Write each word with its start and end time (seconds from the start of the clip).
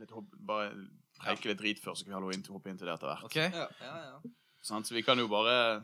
litt 0.00 0.12
hopp, 0.14 0.30
bare 0.48 0.72
preike 1.20 1.48
litt 1.50 1.60
drit 1.60 1.80
før, 1.82 1.94
så 1.96 2.04
kan 2.06 2.16
vi 2.16 2.28
ha 2.28 2.32
inn 2.36 2.42
til 2.44 2.56
hoppe 2.56 2.70
inn 2.72 2.78
til 2.78 2.88
det 2.88 2.94
etter 2.96 3.08
hvert. 3.12 3.24
Okay. 3.28 3.50
Ja, 3.54 3.66
ja, 3.80 3.98
ja. 4.12 4.32
Sant? 4.66 4.88
Så 4.88 4.96
vi 4.96 5.02
kan 5.06 5.18
jo 5.18 5.28
bare 5.30 5.82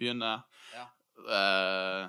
begynne. 0.00 0.32
Ja. 0.74 0.86
Uh, 1.20 2.08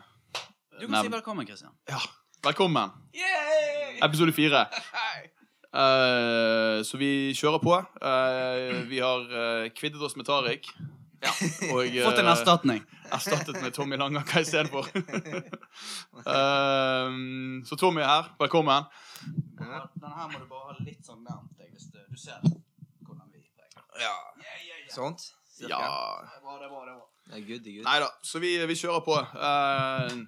Du 0.80 0.88
kan 0.88 0.96
nevn- 0.98 1.10
si 1.10 1.14
velkommen, 1.14 1.46
Christian. 1.48 1.76
Ja. 1.90 2.00
Velkommen. 2.44 2.92
Yay! 3.14 4.00
Episode 4.02 4.34
fire. 4.34 4.66
Uh, 5.72 6.84
så 6.84 6.98
vi 7.00 7.32
kjører 7.32 7.62
på. 7.64 7.72
Uh, 8.04 8.82
vi 8.90 8.98
har 9.00 9.22
uh, 9.32 9.70
kvittet 9.72 10.02
oss 10.04 10.18
med 10.20 10.28
Tariq. 10.28 10.68
Og 11.22 11.84
eh, 11.86 12.02
Fått 12.06 12.20
en 12.22 12.30
erstatning. 12.32 12.82
erstattet 13.14 13.58
med 13.62 13.74
Tommy 13.76 13.98
Langaker 14.00 14.42
istedenfor. 14.42 14.88
um, 16.26 17.62
så 17.68 17.78
Tommy 17.78 18.02
er 18.02 18.08
her. 18.10 18.30
Velkommen. 18.40 18.88
Den 19.60 20.12
her 20.18 20.28
må 20.32 20.40
du 20.42 20.48
bare 20.50 20.72
ha 20.72 20.76
litt 20.86 21.06
sånn 21.06 21.22
nærmt 21.28 21.52
deg, 21.60 21.70
hvis 21.76 21.90
du, 21.94 22.00
du 22.10 22.18
ser 22.18 22.40
hvordan 22.42 23.28
vi 23.34 23.44
preker. 23.44 23.86
ja. 24.02 24.16
Sånt? 24.92 25.22
Cirka? 25.56 25.78
Ja 25.78 25.92
Det 26.26 26.36
er 26.36 26.42
bra, 26.44 26.58
det 26.60 26.66
er 26.66 26.72
bra. 26.74 26.82
det 26.84 26.92
er 26.92 26.98
bra. 26.98 27.08
Det 27.32 27.38
er 27.38 27.46
good, 27.48 27.62
det 27.64 27.72
er 27.72 27.76
good. 27.78 27.86
Nei 27.88 27.98
da, 28.04 28.10
så 28.28 28.42
vi, 28.44 28.50
vi 28.68 28.76
kjører 28.82 29.04
på. 29.06 29.16
Uh, 29.38 30.26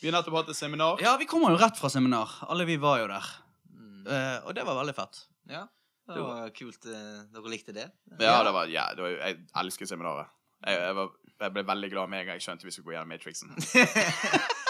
vi 0.00 0.08
har 0.10 0.16
nettopp 0.16 0.40
hatt 0.40 0.50
et 0.52 0.58
seminar. 0.58 0.98
Ja, 1.04 1.12
vi 1.20 1.28
kommer 1.28 1.52
jo 1.54 1.60
rett 1.60 1.78
fra 1.80 1.88
seminar. 1.92 2.32
Alle 2.48 2.66
vi 2.68 2.74
var 2.82 2.98
jo 3.02 3.06
der. 3.12 3.28
Mm. 3.72 4.00
Eh, 4.04 4.34
og 4.44 4.50
det 4.56 4.64
var 4.66 4.76
veldig 4.80 4.92
fett. 4.98 5.20
Ja, 5.48 5.62
det 6.08 6.20
var 6.24 6.50
kult. 6.56 6.86
eh, 6.86 7.20
Dere 7.32 7.50
likte 7.52 7.72
det? 7.76 7.86
Ja, 8.20 8.42
det 8.44 8.52
var, 8.52 8.66
ja, 8.72 8.88
det 8.96 9.02
var, 9.04 9.14
jeg 9.16 9.38
elsker 9.62 9.88
seminaret. 9.88 10.28
Jeg, 10.66 10.78
jeg, 10.80 10.94
var, 10.96 11.10
jeg 11.44 11.52
ble 11.56 11.64
veldig 11.68 11.90
glad 11.92 12.08
med 12.12 12.20
en 12.22 12.26
gang 12.28 12.38
jeg 12.40 12.44
skjønte 12.46 12.64
vi 12.68 12.72
skulle 12.72 12.90
gå 12.90 12.94
gjennom 12.96 13.12
Matrixen. 13.14 13.54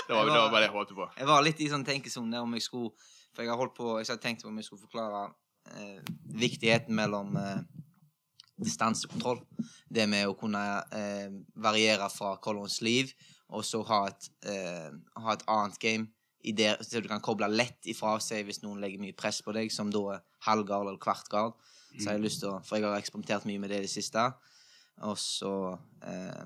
Det 0.04 0.12
var, 0.12 0.26
det 0.28 0.32
var 0.36 0.50
bare 0.52 0.60
det 0.60 0.66
jeg 0.66 0.72
håpet 0.74 0.96
på. 0.98 1.04
Jeg 1.16 1.26
var 1.30 1.44
litt 1.46 1.60
i 1.64 1.66
sånn 1.72 1.84
tenkesone 1.88 2.40
om 2.44 2.50
jeg 2.52 2.60
skulle 2.66 2.90
For 3.32 3.40
jeg 3.40 3.48
har 3.48 3.56
holdt 3.56 3.72
på 3.78 3.86
Jeg 4.02 4.10
har 4.10 4.18
tenkt 4.20 4.42
på 4.44 4.50
om 4.50 4.58
jeg 4.60 4.66
skulle 4.66 4.82
forklare 4.82 5.22
eh, 5.72 6.02
viktigheten 6.42 6.92
mellom 6.98 7.30
eh, 7.40 7.62
distansekontroll. 8.60 9.40
Det 9.88 10.04
med 10.10 10.28
å 10.28 10.34
kunne 10.38 10.60
eh, 10.92 11.30
variere 11.56 12.10
fra 12.12 12.34
Colons 12.44 12.80
liv, 12.84 13.14
og 13.48 13.64
så 13.64 13.80
ha 13.88 14.02
et, 14.10 14.28
eh, 14.50 14.92
ha 15.24 15.32
et 15.38 15.46
annet 15.50 15.80
game 15.80 16.06
i 16.44 16.52
det, 16.52 16.74
så 16.84 17.00
du 17.00 17.08
kan 17.08 17.24
koble 17.24 17.48
lett 17.48 17.88
ifra 17.88 18.18
seg 18.20 18.44
hvis 18.44 18.60
noen 18.60 18.82
legger 18.84 19.00
mye 19.00 19.16
press 19.16 19.40
på 19.40 19.54
deg, 19.56 19.72
som 19.72 19.88
da 19.94 20.18
halvgard 20.46 20.88
eller 20.88 21.00
kvartgard. 21.02 21.54
Så 21.94 22.08
jeg 22.08 22.16
har 22.16 22.24
lyst 22.24 22.40
til 22.42 22.50
å 22.50 22.58
For 22.66 22.78
jeg 22.78 22.88
har 22.88 22.98
eksperimentert 22.98 23.46
mye 23.46 23.60
med 23.62 23.70
det 23.70 23.82
i 23.82 23.86
det 23.86 23.92
siste. 23.92 24.24
Og 25.06 25.18
så 25.18 25.52
eh, 26.06 26.44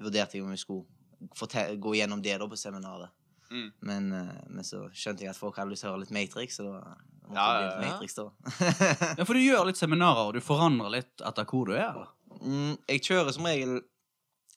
vurderte 0.00 0.38
jeg 0.38 0.44
om 0.44 0.52
jeg 0.52 0.64
skulle 0.64 1.76
gå 1.80 1.94
gjennom 1.96 2.22
det 2.24 2.36
da 2.40 2.48
på 2.48 2.58
seminaret. 2.58 3.12
Mm. 3.50 3.70
Men, 3.86 4.12
eh, 4.12 4.44
men 4.50 4.66
så 4.66 4.84
skjønte 4.92 5.24
jeg 5.24 5.32
at 5.32 5.40
folk 5.40 5.56
hadde 5.60 5.72
lyst 5.72 5.84
til 5.84 5.90
å 5.90 5.94
høre 5.94 6.04
litt 6.04 6.14
Matrix, 6.14 6.58
så 6.58 6.66
da 6.66 6.76
måtte 7.28 7.38
Ja, 7.38 7.48
ja, 7.60 7.66
ja. 7.70 7.80
Matrix 7.84 8.16
da. 8.18 8.28
Ja, 9.18 9.24
For 9.24 9.36
du 9.36 9.42
gjør 9.44 9.68
litt 9.68 9.80
seminarer, 9.80 10.28
og 10.28 10.36
du 10.36 10.44
forandrer 10.44 10.96
litt 10.98 11.24
etter 11.24 11.48
hvor 11.48 11.68
du 11.70 11.74
er? 11.76 11.90
eller? 11.92 12.12
mm, 12.40 12.78
jeg 12.90 13.04
kjører 13.10 13.36
som 13.36 13.48
regel 13.48 13.82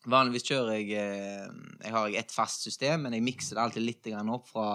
Vanligvis 0.07 0.45
kjører 0.47 0.77
jeg 0.77 0.93
eh, 0.95 1.47
Jeg 1.83 1.91
har 1.91 2.13
ett 2.21 2.31
fast 2.31 2.63
system, 2.63 3.03
men 3.03 3.17
jeg 3.17 3.25
mikser 3.25 3.57
det 3.57 3.63
alltid 3.65 3.83
litt 3.83 4.07
opp 4.15 4.47
fra, 4.47 4.69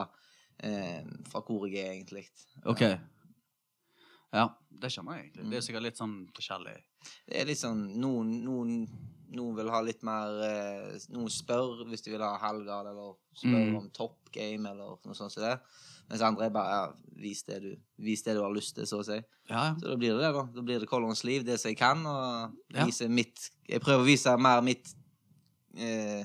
eh, 0.60 1.00
fra 1.30 1.40
hvor 1.46 1.64
jeg 1.70 1.80
er, 1.80 1.94
egentlig. 1.94 2.26
Ok. 2.68 2.82
Ja, 4.32 4.46
det 4.70 4.88
skjønner 4.92 5.18
jeg 5.18 5.26
egentlig. 5.30 5.48
Det 5.50 5.56
er 5.58 5.64
sikkert 5.66 5.82
litt 5.86 5.98
sånn 6.00 6.14
forskjellig. 6.32 6.76
Det 7.28 7.40
er 7.42 7.48
litt 7.50 7.58
sånn 7.60 7.82
Noen, 8.00 8.30
noen, 8.46 8.70
noen 9.34 9.56
vil 9.58 9.68
ha 9.74 9.80
litt 9.84 10.02
mer 10.06 10.38
eh, 10.46 10.98
Noen 11.12 11.28
spør 11.32 11.82
hvis 11.90 12.04
de 12.06 12.12
vil 12.14 12.22
ha 12.24 12.36
halvgrad, 12.40 12.88
eller 12.92 13.16
spør 13.36 13.66
Mm. 13.68 13.76
om 13.78 13.90
top 13.90 14.30
game, 14.32 14.68
eller 14.70 14.96
noe 15.04 15.14
sånt 15.16 15.32
som 15.32 15.42
det. 15.42 15.58
Mens 16.08 16.20
andre 16.24 16.46
er 16.46 16.50
bare 16.52 16.72
ja, 16.76 16.92
vis, 17.22 17.42
det 17.48 17.60
du, 17.62 17.70
vis 18.04 18.22
det 18.26 18.34
du 18.36 18.42
har 18.42 18.52
lyst 18.52 18.74
til, 18.76 18.84
så 18.88 18.98
å 19.00 19.04
si. 19.06 19.16
Ja, 19.48 19.62
ja. 19.70 19.74
Så 19.80 19.88
da 19.88 19.96
blir 19.96 20.12
det 20.16 20.20
det, 20.24 20.32
da. 20.36 20.42
Da 20.56 20.62
blir 20.64 20.80
det 20.80 20.88
Colons 20.90 21.22
liv, 21.24 21.44
det 21.44 21.58
som 21.60 21.70
jeg 21.70 21.78
kan, 21.80 22.04
og 22.06 22.56
Ja. 22.74 22.84
vise 22.86 23.08
mitt 23.08 23.50
Jeg 23.68 23.80
prøver 23.80 24.02
å 24.02 24.08
vise 24.08 24.36
mer 24.38 24.60
mitt 24.62 24.94
eh, 25.76 26.24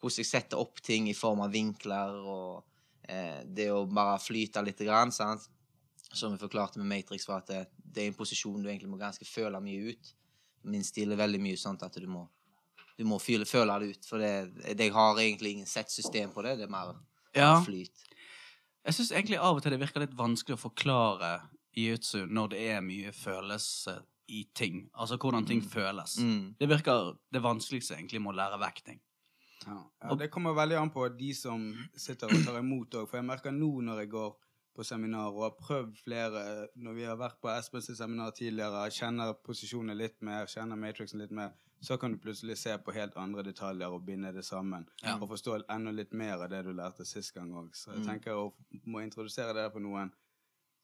Hvordan 0.00 0.18
jeg 0.18 0.26
setter 0.26 0.58
opp 0.58 0.80
ting 0.82 1.08
i 1.08 1.14
form 1.14 1.40
av 1.44 1.52
vinkler, 1.52 2.14
og 2.26 2.64
eh, 3.08 3.42
det 3.46 3.68
å 3.70 3.84
bare 3.86 4.18
flyte 4.18 4.62
lite 4.64 4.84
grann, 4.88 5.12
sant. 5.12 5.48
Som 6.12 6.34
vi 6.34 6.42
forklarte 6.42 6.80
med 6.80 6.90
Matrix, 6.90 7.24
var 7.28 7.40
at 7.42 7.50
det, 7.50 7.62
det 7.76 8.04
er 8.04 8.12
en 8.12 8.18
posisjon 8.18 8.60
du 8.62 8.68
egentlig 8.68 8.90
må 8.92 9.00
ganske 9.00 9.24
føle 9.24 9.60
mye 9.64 9.94
ut. 9.94 10.12
Min 10.68 10.84
stil 10.84 11.12
er 11.12 11.20
veldig 11.20 11.40
mye 11.42 11.58
sånn 11.58 11.80
at 11.82 11.96
du 11.98 12.08
må 12.10 12.26
du 12.96 13.06
må 13.08 13.18
føle, 13.18 13.46
føle 13.48 13.78
det 13.80 13.94
ut. 13.94 14.06
For 14.06 14.22
det, 14.22 14.32
det, 14.62 14.86
jeg 14.86 14.94
har 14.94 15.18
egentlig 15.18 15.56
ingen 15.56 15.68
sett 15.68 15.90
system 15.90 16.32
på 16.34 16.44
det. 16.44 16.58
Det 16.60 16.68
er 16.68 16.72
mer 16.72 16.94
ja. 17.34 17.54
flyt. 17.64 18.04
Jeg 18.82 18.96
syns 18.96 19.12
egentlig 19.14 19.38
av 19.40 19.58
og 19.58 19.64
til 19.64 19.74
det 19.74 19.80
virker 19.80 20.04
litt 20.04 20.16
vanskelig 20.18 20.58
å 20.58 20.64
forklare 20.64 21.32
jiu-jitsu 21.78 22.26
når 22.28 22.52
det 22.52 22.64
er 22.74 22.84
mye 22.84 23.12
følelse 23.16 23.96
i 24.32 24.44
ting. 24.54 24.84
Altså 24.92 25.18
hvordan 25.20 25.46
ting 25.48 25.62
føles. 25.64 26.18
Mm. 26.18 26.52
Det 26.58 26.68
virker 26.70 27.14
det 27.32 27.42
vanskeligste 27.44 27.96
egentlig 27.96 28.22
med 28.22 28.34
å 28.34 28.38
lære 28.42 28.60
vekk 28.62 28.84
ting. 28.90 29.00
Ja, 29.62 29.78
ja, 30.02 30.14
det 30.18 30.26
kommer 30.34 30.56
veldig 30.58 30.78
an 30.80 30.90
på 30.90 31.04
de 31.14 31.28
som 31.38 31.68
sitter 31.94 32.32
og 32.32 32.46
tar 32.46 32.58
imot 32.58 32.96
òg. 32.98 33.06
For 33.10 33.20
jeg 33.20 33.28
merker 33.28 33.54
nå 33.54 33.70
når 33.86 34.02
jeg 34.02 34.10
går 34.14 34.32
på 34.74 34.84
seminar 34.84 35.32
og 35.32 35.42
har 35.42 35.56
prøvd 35.60 35.96
flere 36.04 36.68
Når 36.76 36.94
vi 36.94 37.02
har 37.04 37.16
vært 37.16 37.40
på 37.40 37.48
Espens 37.52 37.90
seminar 37.98 38.30
tidligere, 38.30 38.86
kjenner 38.90 39.34
posisjonen 39.44 39.96
litt 39.96 40.22
mer, 40.22 40.46
kjenner 40.46 40.76
Matrixen 40.76 41.20
litt 41.20 41.30
mer, 41.30 41.50
så 41.82 41.96
kan 41.98 42.12
du 42.12 42.18
plutselig 42.22 42.56
se 42.58 42.76
på 42.78 42.92
helt 42.94 43.16
andre 43.16 43.42
detaljer 43.42 43.90
og 43.90 44.04
binde 44.06 44.32
det 44.32 44.44
sammen. 44.44 44.86
Ja. 45.02 45.16
Og 45.20 45.28
forstå 45.28 45.58
enda 45.68 45.90
litt 45.90 46.12
mer 46.14 46.38
av 46.44 46.48
det 46.50 46.62
du 46.64 46.72
lærte 46.72 47.04
sist 47.04 47.34
gang 47.34 47.50
òg. 47.52 47.72
Så 47.74 47.90
jeg 47.92 48.00
Mm. 48.00 48.06
tenker 48.06 48.32
å 48.32 48.52
må 48.86 49.02
introdusere 49.02 49.48
det 49.54 49.62
der 49.64 49.70
på 49.70 49.80
noen, 49.82 50.12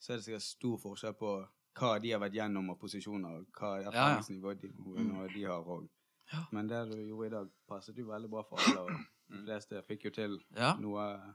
så 0.00 0.12
er 0.12 0.16
det 0.16 0.24
sikkert 0.24 0.42
stor 0.42 0.76
forskjell 0.78 1.14
på 1.14 1.48
hva 1.78 2.00
de 2.02 2.10
har 2.10 2.18
vært 2.20 2.34
gjennom 2.34 2.70
av 2.70 2.78
posisjoner, 2.78 3.38
og 3.38 3.46
hva 3.52 3.82
ja. 3.82 3.90
erfaringsnivå 3.90 4.60
de, 4.60 4.68
Mm. 4.68 5.32
de 5.34 5.42
har 5.44 5.62
òg. 5.62 5.88
Ja. 6.32 6.44
Men 6.52 6.66
det 6.68 6.90
du 6.90 6.96
gjorde 6.96 7.26
i 7.26 7.30
dag, 7.30 7.48
passet 7.68 7.96
jo 7.96 8.04
veldig 8.06 8.28
bra 8.30 8.42
for 8.42 8.58
alle. 8.58 8.80
Og 8.80 8.90
de 9.30 9.44
fleste 9.44 9.82
fikk 9.86 10.04
jo 10.04 10.10
til 10.10 10.38
Ja. 10.56 10.74
noe 10.76 11.34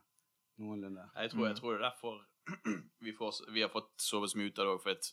noenlunde. 0.60 1.10
Jeg 1.16 1.32
tror, 1.32 1.48
jeg 1.48 1.56
tror 1.56 1.72
det 1.72 1.80
er 1.82 1.90
derfor 1.90 2.20
vi, 3.00 3.14
får, 3.14 3.52
vi 3.54 3.62
har 3.62 3.70
fått 3.70 3.94
sove 4.02 4.28
så 4.28 4.38
mye 4.38 4.52
ut 4.52 4.60
av 4.60 4.66
det 4.66 4.74
òg, 4.76 4.82
for 4.84 4.92
at 4.98 5.12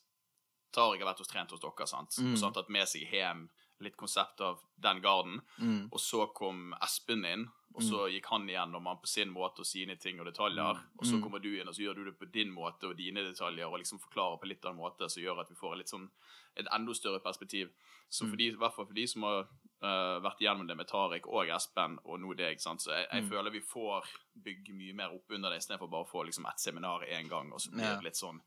Tariq 0.74 1.00
har 1.02 1.08
vært 1.10 1.18
hos 1.24 1.28
trent 1.30 1.50
hos 1.50 1.60
dere, 1.62 1.86
sant? 1.90 2.14
Mm. 2.22 2.32
og 2.32 2.38
så 2.38 2.44
har 2.46 2.50
han 2.52 2.58
tatt 2.60 2.68
med 2.70 2.86
seg 2.88 3.10
hjem 3.10 3.48
litt 3.80 3.96
konsept 3.96 4.40
av 4.44 4.60
den 4.76 5.00
garden. 5.02 5.40
Mm. 5.58 5.88
Og 5.90 5.98
så 6.04 6.26
kom 6.36 6.74
Espen 6.84 7.24
inn, 7.24 7.46
og 7.74 7.82
så 7.86 8.04
gikk 8.12 8.26
han 8.28 8.44
igjennom 8.50 8.86
han 8.86 8.98
på 9.00 9.08
sin 9.08 9.30
måte 9.32 9.62
og 9.64 9.66
sine 9.66 9.96
ting 9.96 10.18
og 10.20 10.26
detaljer. 10.28 10.78
Og 10.98 11.06
så 11.06 11.16
Mm. 11.16 11.22
kommer 11.24 11.40
du 11.40 11.48
inn, 11.56 11.66
og 11.68 11.74
så 11.74 11.82
gjør 11.86 11.94
du 11.96 12.04
det 12.10 12.18
på 12.18 12.28
din 12.30 12.50
måte 12.52 12.86
og 12.90 12.96
dine 12.98 13.22
detaljer, 13.24 13.66
og 13.66 13.78
liksom 13.80 13.98
forklarer 14.02 14.38
på 14.42 14.46
litt 14.50 14.64
annen 14.64 14.78
måte, 14.82 15.08
som 15.08 15.22
gjør 15.22 15.40
at 15.40 15.48
vi 15.50 15.54
får 15.56 15.76
litt 15.78 15.88
sånn 15.88 16.10
et 16.56 16.66
enda 16.70 16.92
større 16.94 17.20
perspektiv. 17.24 17.70
Så 18.10 18.28
for 18.28 18.36
de, 18.36 18.46
i 18.50 18.54
hvert 18.58 18.74
fall 18.74 18.86
for 18.86 18.94
de 18.94 19.06
som 19.06 19.22
har 19.22 19.48
øh, 19.82 20.20
vært 20.22 20.40
igjennom 20.42 20.66
det 20.68 20.76
med 20.76 20.86
Tariq 20.88 21.26
og 21.26 21.48
Espen, 21.48 21.98
og 22.04 22.20
nå 22.20 22.34
deg, 22.36 22.60
sant? 22.60 22.82
så 22.82 22.90
jeg, 22.92 23.06
jeg 23.12 23.22
Mm. 23.24 23.30
føler 23.30 23.50
vi 23.50 23.60
får 23.60 24.04
bygge 24.44 24.74
mye 24.74 24.94
mer 24.94 25.14
opp 25.14 25.30
under 25.30 25.50
det, 25.50 25.58
istedenfor 25.62 25.90
bare 25.90 26.04
å 26.04 26.10
få 26.10 26.24
liksom 26.26 26.46
ett 26.48 26.60
seminar 26.60 27.00
én 27.08 27.28
gang, 27.28 27.52
og 27.52 27.60
så 27.60 27.70
blir 27.70 27.84
Ja. 27.84 28.00
litt 28.00 28.16
sånn, 28.16 28.40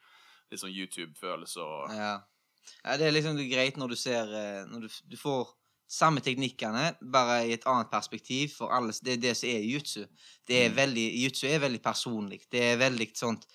litt 0.51 0.59
sånn 0.59 0.73
YouTube-følelse 0.75 1.57
og 1.61 1.89
Ja. 1.91 2.21
ja. 2.85 2.97
Det 2.97 3.07
er 3.07 3.11
liksom 3.11 3.35
greit 3.49 3.75
når 3.77 3.89
du 3.89 3.95
ser 3.95 4.23
eh, 4.33 4.65
Når 4.65 4.81
du, 4.81 4.89
du 5.09 5.17
får 5.17 5.47
samme 5.87 6.21
teknikkene, 6.21 6.95
bare 7.11 7.45
i 7.47 7.51
et 7.53 7.65
annet 7.67 7.91
perspektiv. 7.91 8.49
For 8.57 8.69
alle, 8.71 8.91
det 9.03 9.13
er 9.13 9.17
det 9.21 9.37
som 9.37 9.49
er 9.49 9.61
jutsu. 9.61 10.05
Det 10.47 10.65
er 10.65 10.69
veldig, 10.73 11.03
jutsu 11.21 11.47
er 11.47 11.59
veldig 11.59 11.81
personlig. 11.83 12.39
Det 12.49 12.61
er 12.63 12.77
veldig 12.77 13.09
sånt 13.15 13.45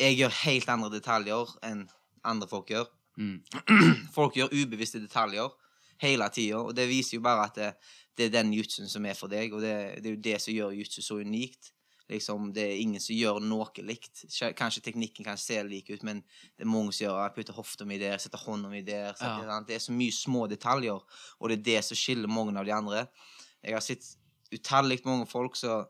Jeg 0.00 0.16
gjør 0.18 0.30
helt 0.44 0.68
andre 0.68 0.90
detaljer 0.90 1.46
enn 1.62 1.88
andre 2.24 2.48
folk 2.48 2.66
gjør. 2.68 2.86
Mm. 3.18 3.42
Folk 4.14 4.34
gjør 4.34 4.48
ubevisste 4.52 4.98
detaljer 5.00 5.48
hele 6.02 6.28
tida, 6.34 6.60
og 6.62 6.74
det 6.76 6.88
viser 6.90 7.18
jo 7.18 7.24
bare 7.24 7.46
at 7.48 7.58
det, 7.58 7.70
det 8.18 8.26
er 8.28 8.34
den 8.40 8.52
jutsuen 8.56 8.90
som 8.90 9.06
er 9.08 9.16
for 9.18 9.32
deg, 9.32 9.54
og 9.54 9.62
det, 9.64 9.76
det 10.02 10.10
er 10.10 10.16
jo 10.16 10.24
det 10.28 10.40
som 10.42 10.54
gjør 10.54 10.74
jutsu 10.80 11.00
så 11.02 11.20
unikt. 11.22 11.72
Liksom, 12.12 12.50
Det 12.52 12.62
er 12.62 12.80
ingen 12.82 13.00
som 13.00 13.16
gjør 13.16 13.38
noe 13.40 13.84
likt. 13.86 14.24
Kanskje 14.58 14.82
teknikken 14.84 15.24
kan 15.24 15.38
se 15.40 15.56
lik 15.64 15.88
ut, 15.94 16.02
men 16.04 16.20
det 16.58 16.66
er 16.66 16.68
mange 16.68 16.92
som 16.92 17.06
gjør 17.06 17.20
jeg 17.22 17.34
putter 17.38 17.56
hofta 17.56 17.86
mi 17.88 17.96
der, 18.02 18.18
setter 18.20 18.42
hånda 18.42 18.68
mi 18.68 18.82
der. 18.84 19.14
Setter, 19.16 19.46
Ja. 19.48 19.60
Det 19.64 19.78
er 19.78 19.84
så 19.86 19.94
mye 19.96 20.12
små 20.12 20.46
detaljer, 20.50 20.98
og 21.38 21.48
det 21.48 21.60
er 21.60 21.68
det 21.70 21.84
som 21.86 21.96
skiller 21.96 22.28
mange 22.28 22.58
av 22.58 22.68
de 22.68 22.74
andre. 22.74 23.06
Jeg 23.62 23.78
har 23.78 23.80
sett 23.80 24.10
utallig 24.52 25.00
mange 25.06 25.26
folk 25.30 25.56
som 25.56 25.86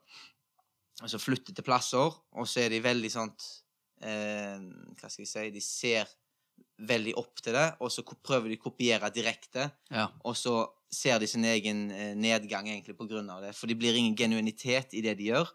som 1.03 1.19
flytter 1.19 1.55
til 1.56 1.65
plasser, 1.67 2.12
og 2.37 2.47
så 2.47 2.61
er 2.62 2.69
de 2.70 2.79
veldig 2.85 3.11
sånn 3.11 3.31
eh, 4.06 4.61
Hva 5.00 5.08
skal 5.11 5.25
jeg 5.25 5.31
si 5.32 5.47
De 5.56 5.62
ser 5.65 6.06
veldig 6.88 7.14
opp 7.20 7.43
til 7.43 7.56
det, 7.56 7.69
og 7.81 7.93
så 7.93 8.05
prøver 8.05 8.52
de 8.52 8.58
å 8.58 8.64
kopiere 8.64 9.11
direkte. 9.14 9.69
Ja. 9.93 10.08
Og 10.29 10.37
så 10.38 10.56
ser 10.93 11.20
de 11.23 11.29
sin 11.31 11.46
egen 11.49 11.87
eh, 11.94 12.12
nedgang 12.19 12.69
egentlig 12.69 12.96
på 12.99 13.08
grunn 13.11 13.31
av 13.32 13.43
det. 13.44 13.55
For 13.56 13.70
det 13.70 13.79
blir 13.81 13.96
ingen 13.96 14.17
genuinitet 14.19 14.96
i 14.99 15.05
det 15.05 15.17
de 15.20 15.31
gjør. 15.31 15.49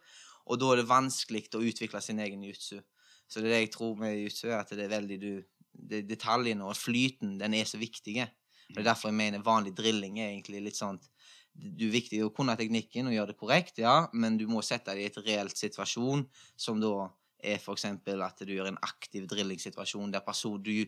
Og 0.48 0.60
da 0.62 0.72
er 0.72 0.82
det 0.82 0.90
vanskelig 0.90 1.46
å 1.58 1.64
utvikle 1.68 2.02
sin 2.02 2.22
egen 2.24 2.46
jutsu. 2.48 2.80
Så 3.28 3.42
det 3.42 3.50
er 3.50 3.54
det 3.54 3.62
jeg 3.66 3.74
tror 3.76 3.98
med 4.00 4.16
jutsu, 4.16 4.48
er 4.50 4.62
at 4.62 4.72
det 4.72 4.88
er 4.88 4.96
veldig 4.96 5.20
du 5.22 5.32
det, 5.78 6.02
Detaljene 6.10 6.66
og 6.66 6.78
flyten, 6.78 7.36
den 7.38 7.54
er 7.54 7.68
så 7.70 7.78
viktige. 7.78 8.30
Det 8.68 8.82
er 8.82 8.88
derfor 8.90 9.12
jeg 9.12 9.20
mener 9.20 9.46
vanlig 9.46 9.76
drilling 9.78 10.18
er 10.20 10.32
egentlig 10.32 10.64
litt 10.66 10.80
sånn 10.80 10.98
Du 11.58 11.88
er 11.88 11.94
viktig 11.94 12.20
å 12.22 12.34
kunne 12.36 12.58
teknikken 12.58 13.08
og 13.10 13.16
gjøre 13.16 13.32
det 13.32 13.40
korrekt, 13.40 13.80
ja, 13.82 14.10
men 14.14 14.36
du 14.38 14.44
må 14.50 14.62
sette 14.62 14.94
det 14.94 15.06
i 15.06 15.08
et 15.10 15.22
reelt 15.26 15.58
situasjon 15.58 16.26
som 16.60 16.82
da 16.82 17.08
er 17.44 17.58
eksempel 17.74 18.22
at 18.26 18.40
du 18.40 18.54
gjør 18.54 18.68
en 18.72 18.80
aktiv 18.82 19.28
drillingssituasjon 19.30 20.12
der 20.12 20.24
person 20.26 20.62
du, 20.64 20.86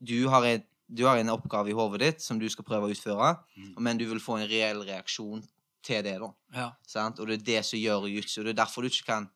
du, 0.00 0.28
har 0.28 0.44
et, 0.44 0.64
du 0.88 1.04
har 1.06 1.18
en 1.18 1.28
oppgave 1.30 1.70
i 1.70 1.76
hodet 1.76 2.00
ditt 2.00 2.22
som 2.24 2.38
du 2.38 2.48
skal 2.50 2.64
prøve 2.64 2.88
å 2.88 2.94
utføre, 2.94 3.36
Mm. 3.56 3.74
men 3.78 3.98
du 3.98 4.06
vil 4.08 4.20
få 4.20 4.38
en 4.40 4.48
reell 4.48 4.82
reaksjon 4.82 5.42
til 5.82 6.02
det, 6.04 6.18
da. 6.20 6.32
Ja. 6.54 6.70
Sant? 6.86 7.18
Og 7.20 7.26
det 7.26 7.40
er 7.40 7.44
det 7.44 7.64
som 7.66 7.78
gjør 7.78 8.08
jutsu. 8.10 8.42
Det 8.42 8.50
er 8.54 8.64
derfor 8.64 8.82
du 8.82 8.88
ikke 8.88 9.06
kan 9.06 9.30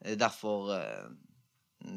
er 0.00 0.14
Derfor, 0.16 0.70
eh, 0.76 1.08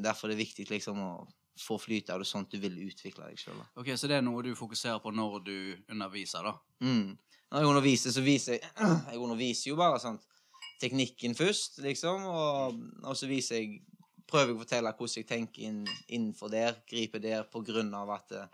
derfor 0.02 0.28
det 0.28 0.36
er 0.36 0.44
viktig 0.46 0.70
liksom 0.70 0.98
å 1.00 1.28
få 1.60 1.78
flyt 1.80 2.10
av 2.10 2.20
det 2.20 2.26
sånn 2.28 2.48
at 2.48 2.50
du 2.52 2.58
vil 2.60 2.80
utvikle 2.88 3.28
deg 3.30 3.38
sjøl. 3.38 3.60
Ok, 3.78 3.88
Så 3.96 4.08
det 4.08 4.18
er 4.18 4.22
noe 4.26 4.42
du 4.42 4.56
fokuserer 4.56 5.00
på 5.04 5.12
når 5.14 5.44
du 5.46 5.76
underviser, 5.90 6.44
da? 6.44 6.56
Mm. 6.82 7.18
Når 7.52 7.60
jeg 7.62 7.68
underviser, 7.70 8.12
så 8.12 8.22
viser 8.24 8.54
jeg 8.54 8.62
Jeg 9.12 9.20
underviser 9.20 9.70
jo 9.70 9.76
bare 9.76 10.00
sånn 10.00 10.20
teknikken 10.82 11.36
først, 11.38 11.80
liksom, 11.86 12.26
og, 12.28 12.82
og 13.04 13.18
så 13.18 13.30
viser 13.32 13.62
jeg 13.62 13.82
Prøver 14.32 14.54
jeg 14.54 14.56
å 14.56 14.60
fortelle 14.62 14.92
hvordan 14.96 15.18
jeg 15.20 15.28
tenker 15.28 15.64
inn, 15.68 15.80
innenfor 16.08 16.48
der, 16.54 16.78
griper 16.88 17.20
der 17.20 17.42
på 17.52 17.60
grunn 17.68 17.90
av 17.98 18.14
at 18.16 18.30
eh, 18.32 18.54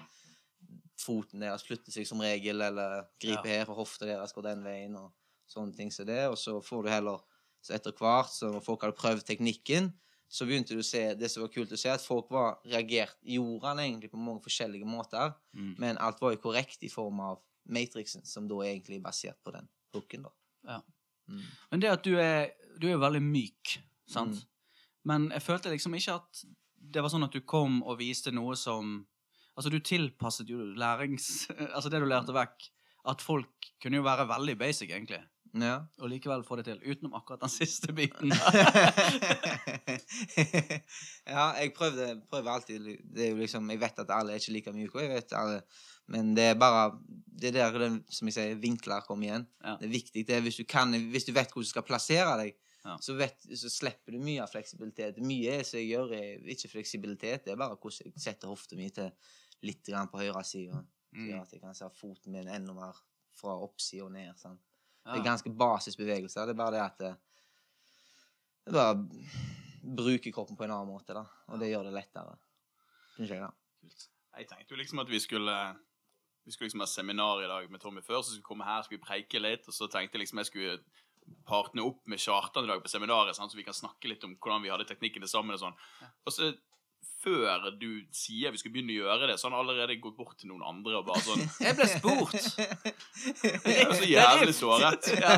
foten 0.97 1.43
deres 1.43 1.61
flytter 1.67 1.93
seg 1.93 2.07
som 2.09 2.23
regel, 2.25 2.63
eller 2.65 3.03
griper 3.21 3.51
her, 3.51 3.67
for 3.69 3.77
hofta 3.83 4.07
deres 4.09 4.33
går 4.33 4.47
den 4.47 4.63
veien, 4.65 4.95
og 4.97 5.11
sånne 5.45 5.77
ting 5.77 5.93
som 5.93 6.07
det. 6.09 6.23
Og 6.31 6.37
så 6.41 6.55
får 6.65 6.81
du 6.87 6.89
heller 6.89 7.21
Så 7.61 7.73
etter 7.77 7.93
hvert, 7.93 8.29
så 8.33 8.49
når 8.53 8.65
folk 8.65 8.87
hadde 8.87 8.97
prøvd 8.97 9.23
teknikken, 9.27 9.91
så 10.29 10.45
begynte 10.49 10.73
du 10.73 10.81
å 10.81 10.85
se 10.89 11.03
det 11.19 11.29
som 11.29 11.45
var 11.45 11.53
kult 11.53 11.71
å 11.73 11.77
se, 11.79 11.89
at 11.93 12.03
folk 12.03 12.29
var 12.31 12.57
reagert 12.65 13.17
Gjorde 13.21 13.69
han 13.69 13.81
egentlig 13.83 14.11
på 14.11 14.17
mange 14.21 14.43
forskjellige 14.45 14.87
måter, 14.87 15.33
Mm. 15.53 15.75
men 15.77 15.97
alt 15.97 16.21
var 16.21 16.33
jo 16.33 16.41
korrekt 16.41 16.83
i 16.83 16.89
form 16.89 17.19
av 17.19 17.39
matrixen, 17.69 18.25
som 18.25 18.47
da 18.47 18.61
er 18.63 18.73
egentlig 18.75 19.01
basert 19.03 19.37
på 19.43 19.53
den 19.53 19.67
hooken, 19.93 20.25
da. 20.25 20.33
Ja. 20.67 20.81
Mm. 21.27 21.43
Men 21.71 21.83
det 21.83 21.91
at 21.91 22.05
du 22.05 22.15
er 22.21 22.53
Du 22.77 22.85
er 22.87 22.93
jo 22.93 23.01
veldig 23.01 23.23
myk, 23.25 23.79
sant? 24.05 24.37
Mm. 24.37 24.81
Men 25.09 25.29
jeg 25.33 25.41
følte 25.41 25.71
liksom 25.73 25.95
ikke 25.97 26.19
at 26.19 26.43
det 26.77 27.01
var 27.01 27.09
sånn 27.09 27.25
at 27.25 27.33
du 27.33 27.41
kom 27.41 27.81
og 27.81 27.97
viste 27.99 28.31
noe 28.31 28.55
som 28.59 28.99
Altså, 29.57 29.71
du 29.73 29.79
tilpasset 29.81 30.51
jo 30.51 30.59
lærings... 30.77 31.47
Altså, 31.75 31.89
det 31.89 31.97
du 31.97 32.05
lærte 32.05 32.35
vekk. 32.35 32.67
At 33.09 33.23
folk 33.25 33.71
kunne 33.81 33.97
jo 33.97 34.05
være 34.05 34.27
veldig 34.29 34.53
basic, 34.59 34.91
egentlig. 34.91 35.23
Ja. 35.53 35.79
Og 36.01 36.09
likevel 36.09 36.43
få 36.43 36.55
det 36.59 36.65
til. 36.65 36.81
Utenom 36.91 37.13
akkurat 37.15 37.39
den 37.41 37.49
siste 37.61 37.93
biten. 37.93 38.31
ja, 41.27 41.45
jeg 41.61 41.73
prøvde, 41.77 42.07
prøver 42.29 42.51
alltid 42.51 42.87
Det 43.15 43.25
er 43.25 43.31
jo 43.31 43.39
liksom 43.41 43.69
Jeg 43.71 43.81
vet 43.81 43.99
at 44.03 44.11
alle 44.13 44.33
er 44.35 44.41
ikke 44.41 44.53
like 44.55 44.73
myke, 44.75 45.01
jeg 45.03 45.11
vet 45.13 45.33
alle 45.37 45.59
Men 46.13 46.33
det 46.37 46.49
er 46.51 46.59
bare 46.59 46.91
Det 47.27 47.51
er 47.51 47.57
der 47.71 47.77
den, 47.79 47.99
som 48.09 48.29
jeg 48.29 48.37
sier, 48.37 48.55
vinkler 48.61 49.03
kommer 49.07 49.27
igjen. 49.29 49.47
Ja. 49.63 49.75
Det 49.81 49.89
er 49.89 49.93
viktig. 49.93 50.23
Det 50.27 50.37
er 50.37 50.45
hvis 50.45 50.59
du 50.61 50.65
kan 50.69 50.93
Hvis 51.11 51.27
du 51.27 51.33
vet 51.35 51.51
hvordan 51.51 51.67
du 51.67 51.73
skal 51.73 51.87
plassere 51.87 52.37
deg, 52.43 52.55
Ja. 52.87 52.93
så, 53.03 53.17
vet, 53.19 53.41
så 53.59 53.67
slipper 53.67 54.15
du 54.15 54.21
mye 54.23 54.39
av 54.39 54.47
fleksibilitet. 54.47 55.17
Mye 55.19 55.57
er 55.59 55.63
som 55.67 55.75
jeg 55.81 55.89
gjør, 55.89 56.11
er 56.15 56.45
ikke 56.53 56.69
fleksibilitet. 56.71 57.41
Det 57.43 57.51
er 57.51 57.57
bare 57.59 57.75
hvordan 57.75 58.05
jeg 58.05 58.21
setter 58.23 58.47
hofta 58.47 58.77
mi 58.79 58.85
til 58.95 59.09
litt 59.67 59.81
grann 59.89 60.07
på 60.07 60.21
høyre 60.21 60.43
side. 60.47 60.71
Som 60.71 60.85
Mm. 61.17 61.25
gjør 61.33 61.41
at 61.41 61.51
jeg 61.53 61.61
kan 61.65 61.75
se 61.75 61.89
foten 61.99 62.31
min 62.31 62.47
enda 62.47 62.73
mer 62.77 62.95
fra 63.35 63.57
oppsida 63.63 64.05
og 64.05 64.13
ned. 64.15 64.31
Sant? 64.39 64.61
Det 65.07 65.21
er 65.21 65.25
ganske 65.25 65.51
basisbevegelser. 65.55 66.49
Det 66.49 66.55
er 66.55 66.59
bare 66.59 66.75
det 66.75 66.83
at 66.83 66.97
det, 66.99 67.13
det 68.67 68.73
er 68.73 68.77
bare 68.77 69.47
bruker 69.87 70.33
kroppen 70.35 70.57
på 70.59 70.65
en 70.67 70.73
annen 70.75 70.91
måte, 70.91 71.15
da. 71.15 71.23
Og 71.47 71.61
det 71.61 71.71
gjør 71.71 71.87
det 71.87 71.95
lettere. 71.95 72.35
Syns 73.15 73.31
jeg, 73.31 73.39
da. 73.39 73.51
Jeg 74.37 74.49
tenkte 74.49 74.75
jo 74.75 74.79
liksom 74.81 74.99
at 75.01 75.09
vi 75.09 75.19
skulle 75.23 75.57
Vi 76.47 76.53
skulle 76.53 76.67
liksom 76.67 76.83
ha 76.83 76.87
seminar 76.87 77.41
i 77.43 77.47
dag 77.47 77.71
med 77.71 77.81
Tommy 77.83 78.01
før, 78.01 78.21
så 78.21 78.31
skulle 78.31 78.43
vi 78.45 78.47
komme 78.47 78.67
her 78.67 78.83
skulle 78.83 79.01
vi 79.01 79.07
preike 79.07 79.39
litt. 79.41 79.65
Og 79.67 79.75
så 79.75 79.89
tenkte 79.91 80.15
jeg 80.15 80.21
liksom 80.21 80.39
jeg 80.39 80.47
skulle 80.47 80.75
partne 81.47 81.83
opp 81.83 82.05
med 82.07 82.21
Kjartan 82.23 82.63
i 82.63 82.69
dag 82.71 82.79
på 82.79 82.87
seminaret, 82.87 83.35
sånn, 83.35 83.49
så 83.51 83.59
vi 83.59 83.65
kan 83.67 83.75
snakke 83.75 84.07
litt 84.07 84.23
om 84.23 84.37
hvordan 84.39 84.63
vi 84.63 84.71
hadde 84.71 84.87
teknikkene 84.87 85.27
sammen. 85.27 85.57
Og 85.57 85.59
sånn. 85.59 85.75
Og 86.23 86.31
så 86.31 86.53
før 87.27 87.71
du 87.79 87.89
sier 88.15 88.53
vi 88.53 88.59
skal 88.61 88.71
begynne 88.73 88.93
å 88.93 88.99
gjøre 89.01 89.29
det, 89.31 89.35
så 89.39 89.47
har 89.47 89.55
han 89.55 89.63
allerede 89.65 89.97
gått 90.01 90.17
bort 90.17 90.37
til 90.39 90.51
noen 90.51 90.63
andre 90.67 90.99
og 90.99 91.07
bare 91.07 91.23
sånn 91.25 91.43
Jeg 91.63 91.77
ble 91.77 91.87
spurt! 91.91 92.35
Det 93.67 93.73
er 93.73 93.93
så 93.93 94.07
jævlig 94.07 94.55
såret. 94.55 95.09
Ja, 95.23 95.33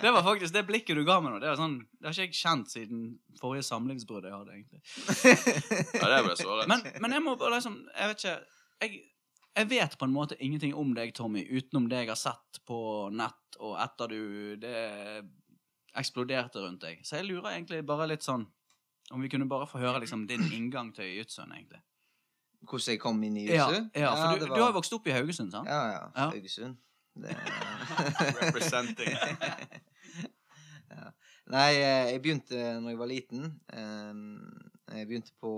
det 0.00 0.12
var 0.14 0.24
faktisk 0.26 0.54
det 0.54 0.64
blikket 0.68 0.98
du 0.98 1.04
ga 1.06 1.18
meg 1.22 1.34
nå. 1.34 1.40
Det, 1.42 1.54
sånn, 1.58 1.78
det 1.98 2.08
har 2.08 2.14
ikke 2.16 2.28
jeg 2.28 2.38
kjent 2.38 2.72
siden 2.72 3.04
forrige 3.40 3.66
samlivsbrudd 3.66 4.28
jeg 4.28 4.36
hadde, 4.36 4.58
egentlig. 4.58 4.82
Ja, 6.00 6.10
det 6.12 6.20
ble 6.28 6.36
såret. 6.38 6.70
Men, 6.70 6.84
men 7.02 7.16
jeg 7.16 7.24
må 7.24 7.36
bare 7.40 7.58
liksom 7.58 7.80
Jeg 7.90 8.12
vet 8.12 8.24
ikke 8.24 8.36
jeg, 8.84 9.04
jeg 9.54 9.70
vet 9.70 9.94
på 9.98 10.08
en 10.08 10.14
måte 10.14 10.38
ingenting 10.42 10.74
om 10.76 10.92
deg, 10.96 11.14
Tommy, 11.16 11.44
utenom 11.46 11.88
det 11.90 12.04
jeg 12.04 12.10
har 12.10 12.20
sett 12.20 12.60
på 12.66 12.78
nett, 13.14 13.58
og 13.62 13.78
etter 13.82 14.10
du 14.10 14.20
Det 14.62 14.76
eksploderte 15.94 16.58
rundt 16.58 16.82
deg. 16.82 17.02
Så 17.06 17.20
jeg 17.20 17.28
lurer 17.28 17.52
egentlig 17.52 17.84
bare 17.86 18.08
litt 18.10 18.24
sånn 18.26 18.48
Om 19.12 19.22
vi 19.22 19.28
kunne 19.28 19.48
bare 19.48 19.66
få 19.68 19.78
høre 19.82 20.00
liksom 20.00 20.26
din 20.28 20.46
inngang 20.52 20.94
til 20.94 21.04
jiu-jitsuen, 21.04 21.52
egentlig. 21.52 21.82
Hvordan 22.64 22.94
jeg 22.94 23.00
kom 23.00 23.22
inn 23.22 23.36
i 23.36 23.44
Ja, 23.50 23.66
huset? 23.68 23.90
ja, 23.94 24.14
for 24.14 24.38
du, 24.38 24.46
var... 24.48 24.56
du 24.56 24.62
har 24.62 24.70
jo 24.70 24.76
vokst 24.78 24.94
opp 24.96 25.06
i 25.06 25.12
Haugesund, 25.12 25.52
sant? 25.52 25.68
Ja, 25.68 25.82
ja. 25.92 26.04
Ja. 26.16 26.30
Haugesund. 26.30 26.76
Det... 27.14 27.36
Representing. 28.40 29.12
ja. 30.94 31.10
Nei, 31.52 31.70
eh, 31.76 32.12
jeg 32.14 32.22
begynte 32.24 32.62
når 32.80 32.94
jeg 32.94 32.98
var 32.98 33.10
liten. 33.10 33.44
Jeg 34.94 35.08
begynte 35.08 35.34
på 35.40 35.52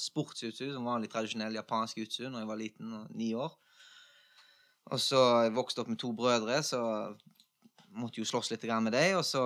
sportsjutsu, 0.00 0.70
som 0.72 0.88
vanlig 0.88 1.10
tradisjonell 1.12 1.56
japansk 1.58 2.00
jutsu, 2.00 2.28
når 2.28 2.42
jeg 2.42 2.48
var 2.48 2.60
liten, 2.60 2.94
ni 3.16 3.32
år. 3.36 3.52
Og 4.88 5.00
så 5.00 5.20
jeg 5.44 5.54
vokste 5.56 5.82
opp 5.82 5.90
med 5.92 6.00
to 6.00 6.12
brødre, 6.16 6.62
så 6.64 6.80
måtte 7.92 8.22
jo 8.22 8.28
slåss 8.28 8.52
litt 8.54 8.64
med 8.64 8.92
dem. 8.92 9.18
Og 9.18 9.24
så 9.24 9.42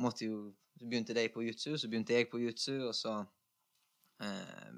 måtte 0.00 0.26
jo, 0.28 0.52
så 0.82 0.88
begynte 0.90 1.14
de 1.14 1.28
på 1.30 1.44
jutsu, 1.46 1.76
så 1.78 1.86
begynte 1.86 2.16
jeg 2.16 2.26
på 2.26 2.40
jutsu, 2.42 2.74
og 2.88 2.94
så 2.98 3.12
eh, 4.18 4.70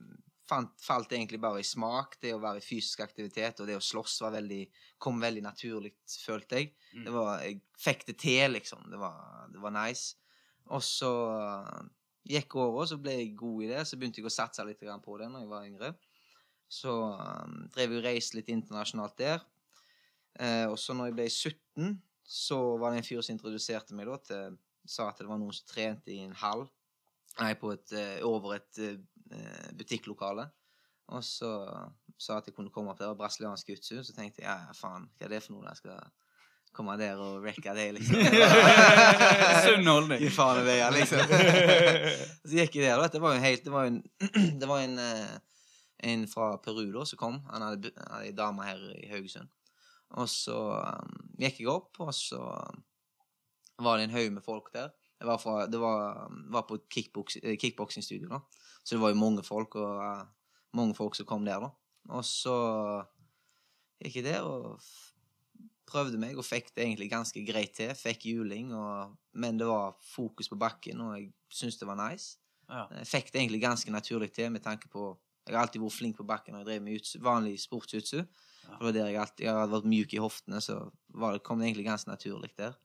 fant, 0.44 0.74
falt 0.84 1.08
det 1.08 1.16
egentlig 1.16 1.40
bare 1.40 1.62
i 1.62 1.64
smak. 1.64 2.18
Det 2.20 2.34
å 2.36 2.42
være 2.42 2.60
i 2.60 2.64
fysisk 2.64 3.00
aktivitet 3.00 3.62
og 3.62 3.70
det 3.70 3.78
å 3.78 3.84
slåss 3.84 4.18
var 4.26 4.34
veldig, 4.36 4.60
kom 5.00 5.22
veldig 5.22 5.46
naturlig, 5.46 5.94
følte 6.20 6.60
jeg. 6.60 6.74
Mm. 6.92 7.06
Det 7.06 7.14
var, 7.14 7.30
jeg 7.40 7.62
fikk 7.86 8.04
det 8.10 8.16
til, 8.20 8.44
liksom. 8.58 8.84
Det 8.92 9.00
var, 9.00 9.46
det 9.54 9.62
var 9.64 9.72
nice. 9.78 10.18
Og 10.76 10.84
så 10.84 11.14
gikk 12.28 12.58
åra, 12.60 12.84
så 12.92 13.00
ble 13.00 13.16
jeg 13.22 13.32
god 13.40 13.64
i 13.64 13.70
det. 13.72 13.86
Så 13.88 14.00
begynte 14.00 14.20
jeg 14.20 14.28
å 14.28 14.34
satse 14.34 14.68
litt 14.68 14.84
på 14.84 15.16
det 15.20 15.30
når 15.32 15.46
jeg 15.46 15.52
var 15.54 15.70
yngre. 15.70 15.92
Så 16.68 16.92
um, 16.92 17.64
drev 17.72 17.96
jeg 17.96 18.02
og 18.02 18.06
reiste 18.10 18.40
litt 18.42 18.52
internasjonalt 18.52 19.16
der. 19.20 19.40
Eh, 20.36 20.66
og 20.68 20.76
så 20.80 20.96
når 20.96 21.12
jeg 21.12 21.16
ble 21.16 21.26
17, 21.32 21.98
så 22.28 22.60
var 22.80 22.92
det 22.92 23.00
en 23.00 23.08
fyr 23.08 23.24
som 23.24 23.36
introduserte 23.36 23.96
meg 23.96 24.08
da 24.10 24.20
til 24.28 24.56
Sa 24.86 25.08
at 25.10 25.20
det 25.20 25.28
var 25.28 25.40
noen 25.40 25.54
som 25.56 25.68
trente 25.70 26.12
i 26.12 26.20
en 26.24 26.34
hall. 26.42 26.66
Nei, 27.40 27.54
på 27.58 27.72
et, 27.74 27.92
eh, 27.96 28.18
over 28.26 28.58
et 28.58 28.82
eh, 28.82 29.70
butikklokale. 29.74 30.46
Og 31.12 31.24
så 31.24 31.50
sa 32.20 32.38
at 32.38 32.46
jeg 32.48 32.54
kunne 32.56 32.72
komme 32.72 32.92
opp 32.92 33.00
der, 33.00 33.12
og 33.12 33.18
brasiliansk 33.20 33.74
jutsu. 33.74 33.98
Så 34.04 34.14
tenkte 34.16 34.42
jeg 34.42 34.48
ja, 34.48 34.68
ja, 34.68 34.76
faen, 34.76 35.08
hva 35.18 35.26
er 35.26 35.34
det 35.34 35.42
for 35.44 35.56
noe? 35.56 35.66
Jeg 35.68 35.82
skal 35.82 36.04
komme 36.74 36.96
der 36.98 37.20
og 37.22 37.42
wrecke 37.44 37.74
det, 37.76 37.88
liksom. 37.98 38.22
Sunn 39.66 39.90
holdning. 39.90 40.22
Gi 40.22 40.30
faen 40.34 40.62
i 40.62 40.68
det, 40.68 40.78
ja, 40.80 40.92
liksom. 40.94 41.34
så 42.46 42.54
gikk 42.60 42.78
jeg 42.78 42.88
der, 42.88 43.02
da. 43.02 43.10
Det 43.12 43.22
var 43.22 43.36
jo 43.36 43.44
helt 43.44 43.66
Det 43.66 43.74
var 43.74 43.90
en, 43.90 44.00
det 44.60 44.70
var 44.70 44.86
en, 44.86 44.96
eh, 45.02 45.36
en 46.10 46.24
fra 46.30 46.54
Peru 46.64 46.86
da 46.94 47.04
som 47.08 47.20
kom. 47.20 47.38
Han 47.52 47.68
hadde 47.68 47.92
hadde 48.00 48.24
ei 48.24 48.34
dame 48.36 48.66
her 48.66 48.88
i 48.96 49.12
Haugesund. 49.12 49.52
Og 50.14 50.28
så 50.30 50.56
um, 50.78 51.14
gikk 51.40 51.62
jeg 51.62 51.70
opp, 51.72 51.98
og 52.04 52.12
så 52.14 52.42
var 53.82 53.98
det 53.98 54.08
en 54.08 54.14
haug 54.14 54.32
med 54.36 54.44
folk 54.44 54.70
der. 54.74 54.92
Det 55.18 55.26
var, 55.26 55.38
fra, 55.38 55.66
det 55.70 55.80
var, 55.80 56.28
var 56.52 56.66
på 56.68 56.78
et 56.78 56.86
kickboks, 56.92 57.38
eh, 57.42 57.56
kickboksingstudio, 57.58 58.28
da. 58.28 58.40
Så 58.84 58.96
det 58.96 59.02
var 59.02 59.14
jo 59.14 59.22
mange 59.22 59.42
folk, 59.46 59.74
og 59.80 60.02
uh, 60.02 60.26
mange 60.76 60.94
folk 60.94 61.16
som 61.16 61.26
kom 61.26 61.46
der, 61.46 61.62
da. 61.64 61.70
Og 62.12 62.24
så 62.28 62.54
gikk 64.02 64.20
jeg 64.20 64.26
der 64.26 64.44
og 64.44 64.82
prøvde 65.88 66.18
meg, 66.20 66.36
og 66.36 66.46
fikk 66.46 66.72
det 66.74 66.84
egentlig 66.84 67.08
ganske 67.12 67.44
greit 67.46 67.76
til. 67.78 67.94
Fikk 67.96 68.26
juling, 68.32 68.74
og, 68.76 69.14
men 69.32 69.60
det 69.60 69.68
var 69.70 69.96
fokus 70.14 70.50
på 70.50 70.58
bakken, 70.60 71.00
og 71.04 71.16
jeg 71.18 71.30
syntes 71.48 71.80
det 71.80 71.88
var 71.88 72.00
nice. 72.00 72.36
Ja. 72.68 72.86
Jeg 73.00 73.08
fikk 73.08 73.32
det 73.32 73.42
egentlig 73.42 73.62
ganske 73.62 73.92
naturlig 73.92 74.32
til, 74.34 74.50
med 74.52 74.64
tanke 74.64 74.88
på 74.92 75.12
Jeg 75.44 75.52
har 75.52 75.66
alltid 75.66 75.82
vært 75.82 75.92
flink 75.92 76.14
på 76.16 76.24
bakken 76.24 76.54
når 76.54 76.62
jeg 76.62 76.68
drev 76.70 76.84
med 76.84 76.94
jutsu, 76.96 77.18
vanlig 77.20 77.58
sportsjutsu. 77.60 78.22
Ja. 78.22 78.76
Det 78.78 78.86
var 78.86 78.94
der 78.96 79.08
jeg 79.10 79.20
alltid 79.20 79.44
jeg 79.44 79.56
hadde 79.58 79.74
vært 79.74 79.88
mjuk 79.92 80.14
i 80.16 80.22
hoftene, 80.24 80.60
så 80.64 80.78
var 81.12 81.34
det, 81.34 81.42
kom 81.44 81.60
det 81.60 81.66
egentlig 81.68 81.84
ganske 81.84 82.08
naturlig 82.08 82.48
der. 82.56 82.78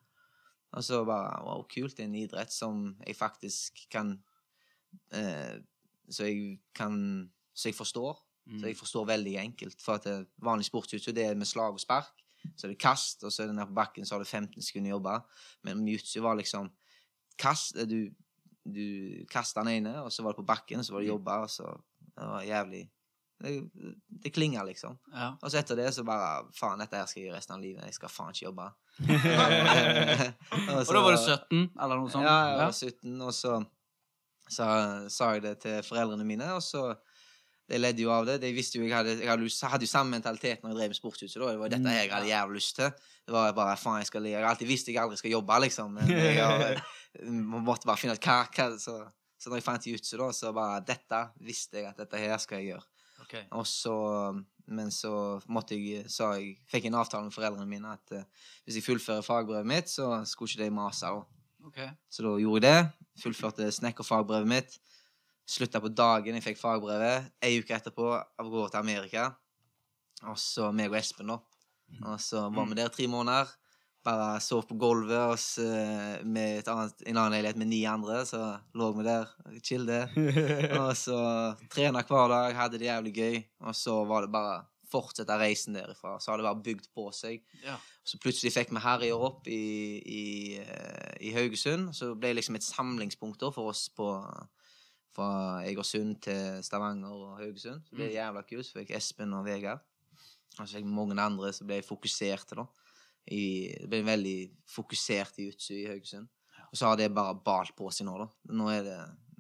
Og 0.72 0.84
så 0.84 1.04
bare 1.06 1.42
Wow, 1.46 1.66
kult. 1.68 1.98
Det 1.98 2.06
er 2.06 2.10
en 2.10 2.16
idrett 2.16 2.54
som 2.54 2.96
jeg 3.08 3.16
faktisk 3.18 3.86
kan 3.92 4.18
eh, 5.14 5.58
Så 6.10 6.30
jeg 6.30 6.60
kan 6.76 7.32
Så 7.54 7.70
jeg 7.70 7.76
forstår. 7.76 8.18
Mm. 8.46 8.60
Så 8.60 8.66
jeg 8.68 8.78
forstår 8.78 9.06
veldig 9.06 9.36
enkelt. 9.38 9.82
For 9.82 9.94
at 9.94 10.04
det, 10.04 10.28
vanlig 10.38 10.66
sportsjutsu 10.66 11.12
det 11.12 11.26
er 11.26 11.36
med 11.36 11.48
slag 11.48 11.74
og 11.74 11.80
spark. 11.82 12.14
Så 12.56 12.68
er 12.68 12.72
det 12.72 12.80
kast, 12.80 13.24
og 13.24 13.34
så 13.34 13.44
er 13.44 13.48
det 13.48 13.56
nede 13.56 13.68
på 13.68 13.76
bakken, 13.76 14.06
så 14.06 14.16
har 14.16 14.24
du 14.24 14.30
15 14.30 14.64
sekunder 14.64 14.94
å 14.94 14.96
jobbe. 14.96 15.16
Men 15.68 15.88
jutsu 15.88 16.22
var 16.24 16.38
liksom 16.40 16.70
kast 17.40 17.76
Du, 17.90 18.10
du 18.64 19.26
kasta 19.32 19.64
den 19.64 19.82
ene, 19.82 19.98
og 20.02 20.12
så 20.14 20.24
var 20.24 20.34
det 20.34 20.40
på 20.40 20.48
bakken, 20.48 20.80
og 20.80 20.88
så 20.88 20.96
var 20.96 21.04
det 21.04 21.12
jobba, 21.12 21.42
og 21.44 21.52
så 21.52 21.68
Det 22.00 22.30
var 22.32 22.44
jævlig 22.44 22.90
Det, 23.40 23.54
det 24.24 24.34
klinger, 24.36 24.66
liksom. 24.68 24.98
Ja. 25.14 25.32
Og 25.40 25.52
så 25.52 25.62
etter 25.62 25.80
det 25.80 25.90
så 25.96 26.04
bare 26.08 26.46
Faen, 26.58 26.82
dette 26.82 27.00
her 27.00 27.08
skal 27.08 27.22
jeg 27.22 27.30
gjøre 27.30 27.40
resten 27.40 27.56
av 27.56 27.64
livet. 27.64 27.86
Jeg 27.88 27.96
skal 27.96 28.12
faen 28.12 28.36
ikke 28.36 28.50
jobbe. 28.50 28.70
Og 30.60 30.94
da 30.94 31.04
var 31.06 31.16
du 31.16 31.22
17, 31.24 31.70
eller 31.80 31.96
noe 31.96 32.12
sånt? 32.12 32.28
Ja, 32.28 32.40
jeg 32.52 32.64
var 32.66 32.74
17, 32.76 33.22
og 33.24 33.36
så 33.36 33.60
så 34.50 34.66
sa 35.14 35.36
jeg 35.36 35.46
det 35.46 35.56
til 35.64 35.78
foreldrene 35.86 36.26
mine, 36.26 36.48
og 36.56 36.64
så 36.66 36.96
de 37.70 37.78
ledde 37.78 38.02
jo 38.02 38.10
av 38.10 38.26
det. 38.26 38.40
De 38.42 38.50
visste 38.56 38.80
jo 38.80 38.88
jeg 38.88 38.96
hadde, 38.96 39.20
jeg 39.22 39.30
hadde, 39.30 39.46
jo 39.46 39.90
samme 39.92 40.16
mentalitet 40.16 40.64
når 40.64 40.72
jeg 40.72 40.80
drev 40.80 40.90
med 40.90 40.98
sportshuset. 40.98 41.38
da. 41.38 41.52
Det 41.54 41.62
var 41.62 41.74
dette 41.74 41.94
her 41.94 42.02
jeg 42.02 42.14
hadde 42.16 42.32
jævlig 42.32 42.58
lyst 42.58 42.76
til. 42.80 43.12
Det 43.30 43.36
var 43.36 43.54
bare 43.58 43.78
faen 43.78 44.02
jeg 44.02 44.10
skal 44.10 44.26
Jeg 44.26 44.40
har 44.40 44.50
alltid 44.50 44.72
visst 44.72 44.90
jeg 44.90 44.98
aldri 44.98 45.20
skal 45.22 45.36
jobbe, 45.36 45.60
liksom. 45.68 46.00
Men 46.00 46.10
jeg 46.10 46.40
har, 46.42 46.82
måtte 47.70 47.86
bare 47.86 48.02
finne 48.02 48.18
ut 48.18 48.26
hva, 48.26 48.40
hva 48.56 48.68
så, 48.82 48.96
så 49.38 49.52
når 49.52 49.62
jeg 49.62 49.68
fant 49.68 49.90
jutsu, 49.92 50.16
da, 50.18 50.32
så 50.34 50.54
bare 50.56 50.82
Dette 50.88 51.22
visste 51.46 51.84
jeg 51.84 51.92
at 51.92 52.02
dette 52.02 52.24
her 52.24 52.42
skal 52.42 52.64
jeg 52.64 52.74
gjøre. 52.74 52.99
Ok. 53.30 53.36
Og 53.52 53.68
så 53.68 53.96
Men 54.70 54.92
så 54.94 55.40
måtte 55.50 55.74
jeg 55.74 56.06
Så 56.10 56.28
jeg 56.38 56.58
fikk 56.70 56.86
en 56.86 57.00
avtale 57.02 57.26
med 57.26 57.34
foreldrene 57.34 57.66
mine 57.70 57.94
at 57.94 58.14
uh, 58.14 58.24
hvis 58.66 58.78
jeg 58.78 58.86
fullfører 58.86 59.26
fagbrevet 59.26 59.66
mitt, 59.66 59.90
så 59.90 60.24
skulle 60.26 60.50
ikke 60.50 60.64
de 60.64 60.74
mase. 60.74 61.10
Okay. 61.10 61.88
ok. 61.90 61.98
Så 62.10 62.26
da 62.26 62.36
gjorde 62.38 62.68
jeg 62.68 62.86
det. 62.86 63.08
Fullførte 63.24 63.72
snekkerfagbrevet 63.72 64.48
mitt. 64.48 64.78
Slutta 65.50 65.82
på 65.82 65.90
dagen 65.90 66.38
jeg 66.38 66.46
fikk 66.46 66.62
fagbrevet. 66.62 67.32
Ei 67.42 67.58
uke 67.58 67.74
etterpå 67.74 68.12
av 68.14 68.52
gårde 68.52 68.76
til 68.76 68.84
Amerika. 68.84 69.32
Og 70.30 70.38
så 70.38 70.70
meg 70.76 70.92
og 70.92 71.00
Espen, 71.00 71.34
da. 71.34 71.40
Og 72.06 72.22
så 72.22 72.46
var 72.54 72.70
vi 72.70 72.78
der 72.78 72.94
tre 72.94 73.08
måneder. 73.10 73.50
Bare 74.06 74.40
sov 74.40 74.64
på 74.70 74.78
gulvet 74.80 75.34
og 75.34 75.36
så, 75.42 75.66
med 76.24 76.68
annet, 76.72 77.02
en 77.04 77.18
annen 77.18 77.36
leilighet 77.36 77.60
med 77.60 77.68
ni 77.68 77.82
andre. 77.90 78.22
Så 78.26 78.40
lå 78.80 78.90
vi 78.96 79.06
der 79.08 79.28
og 79.46 79.60
chillet. 79.66 80.16
Og 80.80 80.94
så 80.98 81.20
trena 81.74 82.06
hver 82.08 82.32
dag, 82.32 82.56
hadde 82.56 82.80
det 82.80 82.88
jævlig 82.88 83.14
gøy. 83.18 83.40
Og 83.68 83.76
så 83.76 83.98
var 84.08 84.24
det 84.24 84.32
bare 84.34 84.62
fortsette 84.90 85.36
reisen 85.38 85.76
derifra. 85.78 86.16
Så 86.20 86.32
har 86.32 86.40
det 86.40 86.48
bare 86.48 86.64
bygd 86.66 86.88
på 86.96 87.10
seg. 87.14 87.44
Ja. 87.66 87.76
Så 88.08 88.18
plutselig 88.22 88.54
fikk 88.56 88.72
vi 88.74 88.82
Harrier 88.82 89.20
opp 89.22 89.48
i, 89.52 89.60
i, 90.00 90.24
eh, 90.64 91.18
i 91.30 91.34
Haugesund. 91.36 91.92
Så 91.94 92.14
ble 92.16 92.32
det 92.32 92.40
liksom 92.40 92.58
et 92.58 92.66
samlingspunkt 92.66 93.44
for 93.54 93.74
oss 93.74 93.88
på 93.94 94.10
fra 95.20 95.30
Egersund 95.68 96.20
til 96.24 96.64
Stavanger 96.66 97.14
og 97.14 97.38
Haugesund. 97.42 97.84
Så 97.86 97.96
ble 97.96 98.06
det 98.06 98.12
ble 98.14 98.20
jævla 98.20 98.44
kult. 98.48 98.68
Så 98.68 98.80
fikk 98.80 98.94
Espen 98.98 99.36
og 99.38 99.46
Vegard. 99.48 99.84
Og 100.58 100.66
så 100.66 100.80
fikk 100.80 100.90
mange 100.90 101.18
andre 101.22 101.52
som 101.56 101.70
ble 101.70 101.82
fokuserte, 101.86 102.58
da. 102.60 102.66
I, 103.30 103.46
det 103.82 103.90
ble 103.92 104.02
veldig 104.08 104.38
fokusert 104.74 105.38
i 105.40 105.50
Jutsu 105.50 105.74
i 105.78 105.88
Haugesund. 105.90 106.28
Og 106.70 106.78
så 106.78 106.90
har 106.90 106.98
det 107.00 107.12
bare 107.14 107.36
balt 107.46 107.76
på 107.78 107.90
seg 107.94 108.08
nå, 108.08 108.16
da. 108.22 108.28
Nå 108.54 108.70
er 108.74 108.84
det, 108.86 108.98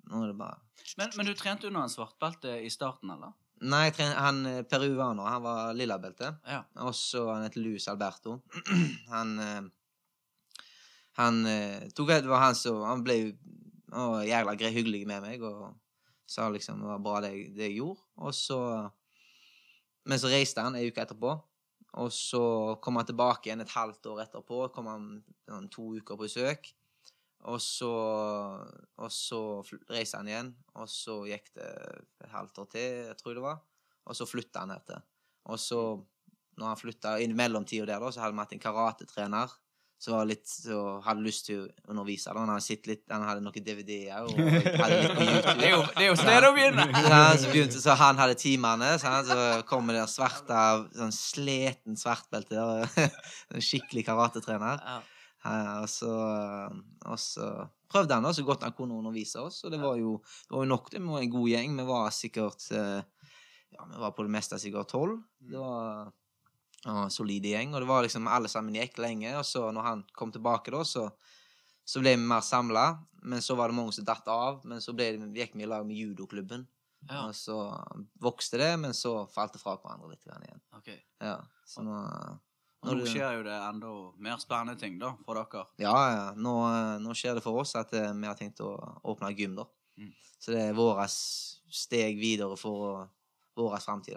nå 0.09 0.23
er 0.23 0.31
det 0.31 0.37
bare 0.39 0.59
Men, 0.97 1.11
men 1.17 1.25
du 1.29 1.33
trente 1.37 1.67
under 1.69 1.85
en 1.85 1.91
svartbelte 1.93 2.55
i 2.65 2.69
starten, 2.73 3.11
eller? 3.13 3.33
Nei, 3.59 3.81
jeg 3.89 3.95
tren- 3.97 4.15
han 4.15 4.37
eh, 4.47 4.61
peruaner, 4.63 5.25
han 5.27 5.43
var 5.43 5.73
lillabelte. 5.75 6.29
Ja. 6.47 6.61
Og 6.85 6.93
så 6.95 7.25
han 7.27 7.43
het 7.43 7.57
Luis 7.59 7.89
Alberto. 7.91 8.37
han 9.15 9.33
eh, 9.43 9.59
Han 11.19 11.41
eh, 11.49 11.89
tok 11.91 12.13
Det 12.13 12.29
var 12.31 12.45
han 12.45 12.55
som 12.55 12.79
Han 12.87 13.01
ble 13.03 13.17
jo 13.19 13.33
jævla 14.23 14.53
grei 14.55 14.69
hyggelig 14.71 15.01
med 15.09 15.23
meg 15.25 15.41
og 15.43 15.73
sa 16.29 16.45
liksom 16.53 16.77
det 16.83 16.85
var 16.91 16.99
bra 17.01 17.19
det, 17.25 17.31
det 17.57 17.71
jeg 17.71 17.79
gjorde. 17.81 18.03
Og 18.21 18.33
så 18.37 18.59
Men 20.05 20.19
så 20.21 20.29
reiste 20.31 20.61
han 20.63 20.77
ei 20.77 20.87
uke 20.87 21.01
etterpå. 21.01 21.33
Og 21.97 22.11
så 22.13 22.41
kom 22.83 22.99
han 22.99 23.07
tilbake 23.09 23.49
igjen 23.49 23.63
et 23.63 23.73
halvt 23.73 24.11
år 24.11 24.25
etterpå. 24.25 24.67
Kom 24.73 24.89
han 24.91 25.07
sånn, 25.49 25.69
to 25.73 25.87
uker 25.97 26.13
på 26.19 26.27
besøk. 26.27 26.69
Og 27.49 27.61
så, 27.63 27.89
og 28.99 29.11
så 29.15 29.39
reiste 29.87 30.19
han 30.19 30.27
igjen, 30.27 30.49
og 30.75 30.89
så 30.91 31.21
gikk 31.29 31.53
det 31.55 31.69
et 32.25 32.33
halvt 32.33 32.59
år 32.59 32.67
til, 32.73 32.87
jeg 33.07 33.15
tror 33.21 33.37
det 33.37 33.43
var. 33.45 33.61
Og 34.11 34.17
så 34.17 34.27
flytta 34.27 34.65
han 34.65 34.73
etter. 34.75 35.05
Og 35.47 35.61
så, 35.61 35.79
når 36.59 36.67
han 36.67 36.81
flytta 36.81 37.15
i 37.23 37.29
mellomtida 37.31 37.87
der, 37.87 38.03
da, 38.03 38.11
så 38.11 38.25
hadde 38.25 38.35
vi 38.35 38.43
hatt 38.43 38.55
en 38.57 38.63
karatetrener 38.65 39.55
som 39.99 40.15
var 40.15 40.27
litt, 40.29 40.45
så 40.47 40.77
hadde 41.03 41.25
lyst 41.25 41.49
til 41.49 41.65
å 41.65 41.91
undervise. 41.91 42.31
Da. 42.31 42.39
Han 42.39 42.51
hadde 42.53 42.63
sett 42.63 42.87
litt, 42.87 43.03
han 43.11 43.25
hadde 43.27 43.43
noen 43.43 43.65
DVD-er 43.65 44.29
og 44.29 44.37
hadde 44.81 44.99
litt 45.01 45.15
på 45.17 45.25
YouTube. 45.27 45.55
Det 45.59 45.67
er 45.67 45.73
jo, 45.73 45.81
det 45.91 46.05
er 46.05 46.07
jo 46.07 46.17
stedet 46.21 46.47
å 46.47 46.55
begynne! 46.55 46.85
Ja, 46.95 47.21
så, 47.35 47.51
begynte, 47.51 47.81
så 47.83 47.97
han 47.99 48.21
hadde 48.21 48.37
timene, 48.39 48.93
sant? 49.01 49.27
så 49.27 49.47
kom 49.67 49.91
det 49.91 49.97
der 49.99 50.11
svarte, 50.11 50.61
sånn 50.95 51.15
sleten 51.15 51.99
svartbelte. 51.99 52.55
der, 52.55 53.17
En 53.57 53.65
skikkelig 53.65 54.05
karatetrener. 54.07 54.79
Ja. 54.79 55.01
Eh, 55.49 55.75
og, 55.83 55.89
så, 55.91 56.13
og 57.07 57.19
så 57.19 57.49
prøvde 57.91 58.15
han 58.15 58.27
da 58.27 58.31
så 58.35 58.45
godt 58.47 58.63
han 58.67 58.75
kunne 58.77 58.97
undervise 58.99 59.43
oss, 59.43 59.61
og 59.65 59.73
det 59.73 59.81
var 59.81 59.99
jo, 59.99 60.17
det 60.47 60.55
var 60.55 60.63
jo 60.63 60.71
nok 60.73 60.89
det. 60.93 61.03
Var 61.09 61.25
en 61.25 61.35
god 61.35 61.51
gjeng. 61.51 61.75
Vi 61.79 61.89
var 61.89 62.15
sikkert 62.15 62.71
eh, 62.71 63.01
Ja, 63.75 63.85
vi 63.85 63.99
var 64.01 64.15
på 64.15 64.25
det 64.25 64.33
meste 64.33 64.57
sikkert 64.61 64.89
tolv. 64.95 65.19
Det 65.43 65.59
var 65.59 66.09
ja, 66.85 67.03
en 67.03 67.11
solid 67.11 67.45
gjeng, 67.45 67.73
og 67.73 67.83
det 67.83 67.89
var 67.89 68.05
liksom 68.05 68.27
alle 68.31 68.49
sammen 68.51 68.77
gikk 68.77 68.99
lenge. 69.03 69.33
Og 69.39 69.45
så 69.47 69.67
når 69.75 69.87
han 69.87 70.03
kom 70.15 70.31
tilbake, 70.31 70.71
da, 70.73 70.83
så, 70.87 71.07
så 71.83 72.03
ble 72.03 72.15
vi 72.15 72.25
mer 72.31 72.43
samla. 72.45 72.89
Men 73.21 73.43
så 73.43 73.55
var 73.59 73.71
det 73.71 73.75
mange 73.75 73.95
som 73.95 74.07
datt 74.07 74.27
av. 74.31 74.61
Men 74.67 74.83
så 74.83 74.95
ble, 74.95 75.11
gikk 75.35 75.57
vi 75.57 75.65
i 75.65 75.69
lag 75.69 75.87
med 75.87 75.99
judoklubben. 75.99 76.67
Ja. 77.07 77.25
Og 77.27 77.35
så 77.35 77.57
vokste 78.19 78.59
det, 78.59 78.73
men 78.79 78.95
så 78.95 79.23
falt 79.31 79.55
det 79.55 79.61
fra 79.61 79.77
hverandre 79.79 80.11
litt 80.11 80.25
igjen. 80.27 80.61
ok. 80.75 80.89
Ja, 81.23 81.39
så 81.67 81.83
nå 81.83 81.95
Og 82.79 82.95
nå 82.95 83.07
skjer 83.11 83.39
jo 83.39 83.43
det 83.43 83.55
enda 83.55 83.89
mer 84.23 84.37
spennende 84.39 84.79
ting 84.79 84.95
da, 84.99 85.13
for 85.25 85.35
dere. 85.35 85.65
Ja, 85.83 85.95
ja. 86.13 86.25
Nå, 86.35 86.53
nå 87.03 87.15
skjer 87.15 87.35
det 87.35 87.43
for 87.43 87.59
oss 87.59 87.75
at 87.75 87.91
eh, 87.91 88.13
vi 88.15 88.27
har 88.27 88.37
tenkt 88.39 88.61
å 88.63 88.71
åpne 89.03 89.33
gym, 89.35 89.57
da. 89.59 89.65
Mm. 89.99 90.13
Så 90.39 90.55
det 90.55 90.61
er 90.69 90.77
vårt 90.77 91.11
steg 91.11 92.19
videre 92.21 92.55
for 92.59 93.09
vår 93.59 93.75
framtid. 93.83 94.15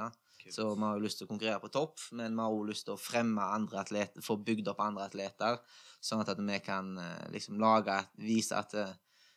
Så 0.51 0.75
vi 0.75 0.83
har 0.83 0.97
jo 0.99 1.05
lyst 1.05 1.21
til 1.21 1.29
å 1.29 1.31
konkurrere 1.31 1.61
på 1.63 1.71
topp, 1.73 2.01
men 2.19 2.35
vi 2.35 2.43
har 2.43 2.57
òg 2.57 2.67
lyst 2.73 2.87
til 2.89 2.97
å 2.97 3.01
fremme 3.01 3.45
andre 3.55 3.83
atleter, 3.85 4.25
få 4.25 4.37
bygd 4.43 4.73
opp 4.73 4.81
andre 4.83 5.07
atleter, 5.07 5.61
sånn 6.03 6.25
at 6.25 6.35
vi 6.39 6.59
kan 6.65 6.97
eh, 6.99 7.29
liksom 7.31 7.61
lage, 7.63 7.99
vise 8.19 8.59
at 8.59 8.75
eh, 8.75 8.95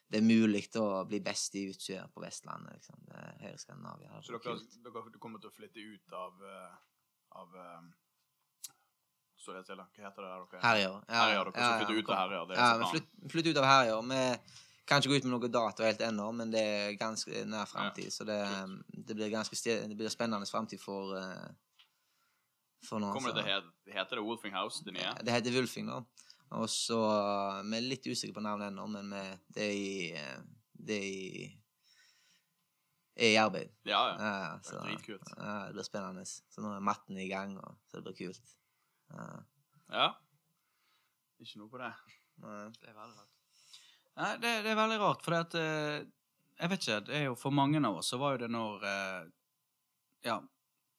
det 0.10 0.22
er 0.22 0.26
mulig 0.26 0.68
å 0.80 1.04
bli 1.10 1.20
best 1.26 1.56
i 1.58 1.68
utstyr 1.70 2.08
på 2.14 2.22
Vestlandet. 2.24 2.74
liksom. 2.80 2.98
Det 3.10 3.52
er 3.52 3.58
Skandinavia. 3.58 4.22
Så 4.22 4.36
er 4.38 4.42
dere, 4.42 4.60
dere 4.86 5.20
kommer 5.20 5.42
til 5.42 5.50
å 5.50 5.56
flytte 5.56 5.82
ut 5.82 6.14
av 6.14 6.44
eh, 6.46 6.74
av 7.36 7.56
Står 9.46 9.60
det 9.60 9.66
til. 9.68 9.78
Hva 9.78 10.08
heter 10.08 10.24
det 10.24 10.30
der 10.30 10.46
dere 10.50 10.62
Herjer. 10.64 10.94
Herjer, 11.12 11.50
dere 11.54 11.74
flytte 11.82 11.98
ut 12.00 12.10
av 12.10 12.22
Herjer. 12.22 12.46
Er 12.46 12.56
Ja, 12.58 12.70
vi 12.78 12.86
planen. 12.86 13.30
flytter 13.34 13.52
ut 13.52 13.60
av 13.62 13.68
Herjer. 13.70 14.40
Kan 14.86 15.02
ikke 15.02 15.10
gå 15.16 15.18
ut 15.18 15.26
med 15.26 15.34
noe 15.34 15.50
dato 15.50 15.86
helt 15.86 16.02
ennå, 16.06 16.28
men 16.38 16.52
det 16.54 16.62
er 16.62 16.98
ganske 17.00 17.46
nær 17.50 17.66
framtid. 17.66 18.12
Så 18.14 18.26
det, 18.28 18.38
det 18.94 19.16
blir 19.18 19.32
ganske 19.34 19.58
det 19.66 19.98
blir 19.98 20.14
spennende 20.14 20.46
framtid 20.46 20.82
for, 20.82 21.16
eh, 21.18 21.48
for 22.86 23.02
nå. 23.02 23.10
Kommer 23.16 23.34
det 23.34 23.48
til 23.48 23.96
heter 23.96 24.20
det 24.22 24.26
Wolfing 24.28 24.54
House, 24.54 24.86
det 24.86 24.94
nye? 24.94 25.16
Det 25.26 25.34
heter 25.34 25.58
Wulfing, 25.58 25.90
da. 25.90 26.04
Og 26.56 26.70
så 26.70 27.00
Vi 27.66 27.78
er 27.78 27.88
litt 27.90 28.06
usikre 28.06 28.38
på 28.38 28.44
navnet 28.46 28.70
ennå, 28.70 28.86
men 28.94 29.10
vi, 29.10 29.24
det 29.58 29.66
er 29.66 29.76
i 29.76 29.94
eh, 30.14 30.42
Det 30.86 30.98
er 31.02 31.08
i 31.10 31.46
er 33.16 33.32
i 33.32 33.38
arbeid. 33.40 33.72
Ja, 33.88 34.02
ja. 34.12 34.16
Ja, 34.20 34.58
Det 34.58 34.68
så, 34.68 34.76
er 34.78 34.90
dritkult. 34.90 35.30
ja, 35.38 35.54
det 35.68 35.78
blir 35.78 35.88
spennende. 35.88 36.26
Så 36.28 36.62
nå 36.62 36.74
er 36.76 36.84
matten 36.84 37.18
i 37.18 37.30
gang, 37.32 37.58
og, 37.64 37.78
så 37.88 37.98
det 37.98 38.10
blir 38.10 38.18
kult. 38.28 38.56
Ja, 39.14 39.28
ja. 39.94 40.10
Ikke 41.40 41.62
noe 41.62 41.72
på 41.72 41.80
det. 41.80 41.94
nei. 42.44 42.68
Det 42.76 42.92
er 42.92 42.98
veldig 42.98 43.16
rart. 43.22 43.35
Nei, 44.16 44.36
det, 44.40 44.52
det 44.64 44.72
er 44.72 44.80
veldig 44.80 45.00
rart, 45.02 45.24
for 45.26 45.36
at 45.36 45.56
eh, 45.60 46.06
Jeg 46.56 46.72
vet 46.72 46.86
ikke, 46.86 47.00
det 47.10 47.18
er 47.18 47.26
jo 47.28 47.40
for 47.40 47.56
mange 47.56 47.82
av 47.84 48.00
oss 48.00 48.14
så 48.14 48.20
var 48.22 48.36
jo 48.36 48.46
det 48.46 48.52
når 48.54 48.86
eh, 48.88 49.26
Ja, 50.30 50.38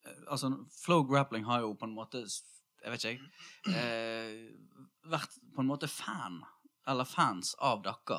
eh, 0.05 0.19
altså 0.29 0.53
Flow 0.83 1.07
grappling 1.09 1.47
har 1.49 1.65
jo 1.65 1.73
på 1.79 1.89
en 1.89 1.97
måte 1.97 2.27
Jeg 2.27 2.93
vet 2.93 3.09
ikke, 3.09 3.31
jeg 3.73 4.47
Vært 5.07 5.37
på 5.55 5.63
en 5.63 5.69
måte 5.71 5.87
fan, 5.87 6.41
eller 6.91 7.07
fans, 7.07 7.53
av 7.63 7.85
dere. 7.85 8.17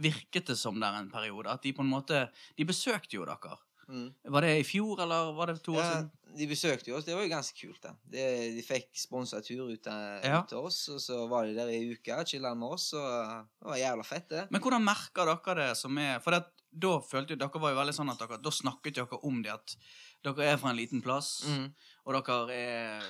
Virket 0.00 0.48
det 0.48 0.56
som 0.56 0.78
der 0.80 0.96
en 0.96 1.10
periode? 1.12 1.52
At 1.52 1.60
de 1.66 1.74
på 1.76 1.84
en 1.84 1.92
måte 1.92 2.22
De 2.56 2.64
besøkte 2.64 3.18
jo 3.18 3.26
dere. 3.28 3.58
Mm. 3.90 4.14
Var 4.36 4.40
det 4.46 4.50
i 4.60 4.64
fjor, 4.64 5.00
eller 5.02 5.32
var 5.34 5.46
det 5.50 5.62
to 5.66 5.72
år 5.74 5.82
Ja, 5.82 5.90
siden? 5.96 6.10
de 6.38 6.46
besøkte 6.46 6.86
jo 6.92 6.96
oss. 6.96 7.04
Det 7.04 7.14
var 7.16 7.24
jo 7.26 7.32
ganske 7.32 7.56
kult. 7.58 7.80
da. 7.82 7.90
De, 8.06 8.22
de 8.54 8.62
fikk 8.62 8.88
sponsa 8.94 9.40
tur 9.42 9.66
ut, 9.72 9.86
Ja. 9.86 10.42
til 10.46 10.58
oss, 10.58 10.88
og 10.88 11.00
så 11.02 11.28
var 11.28 11.46
de 11.46 11.54
der 11.54 11.68
i 11.74 11.90
uka, 11.92 12.22
chilla 12.24 12.54
med 12.54 12.68
oss, 12.76 12.92
og 12.94 13.46
det 13.60 13.66
var 13.72 13.76
jævla 13.82 14.04
fett, 14.06 14.28
det. 14.28 14.44
Men 14.50 14.60
hvordan 14.62 14.84
merker 14.84 15.26
dere 15.26 15.54
det 15.68 15.76
som 15.76 15.98
er 15.98 16.20
For 16.20 16.30
det, 16.30 16.44
da 16.72 17.00
følte 17.00 17.34
jo 17.34 17.36
dere 17.42 17.60
var 17.60 17.72
jo 17.74 17.80
veldig 17.80 17.94
sånn 17.96 18.10
at 18.12 18.18
dere 18.22 18.38
Da 18.40 18.50
snakket 18.50 18.94
dere 18.94 19.18
om 19.26 19.42
det 19.42 19.50
at 19.52 19.76
dere 20.22 20.52
er 20.52 20.56
fra 20.56 20.70
en 20.70 20.76
liten 20.78 21.02
plass, 21.02 21.42
Mm. 21.48 21.72
og 22.06 22.24
dere 22.24 22.50
er 22.54 23.02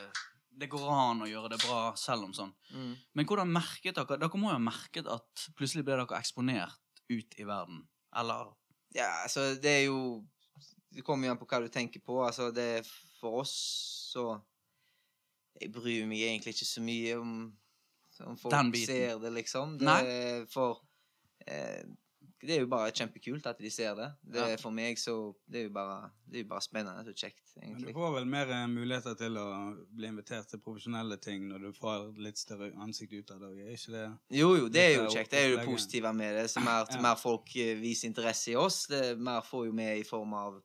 Det 0.58 0.68
går 0.68 0.88
an 0.90 1.20
å 1.22 1.28
gjøre 1.28 1.50
det 1.50 1.58
bra 1.62 1.94
selv 1.96 2.24
om 2.24 2.32
sånn. 2.32 2.52
Mm. 2.74 2.96
Men 3.14 3.24
hvordan 3.26 3.52
merket 3.52 3.94
dere 3.94 4.18
Dere 4.18 4.28
må 4.36 4.48
jo 4.50 4.56
ha 4.56 4.58
merket 4.58 5.06
at 5.06 5.46
plutselig 5.56 5.84
ble 5.84 5.94
dere 5.96 6.18
eksponert 6.18 6.74
ut 7.08 7.34
i 7.38 7.44
verden. 7.44 7.86
Eller 8.16 8.46
Ja, 8.92 9.22
altså, 9.24 9.54
det 9.60 9.70
er 9.70 9.84
jo 9.86 10.24
Det 10.90 11.04
kommer 11.06 11.28
jo 11.28 11.34
an 11.34 11.38
på 11.38 11.46
hva 11.46 11.60
du 11.62 11.68
tenker 11.72 12.02
på. 12.02 12.18
Altså, 12.26 12.50
det 12.54 12.66
er 12.80 12.92
for 13.20 13.42
oss 13.44 13.54
så 14.12 14.40
Jeg 15.60 15.72
bryr 15.72 16.06
meg 16.08 16.22
egentlig 16.24 16.54
ikke 16.56 16.66
så 16.66 16.82
mye 16.82 17.16
om 17.20 17.34
om 18.26 18.36
folk 18.36 18.52
Den 18.52 18.70
biten. 18.72 18.86
ser 18.86 19.18
det, 19.18 19.30
liksom. 19.32 19.78
Det 19.78 19.86
Nei. 19.86 20.44
for 20.52 20.82
eh, 21.46 21.84
det 22.40 22.54
er 22.56 22.60
jo 22.62 22.68
bare 22.72 22.92
kjempekult 22.96 23.46
at 23.50 23.58
de 23.60 23.70
ser 23.72 23.94
det. 23.96 24.08
det 24.24 24.40
Ja. 24.40 24.56
For 24.60 24.70
meg 24.70 24.98
så 24.98 25.34
Det 25.50 25.60
er 25.60 25.64
jo 25.64 25.72
bare, 25.74 26.10
det 26.26 26.38
er 26.40 26.42
jo 26.44 26.48
bare 26.48 26.60
spennende 26.64 27.00
og 27.08 27.14
kjekt, 27.14 27.42
Men 27.56 27.82
du 27.82 27.92
får 27.92 28.14
vel 28.14 28.26
mer 28.26 28.50
eh, 28.50 28.66
muligheter 28.66 29.14
til 29.14 29.36
å 29.36 29.46
bli 29.96 30.06
invitert 30.08 30.48
til 30.48 30.58
profesjonelle 30.58 31.16
ting 31.20 31.48
når 31.48 31.58
du 31.66 31.72
får 31.72 32.16
litt 32.18 32.38
større 32.38 32.72
ansikt 32.80 33.12
ut 33.12 33.30
av 33.30 33.40
det. 33.40 33.50
Er 33.66 33.72
ikke 33.76 33.92
det? 33.92 34.06
Jo, 34.38 34.56
jo, 34.56 34.68
det 34.68 34.80
er 34.80 34.94
jo 35.02 35.08
kjekt. 35.10 35.30
Det 35.30 35.38
er 35.38 35.48
jo 35.50 35.56
det 35.58 35.66
positive 35.66 36.12
med 36.12 36.34
det. 36.36 36.50
Så 36.50 36.60
mer, 36.60 36.86
Ja. 36.90 37.00
mer 37.00 37.16
folk 37.16 37.56
eh, 37.56 37.74
viser 37.80 38.08
interesse 38.08 38.52
i 38.52 38.56
oss, 38.56 38.86
det 38.86 39.18
mer 39.18 39.40
får 39.40 39.66
jo 39.66 39.72
vi 39.72 39.88
i 40.00 40.04
form 40.04 40.34
av 40.34 40.62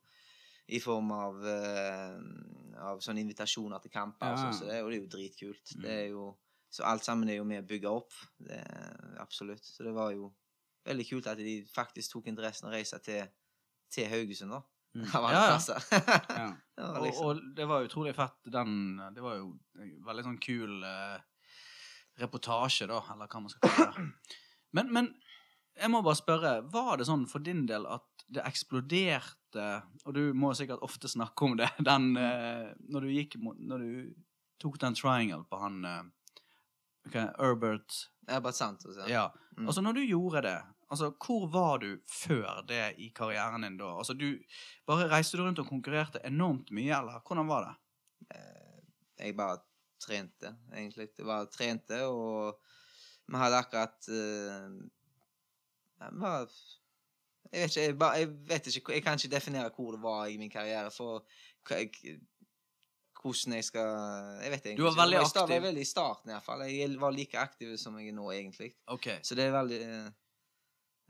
i 0.67 0.79
form 0.81 1.11
av, 1.13 1.35
uh, 1.45 2.81
av 2.89 2.99
sånne 3.03 3.21
invitasjoner 3.21 3.81
til 3.83 3.91
kamper. 3.93 4.31
og 4.31 4.37
Ja. 4.37 4.43
sånn, 4.45 4.53
så 4.59 4.65
det, 4.69 4.79
jo- 4.79 4.89
det 4.89 4.97
er 4.97 5.01
jo 5.01 5.11
dritkult. 5.17 5.75
Mm. 5.75 5.81
Det 5.81 5.91
er 5.91 6.07
jo, 6.09 6.37
så 6.71 6.83
alt 6.85 7.03
sammen 7.05 7.29
er 7.29 7.35
jo 7.37 7.43
med 7.45 7.63
å 7.63 7.67
bygge 7.67 7.89
opp. 7.91 8.11
Det, 8.39 8.61
absolutt. 9.19 9.63
Så 9.63 9.83
det 9.83 9.93
var 9.93 10.11
jo 10.11 10.33
veldig 10.85 11.09
kult 11.09 11.27
at 11.27 11.37
de 11.37 11.63
faktisk 11.65 12.11
tok 12.11 12.27
interessen 12.27 12.67
og 12.67 12.73
reiste 12.73 12.99
til, 13.03 13.27
til 13.91 14.07
Haugesund, 14.09 14.51
da. 14.51 14.61
Mm. 14.95 15.05
Ja, 15.13 15.31
ja. 15.31 15.57
Ja. 16.39 16.57
det 16.75 16.83
var 16.83 16.97
Og, 16.99 17.05
liksom. 17.05 17.25
og 17.25 17.55
det 17.55 17.67
var 17.67 17.83
utrolig 17.85 18.15
fett, 18.15 18.37
den 18.47 18.97
Det 19.13 19.21
var 19.21 19.35
jo 19.37 19.57
veldig 20.05 20.23
sånn 20.23 20.39
kul 20.39 20.83
eh, 20.83 21.19
reportasje, 22.17 22.87
da, 22.87 23.01
eller 23.13 23.27
hva 23.27 23.41
man 23.41 23.49
skal 23.51 23.69
kalle 23.69 23.93
det. 23.93 24.05
Men, 24.75 24.91
men 24.93 25.09
jeg 25.75 25.91
må 25.91 26.01
bare 26.01 26.15
spørre, 26.15 26.53
var 26.71 26.97
det 26.97 27.05
sånn 27.09 27.25
for 27.27 27.39
din 27.43 27.65
del 27.67 27.85
at 27.91 28.03
det 28.31 28.43
eksploderte 28.47 29.44
Og 30.05 30.13
du 30.15 30.21
må 30.37 30.51
sikkert 30.57 30.83
ofte 30.85 31.09
snakke 31.11 31.47
om 31.47 31.55
det, 31.59 31.69
den 31.89 32.15
eh, 32.19 32.71
Når 32.91 33.05
du 33.05 33.13
gikk 33.13 33.37
Når 33.41 33.83
du 33.83 34.13
tok 34.61 34.79
den 34.81 34.95
triangle 34.95 35.43
på 35.49 35.59
han 35.59 35.81
eh, 35.85 36.03
ok, 37.07 37.17
Herbert 37.37 38.55
Santos, 38.55 38.95
er 38.97 39.03
bare. 39.03 39.03
Altså. 39.03 39.11
Ja. 39.11 39.25
Mm. 39.57 39.67
Altså, 39.67 39.81
når 39.81 39.93
du 39.93 40.01
gjorde 40.05 40.41
det, 40.41 40.57
altså, 40.89 41.11
hvor 41.21 41.47
var 41.51 41.77
du 41.83 41.89
før 42.09 42.63
det 42.67 42.95
i 43.03 43.11
karrieren 43.15 43.67
din 43.67 43.77
da? 43.77 43.91
Altså, 43.99 44.15
du 44.17 44.39
bare 44.87 45.09
reiste 45.11 45.37
du 45.37 45.43
rundt 45.43 45.61
og 45.61 45.67
konkurrerte 45.69 46.23
enormt 46.25 46.71
mye, 46.73 46.95
eller 46.97 47.21
hvordan 47.27 47.51
var 47.51 47.67
det? 47.67 47.75
jeg 49.19 49.35
bare 49.37 49.59
trente, 50.01 50.55
egentlig. 50.73 51.09
Det 51.17 51.25
var 51.25 51.47
trente, 51.51 52.01
og 52.07 52.59
vi 53.25 53.39
hadde 53.39 53.59
akkurat 53.59 54.09
uh, 54.11 54.75
var, 56.19 56.51
Jeg 57.51 57.61
vet 57.61 57.75
ikke, 57.75 57.81
jeg, 57.85 57.97
bare, 57.99 58.19
jeg 58.19 58.29
vet 58.49 58.67
ikke 58.67 58.93
Jeg 58.93 59.03
kan 59.03 59.19
ikke 59.19 59.35
definere 59.35 59.69
hvor 59.75 59.91
det 59.91 60.01
var 60.01 60.25
i 60.25 60.37
min 60.37 60.49
karriere, 60.51 60.91
for 60.91 61.25
hva 61.67 61.77
jeg, 61.81 62.19
hvordan 63.21 63.55
jeg 63.57 63.65
skal 63.69 63.89
Jeg 64.43 64.51
vet 64.51 64.65
egentlig 64.65 64.77
Du 64.77 64.87
var 64.89 64.99
veldig 65.03 65.19
aktiv? 65.21 65.41
Jeg 65.41 65.61
var 65.61 65.67
veldig 65.67 65.81
i 65.81 65.89
starten, 65.89 66.29
i 66.29 66.33
hvert 66.33 66.45
fall. 66.45 66.61
Jeg 66.69 66.99
var 67.01 67.15
like 67.15 67.39
aktiv 67.39 67.77
som 67.81 67.97
jeg 67.99 68.11
er 68.11 68.17
nå, 68.17 68.27
egentlig. 68.31 68.71
Okay. 68.97 69.19
Så 69.23 69.37
det 69.37 69.47
er 69.47 69.55
veldig 69.55 69.79
eh, 69.85 70.09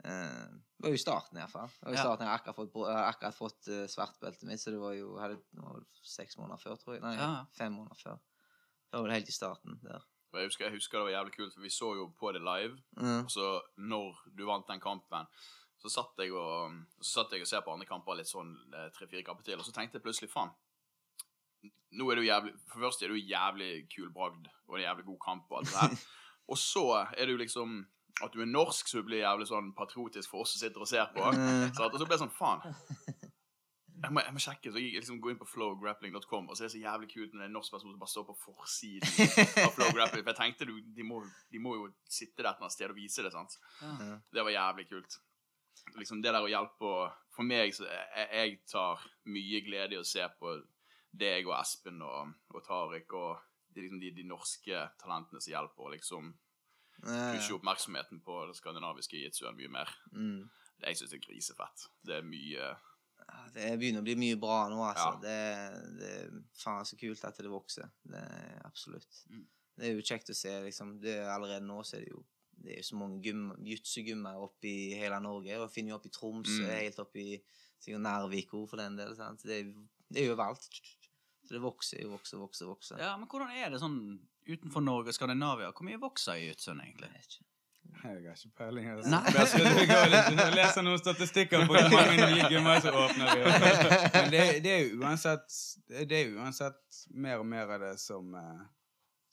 uh, 0.06 0.46
Det 0.76 0.86
var 0.86 0.94
jo 0.94 1.00
i 1.00 1.02
starten, 1.02 1.38
i 1.38 1.44
hvert 1.44 1.52
fall. 1.52 1.68
Det 1.68 1.88
var 1.88 1.92
i 1.92 1.96
Ja. 1.96 2.06
starten 2.06 2.24
Jeg 2.26 2.30
har 2.30 2.38
akkurat 2.38 2.56
fått, 2.56 2.76
akkurat 2.94 3.34
fått 3.34 3.68
uh, 3.68 3.86
svartbeltet 3.90 4.48
mitt, 4.48 4.60
så 4.60 4.70
det 4.70 4.80
var 4.80 4.96
jo 4.96 5.16
hadde, 5.20 5.40
vel 5.52 5.84
seks 6.02 6.38
måneder 6.40 6.62
før, 6.62 6.76
tror 6.76 6.94
jeg. 6.96 7.02
Nei, 7.02 7.16
Ja. 7.16 7.44
fem 7.58 7.72
måneder 7.72 7.96
før. 8.02 8.20
Det 8.86 9.00
var 9.00 9.02
vel 9.08 9.16
helt 9.18 9.28
i 9.28 9.32
starten 9.32 9.80
der. 9.82 10.04
Jeg 10.36 10.50
husker, 10.50 10.64
jeg 10.66 10.74
husker 10.74 10.98
det 10.98 11.04
var 11.06 11.14
jævlig 11.14 11.32
kult, 11.32 11.54
for 11.54 11.62
vi 11.64 11.70
så 11.72 11.94
jo 11.96 12.08
på 12.20 12.32
det 12.32 12.42
live. 12.44 12.76
Mm. 13.00 13.24
Og 13.24 13.30
så 13.30 13.60
når 13.78 14.18
du 14.36 14.44
vant 14.44 14.66
den 14.68 14.80
kampen, 14.80 15.24
så 15.82 15.92
satt 15.92 16.22
jeg 16.22 16.32
og, 16.34 16.76
så 17.00 17.20
satt 17.20 17.34
jeg 17.36 17.44
og 17.44 17.50
ser 17.50 17.64
på 17.64 17.74
andre 17.74 17.88
kamper 17.88 18.18
litt 18.18 18.30
sånn 18.30 18.54
eh, 18.72 18.88
tre-fire 18.96 19.24
kamper 19.26 19.46
til, 19.46 19.60
og 19.60 19.66
så 19.66 19.74
tenkte 19.76 19.98
jeg 19.98 20.06
plutselig 20.06 20.32
faen. 20.32 20.54
Nå 21.96 22.08
er 22.10 22.18
du 22.18 22.26
jævlig 22.26 22.52
For 22.68 22.82
først 22.82 23.02
er 23.02 23.12
du 23.12 23.16
jævlig 23.16 23.86
kul 23.92 24.08
bragd, 24.14 24.48
og 24.68 24.78
en 24.78 24.84
jævlig 24.84 25.06
god 25.06 25.20
kamp 25.22 25.52
og 25.52 25.60
alt 25.60 25.70
det 25.70 25.76
der. 25.80 26.08
Og 26.52 26.58
så 26.58 26.82
er 27.18 27.26
du 27.26 27.36
liksom 27.40 27.80
At 28.22 28.34
du 28.34 28.40
er 28.40 28.46
norsk, 28.46 28.88
så 28.88 29.00
du 29.00 29.08
blir 29.08 29.24
jævlig 29.24 29.48
sånn 29.50 29.72
patriotisk 29.76 30.30
for 30.30 30.44
oss 30.44 30.54
som 30.54 30.62
sitter 30.62 30.84
og 30.84 30.88
ser 30.88 31.08
på. 31.14 31.24
Mm. 31.34 31.72
Så 31.74 31.88
og 31.88 31.98
så 31.98 32.06
ble 32.06 32.16
jeg 32.16 32.22
sånn 32.22 32.36
faen. 32.36 32.62
Jeg 33.96 34.12
må, 34.12 34.20
jeg 34.20 34.34
må 34.36 34.40
sjekke, 34.42 34.70
så 34.70 34.80
jeg 34.80 35.00
liksom 35.00 35.20
går 35.24 35.32
inn 35.32 35.38
på 35.40 35.46
flowgrappling.com, 35.48 36.50
og 36.50 36.56
så 36.56 36.64
er 36.64 36.68
det 36.68 36.74
så 36.74 36.80
jævlig 36.82 37.06
kult 37.14 37.32
når 37.32 37.40
det 37.40 37.44
er 37.46 37.48
en 37.48 37.54
norsk 37.56 37.72
person 37.72 37.92
som 37.94 38.02
bare 38.02 38.12
står 38.12 38.26
på 38.28 38.34
forsiden 38.42 39.62
av 39.64 39.72
Flow 39.72 39.94
Grappling. 39.96 40.20
For 40.20 40.32
jeg 40.34 40.38
tenkte 40.42 40.68
du, 40.68 40.74
de, 40.98 41.06
må, 41.06 41.22
de 41.52 41.62
må 41.64 41.72
jo 41.78 41.86
sitte 42.04 42.42
der 42.42 42.50
et 42.50 42.58
eller 42.58 42.68
annet 42.68 42.76
sted 42.76 42.92
og 42.92 42.98
vise 42.98 43.24
det, 43.24 43.32
sant. 43.32 43.56
Ja. 43.80 44.18
Det 44.36 44.44
var 44.44 44.52
jævlig 44.52 44.86
kult. 44.92 45.16
Liksom 45.96 46.22
det 46.24 46.32
der 46.32 46.44
å 46.44 46.50
hjelpe 46.50 46.88
og 46.88 47.22
For 47.36 47.44
meg, 47.44 47.74
så 47.76 47.84
jeg, 47.84 48.28
jeg 48.32 48.52
tar 48.70 49.02
mye 49.28 49.60
glede 49.60 49.92
i 49.92 50.00
å 50.00 50.06
se 50.08 50.24
på 50.40 50.54
deg 51.16 51.44
og 51.48 51.58
Espen 51.58 52.00
og, 52.04 52.32
og 52.54 52.62
Tariq 52.64 53.12
og 53.12 53.42
liksom 53.76 54.00
de, 54.00 54.10
de 54.16 54.24
norske 54.24 54.84
talentene 55.00 55.42
som 55.42 55.52
hjelper 55.52 55.84
å 55.84 55.92
liksom 55.92 56.30
pushe 57.02 57.54
oppmerksomheten 57.58 58.22
på 58.24 58.38
det 58.48 58.56
skandinaviske 58.56 59.20
jitsuen 59.20 59.56
mye 59.58 59.72
mer. 59.72 59.92
Mm. 60.16 60.46
Det 60.80 60.92
jeg 60.92 61.00
syns 61.02 61.16
er 61.16 61.24
grisefett. 61.24 61.88
Det 62.04 62.18
er 62.18 62.26
mye 62.26 62.70
Det 63.54 63.68
begynner 63.80 64.00
å 64.00 64.06
bli 64.06 64.16
mye 64.20 64.38
bra 64.40 64.62
nå, 64.72 64.80
altså. 64.86 65.10
Ja. 65.16 65.20
Det, 65.20 65.92
det 65.98 66.10
er 66.20 66.40
faen 66.56 66.88
så 66.88 66.98
kult 67.00 67.24
at 67.26 67.40
det 67.42 67.52
vokser. 67.52 67.92
Det 68.06 68.22
er 68.22 68.64
absolutt. 68.68 69.20
Mm. 69.32 69.44
Det 69.76 69.88
er 69.88 69.96
jo 69.96 70.08
kjekt 70.08 70.32
å 70.32 70.36
se, 70.36 70.52
liksom. 70.64 70.96
Det 71.02 71.18
er 71.20 71.32
allerede 71.32 71.66
nå 71.66 71.82
så 71.84 71.98
er 71.98 72.06
det 72.06 72.14
jo 72.14 72.22
det 72.56 72.72
er 72.72 72.80
jo 72.80 72.86
så 72.88 72.96
mange 73.00 73.20
gym, 73.22 73.48
jutsegymmer 73.66 74.38
oppe 74.46 74.68
i 74.70 74.94
hele 74.96 75.18
Norge. 75.20 75.58
Og 75.60 75.70
finner 75.72 75.92
jo 75.94 75.98
oppe 76.00 76.08
i 76.10 76.14
Tromsø, 76.14 76.62
Mm. 76.62 76.70
helt 76.72 76.98
oppe 77.02 77.20
i 77.20 77.42
sikkert 77.82 78.00
Narvik 78.02 78.50
for 78.70 78.76
den 78.80 78.96
del. 78.96 79.14
Sant? 79.16 79.42
Det, 79.44 79.60
er, 79.60 79.74
det 80.12 80.22
er 80.22 80.26
jo 80.30 80.36
overalt. 80.38 80.68
Så 81.46 81.54
det 81.54 81.62
vokser 81.62 82.00
jo, 82.02 82.08
vokser, 82.16 82.38
vokser, 82.42 82.66
vokser. 82.66 82.98
Ja, 82.98 83.16
men 83.16 83.28
hvordan 83.30 83.52
er 83.54 83.70
det 83.70 83.78
sånn 83.82 84.00
utenfor 84.48 84.82
Norge 84.82 85.12
og 85.12 85.14
Skandinavia? 85.14 85.68
Hvor 85.72 85.86
mye 85.86 86.00
vokser 86.02 86.40
i 86.40 86.48
Utsund, 86.50 86.80
egentlig? 86.82 87.06
Jeg 87.12 87.20
vet 87.20 87.36
ikke. 87.36 87.44
Jeg 87.86 88.02
har 88.02 88.16
ikke 88.18 88.50
peiling. 88.58 88.88
Altså. 88.90 89.10
Nei. 89.12 89.20
Jeg 89.36 89.48
skal 89.52 90.54
leser 90.56 90.82
noen 90.82 90.98
statistikker 90.98 91.66
på 91.68 91.76
hvor 91.76 91.86
mange 91.94 92.16
nye 92.32 92.48
gymmer 92.50 92.80
som 92.82 92.98
åpner. 92.98 93.30
Vi. 93.30 93.44
Men 94.16 94.32
det, 94.34 94.42
det 94.64 94.72
er 94.72 94.80
jo 94.88 94.98
uansett 95.04 95.46
Det 95.86 96.18
er 96.18 96.32
jo 96.32 96.40
uansett 96.42 96.98
mer 97.14 97.38
og 97.44 97.46
mer 97.46 97.70
av 97.76 97.84
det 97.86 97.92
som 98.02 98.34
eh, 98.34 98.64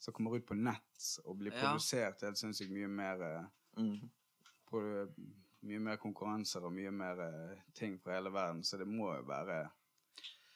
som 0.04 0.12
kommer 0.14 0.36
ut 0.36 0.46
på 0.46 0.54
nett 0.58 1.06
og 1.24 1.38
blir 1.40 1.52
Ja. 1.54 1.60
produsert 1.64 2.20
helt 2.26 2.36
sinnssykt 2.40 2.72
mye 2.74 2.88
mer 2.88 3.22
eh, 3.22 3.44
Mm. 3.80 4.10
på, 4.70 4.82
Mye 5.64 5.80
mer 5.80 5.96
konkurranser 5.96 6.60
og 6.68 6.74
mye 6.76 6.90
mer 6.92 7.20
eh, 7.24 7.58
ting 7.72 7.94
fra 7.98 8.12
hele 8.18 8.28
verden, 8.30 8.58
så 8.62 8.76
det 8.76 8.84
må 8.86 9.06
jo 9.16 9.22
være 9.24 9.70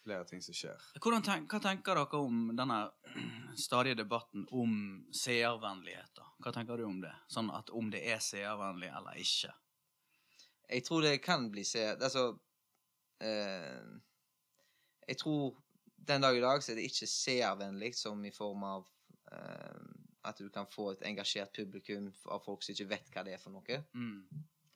flere 0.05 0.25
ting 0.29 0.43
som 0.45 0.53
skjer. 0.55 0.77
Hvordan 1.01 1.23
hva 1.49 1.61
tenker 1.65 1.95
dere 1.97 2.19
om 2.21 2.51
denne 2.57 2.91
stadige 3.57 3.97
debatten 4.03 4.45
om 4.53 5.07
seervennlighet? 5.11 6.21
Hva 6.45 6.53
tenker 6.53 6.77
du 6.77 6.85
om 6.85 7.01
det? 7.01 7.15
Sånn 7.33 7.49
at 7.57 7.71
om 7.71 7.89
det 7.91 8.03
er 8.05 8.21
seervennlig 8.21 8.93
eller 8.93 9.17
ikke? 9.17 9.55
Jeg 10.69 10.85
tror 10.85 11.01
det 11.09 11.23
kan 11.25 11.49
bli 11.51 11.65
seer... 11.65 11.97
Altså 11.97 12.39
eh, 13.25 13.81
Jeg 15.09 15.17
tror 15.25 15.57
den 15.97 16.21
dag 16.21 16.37
i 16.37 16.45
dag 16.45 16.63
så 16.63 16.73
er 16.73 16.77
det 16.83 16.85
ikke 16.93 17.09
seervennlig 17.09 17.95
som 17.97 18.21
i 18.25 18.31
form 18.31 18.63
av 18.69 18.85
at 20.25 20.39
du 20.39 20.49
kan 20.51 20.67
få 20.67 20.91
et 20.93 21.03
engasjert 21.09 21.53
publikum 21.57 22.11
av 22.29 22.43
folk 22.45 22.63
som 22.63 22.73
ikke 22.75 22.89
vet 22.91 23.11
hva 23.15 23.25
det 23.25 23.35
er 23.37 23.43
for 23.43 23.51
noe. 23.55 23.83
Mm. 23.95 24.25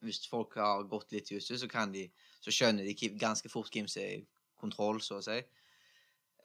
Hvis 0.03 0.25
folk 0.29 0.55
har 0.59 0.83
gått 0.91 1.13
litt 1.13 1.31
just, 1.31 1.53
så 1.61 1.69
kan 1.71 1.93
de 1.93 2.09
Så 2.43 2.51
skjønner 2.51 2.85
de 2.85 3.11
ganske 3.19 3.49
fort 3.49 3.71
hvem 3.71 3.87
som 3.89 4.03
er 4.03 4.17
i 4.17 4.27
kontroll, 4.59 5.01
så 5.01 5.19
å 5.21 5.23
si. 5.23 5.37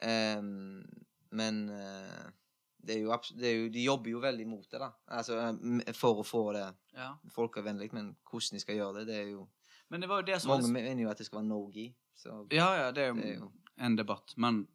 Um, 0.02 0.84
men 1.32 1.70
uh, 1.70 2.28
det 2.86 2.96
er 2.96 3.02
jo, 3.02 3.16
det 3.34 3.48
er 3.50 3.56
jo 3.58 3.70
De 3.74 3.84
jobber 3.84 4.12
jo 4.12 4.20
veldig 4.22 4.46
mot 4.48 4.68
det, 4.70 4.80
da. 4.80 4.92
Altså 5.10 5.40
for 5.98 6.22
å 6.22 6.26
få 6.28 6.44
det 6.54 6.68
Ja. 6.94 7.16
folkevennlig, 7.34 7.92
men 7.94 8.16
hvordan 8.30 8.58
de 8.58 8.60
skal 8.62 8.76
gjøre 8.78 9.00
det, 9.00 9.08
det 9.08 9.16
er 9.24 9.30
jo 9.32 9.48
Men 9.90 10.02
det 10.02 10.10
var 10.10 10.22
jo 10.22 10.28
det 10.28 10.42
som 10.42 10.52
Mange 10.52 10.64
var 10.68 10.72
mener 10.78 11.04
jo 11.04 11.10
at 11.10 11.18
det 11.18 11.26
skal 11.26 11.40
være 11.40 11.48
no-gi. 11.50 11.88
Ja, 12.52 12.70
ja, 12.76 12.92
det 12.92 13.04
er 13.04 13.14
Det 13.14 13.26
er 13.26 13.40
jo- 13.40 13.52
en 13.78 13.96
debatt. 13.96 14.34
Men 14.38 14.68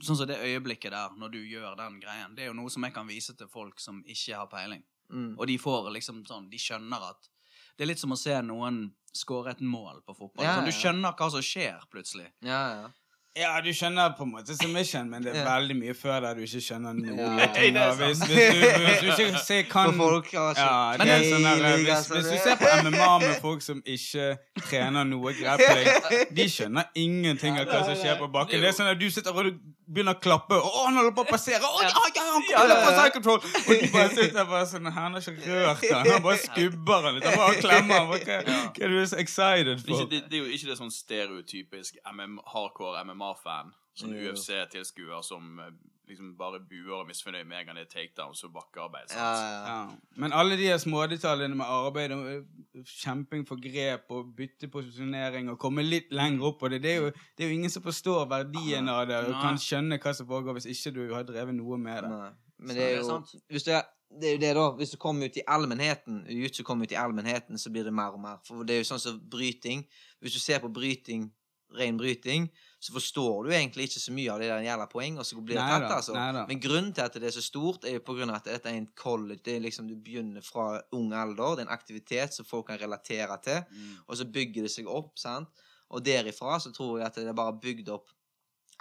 sånn 0.00 0.18
som 0.18 0.28
det 0.30 0.40
øyeblikket 0.40 0.94
der, 0.94 1.12
når 1.18 1.34
du 1.34 1.38
gjør 1.42 1.76
den 1.78 2.00
greien, 2.02 2.34
det 2.36 2.46
er 2.46 2.50
jo 2.52 2.56
noe 2.58 2.72
som 2.72 2.84
jeg 2.86 2.94
kan 2.94 3.08
vise 3.08 3.34
til 3.36 3.50
folk 3.50 3.80
som 3.80 4.00
ikke 4.06 4.38
har 4.38 4.48
peiling. 4.52 4.82
mm. 5.12 5.34
Og 5.38 5.46
de 5.46 5.58
får 5.58 5.90
liksom 5.92 6.24
sånn 6.24 6.48
De 6.50 6.58
skjønner 6.58 7.02
at 7.10 7.28
Det 7.76 7.84
er 7.84 7.90
litt 7.90 8.00
som 8.00 8.12
å 8.12 8.16
se 8.16 8.34
noen 8.42 8.94
skåre 9.12 9.52
et 9.52 9.60
mål 9.60 10.02
på 10.06 10.14
fotball. 10.14 10.44
Ja, 10.44 10.56
sånn, 10.56 10.68
du 10.68 10.72
skjønner 10.72 11.12
hva 11.16 11.28
som 11.30 11.42
skjer, 11.44 11.82
plutselig. 11.92 12.30
Ja, 12.40 12.60
ja. 12.76 12.90
Ja, 13.32 13.54
du 13.64 13.70
skjønner 13.72 14.10
på 14.12 14.26
en 14.26 14.32
måte 14.34 14.52
submission, 14.52 15.06
men 15.08 15.24
det 15.24 15.32
er 15.32 15.46
veldig 15.46 15.76
mye 15.78 15.94
før 15.96 16.18
der 16.20 16.36
du 16.36 16.42
ikke 16.44 16.60
skjønner 16.60 16.92
noe. 16.98 17.16
Ja. 17.16 17.86
og 17.88 17.96
Hvis, 18.02 18.20
hvis, 18.28 18.28
du, 18.28 18.66
hvis 18.84 19.00
du 19.00 19.22
ikke 19.24 19.40
ser 19.46 19.62
kan 19.70 19.94
folk 19.96 20.28
altså. 20.34 20.66
ja, 20.66 20.96
Men 21.00 21.12
er 21.14 21.24
sånn 21.30 21.46
der, 21.46 21.76
hvis, 21.78 21.88
altså, 21.96 22.18
hvis 22.18 22.28
du 22.28 22.36
ser 22.44 22.58
på 22.60 22.72
MMA 22.84 23.12
med 23.24 23.38
folk 23.40 23.64
som 23.64 23.80
ikke 23.88 24.26
trener 24.66 25.08
noe 25.08 25.32
grappling, 25.38 26.28
de 26.36 26.48
skjønner 26.52 26.92
ingenting 26.98 27.56
av 27.56 27.72
hva 27.72 27.86
som 27.88 27.96
skjer 27.96 28.20
på 28.20 28.28
bakken. 28.36 28.60
Det 28.60 28.68
er 28.68 28.76
sånn 28.76 28.92
at 28.92 29.00
du 29.00 29.08
sitter 29.08 29.32
og 29.32 29.48
du 29.48 29.56
begynner 29.92 30.16
å 30.16 30.20
klappe, 30.22 30.56
og 30.56 30.68
å, 30.68 30.84
han 30.86 30.96
holder 31.00 31.14
på 31.16 31.24
å 31.24 31.28
passere! 31.28 31.60
Å, 31.60 31.80
ja, 31.82 31.88
ja, 31.90 32.22
han 32.32 32.44
Ja, 32.48 32.60
kommer 32.62 32.84
på 32.84 32.92
ja. 32.92 33.00
side 33.00 33.14
control! 33.16 33.40
Og 33.42 33.80
du 33.82 33.86
bare 33.92 34.08
sitter 34.14 34.46
bare 34.48 34.68
sånn 34.70 34.88
Han 34.94 35.16
har 35.16 35.26
ikke 35.32 35.48
rørt 35.48 35.84
han, 35.92 36.08
han 36.08 36.24
bare 36.24 36.38
skubber 36.40 37.06
han 37.08 37.18
litt. 37.18 37.26
Han 37.28 37.40
bare 37.40 37.58
klemmer. 37.58 38.06
Hva, 38.08 38.38
hva 38.46 38.86
er 38.86 38.94
du 38.94 39.00
så 39.10 39.18
excited 39.20 39.82
for? 39.82 40.06
det, 40.12 40.22
det 40.30 40.38
er 40.38 40.44
jo 40.46 40.56
ikke 40.56 40.70
det 40.70 40.78
sånn 40.78 40.92
stereotypisk 40.94 41.98
MM, 42.12 42.38
hardcore 42.54 43.02
MMA-fan. 43.22 43.72
Sånn 43.92 44.14
mm. 44.14 44.30
UFC-tilskuer 44.32 45.24
som 45.24 45.58
eh, 45.60 45.72
liksom 46.08 46.30
bare 46.38 46.60
buer 46.64 47.02
og 47.02 47.08
misfornøyd 47.10 47.44
med 47.48 47.58
en 47.58 47.66
gang 47.68 47.78
det 47.78 47.84
er 47.86 47.90
takedowns 47.90 48.40
og 48.46 48.54
bakkearbeid. 48.54 49.10
sant? 49.12 49.20
Ja, 49.20 49.48
ja. 49.52 49.74
Ja. 49.74 50.16
Men 50.22 50.32
alle 50.36 50.56
de 50.56 50.70
smådetaljene 50.80 51.58
med 51.58 51.68
arbeid 51.68 52.14
og 52.16 52.30
øh, 52.30 52.84
kjemping 52.88 53.44
for 53.48 53.60
grep 53.62 54.12
og 54.16 54.32
bytte 54.36 54.70
posisjonering 54.72 55.50
og 55.52 55.58
komme 55.60 55.84
litt 55.84 56.12
lenger 56.12 56.48
opp 56.50 56.60
på 56.62 56.72
det, 56.72 56.82
det 56.84 56.94
er 56.94 57.02
jo, 57.04 57.10
det 57.36 57.44
er 57.44 57.52
jo 57.52 57.58
ingen 57.60 57.74
som 57.74 57.84
forstår 57.84 58.24
verdien 58.32 58.88
av 58.88 59.04
det 59.10 59.20
og 59.26 59.34
Nei. 59.34 59.42
kan 59.44 59.60
skjønne 59.60 60.00
hva 60.02 60.14
som 60.16 60.30
foregår 60.30 60.58
hvis 60.58 60.70
ikke 60.72 60.94
du 60.96 61.02
har 61.12 61.28
drevet 61.28 61.56
noe 61.58 61.80
med 61.80 62.06
det. 62.06 62.14
Nei. 62.16 62.32
Men 62.62 62.78
det 62.78 62.88
er 62.88 62.96
jo 62.96 63.06
sant. 63.10 63.36
hvis 63.50 63.68
det, 63.68 63.76
er, 63.76 63.86
det 64.20 64.28
er 64.28 64.36
jo 64.36 64.42
det, 64.46 64.54
da. 64.56 64.66
Hvis 64.78 64.94
du 64.94 64.98
kommer 65.02 65.28
ut 65.28 65.36
i 65.36 65.46
allmennheten, 65.50 66.24
jiu-jitsu 66.30 66.62
kommer 66.64 66.86
ut 66.86 66.94
i 66.94 67.00
allmennheten, 67.00 67.58
så 67.58 67.72
blir 67.74 67.84
det 67.84 67.92
mer 67.94 68.16
og 68.16 68.22
mer. 68.22 68.42
For 68.46 68.64
det 68.64 68.76
er 68.76 68.84
jo 68.84 68.90
sånn 68.92 69.02
som 69.02 69.18
bryting. 69.30 69.82
Hvis 70.22 70.36
du 70.38 70.40
ser 70.40 70.62
på 70.62 70.70
bryting, 70.72 71.26
ren 71.74 71.98
bryting, 71.98 72.46
så 72.82 72.92
forstår 72.96 73.44
du 73.46 73.52
egentlig 73.54 73.84
ikke 73.86 74.00
så 74.02 74.12
mye 74.14 74.30
av 74.32 74.40
det 74.42 74.48
der 74.50 74.64
jævla 74.66 74.86
poeng, 74.90 75.18
og 75.22 75.26
så 75.28 75.36
blir 75.38 75.54
det 75.54 75.66
tatt, 75.70 75.84
altså. 76.00 76.14
neida. 76.16 76.40
Men 76.48 76.60
grunnen 76.64 76.90
til 76.96 77.04
at 77.04 77.14
det 77.14 77.28
er 77.28 77.34
så 77.36 77.42
stort, 77.46 77.84
er 77.86 77.94
jo 77.94 78.00
på 78.02 78.16
grunn 78.18 78.32
av 78.32 78.40
at 78.40 78.48
dette 78.50 78.70
er 78.72 78.78
en 78.80 78.88
college. 78.98 79.38
Det 79.46 79.54
er 79.56 79.60
liksom 79.62 79.86
Du 79.86 79.94
begynner 79.94 80.42
fra 80.42 80.80
ung 80.98 81.12
alder. 81.14 81.54
Det 81.56 81.62
er 81.62 81.68
en 81.68 81.76
aktivitet 81.76 82.34
som 82.34 82.48
folk 82.48 82.66
kan 82.72 82.80
relatere 82.80 83.36
til. 83.44 83.60
Mm. 83.70 83.92
Og 84.08 84.18
så 84.18 84.26
bygger 84.26 84.66
det 84.66 84.72
seg 84.74 84.90
opp, 84.90 85.12
sant? 85.22 85.62
Og 85.92 86.02
derifra 86.02 86.58
så 86.58 86.72
tror 86.74 86.98
jeg 86.98 87.06
at 87.06 87.20
det 87.20 87.28
er 87.28 87.38
bare 87.38 87.54
bygd 87.62 87.88
opp 87.94 88.10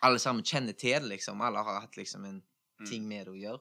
Alle 0.02 0.18
sammen 0.18 0.42
kjenner 0.44 0.74
til 0.74 0.98
det, 1.04 1.10
liksom. 1.12 1.42
Alle 1.46 1.62
har 1.62 1.82
hatt 1.84 1.98
liksom 1.98 2.26
en 2.26 2.42
Mm. 2.82 2.86
ting 2.90 3.08
med 3.08 3.28
det 3.28 3.32
å 3.32 3.38
gjøre. 3.38 3.60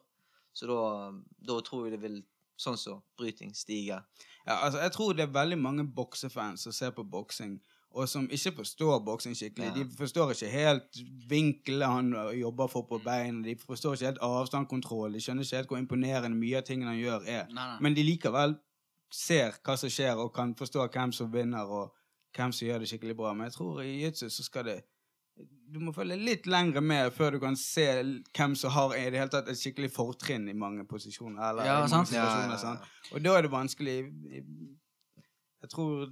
Så 0.54 0.66
da, 0.66 1.12
da 1.44 1.60
tror 1.60 1.84
jeg 1.84 1.92
det 1.92 2.00
vil, 2.00 2.22
sånn 2.56 2.78
som 2.78 3.02
bryting, 3.18 3.52
stige. 3.52 3.98
Ja, 4.46 4.54
altså, 4.64 4.80
jeg 4.80 4.92
tror 4.92 5.12
det 5.12 5.26
er 5.28 5.32
veldig 5.34 5.58
mange 5.58 5.84
boksefans 5.84 6.62
som 6.64 6.72
ser 6.72 6.90
på 6.96 7.04
boksing, 7.04 7.60
og 7.90 8.08
som 8.08 8.28
ikke 8.30 8.52
forstår 8.60 9.00
boksing 9.04 9.34
skikkelig. 9.34 9.66
Ja. 9.66 9.74
De 9.74 9.96
forstår 9.98 10.30
ikke 10.34 10.50
helt 10.52 10.98
vinkelen 11.28 11.90
han 11.90 12.12
jobber 12.38 12.70
for 12.70 12.86
på 12.86 13.00
bein, 13.04 13.42
de 13.42 13.56
forstår 13.58 13.96
ikke 13.96 14.10
helt 14.12 14.22
avstandkontroll, 14.22 15.12
de 15.14 15.22
skjønner 15.24 15.46
ikke 15.46 15.56
helt 15.56 15.72
hvor 15.72 15.80
imponerende 15.82 16.38
mye 16.38 16.60
av 16.60 16.68
tingene 16.68 16.94
han 16.94 17.00
gjør, 17.00 17.26
er. 17.26 17.48
Nei, 17.50 17.66
nei. 17.72 17.80
Men 17.82 17.96
de 17.98 18.06
likevel 18.06 18.54
ser 19.10 19.58
hva 19.66 19.74
som 19.78 19.90
skjer, 19.90 20.14
og 20.22 20.30
kan 20.34 20.54
forstå 20.58 20.86
hvem 20.94 21.12
som 21.16 21.32
vinner, 21.32 21.66
og 21.66 21.90
hvem 22.36 22.54
som 22.54 22.68
gjør 22.68 22.84
det 22.84 22.92
skikkelig 22.92 23.16
bra. 23.18 23.34
Men 23.34 23.50
jeg 23.50 23.58
tror 23.58 23.82
i 23.82 23.90
jiu-jitsu 23.90 24.30
så 24.30 24.46
skal 24.46 24.70
det 24.70 24.80
Du 25.70 25.78
må 25.80 25.92
følge 25.94 26.18
litt 26.18 26.46
lengre 26.50 26.82
med 26.84 27.12
før 27.14 27.36
du 27.36 27.38
kan 27.42 27.56
se 27.56 27.86
hvem 28.36 28.54
som 28.58 28.74
har 28.74 28.94
i 28.98 29.04
det 29.10 29.22
hele 29.22 29.32
tatt 29.32 29.48
et 29.48 29.58
skikkelig 29.58 29.90
fortrinn 29.94 30.48
i 30.50 30.54
mange 30.54 30.84
posisjoner. 30.86 31.42
Eller 31.50 31.64
Ja, 31.64 31.76
i 31.86 31.90
mange 31.90 32.14
ja, 32.14 32.56
sant? 32.58 32.86
Og 33.10 33.22
da 33.24 33.36
er 33.38 33.46
det 33.46 33.50
vanskelig 33.50 33.96
Jeg 35.60 35.70
tror 35.70 36.10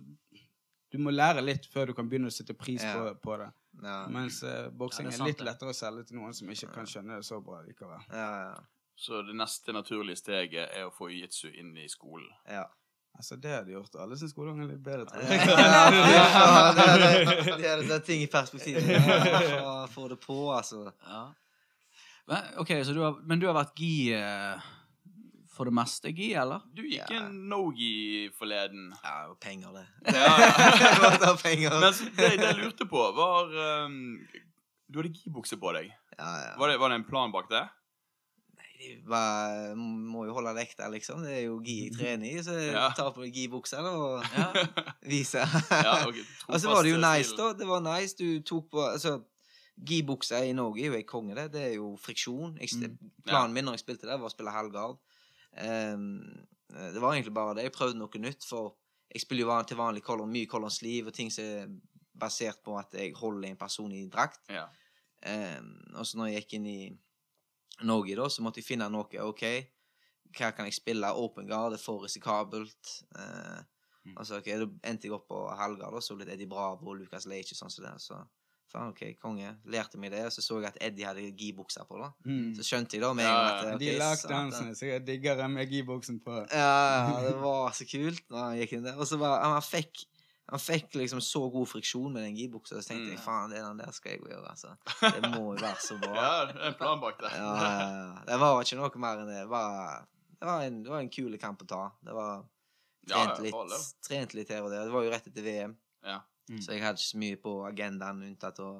du 0.91 0.99
må 0.99 1.11
lære 1.11 1.43
litt 1.45 1.67
før 1.73 1.87
du 1.91 1.95
kan 1.95 2.09
begynne 2.09 2.31
å 2.31 2.35
sette 2.35 2.55
pris 2.57 2.83
Ja. 2.83 2.95
på, 2.97 3.15
på 3.23 3.37
det. 3.43 3.51
Ja, 3.83 4.07
Mens 4.11 4.43
uh, 4.43 4.71
boksing 4.75 5.07
Ja, 5.07 5.13
er 5.13 5.21
er, 5.21 5.27
litt 5.33 5.41
lettere 5.45 5.71
å 5.71 5.77
selge 5.77 6.07
til 6.09 6.17
noen 6.19 6.35
som 6.35 6.49
ikke 6.51 6.73
kan 6.75 6.87
skjønne 6.89 7.17
det 7.21 7.25
så 7.29 7.41
bra 7.45 7.61
likevel. 7.67 8.01
ja, 8.11 8.31
ja. 8.49 8.59
Så 8.99 9.21
det 9.23 9.37
neste 9.39 9.71
naturlige 9.73 10.17
steget 10.19 10.73
er 10.75 10.89
å 10.89 10.91
få 10.91 11.07
jiu-jitsu 11.13 11.53
inn 11.55 11.77
i 11.79 11.87
skolen. 11.89 12.29
ja. 12.51 12.65
Altså, 13.19 13.35
det 13.41 13.51
hadde 13.51 13.73
gjort 13.73 13.95
alle 13.99 14.15
sin 14.17 14.29
skolegang 14.31 14.67
litt 14.69 14.83
bedre. 14.85 15.07
tror 15.11 15.23
Ja, 15.23 15.31
jeg. 15.33 15.47
ja, 15.49 16.73
det 16.77 16.85
er- 17.67 17.81
det 17.81 17.89
det 17.89 17.95
er 17.97 18.03
ting 18.07 18.21
i 18.23 18.27
perspektiv. 18.31 18.77
Få 19.95 20.09
det 20.09 20.19
på, 20.23 20.37
altså. 20.55 20.93
Ja. 21.07 21.23
Men, 22.29 22.45
ok, 22.59 22.69
så 22.85 22.93
du 22.95 23.01
har, 23.03 23.17
men 23.27 23.41
du 23.41 23.47
har 23.49 23.55
vært 23.57 23.75
gi 23.81 24.13
eh, 24.15 24.61
for 25.59 25.67
det 25.69 25.75
meste 25.75 26.13
gi, 26.15 26.31
eller? 26.39 26.63
Du 26.75 26.83
gikk 26.87 27.11
Ja. 27.11 27.25
en 27.27 27.41
no-gi 27.51 28.29
forleden. 28.39 28.93
Ja, 29.03 29.15
det 29.27 29.33
var 29.35 29.41
penger, 29.43 29.73
det. 29.75 29.87
Ja. 30.15 30.37
det 31.19 31.27
var 31.27 31.41
penger. 31.43 31.75
Men 31.83 31.93
det, 31.93 32.31
det 32.39 32.47
jeg 32.47 32.61
lurte 32.63 32.87
på, 32.89 33.03
var 33.19 33.51
um, 33.85 33.99
Du 34.89 35.01
hadde 35.03 35.11
gi-bukse 35.19 35.59
på 35.61 35.73
deg. 35.77 35.91
Ja, 36.19 36.31
ja. 36.47 36.55
Var 36.59 36.73
det, 36.73 36.79
var 36.81 36.89
det 36.95 37.01
en 37.03 37.09
plan 37.11 37.33
bak 37.35 37.51
det? 37.51 37.65
Nei, 38.59 38.93
det 38.97 39.09
var, 39.11 39.75
må 39.79 40.25
jo 40.29 40.33
holde 40.39 40.55
vekta, 40.57 40.89
liksom. 40.95 41.21
Det 41.27 41.35
er 41.37 41.43
jo 41.49 41.59
gi 41.67 41.75
jeg 41.89 41.97
trener 41.99 42.31
i, 42.31 42.39
så 42.47 42.55
jeg 42.57 42.73
Ja. 42.73 42.89
tar 42.97 43.11
på 43.17 43.27
gi-buksa 43.29 43.83
og 43.85 44.23
Ja. 44.35 44.49
viser. 45.13 45.45
Ja, 45.75 45.99
ok. 46.09 46.23
Og 46.49 46.61
så 46.63 46.71
var 46.73 46.83
det 46.87 46.95
jo 46.95 47.03
nice, 47.03 47.35
da. 47.39 47.51
Det 47.59 47.67
var 47.69 47.83
nice. 47.85 48.17
Du 48.19 48.41
tok 48.47 48.71
på 48.73 48.87
Altså, 48.93 49.19
gi-buksa 49.79 50.41
i 50.49 50.55
Norge 50.59 50.83
er 50.83 50.89
jo 50.91 50.97
ei 50.99 51.05
konge, 51.07 51.37
det. 51.39 51.53
Det 51.55 51.61
er 51.69 51.75
jo 51.77 51.93
friksjon. 52.03 52.57
Jeg, 52.59 52.71
Mm. 52.79 52.97
Planen 53.29 53.53
min 53.55 53.65
når 53.69 53.77
jeg 53.77 53.85
spilte 53.85 54.09
der, 54.09 54.19
var 54.19 54.27
å 54.31 54.35
spille 54.35 54.51
halvgard. 54.51 54.97
Ehm, 55.61 56.47
det 56.69 57.01
var 57.01 57.15
egentlig 57.15 57.35
bare 57.35 57.55
det. 57.57 57.63
Jeg 57.69 57.73
prøvde 57.73 57.99
noe 57.99 58.21
nytt, 58.23 58.45
for 58.45 58.77
jeg 59.13 59.23
spiller 59.25 59.47
jo 59.47 59.63
til 59.67 59.79
vanlig 59.81 60.03
color, 60.05 60.27
mye 60.29 60.47
color 60.51 60.69
sleeve 60.73 61.09
og 61.09 61.15
ting 61.17 61.31
som 61.33 61.45
er 61.45 61.71
basert 62.19 62.63
på 62.65 62.77
at 62.79 62.93
jeg 62.99 63.15
holder 63.17 63.49
en 63.49 63.57
person 63.61 63.93
i 63.93 64.07
drakt. 64.13 64.43
Ja. 64.53 64.67
Ehm, 65.23 65.73
og 65.95 66.07
så 66.07 66.19
når 66.19 66.33
jeg 66.33 66.43
gikk 66.43 66.59
inn 66.59 66.67
i 66.67 66.81
Norge, 67.89 68.17
da, 68.19 68.29
så 68.29 68.43
måtte 68.43 68.59
jeg 68.61 68.67
finne 68.67 68.89
noe. 68.91 69.07
OK, 69.23 69.45
hva 70.37 70.51
kan 70.55 70.67
jeg 70.69 70.75
spille? 70.77 71.09
Open 71.15 71.47
guard 71.49 71.77
er 71.77 71.83
for 71.83 72.05
risikabelt. 72.05 73.03
Eh, 73.17 73.59
Mm. 74.09 74.15
og 74.17 74.25
så 74.25 74.39
ok, 74.39 74.47
Da 74.47 74.67
endte 74.89 75.05
jeg 75.09 75.13
opp 75.13 75.27
på 75.29 75.39
halvgard 75.59 75.93
og 75.93 76.01
så 76.03 76.15
litt 76.17 76.29
Eddie 76.33 76.47
Bravo 76.49 76.87
og 76.93 76.97
Lucas 76.97 77.27
Leitch 77.27 77.53
og 77.53 77.59
sånn 77.59 77.71
som 77.75 77.85
det. 77.85 78.01
Så 78.01 78.17
faen, 78.73 78.91
OK, 78.93 79.03
konge. 79.23 79.55
Lærte 79.67 79.97
meg 79.99 80.11
det. 80.13 80.25
Og 80.27 80.33
så 80.33 80.43
så 80.45 80.59
jeg 80.61 80.69
at 80.75 80.79
Eddie 80.81 81.07
hadde 81.09 81.25
gi-bukser 81.37 81.87
på. 81.89 81.99
da 82.03 82.11
Mm. 82.27 82.55
Så 82.57 82.63
skjønte 82.69 82.95
jeg 82.99 83.03
da 83.03 83.13
med 83.15 83.25
Ja, 83.25 83.33
ja. 83.33 83.49
at 83.57 83.65
okay, 83.75 83.79
De 83.79 83.99
lagde 83.99 84.29
dansene, 84.29 84.75
så 84.77 84.87
jeg 84.91 85.07
digger 85.07 85.37
dem 85.37 85.51
med 85.57 85.69
gi-buksen 85.73 86.21
på. 86.25 86.37
Ja, 86.53 87.21
det 87.25 87.35
var 87.41 87.71
så 87.73 87.85
kult 87.89 88.23
når 88.31 88.39
han 88.45 88.57
gikk 88.61 88.73
inn 88.79 88.85
der. 88.85 88.97
Og 88.99 89.07
så 89.09 89.17
var 89.19 89.41
han 89.43 89.63
fikk 89.63 90.05
han 90.49 90.59
fikk 90.65 90.95
liksom 90.97 91.21
så 91.21 91.43
god 91.53 91.67
friksjon 91.69 92.13
med 92.13 92.23
den 92.25 92.37
gi-buksa, 92.39 92.79
så 92.81 92.89
tenkte 92.89 93.11
jeg 93.13 93.19
Mm. 93.19 93.25
faen, 93.25 93.51
det 93.51 93.59
den 93.61 93.77
der 93.83 93.91
skal 93.93 94.13
jeg 94.13 94.21
gjøre. 94.23 94.49
altså. 94.49 94.71
Det 95.03 95.31
må 95.35 95.43
jo 95.53 95.61
være 95.61 95.77
så 95.85 95.99
bra. 96.01 96.15
ja, 96.23 96.45
det 96.49 96.55
er 96.57 96.69
en 96.71 96.75
plan 96.79 97.01
bak 97.03 97.19
det. 97.21 97.33
Ja, 97.37 98.23
det 98.27 98.39
var 98.41 98.63
ikke 98.65 98.79
noe 98.81 99.03
mer 99.03 99.19
enn 99.21 99.29
det. 99.29 99.43
Det 99.43 99.51
var, 99.53 100.07
det 100.41 100.47
var 100.49 100.63
en, 100.65 100.79
det 100.83 100.91
var 100.91 101.01
en 101.05 101.11
kul 101.11 101.37
kamp 101.39 101.61
å 101.63 101.69
ta. 101.69 101.83
Det 102.01 102.15
var 102.17 102.47
trent, 103.09 103.39
litt, 103.45 103.93
trent 104.09 104.35
litt 104.35 104.49
her 104.49 104.63
og 104.65 104.71
der. 104.73 104.85
Det 104.89 104.93
var 104.97 105.05
jo 105.05 105.11
rett 105.13 105.27
etter 105.29 105.43
VM, 105.45 105.77
Ja. 106.05 106.21
Mm. 106.49 106.61
så 106.65 106.73
jeg 106.73 106.81
hadde 106.83 106.99
ikke 107.01 107.11
så 107.11 107.19
mye 107.19 107.37
på 107.43 107.53
agendaen 107.69 108.23
unntatt 108.25 108.59
å 108.65 108.71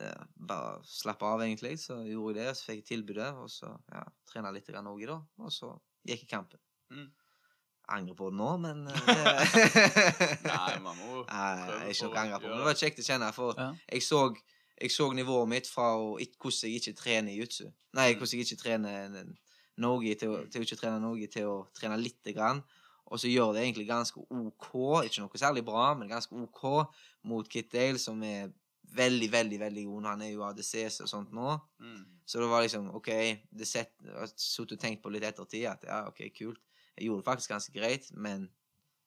ja, 0.00 0.12
bare 0.36 0.80
slappe 0.88 1.24
av, 1.28 1.40
egentlig. 1.44 1.78
Så 1.80 1.98
gjorde 2.06 2.38
jeg 2.40 2.48
det, 2.48 2.56
så 2.58 2.64
fikk 2.68 2.78
jeg 2.82 2.88
tilbudet, 2.90 3.30
og 3.40 3.48
så 3.52 3.70
ja, 3.92 4.04
trena 4.28 4.50
litt 4.52 4.68
òg 4.72 5.02
i 5.02 5.08
da, 5.10 5.18
og 5.38 5.52
så 5.52 5.72
gikk 6.08 6.24
jeg 6.24 6.30
kampen. 6.32 6.60
Mm. 6.92 7.10
Angrer 7.92 8.14
på 8.16 8.28
det 8.30 8.38
nå, 8.38 8.50
men 8.62 8.86
eh, 8.88 8.96
det 10.42 10.46
Nei, 10.46 10.78
man 10.84 10.96
må 10.96 11.22
Nei, 11.28 11.66
prøve 11.66 11.90
ikke 11.92 12.08
noe 12.08 12.14
å 12.16 12.20
angre 12.22 12.38
på. 12.38 12.46
det. 12.46 12.50
Men 12.52 12.58
det 12.62 12.68
var 12.70 12.80
kjekt 12.82 13.00
å 13.02 13.06
kjenne, 13.08 13.30
for 13.36 13.58
Ja. 13.60 13.70
jeg 13.92 14.02
så, 14.06 14.20
jeg 14.80 14.90
så 14.94 15.08
nivået 15.16 15.48
mitt 15.50 15.68
fra 15.70 15.88
å, 15.98 16.12
hvordan 16.16 16.68
jeg 16.70 16.80
ikke 16.82 16.96
trener 17.02 17.36
jutsu. 17.36 17.66
Nei, 17.98 18.12
hvordan 18.14 18.38
jeg 18.38 18.46
ikke 18.48 18.62
trener 18.62 19.18
Norge 19.82 20.14
til, 20.20 20.28
å- 20.36 20.44
til 20.52 20.62
å 20.62 20.64
ikke 20.68 20.80
trene 20.80 21.00
Norge 21.02 21.28
til 21.32 21.48
å 21.48 21.56
trene 21.76 21.96
lite 22.00 22.32
grann. 22.36 22.62
Og 23.12 23.20
så 23.20 23.28
gjør 23.28 23.52
det 23.52 23.62
egentlig 23.66 23.84
ganske 23.90 24.22
OK, 24.32 24.70
ikke 25.04 25.20
noe 25.20 25.40
særlig 25.40 25.62
bra, 25.66 25.90
men 26.00 26.08
ganske 26.08 26.32
OK 26.32 26.62
mot 27.28 27.48
Kit 27.52 27.68
Dale, 27.74 28.00
som 28.00 28.22
er 28.24 28.48
veldig, 28.96 29.28
veldig 29.32 29.58
veldig 29.60 29.84
god. 29.90 30.06
Han 30.10 30.22
er 30.24 30.30
jo 30.32 30.44
ADCS 30.48 31.02
og 31.04 31.10
sånt 31.10 31.32
nå. 31.36 31.52
Mm. 31.84 32.00
Så 32.24 32.40
det 32.40 32.48
var 32.48 32.64
liksom 32.64 32.88
OK 32.96 33.08
det 33.52 33.68
set, 33.68 33.92
Jeg 34.04 34.16
har 34.16 34.30
sittet 34.32 34.78
og 34.78 34.80
tenkt 34.82 35.02
på 35.04 35.12
litt 35.12 35.24
ettertid 35.28 35.66
at 35.68 35.84
ja, 35.88 36.02
OK, 36.08 36.22
kult. 36.38 36.60
Jeg 36.96 37.06
gjorde 37.10 37.20
det 37.22 37.28
faktisk 37.28 37.52
ganske 37.52 37.72
greit, 37.76 38.08
men 38.16 38.48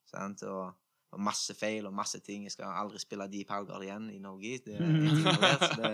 sant, 0.09 0.41
og, 0.49 0.73
og 1.13 1.21
masse 1.21 1.53
feil 1.57 1.85
og 1.89 1.93
masse 1.97 2.19
ting. 2.25 2.45
Jeg 2.45 2.53
skal 2.55 2.77
aldri 2.77 3.01
spille 3.01 3.27
Deep 3.33 3.49
Halgard 3.53 3.83
igjen 3.85 4.07
i 4.13 4.19
Norge. 4.21 4.59
Det 4.65 4.77
er 4.77 4.85
involvert, 5.09 5.65
så 5.65 5.81
det 5.81 5.91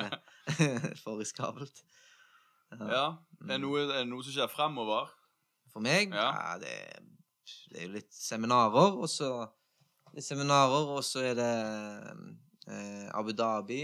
er 0.67 0.99
for 1.03 1.19
risikabelt. 1.19 1.81
Ja. 2.79 3.05
Er 3.43 3.47
det 3.55 3.59
noe, 3.63 3.81
er 3.87 4.03
det 4.03 4.07
noe 4.11 4.23
som 4.23 4.35
skjer 4.35 4.51
fremover? 4.51 5.11
For 5.71 5.83
meg, 5.83 6.11
Ja. 6.15 6.27
ja, 6.35 6.53
det, 6.59 6.75
er- 6.91 7.07
det 7.71 7.81
er 7.81 7.87
jo 7.87 7.93
litt 7.97 8.13
seminarer, 8.13 8.97
og 9.01 9.09
så 9.09 9.31
litt 10.15 10.25
seminarer, 10.27 10.91
og 10.95 11.03
så 11.07 11.23
er 11.31 11.35
det 11.39 11.49
eh, 12.67 13.07
Abu 13.17 13.31
Dhabi. 13.33 13.83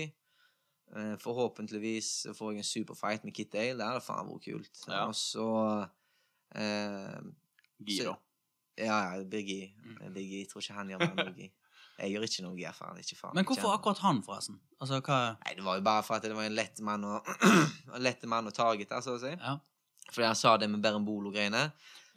Eh, 0.95 1.15
forhåpentligvis 1.19 2.27
får 2.37 2.51
jeg 2.53 2.63
en 2.63 2.67
superfight 2.71 3.23
med 3.27 3.35
Kit 3.35 3.51
Dale. 3.53 3.75
Det 3.79 3.87
hadde 3.89 4.03
faen 4.05 4.27
vært 4.29 4.45
kult. 4.47 4.83
Ja. 4.87 5.05
Og 5.09 5.15
så 5.19 5.47
eh, 6.55 7.19
Gi, 7.83 7.97
Så- 7.99 8.11
da. 8.11 8.15
Ja, 8.77 8.97
ja, 9.15 9.23
Biggie. 9.23 9.71
Mm. 9.83 10.13
Biggie. 10.13 10.39
Jeg 10.43 10.49
tror 10.49 10.61
ikke 10.61 10.73
han 10.73 10.89
gjør 10.89 10.99
Biggie. 11.15 11.51
Jeg 11.97 12.11
gjør 12.13 12.25
ikke 12.27 12.43
noe, 12.45 12.73
faen. 12.77 12.97
Ikke 13.01 13.15
faen. 13.17 13.33
Men 13.35 13.45
hvorfor 13.45 13.73
akkurat 13.73 13.97
han, 14.03 14.19
forresten? 14.23 14.59
Altså, 14.79 14.99
hva 15.01 15.17
Nei, 15.45 15.55
det 15.57 15.63
var 15.65 15.79
jo 15.79 15.81
bare 15.81 16.03
for 16.05 16.15
at 16.19 16.27
det 16.27 16.35
var 16.37 16.45
en 16.45 16.53
lett 16.53 16.79
mann 16.85 17.03
å 17.03 17.15
En 17.95 18.03
lett 18.05 18.21
mann 18.29 18.45
å 18.47 18.53
targete, 18.53 18.99
så 19.01 19.15
å 19.17 19.21
si. 19.21 19.31
Ja. 19.33 19.55
Fordi 20.11 20.27
han 20.27 20.37
sa 20.37 20.53
det 20.61 20.69
med 20.69 20.83
Berembolo-greiene. 20.85 21.63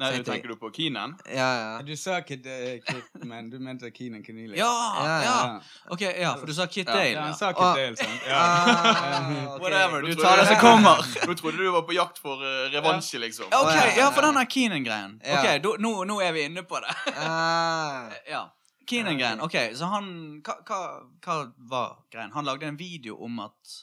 Nei, 0.00 0.10
du 0.16 0.22
Tenker 0.24 0.48
du 0.48 0.56
på 0.56 0.70
Keenan? 0.72 1.12
Ja, 1.28 1.48
ja. 1.60 1.82
Du 1.84 1.92
sa 1.96 2.20
Kid, 2.24 2.46
eh, 2.48 2.78
Kid 2.86 3.24
men 3.28 3.50
du 3.52 3.58
mente 3.60 3.90
Keenan 3.92 4.22
Keneally. 4.24 4.56
Ja, 4.58 4.70
Ja, 4.96 5.06
ja! 5.06 5.22
ja. 5.24 5.60
Ok, 5.92 6.00
ja, 6.00 6.30
for 6.40 6.46
du 6.48 6.54
sa 6.56 6.66
Kit 6.66 6.88
Ja. 6.88 6.94
Dale. 6.94 7.10
Ja, 7.12 7.24
han 7.26 7.34
sa 7.36 7.50
Kid 7.52 7.62
Ah. 7.66 7.74
Dale, 7.76 7.96
sant? 7.96 8.22
Ja. 8.28 8.38
Ah, 8.40 9.20
okay. 9.56 9.60
Whatever, 9.64 10.02
du 10.08 10.14
tar 10.14 10.36
det 10.40 10.46
som 10.46 10.56
kommer. 10.68 11.04
Nå 11.26 11.34
trodde 11.36 11.58
du 11.60 11.68
var 11.76 11.82
på 11.82 11.92
jakt 11.98 12.18
for 12.18 12.40
uh, 12.40 12.70
revansje, 12.72 13.18
liksom. 13.20 13.46
Ok, 13.52 13.76
ja, 13.96 14.08
for 14.10 14.22
den 14.24 14.34
der 14.40 14.48
Keenan-greien. 14.56 15.18
Ok, 15.20 15.50
da- 15.68 15.76
nå, 15.78 15.92
nå 16.08 16.20
er 16.24 16.32
vi 16.32 16.46
inne 16.48 16.62
på 16.64 16.80
det. 16.80 16.96
Ah, 17.20 18.08
Ja. 18.32 18.46
Keenan-greien. 18.90 19.40
Ok, 19.44 19.54
så 19.78 19.86
han 19.92 20.08
hva, 20.42 20.56
hva, 20.66 20.80
hva 21.22 21.34
var 21.70 21.92
greien? 22.10 22.32
Han 22.34 22.44
lagde 22.48 22.66
en 22.66 22.76
video 22.80 23.20
om 23.22 23.38
at 23.44 23.76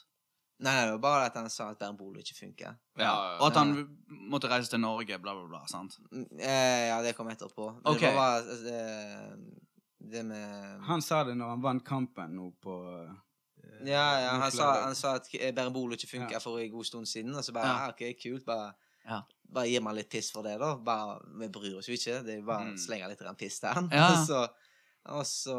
Nei, 0.60 0.72
nei, 0.74 0.86
det 0.86 0.92
var 0.96 1.00
bare 1.04 1.26
at 1.30 1.36
han 1.38 1.50
sa 1.54 1.68
at 1.70 1.78
Bernbolo 1.78 2.18
ikke 2.20 2.34
funker. 2.34 2.76
Ja. 2.98 3.12
Og 3.38 3.48
at 3.52 3.60
han 3.60 3.76
måtte 4.10 4.50
reise 4.50 4.72
til 4.72 4.80
Norge, 4.82 5.20
bla, 5.22 5.36
bla, 5.38 5.46
bla. 5.52 5.60
sant? 5.70 6.00
Mm, 6.12 6.26
Eh, 6.40 6.88
ja, 6.90 7.02
det 7.06 7.16
kom 7.16 7.28
etterpå. 7.30 7.68
Men 7.76 7.92
Ok. 7.94 8.00
Det 8.02 8.16
var 8.16 8.42
bare 8.42 8.58
eh, 8.74 9.38
det 10.00 10.24
med 10.26 10.82
Han 10.88 11.02
sa 11.02 11.24
det 11.24 11.36
når 11.38 11.50
han 11.54 11.62
vant 11.62 11.86
kampen 11.86 12.34
nå 12.36 12.52
på 12.64 12.74
eh, 12.90 13.14
Ja, 13.86 14.20
ja, 14.24 14.30
han 14.42 14.52
sa, 14.52 14.72
han 14.88 14.96
sa 14.96 15.16
at 15.20 15.28
Bernbolo 15.54 15.94
ikke 15.94 16.08
funker 16.16 16.32
Ja. 16.40 16.40
for 16.40 16.58
en 16.60 16.72
god 16.72 16.86
stund 16.86 17.06
siden, 17.08 17.36
og 17.36 17.44
så 17.46 17.54
bare 17.54 17.68
Ja. 17.68 17.86
ja. 17.86 17.90
OK, 17.94 18.18
kult, 18.24 18.46
bare 18.46 18.74
Ja. 19.08 19.22
Bare 19.54 19.70
gi 19.70 19.80
meg 19.80 19.94
litt 19.96 20.10
piss 20.10 20.32
for 20.32 20.42
det, 20.44 20.58
da. 20.60 20.76
Bare, 20.76 21.20
Vi 21.40 21.48
bryr 21.48 21.78
oss 21.78 21.88
jo 21.88 21.94
ikke. 21.94 22.24
Det 22.26 22.34
er 22.34 22.40
jo 22.42 22.46
bare 22.46 22.66
å 22.66 22.72
Mm. 22.74 22.78
slenge 22.78 23.08
litt 23.10 23.20
grann 23.20 23.36
piss 23.36 23.60
til 23.60 23.70
han. 23.70 23.90
Ja. 23.92 24.08
Og 24.12 24.26
så, 24.28 24.48
og 25.06 25.24
så, 25.24 25.56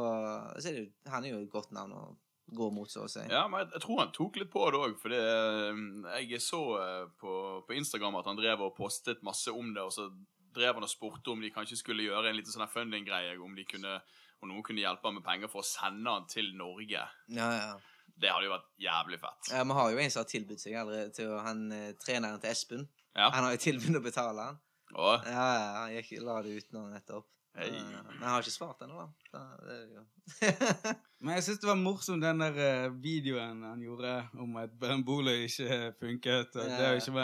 så 0.61 0.69
er 0.69 0.73
det 0.75 0.83
jo 0.85 1.11
Han 1.11 1.25
er 1.25 1.31
jo 1.31 1.39
et 1.43 1.51
godt 1.51 1.71
navn 1.73 1.93
å 1.93 2.17
gå 2.57 2.71
mot, 2.73 2.91
så 2.91 3.05
å 3.05 3.11
si. 3.11 3.25
Ja, 3.31 3.45
men 3.51 3.65
jeg, 3.65 3.73
jeg 3.77 3.85
tror 3.85 4.03
han 4.03 4.15
tok 4.15 4.39
litt 4.41 4.53
på 4.53 4.65
det 4.73 4.81
òg, 4.81 4.97
for 5.03 5.15
eh, 5.15 5.83
jeg 6.25 6.43
så 6.45 6.63
eh, 6.81 7.05
på, 7.21 7.35
på 7.69 7.77
Instagram 7.77 8.21
at 8.21 8.31
han 8.31 8.39
drev 8.39 8.65
og 8.69 8.77
postet 8.79 9.25
masse 9.27 9.53
om 9.53 9.75
det, 9.75 9.85
og 9.85 9.93
så 9.95 10.09
drev 10.57 10.79
han 10.79 10.87
og 10.87 10.91
spurte 10.91 11.35
om 11.35 11.43
de 11.45 11.53
kanskje 11.55 11.81
skulle 11.83 12.07
gjøre 12.09 12.31
en 12.31 12.39
liten 12.39 12.55
sånn 12.55 12.71
funding-greie, 12.73 13.37
om 13.45 13.55
de 13.57 13.67
kunne 13.69 13.99
om 14.39 14.51
noen 14.53 14.63
kunne 14.63 14.83
hjelpe 14.85 15.03
han 15.09 15.17
med 15.19 15.27
penger 15.27 15.51
for 15.51 15.65
å 15.65 15.67
sende 15.67 16.13
han 16.15 16.27
til 16.31 16.53
Norge. 16.55 17.05
Ja, 17.35 17.49
ja. 17.57 17.73
Det 18.19 18.31
hadde 18.33 18.49
jo 18.49 18.55
vært 18.55 18.71
jævlig 18.83 19.19
fett. 19.23 19.51
ja 19.53 19.63
Vi 19.63 19.75
har 19.79 19.91
jo 19.93 19.99
en 20.03 20.11
som 20.11 20.25
har 20.25 20.31
tilbudt 20.31 20.63
seg 20.63 20.75
allerede 20.81 21.13
til 21.15 21.35
Han 21.45 21.61
eh, 21.75 21.91
treneren 22.03 22.41
til 22.43 22.51
Espen. 22.51 22.87
Ja. 23.15 23.29
Han 23.35 23.47
har 23.47 23.55
jo 23.55 23.61
tilbudt 23.63 23.99
å 23.99 24.03
betale 24.03 24.47
han. 24.49 24.61
Åh. 24.95 25.27
Ja, 25.27 25.45
ja, 25.55 25.69
han 25.83 25.93
gikk, 25.95 26.15
la 26.25 26.39
det 26.43 26.57
ut 26.57 26.73
nå 26.75 26.87
nettopp. 26.91 27.27
Hei. 27.59 27.69
Eh, 27.75 27.87
Men 28.07 28.21
jeg 28.23 28.31
har 28.31 28.45
ikke 28.45 28.55
svart 28.55 28.83
ennå, 28.85 29.01
da. 29.03 29.07
da. 29.35 29.41
Det 29.67 29.77
er 29.77 29.87
jo. 29.97 30.03
Men 31.23 31.35
jeg 31.35 31.45
syns 31.47 31.63
det 31.63 31.69
var 31.69 31.79
morsomt 31.81 32.23
den 32.23 32.43
der 32.45 32.59
eh, 32.63 32.85
videoen 33.03 33.65
han 33.67 33.81
gjorde 33.83 34.13
om 34.39 34.57
at 34.63 34.77
Bolo 35.07 35.35
ikke 35.35 35.79
funket. 35.99 36.55
Og 36.55 36.69
det 36.71 36.85
ikke 37.01 37.15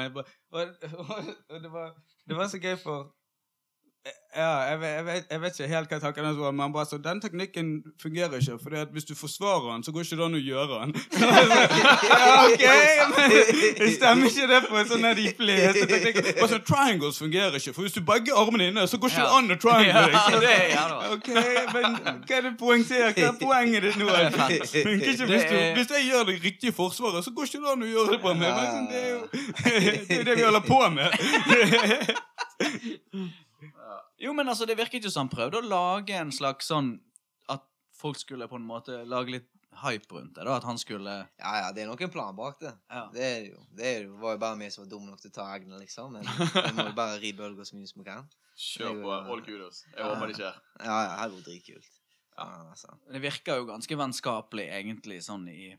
og, 0.51 0.73
og, 0.99 1.31
og 1.51 1.61
det, 1.63 1.71
var, 1.73 1.95
det 2.29 2.39
var 2.41 2.51
så 2.51 2.59
gøy 2.59 2.75
for 2.83 3.15
ja, 4.37 4.49
jeg, 4.69 4.81
vet- 4.81 4.95
jeg, 4.97 5.05
vet, 5.07 5.25
jeg 5.31 5.41
vet 5.41 5.59
ikke 5.61 5.69
helt 5.71 5.93
hva 5.93 5.99
tankene 6.03 6.27
hans 6.29 6.39
var, 6.43 6.53
men 6.59 6.73
bare 6.75 6.85
så 6.91 6.97
den 7.01 7.21
teknikken 7.23 7.69
fungerer 8.03 8.35
ikke. 8.41 8.57
For 8.61 8.69
hvis 8.93 9.07
du 9.09 9.15
forsvarer 9.17 9.69
den, 9.73 9.85
så 9.87 9.93
går 9.95 10.01
ikke 10.05 10.19
det 10.19 10.25
an 10.27 10.35
å 10.37 10.41
gjøre 10.43 10.81
den. 10.81 10.91
ja, 12.19 12.33
ok, 12.43 12.65
men 13.15 13.93
stemmer 13.95 14.27
ikke 14.29 14.49
det 14.51 14.59
på 14.67 14.83
sånn 14.91 15.07
de 15.21 15.27
fleste 15.39 15.87
teknikker. 15.93 16.33
Bare 16.41 16.51
sånn, 16.53 16.65
Triangles 16.69 17.21
fungerer 17.23 17.57
ikke, 17.61 17.73
for 17.77 17.87
hvis 17.87 17.97
du 17.97 18.03
begge 18.11 18.35
armene 18.43 18.65
inne, 18.73 18.85
så 18.91 18.99
går 19.01 19.15
ikke 19.15 19.25
det 19.25 19.35
an 19.39 19.55
å 19.55 19.59
triangle. 19.63 20.03
Ok, 21.15 21.29
men 21.77 21.89
hva 22.03 22.35
er 22.41 22.45
det 22.49 22.53
poengtert? 22.61 23.15
Hva 23.23 23.31
er 23.31 23.39
poenget 23.41 23.81
ditt 23.89 23.97
nå? 24.03 24.11
Er. 24.25 24.31
Funker 24.35 25.09
ikke 25.15 25.27
hvis, 25.31 25.47
du, 25.49 25.57
hvis 25.79 25.91
jeg 25.95 26.03
gjør 26.11 26.23
det 26.29 26.37
riktige 26.45 26.73
forsvaret, 26.77 27.25
så 27.25 27.31
går 27.35 27.49
ikke 27.49 27.63
det 27.65 27.71
an 27.73 27.87
å 27.87 27.89
gjøre 27.95 28.09
det 28.15 28.21
på 28.23 28.31
meg. 28.37 28.51
Men 28.51 28.67
sånn, 28.75 28.87
det, 28.93 28.99
er 29.01 29.11
jo, 29.15 29.21
det 30.11 30.19
er 30.19 30.25
det 30.29 30.35
vi 30.39 30.45
holder 30.51 30.65
på 30.69 30.81
med. 30.93 31.09
Jo, 34.25 34.33
men 34.33 34.49
altså, 34.49 34.65
det 34.69 34.79
virket 34.81 35.05
jo 35.05 35.11
som 35.13 35.27
han 35.27 35.33
prøvde 35.35 35.61
å 35.61 35.67
lage 35.69 36.17
en 36.17 36.33
slags 36.33 36.71
sånn 36.73 36.95
At 37.53 37.67
folk 37.95 38.17
skulle 38.21 38.49
på 38.49 38.57
en 38.57 38.65
måte 38.67 39.03
lage 39.05 39.35
litt 39.37 39.51
hype 39.85 40.15
rundt 40.15 40.37
det. 40.37 40.45
da, 40.47 40.55
At 40.57 40.65
han 40.69 40.79
skulle 40.81 41.13
Ja, 41.41 41.53
ja, 41.61 41.73
det 41.75 41.83
er 41.83 41.89
nok 41.91 42.01
en 42.07 42.13
plan 42.15 42.37
bak 42.39 42.61
det. 42.63 42.71
Ja. 42.89 43.03
Det 43.13 43.25
er 43.27 43.41
jo. 43.51 43.65
Det 43.75 43.89
er 43.91 44.05
jo, 44.07 44.15
var 44.23 44.37
jo 44.37 44.41
bare 44.45 44.59
vi 44.61 44.69
som 44.71 44.85
var 44.85 44.91
dumme 44.93 45.11
nok 45.11 45.21
til 45.23 45.33
å 45.33 45.35
ta 45.35 45.49
eggene, 45.57 45.81
liksom. 45.83 46.15
Men 46.15 46.29
vi 46.29 46.73
må 46.79 46.87
jo 46.89 46.95
bare 47.03 47.19
ri 47.23 47.33
bølger 47.37 47.67
så 47.69 47.77
mye 47.77 47.91
som 47.91 48.01
vi 48.03 48.07
kan. 48.07 48.29
kjør 48.55 49.01
på. 49.03 49.11
All 49.35 49.43
kudos. 49.43 49.83
Jeg 49.91 50.07
håper 50.07 50.31
det 50.31 50.37
skjer. 50.39 50.61
Ja, 50.79 50.99
ja, 51.09 51.17
her 51.21 51.33
går 51.35 51.43
dritkult. 51.49 51.91
Ja, 52.39 52.47
altså. 52.71 52.95
Det 53.11 53.23
virker 53.23 53.59
jo 53.61 53.67
ganske 53.73 53.99
vennskapelig, 53.99 54.69
egentlig, 54.79 55.19
sånn 55.27 55.45
i 55.51 55.73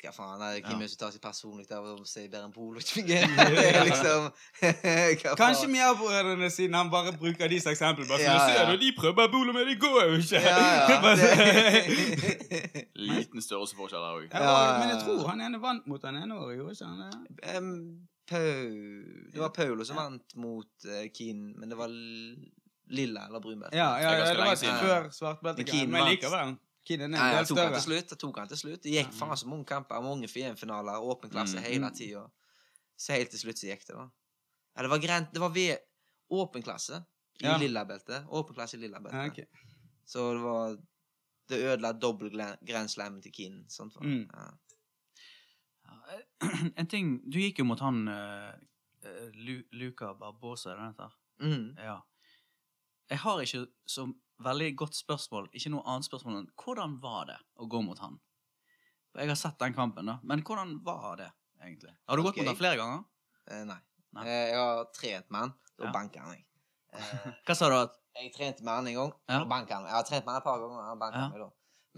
Hva 0.00 0.12
faen? 0.14 0.40
Det 0.40 0.48
er 0.48 0.70
Ja. 0.70 0.76
hvem 0.76 0.88
som 0.88 0.98
tar 0.98 1.10
seg 1.14 1.20
personlig 1.22 1.70
av 1.72 1.84
å 1.84 2.06
si 2.06 2.28
Polo 2.54 2.80
fungerer. 2.80 3.50
Det 3.56 3.64
er 3.68 3.84
liksom 3.84 4.30
Kanskje 5.40 5.66
faen? 5.66 5.72
Mia-brødrene, 5.74 6.50
siden 6.50 6.74
han 6.74 6.90
bare 6.90 7.12
bruker 7.12 7.48
de 7.48 7.60
som 7.60 7.72
eksempel. 7.72 8.06
Bare 8.08 8.18
for 8.18 8.24
Ja, 8.24 8.38
Ser 8.46 8.66
du, 8.66 8.72
ja. 8.72 8.76
de 8.84 8.92
prøver 8.98 9.28
Bolo, 9.32 9.52
men 9.52 9.66
det 9.68 9.78
går 9.80 10.04
jo 10.08 10.14
ikke. 10.22 10.40
Ja, 10.40 10.58
ja. 10.88 11.14
Det... 11.20 12.86
Liten 12.94 13.42
størrelsesforskjell 13.42 14.06
her 14.06 14.20
òg. 14.20 14.28
Ja, 14.30 14.44
Ja, 14.44 14.54
ja, 14.66 14.78
men 14.78 14.94
jeg 14.94 15.02
tror 15.04 15.28
han 15.28 15.40
ene 15.40 15.60
vant 15.60 15.86
mot 15.86 16.02
han 16.04 16.16
ene 16.22 16.38
året, 16.38 16.56
gjorde 16.58 16.72
ikke 16.78 16.86
han 16.86 17.04
det? 17.04 17.56
Um, 17.56 18.08
Pau 18.30 18.70
Det 19.34 19.40
var 19.42 19.52
Paulo 19.54 19.84
som 19.84 19.96
vant 19.98 20.36
mot 20.36 20.86
uh, 20.86 21.04
Keane, 21.14 21.54
men 21.58 21.68
det 21.68 21.78
var 21.78 21.90
lilla 22.90 23.26
eller 23.26 23.40
brunbelte. 23.40 23.76
Ja, 23.76 23.98
ja, 24.00 24.10
Det 24.10 24.18
ja 24.18 24.34
det 24.34 24.38
var 24.38 24.56
før 24.80 25.02
Men 25.02 25.12
svartbeltet, 25.12 25.88
men 25.88 26.08
likevel. 26.10 26.56
Keane 26.90 27.06
er 27.06 27.06
en 27.06 27.14
del 27.14 27.60
han 27.64 27.74
til 27.78 27.84
slutt. 27.86 28.10
Jeg 28.14 28.18
tok 28.24 28.38
han 28.42 28.48
til 28.50 28.58
slutt. 28.60 28.82
Det 28.84 28.92
gikk 28.96 29.12
faen 29.16 29.36
så 29.38 29.46
mange 29.50 29.64
kamper, 29.70 30.02
mange 30.04 30.28
VM-finaler, 30.30 30.98
åpen 31.12 31.30
klasse 31.32 31.56
Mm. 31.60 31.64
hele 31.68 31.90
tida. 31.94 32.26
Så 32.98 33.14
helt 33.16 33.30
til 33.30 33.38
slutt 33.44 33.58
så 33.62 33.70
gikk 33.70 33.86
det, 33.86 33.94
da. 33.96 34.08
Ja, 34.76 34.82
det 34.82 34.90
var 34.90 34.98
grent. 35.02 35.32
Det 35.34 35.40
var 35.40 35.50
ved 35.54 35.78
åpen 36.30 36.62
klasse 36.62 37.00
i 37.40 37.46
Ja. 37.46 37.56
lilla 37.58 37.84
belte. 37.88 38.24
Åpen 38.28 38.54
klasse 38.54 38.74
i 38.76 38.80
lilla 38.80 39.00
belte. 39.00 39.16
Ja, 39.16 39.26
okay. 39.30 39.46
Så 40.06 40.32
det 40.34 40.42
var 40.42 40.76
Det 41.50 41.58
ødela 41.66 41.92
dobbel 41.98 42.30
grand 42.64 42.88
slam 42.90 43.20
til 43.22 43.32
Keane. 43.32 43.64
Sånt 43.68 43.94
var. 43.96 44.02
Mm. 44.06 44.28
Ja. 44.34 44.50
Ja, 45.84 46.18
En 46.76 46.86
ting 46.86 47.18
Du 47.30 47.38
gikk 47.38 47.58
jo 47.58 47.64
mot 47.64 47.80
han 47.80 48.06
eh, 48.08 48.52
eh, 49.02 49.30
Luca 49.72 50.12
Barbosa, 50.14 50.70
er 50.70 50.76
det 50.76 50.82
han 50.84 50.92
heter? 50.94 51.16
Mm. 51.40 51.74
Ja. 51.78 51.96
Jeg 53.10 53.18
har 53.18 53.40
ikke 53.42 53.66
så 53.88 54.04
veldig 54.44 54.70
godt 54.80 54.94
spørsmål, 54.98 55.44
ikke 55.52 55.70
noe 55.74 55.84
annet 55.86 56.04
spørsmål 56.08 56.34
enn 56.40 56.50
hvordan 56.64 56.92
var 57.02 57.22
det 57.30 57.38
å 57.60 57.62
gå 57.70 57.80
mot 57.84 57.98
han? 58.02 58.14
Jeg 59.18 59.28
har 59.28 59.36
sett 59.38 59.58
den 59.58 59.74
kampen, 59.74 60.06
da, 60.06 60.18
men 60.22 60.42
hvordan 60.46 60.76
var 60.86 61.16
det 61.18 61.30
egentlig? 61.62 61.94
Har 62.08 62.16
du 62.16 62.22
gått 62.22 62.36
mot 62.40 62.46
han 62.52 62.56
flere 62.58 62.76
ganger? 62.80 63.00
Eh, 63.50 63.64
nei. 63.68 63.80
Nei. 64.16 64.24
Eh, 64.26 64.46
jeg 64.52 64.58
har 64.60 64.84
trent 64.96 65.30
med 65.30 65.40
han. 65.40 65.52
Da 65.78 65.84
Ja. 65.86 65.90
banker 65.94 66.20
han 66.20 66.28
meg. 66.30 66.44
Eh, 66.92 67.00
Hva 67.46 67.54
sa 67.58 67.68
du 67.70 67.74
at 67.78 67.92
jeg 68.20 68.32
trente 68.34 68.62
med 68.66 68.74
han 68.74 68.86
en 68.90 68.94
gang. 68.98 69.12
Ja. 69.30 69.38
Og 69.42 69.48
banker 69.50 69.74
han 69.74 69.82
meg. 69.84 69.90
Jeg 69.92 69.96
har 70.00 70.04
trent 70.08 70.24
med 70.26 70.32
han 70.34 70.40
et 70.42 70.48
par 70.48 70.58
ganger. 70.62 70.80
Han 70.88 70.98
banker 70.98 71.20
Ja. 71.20 71.28
meg 71.30 71.38
da. 71.40 71.48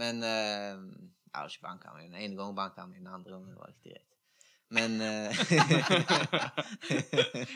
Men 0.02 0.14
eh, 0.22 0.76
jeg 1.32 1.36
har 1.36 1.46
ikke 1.48 1.62
banka 1.68 1.86
meg. 1.94 2.02
Den 2.10 2.20
ene 2.20 2.36
gangen 2.36 2.54
banka 2.58 2.80
han 2.82 2.90
meg, 2.90 2.98
den 3.04 3.12
andre 3.12 3.30
gangen 3.32 3.56
var 3.56 3.66
det 3.68 3.74
ikke 3.76 3.90
greit. 3.92 4.08
Men 4.72 5.00
eh, 5.00 5.32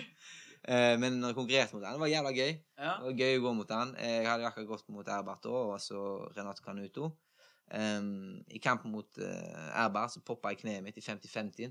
Men 0.66 1.20
når 1.20 1.31
jeg 1.31 1.37
konkurrerte 1.37 1.76
mot 1.76 1.85
han, 1.87 1.94
det 1.94 2.02
var 2.02 2.11
jævla 2.11 2.33
gøy. 2.35 2.52
Ja. 2.79 2.92
Det 2.98 3.07
var 3.07 3.20
gøy 3.20 3.37
å 3.38 3.42
gå 3.44 3.52
mot 3.55 3.70
han. 3.70 3.92
Jeg 4.02 4.26
hadde 4.26 4.48
akkurat 4.48 4.66
gått 4.72 4.88
mot 4.90 5.09
Erbert 5.14 5.44
da, 5.46 5.52
og 5.74 5.76
så 5.81 6.00
Renato 6.35 6.64
Canuto. 6.64 7.12
Um, 7.70 8.42
I 8.50 8.59
kampen 8.62 8.92
mot 8.94 9.18
uh, 9.18 9.70
Erbert 9.85 10.14
så 10.14 10.22
poppa 10.26 10.52
jeg 10.55 10.61
kneet 10.64 10.83
mitt 10.87 10.98
i 10.98 11.05
50-50. 11.05 11.70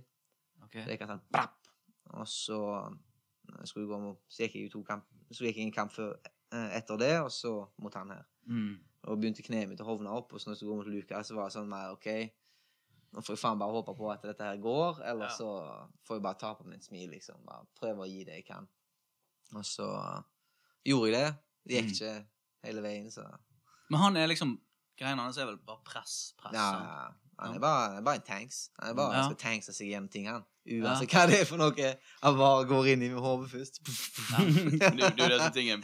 Okay. 0.65 0.83
Så 0.83 0.91
gikk 0.91 1.03
han 1.05 1.13
sånn 1.15 1.27
brapp. 1.31 1.69
Og 2.15 2.27
så 2.29 2.59
eh, 2.85 3.63
skulle 3.65 3.85
jeg 3.85 3.91
gå 3.91 3.99
mot, 4.01 4.19
så 4.29 4.45
gikk 4.45 4.57
jeg 4.57 4.67
jo 4.67 4.73
to 4.75 4.81
kamp, 4.87 5.07
så 5.33 5.47
gikk 5.47 5.59
jeg 5.59 5.69
en 5.69 5.75
kamp 5.75 5.93
før, 5.93 6.11
eh, 6.53 6.75
etter 6.77 6.99
det, 7.01 7.13
og 7.23 7.31
så 7.33 7.53
mot 7.81 7.95
han 7.97 8.13
her. 8.13 8.25
Mm. 8.45 8.75
Og 9.09 9.19
begynte 9.21 9.45
kneet 9.45 9.69
mitt 9.69 9.81
å 9.81 9.87
hovne 9.87 10.13
opp, 10.13 10.33
og 10.33 10.41
så 10.41 10.49
når 10.49 10.55
jeg 10.55 10.61
skulle 10.61 10.73
gå 10.73 10.79
mot 10.81 10.91
Lukas, 10.93 11.29
så 11.29 11.37
var 11.37 11.49
det 11.49 11.57
sånn 11.57 11.71
mer 11.71 11.95
OK. 11.95 12.07
Nå 13.15 13.23
får 13.23 13.35
jeg 13.35 13.41
faen 13.41 13.61
bare 13.61 13.73
håpe 13.73 13.95
på 13.97 14.09
at 14.11 14.25
dette 14.27 14.47
her 14.49 14.61
går, 14.61 15.01
eller 15.11 15.29
Ja. 15.29 15.33
så 15.33 15.49
får 16.05 16.19
jeg 16.19 16.25
bare 16.27 16.41
ta 16.41 16.53
på 16.57 16.67
mitt 16.67 16.83
smil, 16.85 17.09
liksom. 17.15 17.41
Bare 17.47 17.67
prøve 17.79 18.05
å 18.05 18.09
gi 18.09 18.23
det 18.27 18.41
jeg 18.41 18.47
kan. 18.49 18.67
Og 19.53 19.65
så 19.65 19.87
gjorde 20.85 21.11
jeg 21.11 21.19
det. 21.19 21.35
Det 21.65 21.75
gikk 21.75 21.85
Mm. 21.85 21.93
ikke 21.93 22.25
hele 22.65 22.81
veien, 22.81 23.11
så 23.11 23.23
Men 23.89 23.99
han 23.99 24.17
er 24.17 24.27
liksom 24.27 24.59
Greiene 24.97 25.21
hans 25.21 25.37
er 25.37 25.45
vel 25.45 25.57
bare 25.57 25.81
press, 25.85 26.33
press. 26.39 26.53
Ja, 26.53 26.71
ja. 26.71 27.07
han 27.39 27.55
er 27.55 27.59
bare, 27.59 27.97
er 27.97 28.01
bare 28.01 28.15
en 28.15 28.21
tanks. 28.21 28.69
Han 28.79 28.89
er 28.91 28.93
bare, 28.95 29.11
Ja. 29.13 29.21
han 29.23 29.33
skal 29.35 29.49
tankse 29.51 29.73
seg 29.73 29.87
gjennom 29.91 30.09
ting, 30.09 30.27
han. 30.27 30.45
Uansett 30.65 31.11
hva 31.11 31.25
det 31.27 31.41
er 31.41 31.45
for 31.45 31.57
noe. 31.57 31.89
Han 32.23 32.37
bare 32.37 32.65
går 32.65 32.87
inn 32.93 33.01
i 33.03 33.09
hodet 33.09 33.49
først. 33.51 33.81
Ja. 34.31 34.37
Du, 34.95 35.09
du, 35.17 35.27
det 35.29 35.41
som 35.41 35.51
tingen 35.51 35.83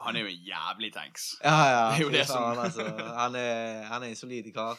Han 0.00 0.16
er 0.16 0.20
jo 0.20 0.26
en 0.26 0.44
jævlig 0.46 0.92
tanks. 0.94 1.34
Ja, 1.42 1.56
ja. 1.66 1.90
Det 1.90 1.98
er 2.00 2.04
jo 2.04 2.10
det 2.10 2.26
som- 2.28 2.42
han, 2.44 2.58
altså. 2.58 2.86
han, 3.18 3.34
er, 3.34 3.82
han 3.90 4.02
er 4.02 4.06
en 4.08 4.16
solid 4.16 4.52
kar. 4.54 4.78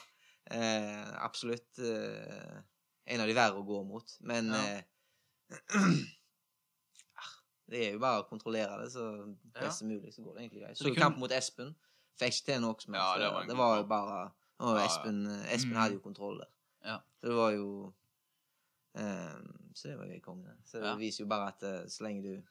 Eh, 0.51 1.11
absolutt 1.25 1.79
eh, 1.79 2.61
en 3.07 3.19
av 3.21 3.27
de 3.27 3.33
verre 3.35 3.59
å 3.59 3.65
gå 3.67 3.83
mot. 3.87 4.05
Men 4.21 4.45
Ja. 4.53 4.77
eh, 4.77 4.81
det 7.69 7.79
er 7.87 7.91
jo 7.93 7.99
bare 7.99 8.21
å 8.23 8.27
kontrollere 8.29 8.77
det 8.83 8.91
så 8.93 9.05
best 9.55 9.79
som 9.79 9.87
mulig, 9.89 10.13
så 10.13 10.21
går 10.23 10.35
det 10.35 10.41
egentlig 10.43 10.61
greit. 10.63 10.77
Så 10.77 10.83
Så 10.87 10.95
kampen 10.95 11.19
mot 11.19 11.31
Espen. 11.31 11.75
Fikk 12.19 12.31
ikke 12.37 12.45
til 12.51 12.61
noe 12.61 12.75
som 12.79 12.93
helst. 12.93 13.21
Ja, 13.21 13.39
det 13.39 13.47
det, 13.49 13.57
var 13.57 13.77
jo 13.77 13.83
bare 13.89 14.19
Ja, 14.59 14.75
ja. 14.77 14.85
Espen, 14.85 15.25
Espen 15.51 15.71
Mm. 15.73 15.79
hadde 15.81 15.93
jo 15.97 15.99
kontroll 15.99 16.37
der. 16.39 16.51
Ja. 16.85 16.97
Så 17.19 17.27
det 17.27 17.35
var 17.35 17.51
jo 17.51 17.93
um, 18.95 19.71
Så 19.73 19.87
det 19.89 19.97
var 19.97 20.05
jo 20.05 20.19
konge. 20.23 20.53
Så 20.65 20.79
det 20.79 20.85
Ja. 20.87 20.95
viser 20.95 21.23
jo 21.23 21.27
bare 21.27 21.47
at 21.47 21.63
eh, 21.63 21.87
så 21.89 22.03
lenge 22.03 22.21
du 22.23 22.35
Det 22.35 22.43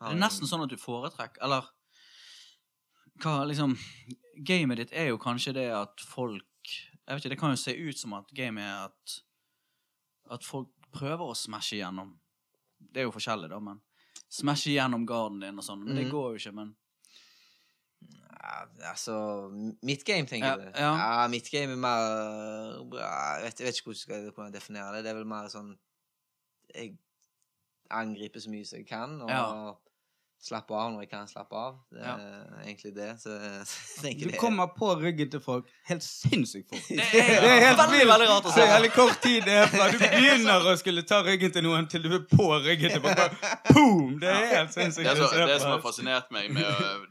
er 0.00 0.14
nesten 0.16 0.46
sånn 0.48 0.62
at 0.64 0.70
du 0.70 0.76
foretrekker 0.76 1.42
Eller 1.42 1.68
hva 3.20 3.44
liksom 3.46 3.76
Gamet 4.46 4.76
ditt 4.80 4.92
er 4.92 5.08
jo 5.10 5.18
kanskje 5.18 5.52
det 5.52 5.66
at 5.76 6.00
folk 6.00 6.46
Jeg 6.64 7.16
vet 7.16 7.24
ikke, 7.24 7.30
Det 7.34 7.38
kan 7.38 7.50
jo 7.50 7.56
se 7.56 7.74
ut 7.76 7.98
som 7.98 8.12
at 8.14 8.30
gamet 8.32 8.62
er 8.64 8.84
at 8.86 9.22
At 10.30 10.44
folk 10.44 10.68
prøver 10.92 11.26
å 11.30 11.34
smashe 11.36 11.76
gjennom. 11.76 12.16
Det 12.80 13.00
er 13.02 13.04
jo 13.04 13.12
forskjellig, 13.12 13.48
da, 13.50 13.58
men 13.60 13.80
Smashe 14.30 14.70
gjennom 14.76 15.06
garden 15.06 15.40
din 15.42 15.58
og 15.58 15.64
sånn. 15.66 15.82
Men 15.84 15.94
det 15.98 16.04
Mhm. 16.04 16.12
går 16.12 16.30
jo 16.32 16.38
ikke, 16.38 16.54
men 16.54 16.76
Ja, 18.40 18.64
altså 18.90 19.48
Midtgame, 19.82 20.26
tenker 20.26 20.50
Ja, 20.50 20.56
du? 20.56 20.72
ja. 20.74 20.92
ja, 20.96 21.28
Midtgame 21.28 21.72
er 21.72 21.76
mer 21.76 22.04
jeg, 22.96 23.42
vet, 23.44 23.60
jeg 23.60 23.66
vet 23.66 23.78
ikke 23.80 23.90
hvordan 23.90 24.24
jeg 24.24 24.32
skal 24.32 24.52
definere 24.54 24.94
det. 24.96 25.04
Det 25.04 25.10
er 25.12 25.18
vel 25.18 25.26
mer 25.28 25.48
sånn 25.52 25.74
Jeg 26.74 26.98
angriper 27.90 28.40
så 28.40 28.50
mye 28.52 28.64
som 28.66 28.78
jeg 28.78 28.86
kan, 28.88 29.20
og 29.22 29.30
Ja. 29.30 29.52
Slapper 30.40 30.74
av 30.74 30.92
når 30.94 31.02
jeg 31.04 31.10
kan 31.10 31.26
slappe 31.28 31.52
av. 31.56 31.74
Det 31.92 32.00
er 32.00 32.06
Ja. 32.08 32.60
egentlig 32.64 32.94
det. 32.96 33.08
Så 33.20 33.34
så 33.70 34.02
tenker 34.02 34.24
Du 34.26 34.30
det 34.32 34.38
kommer 34.40 34.66
på 34.72 34.94
ryggen 35.00 35.28
til 35.30 35.40
folk. 35.44 35.66
Helt 35.88 36.02
sinnssykt 36.02 36.70
fort. 36.72 36.86
Det 36.88 36.96
Det 36.96 37.50
er 37.50 37.60
helt 37.66 37.78
veldig, 37.78 38.06
veldig 38.08 38.28
rart 38.30 38.48
å 38.48 38.52
Så 38.54 38.54
se. 38.56 38.66
Veldig 38.72 38.90
kort 38.94 39.20
tid 39.22 39.44
det 39.44 39.56
er 39.60 39.66
fra 39.68 39.90
du 39.92 39.98
begynner 40.00 40.64
å 40.70 40.76
skulle 40.80 41.02
ta 41.04 41.18
ryggen 41.26 41.52
til 41.52 41.66
noen, 41.66 41.88
til 41.92 42.02
du 42.06 42.14
er 42.16 42.24
på 42.30 42.46
ryggen 42.64 42.94
til 42.96 43.02
folk. 43.04 43.36
Boom! 43.68 44.16
Det 44.22 44.30
er 44.32 44.46
helt 44.54 44.72
sinnssykt. 44.72 45.04
Det, 45.04 45.12
er 45.12 45.28
så, 45.28 45.46
det 45.52 45.60
som 45.60 45.74
har 45.76 45.84
fascinert 45.84 46.32
meg 46.32 46.48
med 46.56 46.64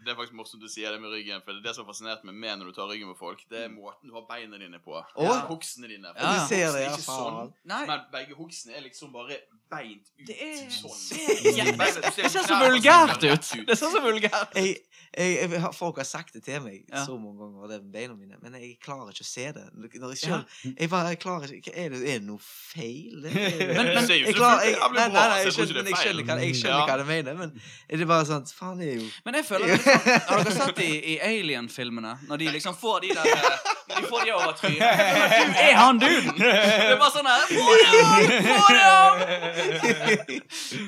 Det 0.05 0.09
er 0.13 0.17
faktisk 0.17 0.33
morsomt 0.41 0.65
du 0.65 0.69
sier 0.71 0.91
det 0.91 1.01
med 1.05 1.13
ryggen. 1.13 1.45
For 1.45 1.53
det 1.61 1.75
som 1.75 1.85
har 1.85 1.91
fascinert 1.93 2.25
meg 2.25 2.33
med 2.35 2.59
når 2.63 2.73
du 2.73 2.79
tar 2.81 2.89
ryggen 2.89 3.13
på 3.13 3.19
folk, 3.27 3.45
det 3.53 3.65
er 3.67 3.69
måten 3.69 4.09
du 4.09 4.17
har 4.17 4.25
beina 4.29 4.57
dine 4.57 4.81
på. 4.81 4.97
Å? 4.97 5.29
Hoksene 5.53 5.87
dine. 5.87 6.09
For 6.15 6.19
Ja, 6.25 6.33
ja. 6.33 6.41
Du 6.41 6.49
ser 6.49 6.65
det, 6.73 6.81
er 6.81 6.89
ja, 6.89 6.97
ikke 6.97 7.05
sånn, 7.05 7.53
Nei. 7.69 7.85
men 7.85 8.05
begge 8.11 8.33
hoksene 8.41 8.73
er 8.77 8.81
liksom 8.89 9.13
bare 9.13 9.37
beint 9.69 10.08
ut 10.19 10.27
Det 10.27 10.36
er- 10.41 10.69
sånn. 10.69 11.55
Ja, 11.55 11.65
det, 11.71 12.13
det 12.15 12.32
ser 12.32 12.43
så 12.45 12.55
vulgært 12.60 13.23
ut. 13.23 13.49
Det 13.67 13.77
ser 13.77 13.91
så 13.93 14.01
vulgært 14.03 14.55
ut. 14.55 14.58
jeg, 14.60 14.77
jeg, 15.17 15.62
Folk 15.73 15.97
har 15.97 16.05
sagt 16.05 16.34
det 16.34 16.43
til 16.45 16.62
meg 16.62 16.84
Ja. 16.91 17.03
så 17.05 17.15
mange 17.17 17.39
ganger, 17.41 17.67
det 17.71 17.79
med 17.84 17.91
beina 17.93 18.15
mine, 18.15 18.38
men 18.41 18.53
jeg 18.62 18.75
klarer 18.84 19.10
ikke 19.13 19.25
å 19.25 19.29
se 19.29 19.45
det. 19.55 19.63
Når 19.75 20.13
jeg 20.13 20.17
selv, 20.17 20.60
jeg 20.79 20.89
bare, 20.89 21.13
jeg 21.15 21.19
klarer 21.23 21.53
ikke, 21.60 21.73
er 21.75 21.89
det, 21.89 22.01
er 22.03 22.19
det 22.19 22.27
noe 22.27 22.39
feil? 22.43 23.21
Det, 23.23 23.32
er- 23.34 23.73
Men- 23.73 23.93
men- 23.95 24.10
jeg 24.10 24.36
klarer, 24.36 24.65
jeg, 24.65 24.75
det 24.75 24.93
nei, 24.93 25.08
nei, 25.08 25.27
nei, 25.29 25.39
jeg 25.43 25.53
skjønner, 25.53 25.73
det 25.73 25.86
er 25.86 25.89
jeg 25.89 26.01
skjønner, 26.03 26.23
hva, 26.29 26.39
jeg 26.43 26.55
skjønner 26.62 26.79
Ja. 26.79 26.86
hva 26.89 26.97
det 26.97 27.08
mener, 27.08 27.34
men 27.43 27.62
er 27.89 27.97
det 28.03 28.08
bare 28.08 28.25
sånn 28.29 28.45
Faen, 28.53 28.79
det 28.79 28.88
er 28.93 28.97
jo 29.01 29.10
Men 29.25 29.34
jeg 29.39 29.45
føler 29.45 29.69
er 29.73 29.77
sånn, 29.77 30.23
Har 30.29 30.43
dere 30.43 30.55
sett 30.60 30.79
i, 30.86 30.91
i 31.15 31.19
Alien-filmene? 31.29 32.17
Når 32.29 32.38
de 32.43 32.49
liksom 32.58 32.75
får 32.77 33.01
de 33.08 33.13
der 33.17 33.77
de 33.95 34.04
får 34.10 34.25
de 34.25 34.32
over 34.38 34.54
trynet. 34.60 34.80
Du 34.80 35.62
er 35.65 35.75
han 35.80 35.99
duden! 36.02 36.36
Det 36.39 36.54
er 36.54 36.97
bare 37.02 37.13
sånn 37.13 37.30
her 37.30 37.45
Få 37.49 37.67
det 37.82 37.89
av! 37.99 38.17
Få 38.47 38.67
det 38.73 38.88
av! 38.88 39.13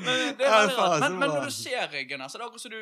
Men, 0.05 0.17
det 0.37 0.45
er 0.45 0.51
veldig 0.55 0.77
rart. 0.77 0.99
men, 1.03 1.19
men 1.21 1.29
når 1.29 1.47
du 1.49 1.55
ser 1.55 1.87
ryggen 1.93 2.25
så 2.29 2.37
det 2.37 2.43
er 2.43 2.49
akkurat 2.49 2.65
som 2.65 2.75
du 2.75 2.81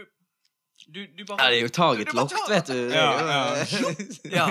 du, 0.88 1.08
du 1.18 1.26
bare 1.28 1.44
Ja, 1.44 1.50
det 1.52 1.58
er 1.58 1.62
jo 1.62 1.72
target 1.76 2.08
Du 2.08 2.16
locked, 2.16 2.38
vet 2.50 2.68
du. 2.68 2.78
Ja, 2.94 3.10
Ja. 4.32 4.46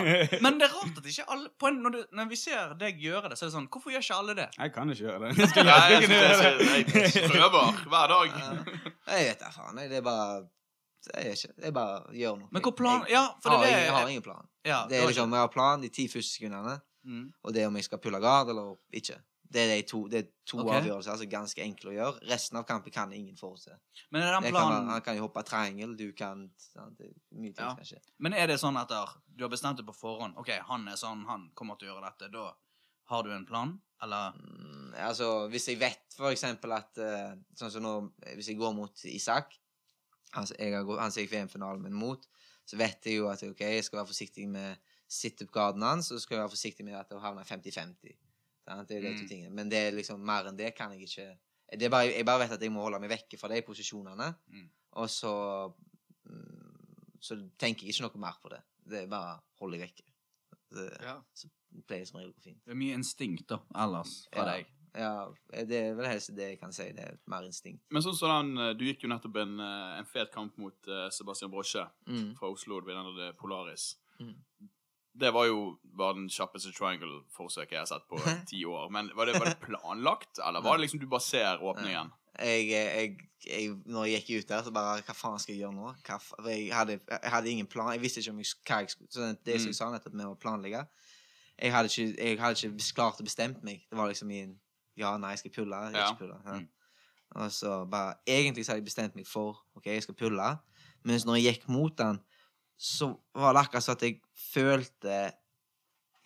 Men 0.45 0.59
det 0.61 0.69
er 0.69 0.75
rart 0.77 0.99
at 1.01 1.07
ikke 1.09 1.25
alle 1.25 1.49
på 1.61 1.71
en, 1.71 1.79
når, 1.83 1.91
du, 1.97 2.03
når 2.13 2.29
vi 2.29 2.37
ser 2.37 2.75
deg 2.81 3.01
gjøre 3.01 3.31
det, 3.33 3.39
så 3.39 3.47
er 3.47 3.49
det 3.49 3.55
sånn 3.57 3.71
Hvorfor 3.73 3.95
gjør 3.95 4.05
ikke 4.05 4.19
alle 4.21 4.37
det? 4.37 4.47
Jeg 4.59 4.75
kan 4.75 4.93
ikke 4.93 5.07
gjøre 5.07 5.19
det. 5.25 5.31
Jeg 5.39 5.49
jeg, 5.57 6.09
det. 6.09 6.21
jeg, 6.21 7.15
jeg 7.17 7.33
prøver 7.33 7.81
hver 7.95 8.13
dag. 8.13 8.39
Jeg 9.09 9.29
vet 9.31 9.41
da 9.41 9.53
faen. 9.57 9.81
Det 9.89 10.01
er 10.03 10.05
bare 10.05 10.29
Jeg 11.15 11.37
ikke. 11.39 11.55
Jeg 11.63 11.75
bare 11.75 12.03
gjør 12.17 12.37
noe. 12.43 12.49
Men 12.53 12.63
hvor 12.63 12.75
plan 12.77 13.01
Jeg, 13.07 13.15
Ja, 13.17 13.25
for 13.43 13.51
har, 13.51 13.65
det 13.65 13.71
ingen, 13.73 13.85
jeg 13.85 13.93
har 13.97 14.09
ingen 14.09 14.23
plan. 14.23 14.49
ja, 14.65 14.83
Det 14.89 14.99
er 14.99 15.07
liksom, 15.07 15.33
Jeg 15.33 15.41
har 15.41 15.49
plan 15.49 15.81
de 15.83 15.89
ti 15.89 16.09
første 16.09 16.35
sekundene, 16.37 16.81
mm. 17.05 17.25
og 17.43 17.55
det 17.55 17.63
er 17.63 17.67
om 17.71 17.77
jeg 17.77 17.85
skal 17.85 17.99
pulle 17.99 18.21
gard 18.21 18.49
eller 18.53 18.77
ikke. 18.93 19.19
Det 19.49 19.63
er 19.63 19.71
de 19.77 19.83
to, 19.89 20.03
det 20.13 20.19
er 20.19 20.27
to 20.45 20.59
okay. 20.61 20.77
avgjørelser. 20.83 21.11
altså 21.11 21.27
Ganske 21.33 21.63
enkle 21.65 21.91
å 21.91 21.95
gjøre. 21.97 22.21
Resten 22.29 22.59
av 22.61 22.67
kampen 22.69 22.93
kan 22.93 23.13
ingen 23.17 23.37
forutse. 23.37 23.73
Men 24.13 24.23
er 24.23 24.35
den 24.35 24.43
Det 24.43 24.53
kan, 24.53 24.89
han 24.91 25.01
kan 25.01 25.17
jo 25.17 25.23
hoppe 25.25 25.43
triangel, 25.43 25.97
du 25.97 26.13
kan 26.13 26.51
det 26.99 27.09
Mye 27.33 27.55
ting 27.55 27.65
Ja. 27.65 27.71
som 27.71 27.77
kan 27.81 27.85
skje. 27.89 28.01
Men 28.19 28.35
er 28.35 28.47
det 28.47 28.59
sånn 28.61 28.77
at 28.77 28.89
der, 28.93 29.09
du 29.35 29.45
har 29.45 29.49
bestemt 29.51 29.79
det 29.81 29.87
på 29.87 29.95
forhånd? 29.97 30.37
OK, 30.37 30.51
han 30.69 30.87
er 30.89 30.97
sånn, 31.01 31.25
han 31.27 31.51
kommer 31.55 31.79
til 31.81 31.89
å 31.89 31.95
gjøre 31.95 32.11
dette. 32.11 32.29
Da 32.31 32.53
har 33.09 33.23
du 33.23 33.33
en 33.33 33.47
plan? 33.47 33.81
Eller 34.03 34.33
Mm, 34.37 34.93
altså, 34.95 35.49
hvis 35.49 35.69
jeg 35.69 35.79
vet 35.81 36.15
for 36.15 36.31
eksempel 36.31 36.73
at 36.77 36.99
eh, 36.99 37.33
Sånn 37.57 37.71
som 37.73 37.83
nå, 37.83 38.13
hvis 38.37 38.49
jeg 38.53 38.59
går 38.59 38.75
mot 38.77 39.05
Isak, 39.05 39.57
som 40.47 40.57
jeg 40.59 40.75
har 40.75 40.85
gått- 40.85 41.01
han 41.01 41.11
som 41.13 41.21
jeg 41.23 41.31
VM-finalen 41.31 41.83
min 41.83 41.93
mot, 41.95 42.27
så 42.67 42.77
vet 42.77 43.05
jeg 43.05 43.17
jo 43.19 43.29
at 43.29 43.43
ok, 43.43 43.61
jeg 43.61 43.85
skal 43.85 43.99
være 43.99 44.07
forsiktig 44.13 44.49
med 44.49 44.77
situp-garden 45.09 45.83
hans, 45.83 46.11
og 46.11 46.19
så 46.19 46.23
skal 46.23 46.35
jeg 46.37 46.43
være 46.43 46.51
forsiktig 46.57 46.85
med 46.85 46.95
at 46.95 47.09
jeg 47.11 47.21
havner 47.21 47.45
50-50. 47.45 48.17
Det 48.69 48.97
er 48.97 49.01
de 49.01 49.17
to 49.17 49.23
Mm. 49.23 49.29
tingene. 49.29 49.51
Men 49.51 49.69
det 49.71 49.79
er 49.79 49.91
liksom 49.97 50.21
mer 50.21 50.45
enn 50.45 50.57
det 50.57 50.75
kan 50.77 50.91
jeg 50.93 51.01
ikke 51.09 51.39
det 51.79 51.91
bare, 51.91 52.13
Jeg 52.15 52.25
bare 52.27 52.39
vet 52.41 52.53
at 52.53 52.61
jeg 52.63 52.71
må 52.73 52.81
holde 52.83 53.01
meg 53.01 53.11
vekke 53.11 53.39
fra 53.39 53.49
de 53.49 53.63
posisjonene, 53.63 54.35
Mm. 54.49 54.69
og 54.93 55.09
så 55.09 55.73
mm, 56.27 56.75
Så 57.21 57.35
tenker 57.59 57.83
jeg 57.87 57.95
ikke 57.95 58.03
noe 58.07 58.21
mer 58.21 58.37
på 58.43 58.49
det. 58.49 58.61
Det 58.89 59.03
er 59.03 59.07
bare 59.11 59.41
holde 59.61 59.79
jeg 59.79 59.89
vekke. 59.89 60.05
Det, 60.71 61.01
Så 61.35 61.49
pleier 61.89 62.01
det 62.05 62.09
som 62.09 62.19
regel 62.21 62.31
å 62.31 62.35
gå 62.37 62.43
fint. 62.43 62.65
Det 62.65 62.71
er 62.71 62.75
mye 62.79 62.95
instinkt, 62.95 63.47
da, 63.49 63.59
ellers, 63.75 64.29
fra 64.33 64.45
Ja. 64.45 64.53
deg. 64.57 64.67
Ja, 64.95 65.29
det 65.53 65.73
er 65.79 65.95
vel 65.95 66.07
helst 66.07 66.35
det 66.37 66.51
jeg 66.53 66.61
kan 66.61 66.73
si. 66.73 66.91
Det 66.93 67.05
er 67.05 67.19
mer 67.27 67.43
instinkt. 67.47 67.83
Men 67.91 68.03
sånn 68.03 68.17
som 68.17 68.31
den, 68.55 68.59
eh, 68.69 68.75
Du 68.75 68.85
gikk 68.85 69.03
jo 69.05 69.09
nettopp 69.09 69.37
en, 69.43 69.59
eh, 69.61 69.99
en 69.99 70.05
fet 70.09 70.33
kamp 70.33 70.57
mot 70.59 70.89
eh, 70.89 71.09
Sebastian 71.11 71.51
Brosje 71.51 71.87
Mm. 72.07 72.35
fra 72.39 72.49
Oslo. 72.49 72.81
Det 72.81 73.37
Polaris. 73.39 73.97
Mm. 74.21 74.35
Det 75.19 75.33
var 75.35 75.47
jo 75.47 75.79
var 75.97 76.15
den 76.15 76.29
kjappeste 76.29 76.73
triangle-forsøket 76.73 77.73
jeg 77.73 77.79
har 77.81 77.87
sett 77.87 78.09
på 78.09 78.17
ti 78.51 78.65
år. 78.65 78.89
Men 78.91 79.11
var 79.17 79.27
det, 79.27 79.35
var 79.39 79.47
det 79.47 79.61
planlagt, 79.61 80.39
eller 80.39 80.61
var 80.63 80.77
det 80.79 80.87
liksom 80.87 81.01
du 81.01 81.07
bare 81.07 81.21
ser 81.21 81.59
åpningen? 81.59 82.13
Jeg, 82.39 82.69
jeg, 82.71 83.17
jeg, 83.47 83.71
når 83.87 84.05
jeg 84.07 84.23
gikk 84.23 84.45
ut 84.45 84.49
der, 84.49 84.63
så 84.63 84.71
bare 84.71 85.03
Hva 85.03 85.15
faen 85.17 85.39
skal 85.43 85.55
jeg 85.57 85.65
gjøre 85.65 85.75
nå? 85.75 85.89
Hva, 86.07 86.19
jeg, 86.47 86.69
hadde, 86.73 87.01
jeg 87.11 87.31
hadde 87.33 87.51
ingen 87.51 87.67
plan. 87.67 87.91
Jeg 87.97 88.01
visste 88.05 88.21
ikke 88.23 88.31
om 88.31 88.39
jeg, 88.39 88.53
hva 88.69 88.79
jeg 88.85 88.91
skulle 88.91 89.11
Så 89.11 89.37
det 89.45 89.57
som 89.59 89.67
Mm. 89.67 89.73
jeg 89.73 89.75
sa 89.75 89.91
nettopp 89.91 90.15
med 90.15 90.27
å 90.27 90.37
planlegge 90.39 90.87
Jeg 91.59 91.73
hadde 91.73 91.89
ikke, 91.91 92.15
jeg 92.23 92.39
hadde 92.39 92.69
ikke 92.69 92.95
klart 92.95 93.19
å 93.21 93.25
bestemme 93.27 93.59
meg. 93.65 93.83
Det 93.91 93.99
var 93.99 94.07
liksom 94.09 94.31
i 94.31 94.43
en 94.45 94.61
Ja, 94.99 95.17
nei, 95.19 95.31
jeg 95.37 95.39
skal 95.45 95.51
pulle. 95.59 95.77
Jeg 95.87 95.95
Ja. 95.95 96.09
ikke 96.13 96.19
pulle. 96.25 96.41
Ja. 96.45 96.59
Mm. 96.59 96.69
Og 97.37 97.51
så 97.53 97.85
bare 97.91 98.15
Egentlig 98.27 98.65
så 98.65 98.73
hadde 98.73 98.81
jeg 98.83 98.89
bestemt 98.89 99.15
meg 99.17 99.27
for 99.27 99.59
OK, 99.77 99.87
jeg 99.87 100.03
skal 100.03 100.15
pulle. 100.15 100.59
Mens 101.05 101.25
når 101.29 101.37
jeg 101.43 101.55
gikk 101.59 101.69
mot 101.69 102.01
han, 102.01 102.21
så 102.79 103.11
var 103.35 103.53
det 103.53 103.63
akkurat 103.67 103.83
sånn 103.85 103.97
at 103.99 104.03
jeg 104.03 104.21
følte 104.53 105.33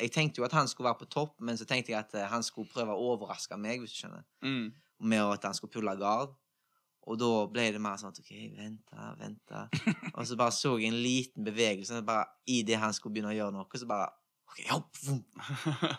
Jeg 0.00 0.10
tenkte 0.12 0.38
jo 0.40 0.44
at 0.44 0.52
han 0.56 0.66
skulle 0.68 0.88
være 0.90 0.98
på 1.04 1.10
topp, 1.10 1.34
men 1.40 1.56
så 1.56 1.64
tenkte 1.68 1.92
jeg 1.92 1.98
at 2.00 2.14
eh, 2.18 2.26
han 2.26 2.42
skulle 2.42 2.66
prøve 2.72 2.90
å 2.94 3.12
overraske 3.12 3.54
meg, 3.60 3.78
hvis 3.80 3.92
du 3.92 3.98
skjønner 4.02 4.24
Mm. 4.42 4.72
med 5.00 5.20
at 5.32 5.42
han 5.44 5.54
skulle 5.54 5.70
pulle 5.72 5.96
gard. 5.96 6.32
Og 7.06 7.18
da 7.18 7.46
ble 7.46 7.72
det 7.72 7.80
mer 7.80 7.96
sånn 7.98 8.10
at 8.10 8.18
OK, 8.18 8.32
vente, 8.56 9.06
vente. 9.18 9.62
Og 10.16 10.26
så 10.26 10.36
bare 10.36 10.50
så 10.54 10.76
jeg 10.80 10.88
en 10.92 11.02
liten 11.02 11.44
bevegelse 11.44 12.02
bare 12.06 12.26
i 12.46 12.62
det 12.62 12.78
han 12.78 12.92
skulle 12.92 13.14
begynne 13.14 13.30
å 13.30 13.36
gjøre 13.36 13.52
noe, 13.52 13.66
så 13.78 13.86
bare 13.86 14.08
OK, 14.52 14.60
hopp. 14.68 14.98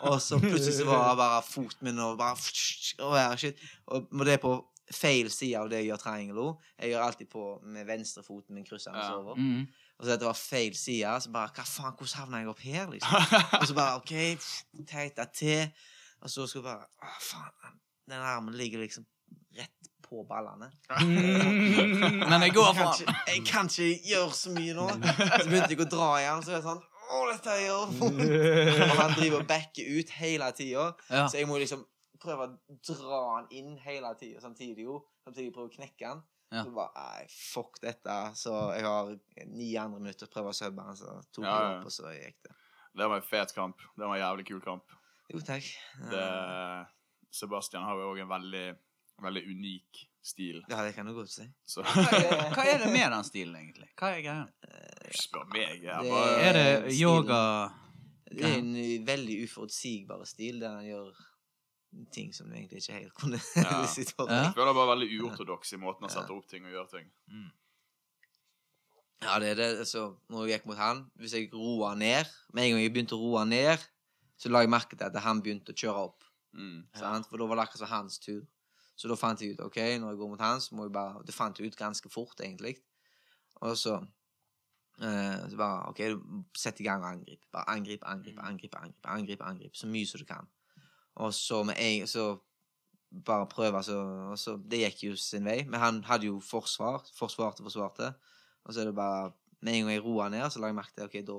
Og 0.06 0.20
så 0.22 0.38
plutselig 0.38 0.76
så 0.78 0.84
var 0.86 1.16
bare 1.18 1.40
foten 1.42 1.88
min 1.88 1.98
og 1.98 2.18
bare 2.20 2.36
og, 2.38 3.38
shit. 3.40 3.58
og 3.90 4.06
det 4.24 4.36
er 4.36 4.42
på 4.42 4.52
feil 4.94 5.30
side 5.32 5.56
av 5.58 5.70
det 5.72 5.80
jeg 5.80 5.88
gjør 5.90 6.00
triangelo. 6.04 6.44
Jeg 6.78 6.92
gjør 6.92 7.02
alltid 7.06 7.30
på 7.32 7.44
med 7.72 7.86
venstrefoten 7.88 8.54
min 8.54 8.66
krysser 8.68 8.94
Ja. 8.94 9.08
over. 9.16 9.34
Mm. 9.34 9.64
Og 9.98 10.04
så 10.04 10.10
dette 10.12 10.26
var 10.28 10.36
feil 10.38 10.74
side, 10.76 11.14
så 11.24 11.30
bare 11.32 11.50
Hva 11.56 11.64
faen, 11.66 11.94
hvordan 11.98 12.18
havna 12.20 12.42
jeg 12.42 12.48
opp 12.52 12.60
her, 12.66 12.86
liksom? 12.92 13.26
Og 13.60 13.66
så 13.70 13.74
bare 13.74 13.96
OK, 13.96 14.14
teita 14.90 15.24
til. 15.34 15.66
Og 16.22 16.30
så 16.30 16.46
skulle 16.46 16.68
jeg 16.68 16.78
bare 16.78 17.10
Å, 17.10 17.18
faen. 17.30 17.80
Den 18.10 18.20
armen 18.22 18.54
ligger 18.60 18.84
liksom 18.84 19.06
rett 19.56 19.90
på 20.04 20.22
ballene. 20.28 20.68
Men 22.28 22.42
jeg 22.44 22.52
går 22.54 22.74
for 22.76 23.04
jeg 23.30 23.44
kan 23.48 23.70
ikke 23.70 23.88
gjøre 24.10 24.34
så 24.36 24.52
mye 24.54 24.74
nå. 24.76 24.88
Så 25.40 25.48
begynte 25.48 25.72
jeg 25.72 25.80
å 25.80 25.88
dra 25.90 26.10
i 26.20 26.26
han, 26.28 26.42
så 26.44 26.52
er 26.54 26.60
det 26.60 26.66
sånn 26.68 26.82
Å, 27.14 27.24
dette 27.30 27.56
gjør 27.62 27.92
vondt. 28.00 28.22
Og 28.90 28.94
han 29.00 29.16
driver 29.16 29.40
og 29.42 29.48
backer 29.50 29.90
ut 29.98 30.12
hele 30.18 30.50
tida. 30.56 30.86
Ja. 31.10 31.24
Så 31.30 31.38
jeg 31.40 31.48
må 31.50 31.58
liksom 31.62 31.84
prøve 32.24 32.46
å 32.48 32.78
dra 32.88 33.20
han 33.36 33.50
inn 33.54 33.74
hele 33.84 34.10
tida 34.20 34.42
samtidig. 34.42 34.86
jo 34.88 35.00
Samtidig 35.24 35.52
prøve 35.54 35.70
å 35.70 35.74
knekke 35.76 36.08
han. 36.10 36.24
Ja. 36.54 36.62
Så 36.66 36.74
bare 36.76 36.92
Nei, 36.94 37.24
fuck 37.32 37.78
dette. 37.82 38.16
Så 38.38 38.52
jeg 38.76 38.84
har 38.86 39.14
ni 39.50 39.70
andre 39.80 40.02
minutter 40.02 40.28
å 40.28 40.32
prøve 40.34 40.52
å 40.52 40.56
subbe 40.56 40.84
han, 40.86 40.98
så 40.98 41.16
tok 41.34 41.46
Ja, 41.46 41.54
jeg 41.54 41.70
ja. 41.70 41.78
opp, 41.78 41.88
og 41.88 41.94
så 41.94 42.12
gikk 42.14 42.40
det. 42.46 42.56
Det 42.94 43.08
var 43.10 43.18
en 43.18 43.26
fet 43.26 43.54
kamp. 43.56 43.86
Det 43.96 44.04
var 44.06 44.14
en 44.14 44.22
jævlig 44.22 44.46
kul 44.52 44.60
kamp. 44.62 44.98
Jo, 45.32 45.40
takk. 45.42 45.66
Det, 46.12 46.26
Sebastian 47.34 47.86
har 47.88 47.98
jo 47.98 48.12
òg 48.12 48.20
en 48.22 48.30
veldig, 48.30 48.66
veldig 49.24 49.42
unik 49.50 50.04
stil. 50.24 50.62
Ja, 50.70 50.80
det 50.86 50.94
kan 50.96 51.06
du 51.06 51.12
godt 51.14 51.28
si. 51.30 51.44
Så 51.68 51.82
Hva 51.84 52.04
er, 52.16 52.54
hva 52.56 52.64
er 52.64 52.78
det 52.80 52.90
med 52.92 53.10
den 53.12 53.24
stilen, 53.28 53.56
egentlig? 53.60 53.88
Hva 54.00 54.10
er 54.16 54.22
greia? 54.24 54.46
spør 55.14 55.44
meg. 55.52 55.82
Jeg 55.84 56.02
Det- 56.02 56.10
bare, 56.10 56.40
Er 56.48 56.52
det 56.52 56.92
stilen. 56.92 57.02
yoga 57.02 57.40
Det 58.30 58.44
er 58.48 58.58
en 58.58 59.06
veldig 59.06 59.36
uforutsigbar 59.44 60.24
stil, 60.26 60.60
der 60.60 60.76
han 60.78 60.84
gjør 60.88 61.12
ting 62.12 62.32
som 62.34 62.48
du 62.48 62.54
egentlig 62.56 62.80
ikke 62.82 62.92
helt 62.98 63.14
kunne 63.14 63.38
Ja. 63.56 63.84
sitte 63.96 64.14
for. 64.16 64.26
Ja. 64.30 64.42
jeg 64.48 64.54
føler 64.56 64.72
bare 64.74 64.96
veldig 64.96 65.20
uortodoks 65.22 65.72
i 65.72 65.76
måten 65.76 66.02
han 66.08 66.10
setter 66.10 66.34
opp 66.34 66.48
ting 66.48 66.64
og 66.66 66.72
gjør 66.72 66.88
ting. 66.98 67.12
Ja, 69.22 69.38
det 69.40 69.50
er 69.50 69.54
det. 69.54 69.68
Altså, 69.78 70.16
når 70.30 70.46
jeg 70.48 70.58
gikk 70.60 70.66
mot 70.66 70.76
han, 70.80 71.04
hvis 71.16 71.32
jeg 71.32 71.50
roa 71.54 71.94
ned 71.94 72.26
Med 72.52 72.64
en 72.66 72.74
gang 72.74 72.82
jeg 72.82 72.92
begynte 72.92 73.16
å 73.16 73.20
roe 73.22 73.44
ned, 73.48 73.78
så 74.36 74.50
la 74.50 74.60
jeg 74.64 74.68
merke 74.72 74.96
til 74.98 75.06
at 75.06 75.16
han 75.22 75.40
begynte 75.42 75.72
å 75.72 75.78
kjøre 75.78 76.02
opp. 76.08 76.24
Mm. 76.54 76.82
Sant? 76.98 77.26
For 77.30 77.38
da 77.38 77.46
var 77.46 77.56
det 77.56 77.64
akkurat 77.68 77.78
som 77.84 77.88
hans 77.88 78.18
tur. 78.18 78.42
Så 78.96 79.10
da 79.10 79.16
fant 79.18 79.40
jeg 79.42 79.54
ut 79.54 79.64
ok, 79.64 79.78
når 79.98 80.14
jeg 80.14 80.20
går 80.20 80.30
mot 80.30 80.42
han, 80.44 80.60
så 80.62 80.74
må 80.74 80.86
jeg 80.86 80.94
bare 80.94 81.22
Det 81.26 81.34
fant 81.34 81.58
jeg 81.58 81.66
ut 81.66 81.76
ganske 81.76 82.08
fort, 82.08 82.40
egentlig. 82.40 82.76
Og 83.62 83.76
så 83.78 83.98
eh, 85.02 85.50
så 85.50 85.56
bare 85.58 85.88
OK, 85.90 86.02
sett 86.58 86.80
i 86.80 86.86
gang 86.86 87.02
og 87.02 87.10
angrip. 87.10 87.46
Bare 87.52 87.70
angrip, 87.74 88.04
angrip, 88.06 88.38
angrip, 88.38 88.76
angrip, 88.76 89.06
angrip, 89.16 89.42
angrip 89.42 89.76
så 89.76 89.90
mye 89.90 90.06
som 90.06 90.22
du 90.22 90.26
kan. 90.28 90.50
Og 91.14 91.34
så 91.34 91.62
med 91.62 91.74
en 91.78 92.06
Så 92.06 92.38
bare 93.24 93.46
prøve, 93.46 93.82
så, 93.82 93.98
og 94.30 94.38
så 94.38 94.56
Det 94.56 94.78
gikk 94.78 95.04
jo 95.04 95.16
sin 95.16 95.44
vei. 95.44 95.64
Men 95.64 95.80
han 95.80 96.04
hadde 96.04 96.26
jo 96.26 96.40
forsvar. 96.40 97.02
Forsvarte, 97.14 97.62
forsvarte. 97.62 98.14
Og 98.64 98.74
så 98.74 98.80
er 98.80 98.84
det 98.84 98.94
bare 98.94 99.32
med 99.60 99.74
en 99.74 99.84
gang 99.84 99.94
jeg 99.94 100.04
roer 100.04 100.28
ned, 100.28 100.50
så 100.50 100.60
la 100.60 100.68
jeg 100.68 100.76
merke 100.76 100.92
til 100.94 101.06
ok, 101.08 101.14
da 101.24 101.38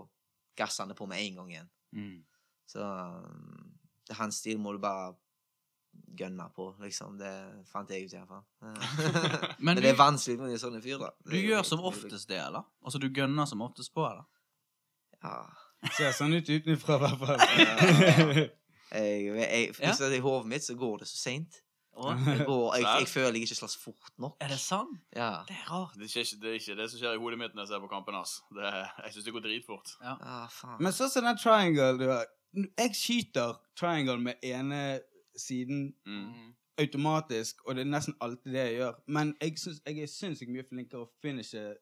gasser 0.57 0.83
han 0.83 0.89
det 0.89 0.97
på 0.97 1.05
med 1.05 1.21
en 1.21 1.35
gang 1.35 1.51
igjen. 1.51 1.69
Mm. 1.91 2.23
Så 2.65 2.81
um, 2.81 3.67
det 4.07 4.17
hans 4.17 4.39
stil 4.41 4.59
må 4.59 4.73
du 4.73 4.79
bare 4.81 5.13
gønne 6.17 6.45
på, 6.55 6.69
liksom. 6.79 7.17
Det 7.19 7.31
fant 7.71 7.89
jeg 7.91 8.05
ut 8.05 8.13
i 8.13 8.19
hvert 8.21 8.29
fall. 8.31 8.45
Men 9.59 9.75
Men, 9.75 9.81
det 9.83 9.91
er 9.91 9.99
vanskelig 9.99 10.37
det 10.39 10.53
er 10.57 10.61
sånne 10.63 10.81
fyr, 10.83 10.97
da. 11.01 11.11
Du 11.25 11.31
Det 11.33 11.43
gjør 11.43 11.61
helt 11.61 11.71
som 11.71 11.83
oftest 11.91 12.29
det, 12.31 12.39
eller? 12.39 12.63
Altså 12.85 13.01
du 13.03 13.09
gønner 13.09 13.45
som 13.49 13.61
oftest 13.65 13.93
på, 13.93 14.05
eller? 14.07 14.25
Ja. 15.23 15.37
Ser 15.97 16.15
sånn 16.15 16.33
ut 16.33 16.49
utenfra, 16.49 16.97
i 16.97 17.03
hvert 17.05 17.19
fall. 17.25 18.49
Ja. 18.95 19.01
er 19.01 20.13
I 20.15 20.19
hodet 20.23 20.47
mitt 20.47 20.63
så 20.63 20.75
går 20.79 21.01
det 21.01 21.07
så 21.09 21.17
seint. 21.17 21.57
Jeg, 21.95 22.45
går- 22.45 22.75
jeg, 22.75 22.83
jeg 22.99 23.07
føler 23.07 23.37
jeg 23.39 23.47
ikke 23.47 23.57
slåss 23.59 23.75
fort 23.81 24.11
nok. 24.21 24.35
Er 24.43 24.51
det 24.53 24.59
sant? 24.59 24.99
Ja. 25.15 25.41
Det 25.47 25.55
er 25.55 25.65
rart. 25.71 25.95
Det 25.95 26.07
er, 26.07 26.21
ikke, 26.21 26.39
det 26.41 26.49
er 26.49 26.57
ikke 26.59 26.77
det 26.79 26.87
som 26.91 26.99
skjer 27.01 27.17
i 27.17 27.21
hodet 27.23 27.39
mitt 27.39 27.55
når 27.55 27.65
jeg 27.65 27.71
ser 27.73 27.83
på 27.83 27.89
kampen 27.91 28.17
hans. 28.19 28.37
Det, 28.55 28.71
jeg 29.05 29.15
syns 29.15 29.27
det 29.27 29.33
går 29.35 29.45
dritfort. 29.47 29.93
Ah, 30.03 30.45
faen. 30.51 30.77
Men 30.83 30.95
sånn 30.95 31.11
som 31.11 31.27
den 31.27 31.39
triangle 31.39 31.91
du 31.99 32.07
har 32.11 32.25
Jeg 32.55 32.95
skyter 32.95 33.57
triangle 33.79 34.17
med 34.29 34.43
ene 34.47 34.81
siden 35.37 35.93
Mm. 36.05 36.53
automatisk, 36.77 37.55
og 37.67 37.75
det 37.75 37.81
er 37.85 37.91
nesten 37.91 38.15
alltid 38.21 38.51
det 38.53 38.63
jeg 38.65 38.75
gjør. 38.79 38.93
Men 39.07 39.35
jeg, 39.41 39.57
syns, 39.57 39.81
jeg 39.85 39.99
er 39.99 40.07
sinnssykt 40.11 40.51
mye 40.51 40.63
flinkere 40.67 41.05
å 41.05 41.09
finishe 41.21 41.75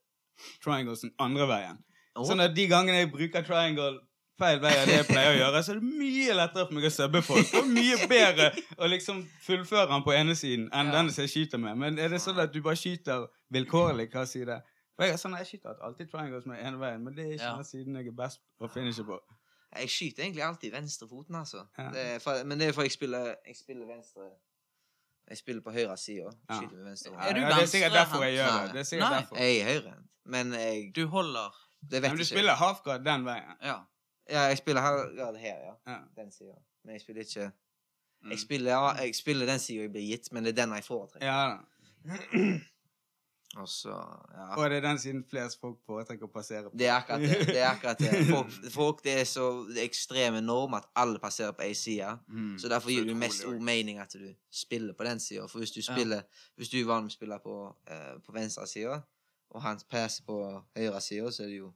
triangles 0.63 1.01
den 1.01 1.13
andre 1.19 1.47
veien. 1.49 1.79
Oh. 2.15 2.25
Sånn 2.29 2.43
at 2.43 2.53
de 2.55 2.67
gangene 2.69 2.99
jeg 3.01 3.11
bruker 3.11 3.41
triangle 3.45 3.99
feil 4.37 4.59
vei 4.61 4.73
av 4.77 4.85
det 4.89 4.95
jeg 4.99 5.05
pleier 5.07 5.31
å 5.33 5.37
gjøre, 5.39 5.63
så 5.63 5.71
er 5.75 5.79
det 5.79 5.89
mye 5.97 6.33
lettere 6.37 6.65
for 6.67 6.73
meg 6.77 6.85
å 6.89 6.91
subbe 6.93 7.21
folk. 7.25 7.53
Og 7.59 7.67
mye 7.69 7.97
bedre 8.09 8.51
å 8.77 8.89
liksom 8.89 9.23
fullføre 9.45 9.87
den 9.93 10.03
på 10.05 10.13
ene 10.13 10.35
siden 10.37 10.69
enn 10.73 10.87
Ja. 10.91 10.91
den 10.99 11.09
som 11.13 11.23
jeg 11.25 11.29
skyter 11.33 11.57
med. 11.61 11.77
Men 11.77 11.99
er 11.99 12.09
det 12.09 12.21
sånn 12.21 12.39
at 12.41 12.53
du 12.53 12.61
bare 12.61 12.75
skyter 12.75 13.27
vilkårlig 13.53 14.09
hva 14.13 14.25
side? 14.27 14.61
For 14.95 15.05
jeg 15.05 15.17
sånn, 15.17 15.37
jeg 15.37 15.47
skyter 15.47 15.79
alltid 15.81 16.09
triangles 16.11 16.45
med 16.45 16.61
ene 16.61 16.77
veien, 16.77 17.01
men 17.03 17.15
det 17.15 17.25
er 17.25 17.31
ikke 17.33 17.41
Ja. 17.49 17.55
den 17.55 17.63
siden 17.65 17.95
jeg 17.95 18.07
er 18.07 18.11
best 18.11 18.39
å 18.61 18.69
finishe 18.69 19.03
på. 19.05 19.19
Jeg 19.79 19.89
skyter 19.89 20.23
egentlig 20.23 20.43
alltid 20.43 20.71
venstrefoten, 20.71 21.35
altså. 21.35 21.65
Ja. 21.77 21.89
Det 21.93 22.01
er 22.15 22.19
for, 22.19 22.43
men 22.43 22.59
det 22.59 22.67
er 22.67 22.73
fordi 22.73 22.85
jeg 22.85 22.91
spiller, 22.91 23.25
jeg 23.47 23.55
spiller 23.55 23.85
venstre 23.85 24.21
Jeg 25.29 25.37
spiller 25.37 25.61
på 25.61 25.71
høyre 25.71 25.97
side. 25.97 26.31
Ja. 26.49 26.57
Skyter 26.59 26.75
med 26.75 26.83
venstre 26.85 27.11
ja, 27.13 27.33
det 27.33 27.61
er 27.61 27.65
sikkert 27.65 27.91
derfor 27.91 28.23
jeg 28.23 28.33
gjør 28.33 28.61
det. 28.65 28.73
Det 28.73 28.79
er 28.79 28.83
sikkert 28.83 29.09
Nei. 29.09 29.19
derfor. 29.19 29.35
Jeg 29.37 29.57
er 29.59 29.65
høyrehendt, 29.71 30.07
men 30.25 30.53
jeg 30.53 30.91
Du 30.95 31.07
holder 31.07 31.55
Det 31.81 32.01
vet 32.01 32.01
Men 32.01 32.17
du 32.17 32.21
ikke. 32.21 32.25
spiller 32.25 32.53
halfguard 32.55 33.05
den 33.05 33.25
veien. 33.25 33.57
Ja. 33.63 33.77
Ja, 34.29 34.41
jeg 34.41 34.57
spiller 34.57 34.81
halfguard 34.81 35.35
her, 35.37 35.57
ja. 35.67 35.73
Ja. 35.93 35.97
Den 36.21 36.31
sida. 36.31 36.53
Men 36.83 36.93
jeg 36.93 37.01
spiller 37.01 37.21
ikke 37.21 37.51
Mm. 38.23 38.29
Jeg 38.31 38.39
spiller, 38.39 38.71
ja, 38.71 38.91
jeg 39.03 39.15
spiller 39.15 39.45
den 39.45 39.59
sida 39.59 39.81
jeg 39.81 39.91
blir 39.91 40.01
gitt, 40.07 40.29
men 40.31 40.43
det 40.45 40.51
er 40.57 40.65
den 40.65 40.73
jeg 40.75 40.83
foretrekker. 40.83 41.27
Ja, 41.27 41.57
Og 43.57 43.69
så, 43.69 43.93
ja. 44.33 44.45
og 44.57 44.69
det 44.69 44.77
er 44.79 44.81
den 44.81 44.99
siden 44.99 45.19
flest 45.29 45.59
folk 45.61 45.77
foretrekker 45.85 46.25
å 46.25 46.31
passere 46.33 46.71
på. 46.71 46.77
Det 46.77 46.87
er 46.87 46.95
akkurat 46.95 47.21
det. 47.21 47.35
det, 47.51 47.59
er 47.59 47.67
akkurat 47.69 47.99
det. 48.01 48.23
Folk, 48.25 48.55
folk 48.73 49.03
det 49.05 49.13
er 49.21 49.27
så 49.29 49.49
det 49.67 49.83
er 49.83 49.85
ekstreme 49.85 50.41
norm 50.41 50.73
at 50.73 50.87
alle 50.97 51.21
passerer 51.21 51.53
på 51.53 51.61
ei 51.67 51.75
side. 51.77 52.09
Mm. 52.33 52.55
Så 52.57 52.71
derfor 52.71 52.89
gir 52.89 53.05
det 53.05 53.13
mest 53.19 53.45
ord 53.45 53.59
mening 53.61 53.99
at 54.01 54.15
du 54.17 54.25
spiller 54.49 54.97
på 54.97 55.05
den 55.05 55.21
sida. 55.21 55.45
For 55.51 55.61
hvis 55.61 55.75
du 55.75 55.83
Ja. 55.83 55.93
spiller 55.93 56.23
Hvis 56.57 56.69
du 56.69 56.79
er 56.79 56.87
vant 56.89 57.05
med 57.05 57.11
å 57.11 57.13
spille 57.13 57.39
på, 57.43 57.75
eh, 57.87 58.17
på 58.25 58.33
venstre 58.33 58.65
side, 58.67 59.01
og 59.53 59.61
han 59.61 59.79
passer 59.89 60.23
på 60.25 60.63
høyre 60.75 61.01
side, 61.01 61.31
så 61.31 61.43
er 61.43 61.47
det 61.47 61.57
jo 61.57 61.73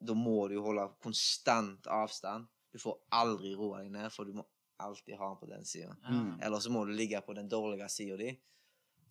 Da 0.00 0.14
må 0.14 0.46
du 0.48 0.54
jo 0.54 0.62
holde 0.62 0.84
konstant 1.02 1.86
avstand. 1.86 2.46
Du 2.72 2.78
får 2.78 3.00
aldri 3.10 3.56
roa 3.56 3.82
deg 3.82 3.90
ned, 3.90 4.12
for 4.12 4.24
du 4.24 4.32
må 4.32 4.44
alltid 4.78 5.16
ha 5.18 5.28
han 5.28 5.40
på 5.40 5.48
den 5.50 5.64
sida. 5.64 5.96
Mm. 6.08 6.38
Eller 6.40 6.60
så 6.60 6.70
må 6.70 6.84
du 6.86 6.92
ligge 6.92 7.20
på 7.26 7.34
den 7.34 7.48
dårlige 7.48 7.88
sida 7.90 8.16
di, 8.16 8.30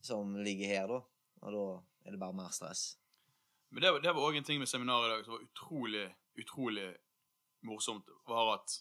som 0.01 0.35
ligger 0.35 0.67
her, 0.67 0.87
da. 0.87 1.01
Og 1.41 1.51
da 1.53 1.65
er 2.07 2.11
det 2.15 2.19
bare 2.19 2.33
mer 2.33 2.49
stress. 2.55 2.97
Men 3.71 3.81
det, 3.83 3.91
var- 3.93 3.99
det 4.01 4.15
var 4.15 4.21
òg 4.31 4.37
en 4.37 4.43
ting 4.47 4.59
med 4.59 4.67
seminaret 4.67 5.07
i 5.07 5.13
dag 5.15 5.25
som 5.25 5.33
var 5.33 5.43
utrolig, 5.43 6.05
utrolig 6.39 6.95
morsomt. 7.63 8.05
var 8.27 8.53
at 8.59 8.77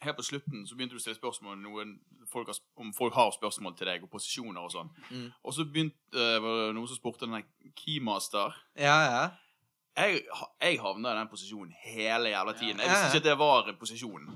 Helt 0.00 0.14
på 0.16 0.22
slutten 0.22 0.60
så 0.66 0.76
begynte 0.78 0.94
du 0.94 1.00
å 1.00 1.02
stille 1.02 1.18
spørsmål 1.18 1.56
noen 1.58 1.96
folk 2.30 2.46
har, 2.46 2.58
om 2.78 2.92
folk 2.94 3.14
har 3.18 3.32
spørsmål 3.34 3.72
til 3.76 3.88
deg, 3.90 4.04
og 4.06 4.10
posisjoner 4.12 4.60
og 4.62 4.70
sånn. 4.70 4.90
Mm. 5.10 5.24
Og 5.42 5.54
så 5.56 5.64
begynte, 5.66 5.96
eh, 6.14 6.38
var 6.38 6.60
det 6.68 6.74
noen 6.76 6.86
som 6.86 6.96
spurte 7.00 7.26
den 7.26 7.34
der 7.34 7.72
keymaster. 7.74 8.54
Ja, 8.78 8.94
ja. 9.10 9.24
Jeg, 9.98 10.20
jeg 10.62 10.78
havna 10.80 11.10
i 11.12 11.18
den 11.18 11.28
posisjonen 11.32 11.72
hele 11.82 12.30
jævla 12.30 12.52
tiden. 12.58 12.78
Jeg 12.82 12.90
visste 12.92 13.06
ikke 13.08 13.22
at 13.22 13.26
det 13.28 13.36
var 13.40 13.68
en 13.72 13.78
posisjon. 13.80 14.28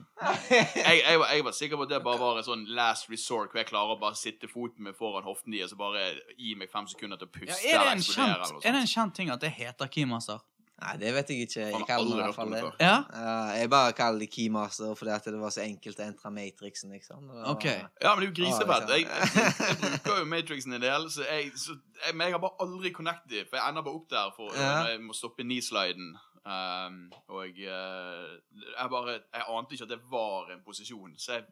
Jeg, 0.51 1.03
jeg, 1.07 1.19
var, 1.21 1.27
jeg 1.37 1.45
var 1.47 1.55
sikker 1.59 1.77
på 1.79 1.87
at 1.87 1.93
det 1.95 2.01
bare 2.05 2.19
var 2.21 2.41
en 2.41 2.47
sånn 2.47 2.65
last 2.75 3.11
resort, 3.13 3.53
hvor 3.53 3.63
jeg 3.63 3.69
klarer 3.71 3.95
å 3.95 4.01
bare 4.03 4.19
sitte 4.19 4.51
foten 4.51 4.83
min 4.89 4.97
foran 4.99 5.27
hoften 5.27 5.55
deres 5.55 5.75
og 5.77 5.79
bare 5.85 6.07
gi 6.39 6.55
meg 6.59 6.71
fem 6.73 6.89
sekunder 6.91 7.21
til 7.21 7.29
å 7.29 7.33
Ja, 7.33 7.39
puste 7.39 7.59
er, 7.59 7.63
det 7.63 7.75
eller 7.79 7.93
eksplodere. 7.97 8.33
kjent, 8.33 8.49
eller 8.51 8.67
er 8.69 8.77
det 8.79 8.83
en 8.87 8.93
kjent 8.97 9.15
ting 9.21 9.31
at 9.35 9.41
det 9.47 9.53
heter 9.61 9.93
keymaster? 9.99 10.43
Nei, 10.83 10.97
det 10.99 11.13
vet 11.15 11.29
jeg 11.31 11.45
ikke. 11.47 11.67
Jeg 11.71 11.85
kaller 11.87 12.09
det 12.11 12.17
i 12.19 12.23
hvert 12.27 12.35
fall 12.35 12.51
det. 12.51 12.63
Ja? 12.83 12.97
Uh, 13.15 13.53
jeg 13.61 13.71
bare 13.71 13.93
kaller 13.95 14.19
det 14.25 14.29
keymaster 14.35 14.95
fordi 14.99 15.13
at 15.15 15.29
det 15.31 15.39
var 15.41 15.53
så 15.55 15.63
enkelt 15.63 16.01
å 16.03 16.05
entre 16.09 16.33
matrixen, 16.35 16.91
liksom. 16.97 17.29
Var- 17.31 17.47
Ok. 17.53 17.65
Ja, 17.71 18.15
men 18.17 18.25
det 18.25 18.27
er 18.27 18.31
jo 18.33 18.37
grisefett. 18.41 18.91
Jeg, 18.91 19.07
jeg, 19.07 19.55
jeg 19.63 19.79
bruker 19.85 20.19
jo 20.19 20.27
Matrixen 20.33 20.75
en 20.75 20.83
del, 20.83 21.07
så 21.15 21.23
jeg, 21.29 21.53
så 21.57 21.77
jeg, 22.03 22.15
men 22.19 22.27
jeg 22.27 22.35
har 22.35 22.43
bare 22.43 22.59
aldri 22.67 22.91
connected, 22.97 23.47
for 23.49 23.61
jeg 23.61 23.69
ender 23.71 23.87
bare 23.87 23.95
opp 24.01 24.09
der 24.11 24.35
for 24.37 24.51
Ja. 24.59 24.73
når 24.83 24.93
jeg 24.97 25.01
må 25.07 25.15
stoppe 25.15 25.47
knee-sliden. 25.47 26.13
Um, 26.43 26.97
og 27.31 27.55
eh, 27.55 28.31
jeg 28.75 28.89
bare 28.91 29.13
Jeg 29.31 29.45
ante 29.47 29.77
ikke 29.77 29.85
at 29.87 29.93
det 29.93 30.01
var 30.11 30.49
en 30.51 30.63
posisjon, 30.67 31.13
så 31.17 31.37
jeg 31.37 31.45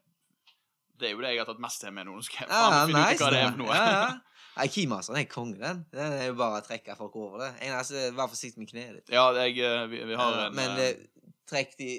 Det 0.99 1.07
er 1.07 1.13
jo 1.15 1.21
det 1.23 1.29
jeg 1.31 1.39
har 1.39 1.47
tatt 1.47 1.61
mest 1.63 1.79
til 1.81 1.93
med 1.95 2.05
nå. 2.09 2.17
Nå 2.19 2.25
skal 2.27 2.43
jeg 2.43 2.51
Ja, 2.51 2.81
finne 2.89 2.99
nice, 2.99 3.15
ut 3.15 3.23
hva 3.23 3.29
det 3.31 3.39
er 3.39 3.53
for 3.53 3.61
noe. 3.63 3.77
Ja, 3.77 3.85
ja. 3.87 4.09
Nei, 4.57 4.67
keymasteren 4.71 5.21
er 5.21 5.27
konge, 5.31 5.57
den. 5.61 5.83
Det 5.91 6.05
er 6.05 6.25
jo 6.27 6.37
bare 6.39 6.59
å 6.59 6.65
trekke 6.65 6.95
folk 6.99 7.15
over 7.19 7.45
det. 7.45 7.51
Eneste, 7.67 8.09
Vær 8.17 8.31
forsiktig 8.31 8.61
med 8.61 8.71
kneet 8.71 8.95
ditt. 8.99 9.13
Ja, 9.13 9.29
jeg, 9.39 9.57
eh, 9.63 9.85
vi, 9.91 10.01
vi 10.09 10.17
har 10.19 10.39
en 10.45 10.57
Men 10.57 10.73
eh, 10.75 10.81
det, 10.81 11.27
trekk 11.49 11.77
de 11.79 11.91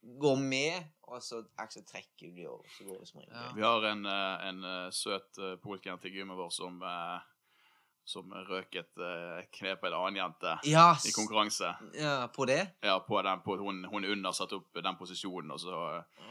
Gå 0.00 0.30
med, 0.40 0.86
og 1.12 1.20
så 1.20 1.42
akkurat 1.60 1.84
trekker 1.90 2.30
du 2.30 2.38
de 2.38 2.46
over, 2.48 2.64
så 2.72 2.86
går 2.86 3.02
det 3.02 3.08
som 3.10 3.18
regel. 3.20 3.34
Ja. 3.36 3.50
Vi 3.52 3.64
har 3.66 3.84
en, 3.90 4.06
eh, 4.08 4.46
en 4.48 4.62
eh, 4.64 4.86
søt 4.96 5.40
polken 5.60 6.00
til 6.00 6.14
gymmet 6.16 6.38
vår 6.40 6.54
som 6.56 6.80
eh, 6.80 7.18
som 8.10 8.32
røk 8.48 8.74
et 8.80 9.00
uh, 9.00 9.38
kne 9.54 9.76
på 9.78 9.86
en 9.86 9.96
annen 9.98 10.18
jente 10.18 10.54
yes. 10.66 11.06
i 11.06 11.12
konkurranse. 11.14 11.68
ja, 11.94 12.14
på 12.34 12.46
det? 12.48 12.60
Ja, 12.82 12.98
på 13.06 13.20
den, 13.22 13.42
på, 13.44 13.56
hun, 13.60 13.84
hun 13.92 14.06
under 14.08 14.34
satte 14.34 14.58
opp 14.58 14.80
den 14.82 14.98
posisjonen, 14.98 15.52
og 15.54 15.60
så 15.62 15.76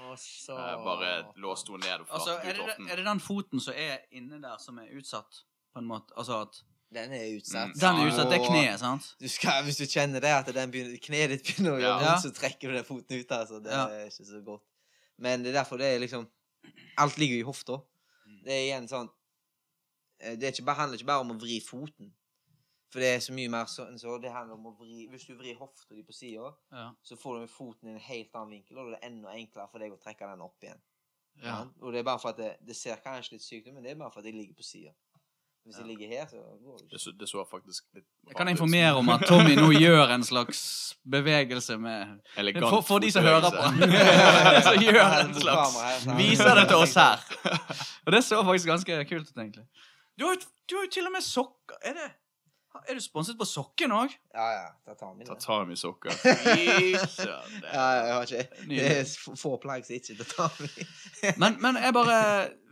Og 0.09 0.17
så 0.19 0.57
Uh, 0.59 0.83
bare 0.83 1.09
låste 1.37 1.71
hun 1.71 1.79
ned 1.79 2.01
og 2.01 2.07
Altså, 2.09 2.33
flasket 2.33 2.49
er 2.49 2.49
ut 2.49 2.57
det, 2.57 2.65
hoften. 2.65 2.89
er 2.89 2.95
det 2.95 3.05
den 3.05 3.19
foten 3.23 3.63
som 3.63 3.73
er 3.77 3.97
inne 4.11 4.41
der, 4.41 4.57
som 4.59 4.79
er 4.81 4.89
utsatt? 4.97 5.43
På 5.79 5.83
en 5.85 5.87
måte? 5.93 6.13
Altså 6.19 6.41
at 6.43 6.59
Den 6.91 7.11
er 7.13 7.25
utsatt. 7.37 7.69
Mm. 7.69 7.79
Den 7.79 7.99
er 8.01 8.07
utsatt, 8.09 8.29
det 8.31 8.37
er 8.39 8.45
kneet, 8.49 8.79
sant? 8.81 9.09
Du 9.21 9.27
skal, 9.29 9.63
hvis 9.63 9.77
du 9.77 9.85
kjenner 9.85 10.19
det, 10.25 10.31
at 10.33 10.47
den 10.55 10.71
begynner, 10.73 10.97
kneet 11.05 11.29
ditt 11.35 11.43
begynner 11.45 11.75
å 11.77 11.79
gjøre 11.79 11.99
Ja. 12.01 12.07
vondt, 12.15 12.23
så 12.25 12.31
trekker 12.33 12.71
du 12.71 12.75
den 12.79 12.87
foten 12.87 13.19
ut. 13.19 13.31
Altså. 13.31 13.59
Det 13.63 13.71
Ja. 13.71 13.85
er 13.87 14.05
ikke 14.09 14.25
så 14.25 14.41
godt. 14.43 14.63
Men 15.17 15.43
det 15.43 15.51
er 15.53 15.59
derfor 15.61 15.77
det 15.77 15.85
er 15.95 15.99
liksom 15.99 16.27
Alt 16.97 17.17
ligger 17.17 17.35
jo 17.37 17.43
i 17.45 17.47
hofta. 17.51 17.77
Mm. 18.27 18.43
Det 18.43 18.51
er 18.53 18.63
igjen 18.67 18.87
sånn 18.89 19.09
eh, 20.19 20.35
Det 20.35 20.43
er 20.43 20.51
ikke 20.51 20.73
handler 20.75 20.97
ikke 20.97 21.05
bare 21.05 21.19
om 21.23 21.31
å 21.31 21.39
vri 21.39 21.59
foten. 21.61 22.11
For 22.91 22.99
det 22.99 23.07
er 23.15 23.19
så 23.19 23.33
mye 23.37 23.49
mer 23.53 23.65
sånn 23.69 23.99
så 24.01 24.17
det 24.21 24.31
handler 24.33 24.55
om 24.57 24.65
å 24.71 24.77
vri 24.79 25.07
Hvis 25.11 25.27
du 25.27 25.35
vrir 25.37 25.55
hofta 25.59 25.93
di 25.95 26.01
på 26.03 26.11
sida, 26.13 26.53
Ja. 26.71 26.91
så 27.05 27.15
får 27.15 27.35
du 27.35 27.39
med 27.41 27.49
foten 27.49 27.87
i 27.89 27.91
en 27.93 27.99
helt 27.99 28.33
annen 28.33 28.49
vinkel, 28.49 28.77
og 28.79 28.89
det 28.91 28.99
er 29.03 29.07
enda 29.11 29.29
enklere 29.29 29.69
for 29.69 29.77
deg 29.79 29.91
å 29.93 29.99
trekke 30.01 30.25
den 30.31 30.41
opp 30.41 30.57
igjen. 30.63 30.81
ja. 31.43 31.67
Og 31.81 31.93
det 31.93 31.99
er 31.99 32.03
bare 32.03 32.19
for 32.19 32.29
at 32.29 32.37
det, 32.37 32.57
det 32.65 32.75
ser 32.75 32.95
kanskje 32.97 33.31
litt 33.33 33.41
sykt 33.45 33.67
ut, 33.67 33.73
men 33.73 33.83
det 33.83 33.91
er 33.91 33.95
bare 33.95 34.11
for 34.11 34.19
at 34.19 34.25
jeg 34.25 34.33
ligger 34.33 34.55
på 34.55 34.63
sida. 34.63 34.91
Hvis 35.65 35.77
jeg 35.77 35.85
ligger 35.87 36.07
her, 36.07 36.25
så 36.29 36.37
går 36.37 36.77
det 36.77 36.85
Det 36.89 36.93
ikke. 36.93 36.99
så, 37.03 37.11
det 37.19 37.27
så 37.29 37.43
faktisk 37.51 37.83
litt 37.95 38.05
Jeg 38.27 38.35
kan 38.39 38.47
informere 38.49 38.93
om 38.97 39.09
at 39.13 39.21
Tommy 39.29 39.55
nå 39.59 39.67
gjør 39.75 40.13
en 40.15 40.23
slags 40.23 40.61
bevegelse 41.05 41.77
med 41.77 42.15
Elegant 42.41 42.65
For, 42.69 42.81
for 42.81 42.99
de 43.03 43.11
som 43.11 43.23
hører 43.27 43.41
på. 43.53 43.67
så 44.69 44.73
gjør 44.81 45.03
en 45.19 45.35
slags 45.35 46.07
Viser 46.17 46.55
det 46.57 46.67
til 46.71 46.79
oss 46.85 46.95
her. 46.97 47.21
Og 48.05 48.11
det 48.15 48.23
så 48.25 48.41
faktisk 48.43 48.71
ganske 48.71 48.97
kult 49.11 49.29
ut, 49.29 49.37
egentlig. 49.37 49.67
Du 50.19 50.25
har, 50.25 50.33
jo- 50.33 50.49
du 50.69 50.75
har 50.79 50.83
jo 50.87 50.91
til 50.97 51.05
og 51.05 51.13
med 51.15 51.21
sokker. 51.27 51.77
Er 51.85 51.93
det 51.99 52.09
Er 52.69 52.93
du 52.93 53.01
sponset 53.01 53.37
på 53.37 53.45
sokken 53.49 53.91
òg? 53.97 54.11
Ja, 54.33 54.45
ja. 54.53 54.65
Tatami. 54.85 55.25
Tatami-sokker. 55.25 56.13
Ja, 57.69 57.85
jeg 57.97 58.13
har 58.13 58.25
ikke 58.27 58.67
Det 58.69 58.83
er 58.85 59.09
få 59.37 59.55
plagg 59.61 59.87
som 59.87 59.95
ikke 59.97 60.17
tatami. 60.21 60.69
Men, 61.41 61.57
men 61.61 61.79
jeg 61.81 61.93
bare 61.93 62.19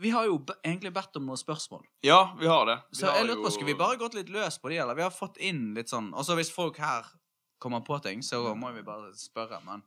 Vi 0.01 0.11
har 0.13 0.27
jo 0.29 0.37
egentlig 0.61 0.93
bedt 0.93 1.17
om 1.19 1.25
noen 1.27 1.39
spørsmål. 1.39 1.83
Ja, 2.05 2.35
vi 2.39 2.49
har 2.49 2.65
det. 2.69 2.77
Vi 2.91 3.01
Så 3.01 3.09
har 3.09 3.19
jeg 3.19 3.29
lurer 3.31 3.43
på, 3.43 3.51
Skulle 3.55 3.73
vi 3.73 3.77
bare 3.79 3.97
gått 3.99 4.17
litt 4.17 4.29
løs 4.33 4.59
på 4.61 4.71
de, 4.71 4.79
eller? 4.83 4.97
Vi 4.97 5.05
har 5.05 5.13
fått 5.13 5.41
inn 5.41 5.73
litt 5.77 5.89
sånn 5.91 6.13
Altså 6.13 6.37
hvis 6.37 6.53
folk 6.53 6.77
her 6.81 7.09
kommer 7.57 7.81
på 7.85 7.97
ting, 8.05 8.21
så 8.23 8.43
må 8.55 8.71
vi 8.75 8.85
bare 8.85 9.11
spørre, 9.17 9.59
men 9.65 9.81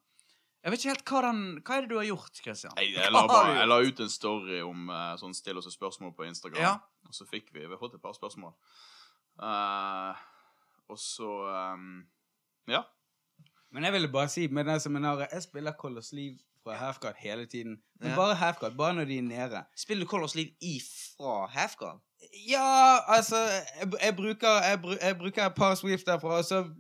Jeg 0.65 0.75
vet 0.75 0.83
ikke 0.83 0.95
helt 0.95 1.11
hva 1.13 1.25
den 1.29 1.43
Hva 1.63 1.77
er 1.79 1.87
det 1.87 1.93
du 1.95 1.99
har 2.01 2.09
gjort, 2.11 2.43
Christian? 2.43 2.75
Jeg, 2.83 2.97
jeg, 2.99 3.15
la 3.15 3.27
bare, 3.31 3.59
jeg 3.63 3.71
la 3.71 3.83
ut 3.87 4.03
en 4.07 4.13
story 4.13 4.63
om 4.67 4.91
uh, 4.91 5.15
sånn 5.23 5.39
still 5.39 5.63
oss 5.63 5.71
et 5.71 5.79
spørsmål 5.79 6.17
på 6.19 6.27
Instagram. 6.27 6.63
Ja. 6.67 6.79
Og 7.07 7.15
så 7.17 7.27
fikk 7.31 7.55
vi 7.55 7.63
Vi 7.63 7.71
har 7.71 7.81
fått 7.81 7.95
et 7.97 8.03
par 8.03 8.19
spørsmål. 8.19 8.57
Eh, 9.39 10.15
og 10.89 10.99
så 10.99 11.31
um, 11.75 12.03
Ja. 12.69 12.83
Men 13.73 13.85
jeg 13.85 13.93
ville 13.93 14.09
bare 14.09 14.29
si 14.29 14.47
med 14.49 14.65
det 14.67 14.83
seminaret 14.83 15.29
Jeg 15.33 15.43
spiller 15.43 15.73
Colors 15.79 16.13
Liv 16.13 16.39
fra 16.65 16.75
halfguard 16.77 17.15
hele 17.19 17.47
tiden. 17.47 17.79
Men 18.01 18.09
Ja. 18.11 18.17
bare 18.17 18.35
halfguard, 18.35 18.77
bare 18.77 18.95
når 18.95 19.05
de 19.05 19.19
er 19.19 19.23
nede. 19.23 19.65
Spiller 19.77 20.05
du 20.05 20.09
Colors 20.11 20.35
Liv 20.35 20.47
ifra 20.63 21.47
halfguard? 21.47 22.01
Ja, 22.51 22.97
altså 23.09 23.37
Jeg, 23.81 23.93
jeg, 24.03 24.17
bruker, 24.17 24.49
jeg, 24.49 24.99
jeg 25.03 25.19
bruker 25.19 25.47
et 25.47 25.55
par 25.55 25.75
Swift 25.75 26.07
derfra, 26.07 26.29
og 26.29 26.45
så 26.45 26.73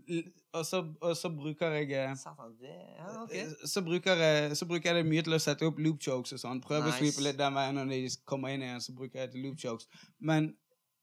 og, 0.53 0.67
så, 0.67 0.95
og 1.01 1.17
så 1.17 1.29
bruker 1.29 1.69
jeg 1.71 1.91
eh, 1.93 2.17
Satan, 2.17 2.57
Ja, 2.63 3.23
okay. 3.23 3.47
så, 3.65 3.83
bruker 3.83 4.13
jeg, 4.15 4.57
så 4.57 4.67
bruker 4.67 4.89
jeg 4.95 4.95
det 5.05 5.07
mye 5.11 5.23
til 5.23 5.35
å 5.35 5.39
sette 5.39 5.63
opp 5.67 5.79
loop 5.79 6.01
chokes 6.03 6.33
og 6.33 6.39
sånn. 6.43 6.61
Prøve 6.61 6.83
å 6.83 6.87
Nice. 6.91 6.99
sweepe 6.99 7.23
litt 7.23 7.39
den 7.39 7.55
veien 7.55 7.75
når 7.79 7.85
de 7.93 8.09
kommer 8.27 8.49
inn 8.51 8.63
igjen, 8.67 8.81
så 8.83 8.93
bruker 8.93 9.21
jeg 9.23 9.31
til 9.31 9.45
loop 9.47 9.59
chokes. 9.63 9.87
Men, 10.19 10.57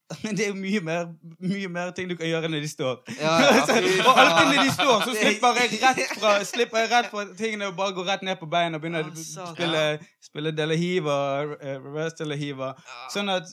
men 0.24 0.38
det 0.38 0.46
er 0.46 0.52
jo 0.54 0.56
mye 0.56 0.80
mer, 0.88 1.08
mye 1.44 1.68
mer 1.68 1.90
ting 1.96 2.08
du 2.08 2.16
kan 2.16 2.30
gjøre 2.30 2.48
når 2.52 2.62
de 2.64 2.70
står. 2.72 3.00
Ja, 3.20 3.34
ja, 3.44 3.64
fy 3.68 3.98
og 4.06 4.20
alltid 4.22 4.52
når 4.54 4.62
de 4.64 4.74
står, 4.78 5.02
så 5.04 5.16
slipper 5.20 5.60
jeg 5.62 5.80
rett 5.84 6.14
fra 6.20 6.34
Slipper 6.48 6.84
jeg 6.86 6.92
rett 6.94 7.10
fra 7.12 7.26
tingene 7.40 7.68
og 7.72 7.76
bare 7.80 7.96
går 7.98 8.08
rett 8.14 8.24
ned 8.24 8.40
på 8.40 8.48
beina 8.52 8.80
og 8.80 8.86
begynner 8.86 9.04
Ah, 9.04 9.12
å 9.12 9.24
satan. 9.24 9.56
spille, 9.58 9.82
spille 10.30 10.54
Delahiva, 10.56 11.18
Hiva 11.44 11.74
reverse 11.84 12.16
Delahiva. 12.22 12.72
Ja. 12.88 13.02
Sånn 13.18 13.34
at 13.36 13.52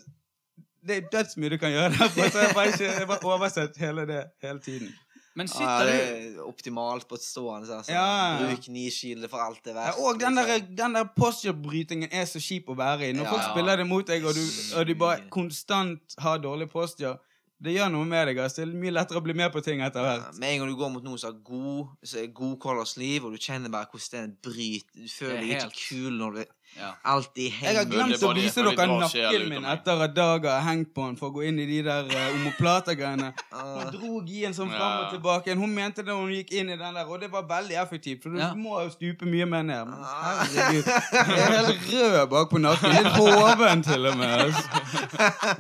det 0.85 0.99
er 1.01 1.07
dødsmye 1.15 1.49
du 1.51 1.59
kan 1.59 1.73
gjøre 1.73 1.91
derfor. 1.97 2.31
så 2.31 2.45
jeg 2.45 2.55
bare 2.55 2.71
ikke 2.75 2.91
jeg 3.01 3.09
bare 3.09 3.31
oversett 3.35 3.79
hele 3.81 4.07
det 4.11 4.23
hele 4.45 4.61
tiden. 4.61 4.95
Men 5.35 5.49
Ja, 5.51 5.53
sitter 5.53 5.89
det 5.91 5.95
du 6.35 6.39
er 6.39 6.47
optimalt 6.47 7.09
på 7.11 7.17
et 7.19 7.25
stående. 7.27 7.67
Altså. 7.81 7.91
Ja. 7.91 8.39
Bruk 8.39 8.61
kneskilde 8.69 9.29
for 9.33 9.43
alt 9.43 9.65
det 9.67 9.75
er 9.75 9.89
Ja, 9.91 9.95
og 9.99 10.21
den 10.21 10.37
der, 10.39 10.47
liksom. 10.53 10.77
den 10.79 10.95
der 10.95 11.09
posture-brytingen 11.17 12.09
er 12.15 12.25
så 12.31 12.39
kjip 12.43 12.69
å 12.71 12.77
være 12.79 13.09
i. 13.09 13.13
Når 13.13 13.25
Ja, 13.27 13.31
folk 13.35 13.43
ja. 13.43 13.51
spiller 13.53 13.77
det 13.83 13.87
mot 13.91 14.07
deg, 14.07 14.25
og, 14.25 14.35
du, 14.39 14.45
og 14.79 14.87
du 14.87 14.95
bare 14.95 15.25
konstant 15.35 16.15
har 16.23 16.39
dårlig 16.39 16.71
posture, 16.71 17.17
det 17.65 17.73
gjør 17.75 17.91
noe 17.95 18.05
med 18.07 18.27
deg. 18.29 18.39
Altså. 18.45 18.63
Det 18.63 18.75
er 18.75 18.81
mye 18.83 18.93
lettere 18.95 19.19
å 19.19 19.25
bli 19.25 19.35
med 19.35 19.51
på 19.55 19.63
ting 19.65 19.81
etter 19.83 20.05
Ja, 20.05 20.17
hvert. 20.21 20.39
Med 20.39 20.53
en 20.53 20.59
gang 20.63 20.71
du 20.71 20.77
går 20.77 20.91
mot 20.95 21.05
noen 21.07 21.19
som 21.19 21.33
har 21.33 21.41
god, 21.47 21.95
så 22.05 22.19
er 22.23 22.27
god 22.35 22.57
Colors 22.63 22.97
liv, 23.01 23.25
og 23.25 23.33
du 23.35 23.39
kjenner 23.43 23.73
bare 23.73 23.89
hvordan 23.91 24.29
den 24.29 24.37
bryter 24.45 25.03
Du 25.03 25.09
føler 25.09 25.41
deg 25.41 25.53
helt... 25.55 25.65
ikke 25.73 25.89
kul 25.89 26.19
når 26.21 26.39
du 26.39 26.45
ja. 26.77 26.91
alltid 27.05 27.53
Jeg 27.63 27.77
har 27.77 27.85
glemt 27.87 28.23
å 28.23 28.33
vise 28.35 28.61
er 28.61 28.69
dere 28.77 28.87
nakken 29.01 29.49
min 29.49 29.65
etter 29.65 30.03
at 30.05 30.15
Dag 30.17 30.45
har 30.49 30.61
hengt 30.67 30.91
på 30.95 31.05
den 31.07 31.17
for 31.21 31.29
å 31.31 31.35
gå 31.37 31.45
inn 31.49 31.59
i 31.63 31.67
de 31.69 31.79
der 31.87 32.05
uh, 32.11 32.35
omoplata-greiene. 32.41 33.31
Hun 33.53 33.61
Ah, 33.85 33.91
dro 33.95 34.21
gien 34.27 34.53
sånn 34.57 34.71
fram 34.73 35.05
og 35.05 35.11
tilbake. 35.15 35.55
Hun 35.55 35.73
mente 35.75 36.03
det 36.07 36.13
hun 36.17 36.31
gikk 36.35 36.53
inn 36.59 36.71
i 36.75 36.77
den 36.81 36.95
der, 36.99 37.07
og 37.07 37.21
det 37.23 37.31
var 37.33 37.47
veldig 37.49 37.77
effektivt. 37.85 38.23
For 38.23 38.31
du 38.35 38.39
Ja. 38.43 38.53
må 38.55 38.81
jo 38.83 38.91
stupe 38.91 39.25
mye 39.27 39.47
mer 39.47 39.63
ned. 39.63 39.87
Men 39.87 40.03
Ah. 40.03 40.45
herregud. 40.45 40.85
Jeg 40.85 41.39
er 41.39 41.57
helt 41.57 41.89
rød 41.93 42.29
bak 42.31 42.51
på 42.51 42.59
nakken. 42.59 42.91
Litt 42.99 43.13
hoven 43.19 43.83
til 43.83 44.07
og 44.07 44.17
med. 44.19 44.35
Altså. 44.45 44.69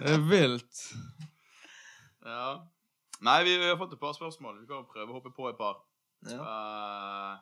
Det 0.04 0.14
er 0.18 0.22
vilt. 0.30 0.84
Ja. 2.26 2.46
Nei, 3.24 3.38
vi, 3.44 3.56
vi 3.58 3.68
har 3.70 3.76
fått 3.80 3.92
et 3.96 4.00
par 4.00 4.12
spørsmål. 4.16 4.60
Vi 4.60 4.66
kan 4.68 4.84
prøve 4.90 5.08
å 5.12 5.18
hoppe 5.20 5.30
på 5.36 5.48
et 5.48 5.58
par. 5.58 5.76
ja. 6.28 6.38
Eh, 6.40 7.34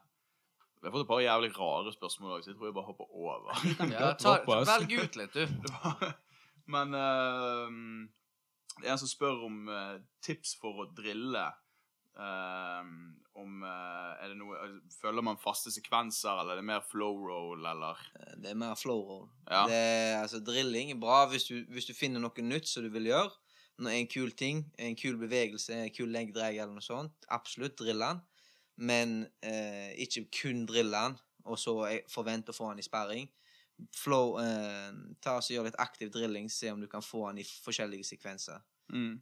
vi 0.82 0.88
har 0.88 0.94
fått 0.96 1.04
et 1.04 1.10
par 1.12 1.22
jævlig 1.22 1.52
rare 1.54 1.94
spørsmål 1.94 2.36
òg, 2.36 2.44
så 2.44 2.50
jeg 2.50 2.58
tror 2.58 2.68
jeg 2.68 2.74
bare 2.74 2.90
hopper 2.90 3.12
over. 3.14 3.64
ja, 3.94 4.12
ta. 4.18 4.36
Velg 4.42 4.94
ut 4.98 5.18
litt, 5.20 5.36
du. 5.38 6.06
Men 6.74 6.96
uh, 6.98 7.70
det 8.80 8.88
er 8.88 8.96
en 8.96 9.02
som 9.02 9.10
spør 9.10 9.46
om 9.46 9.60
uh, 9.70 10.00
tips 10.26 10.56
for 10.58 10.82
å 10.82 10.88
drille. 10.96 11.46
Eh, 12.12 12.88
om 13.40 13.62
eh, 13.64 14.08
er 14.20 14.32
det 14.32 14.36
noe, 14.36 14.58
altså, 14.60 14.98
Følger 15.00 15.24
man 15.24 15.38
faste 15.40 15.70
sekvenser, 15.72 16.42
eller 16.42 16.54
er 16.54 16.60
det 16.60 16.66
mer 16.68 16.82
flow 16.84 17.22
roll, 17.24 17.62
eller 17.64 18.00
Det 18.36 18.50
er 18.50 18.58
mer 18.58 18.74
flow 18.76 19.00
roll. 19.08 19.30
Ja. 19.48 19.62
Det 19.70 19.78
er, 19.78 20.18
altså, 20.20 20.42
drilling 20.44 20.92
er 20.92 21.00
bra 21.00 21.22
hvis 21.30 21.48
du, 21.48 21.62
hvis 21.72 21.88
du 21.88 21.94
finner 21.96 22.20
noe 22.22 22.44
nytt 22.44 22.68
som 22.68 22.84
du 22.84 22.90
vil 22.92 23.08
gjøre. 23.08 23.32
Når 23.82 23.96
en 23.96 24.10
kul 24.12 24.34
ting, 24.36 24.66
en 24.78 24.98
kul 24.98 25.16
bevegelse, 25.18 25.72
en 25.74 25.94
kul 25.94 26.12
leggdreg 26.12 26.60
eller 26.60 26.76
noe 26.76 26.84
sånt. 26.84 27.14
Absolutt, 27.32 27.78
drill 27.80 28.04
den. 28.04 28.20
Men 28.82 29.22
eh, 29.46 29.92
ikke 30.02 30.26
kun 30.42 30.64
drille 30.66 30.98
den, 31.06 31.16
og 31.46 31.58
så 31.60 31.76
forvente 32.10 32.50
å 32.50 32.56
få 32.56 32.72
den 32.72 32.82
i 32.82 32.86
sperring. 32.86 33.28
Flow, 33.96 34.36
eh, 34.42 34.90
ta 35.22 35.38
og 35.38 35.44
så 35.44 35.56
Gjør 35.56 35.68
litt 35.70 35.82
aktiv 35.82 36.10
drilling, 36.14 36.50
se 36.50 36.70
om 36.72 36.80
du 36.82 36.88
kan 36.90 37.04
få 37.04 37.28
den 37.30 37.42
i 37.42 37.46
forskjellige 37.46 38.08
sekvenser. 38.14 38.64
mm. 38.92 39.20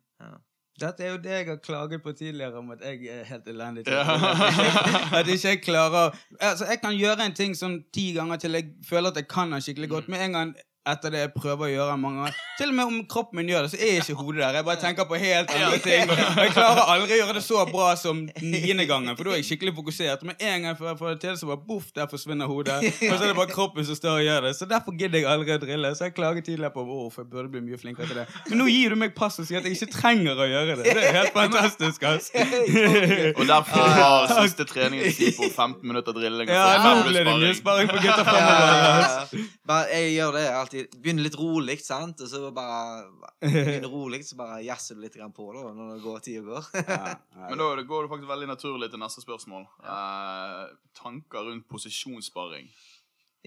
Dette 0.81 1.05
er 1.05 1.11
jo 1.11 1.19
det 1.21 1.33
jeg 1.35 1.47
har 1.49 1.59
klaget 1.61 2.03
på 2.03 2.13
tidligere, 2.17 2.57
om 2.57 2.71
at 2.73 2.81
jeg 2.81 3.05
er 3.11 3.25
helt 3.29 3.49
elendig 3.49 3.85
til 3.85 3.93
Ja. 3.93 4.15
At 5.19 5.29
ikke 5.29 5.49
jeg 5.49 5.63
klarer 5.63 6.17
Altså, 6.41 6.65
jeg 6.71 6.81
kan 6.81 6.95
gjøre 6.97 7.27
en 7.27 7.35
ting 7.37 7.57
sånn 7.59 7.83
ti 7.93 8.13
ganger 8.17 8.41
til 8.41 8.57
jeg 8.57 8.71
føler 8.89 9.11
at 9.11 9.19
jeg 9.21 9.29
kan 9.29 9.53
den 9.53 9.61
skikkelig 9.61 9.89
godt. 9.91 10.09
Med 10.09 10.25
en 10.25 10.37
gang 10.39 10.55
etter 10.89 11.13
det 11.13 11.21
jeg 11.21 11.31
prøver 11.35 11.67
å 11.67 11.71
gjøre 11.71 11.97
mange 12.01 12.23
ganger. 12.23 12.37
Til 12.57 12.71
og 12.71 12.77
med 12.77 12.89
om 12.89 13.01
kroppen 13.09 13.37
min 13.41 13.51
gjør 13.53 13.67
det, 13.67 13.71
så 13.75 13.79
er 13.85 13.99
ikke 14.01 14.17
hodet 14.17 14.41
der. 14.41 14.57
Jeg 14.59 14.65
bare 14.65 14.81
tenker 14.81 15.07
på 15.09 15.19
helt 15.21 15.51
andre 15.53 15.81
ting. 15.85 16.13
Og 16.13 16.41
jeg 16.41 16.53
klarer 16.55 16.93
aldri 16.95 17.17
å 17.17 17.19
gjøre 17.21 17.37
det 17.37 17.43
så 17.45 17.65
bra 17.69 17.91
som 18.01 18.23
niende 18.41 18.87
gangen, 18.89 19.13
for 19.19 19.29
da 19.29 19.35
er 19.35 19.43
jeg 19.43 19.49
skikkelig 19.51 19.75
fokusert. 19.77 20.25
Men 20.25 20.41
en 20.41 20.65
gang 20.67 20.79
før 20.79 20.91
jeg 20.93 20.99
får 21.03 21.13
det 21.13 21.21
til, 21.27 21.37
så 21.41 21.51
bare 21.51 21.61
boff, 21.69 21.91
der 21.97 22.09
forsvinner 22.11 22.49
hodet. 22.49 22.79
Og 22.81 23.13
så 23.13 23.19
er 23.19 23.27
det 23.27 23.37
bare 23.37 23.53
kroppen 23.53 23.87
som 23.89 23.99
står 23.99 24.23
og 24.23 24.25
gjør 24.25 24.47
det. 24.49 24.55
Så 24.57 24.69
derfor 24.71 24.97
gidder 24.97 25.21
jeg 25.21 25.29
aldri 25.35 25.57
å 25.57 25.61
drille. 25.67 25.93
Så 25.99 26.09
jeg 26.09 26.17
klager 26.17 26.47
tidligere 26.49 26.73
på 26.75 26.87
hvorfor 26.89 27.27
jeg 27.27 27.31
burde 27.35 27.53
bli 27.53 27.63
mye 27.69 27.81
flinkere 27.81 28.09
til 28.09 28.23
det. 28.23 28.27
Men 28.49 28.63
nå 28.63 28.71
gir 28.73 28.95
du 28.95 29.01
meg 29.05 29.15
pass 29.17 29.37
og 29.43 29.49
sier 29.51 29.61
at 29.61 29.69
jeg 29.69 29.77
ikke 29.77 29.93
trenger 29.99 30.41
å 30.41 30.49
gjøre 30.49 30.79
det. 30.81 30.97
Det 30.97 31.05
er 31.05 31.19
helt 31.21 31.37
fantastisk, 31.37 32.09
ass. 32.09 32.33
Og 33.39 33.45
derfor 33.49 33.85
var 34.01 34.33
siste 34.41 34.65
treningen 34.69 35.13
si 35.15 35.31
på 35.37 35.49
15 35.53 35.85
minutter 35.85 36.17
drilling. 36.17 36.49
Ja, 36.49 36.81
nå 36.85 37.05
ble 37.05 37.21
det 37.21 37.37
mye 37.37 37.55
sparing. 37.59 37.91
på 37.91 38.01
gutta 38.01 38.25
fremover. 38.25 39.87
jeg 39.93 40.13
gjør 40.17 40.37
det 40.39 40.47
alltid. 40.71 41.01
Begynner 41.03 41.27
litt 41.27 41.39
rolig, 41.39 41.79
sant? 41.83 42.21
Og 42.21 42.31
så 42.31 42.51
bare 42.55 43.09
begynner 43.41 43.89
rolig, 43.97 44.23
så 44.27 44.37
bare 44.39 44.61
jazzer 44.65 44.97
du 44.99 45.03
litt 45.05 45.17
grann 45.19 45.35
på 45.35 45.49
da, 45.55 45.73
når 45.75 45.97
det 45.97 46.05
går, 46.05 46.23
tida 46.25 46.45
går. 46.47 46.71
Ja, 46.91 47.49
Men 47.49 47.59
da 47.59 47.69
det 47.77 47.87
går 47.89 48.05
det 48.07 48.13
faktisk 48.13 48.31
veldig 48.31 48.49
naturlig 48.51 48.91
til 48.91 49.03
neste 49.03 49.25
spørsmål. 49.25 49.67
Eh, 49.83 50.65
tanker 50.97 51.47
rundt 51.49 51.69
posisjonssparing. 51.69 52.71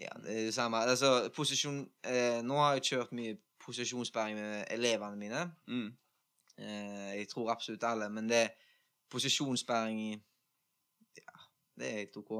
Ja, 0.01 0.13
det 0.23 0.37
er 0.37 0.45
det 0.49 0.53
samme. 0.55 0.81
Altså, 0.89 1.29
posisjon 1.35 1.83
eh, 2.09 2.41
Nå 2.43 2.57
har 2.57 2.77
jeg 2.77 2.87
kjørt 2.89 3.13
mye 3.13 3.37
posisjonssparing 3.63 4.39
med 4.39 4.65
elevene 4.73 5.19
mine. 5.19 5.43
Mm. 5.67 5.91
Eh, 6.57 7.11
jeg 7.19 7.29
tror 7.31 7.53
absolutt 7.53 7.85
alle, 7.87 8.09
men 8.09 8.29
det 8.29 8.47
posisjonssparing 9.13 10.01
i 10.01 10.11
Ja, 11.21 11.39
det 11.77 11.87
er 11.87 11.97
helt 12.01 12.17
OK. 12.17 12.33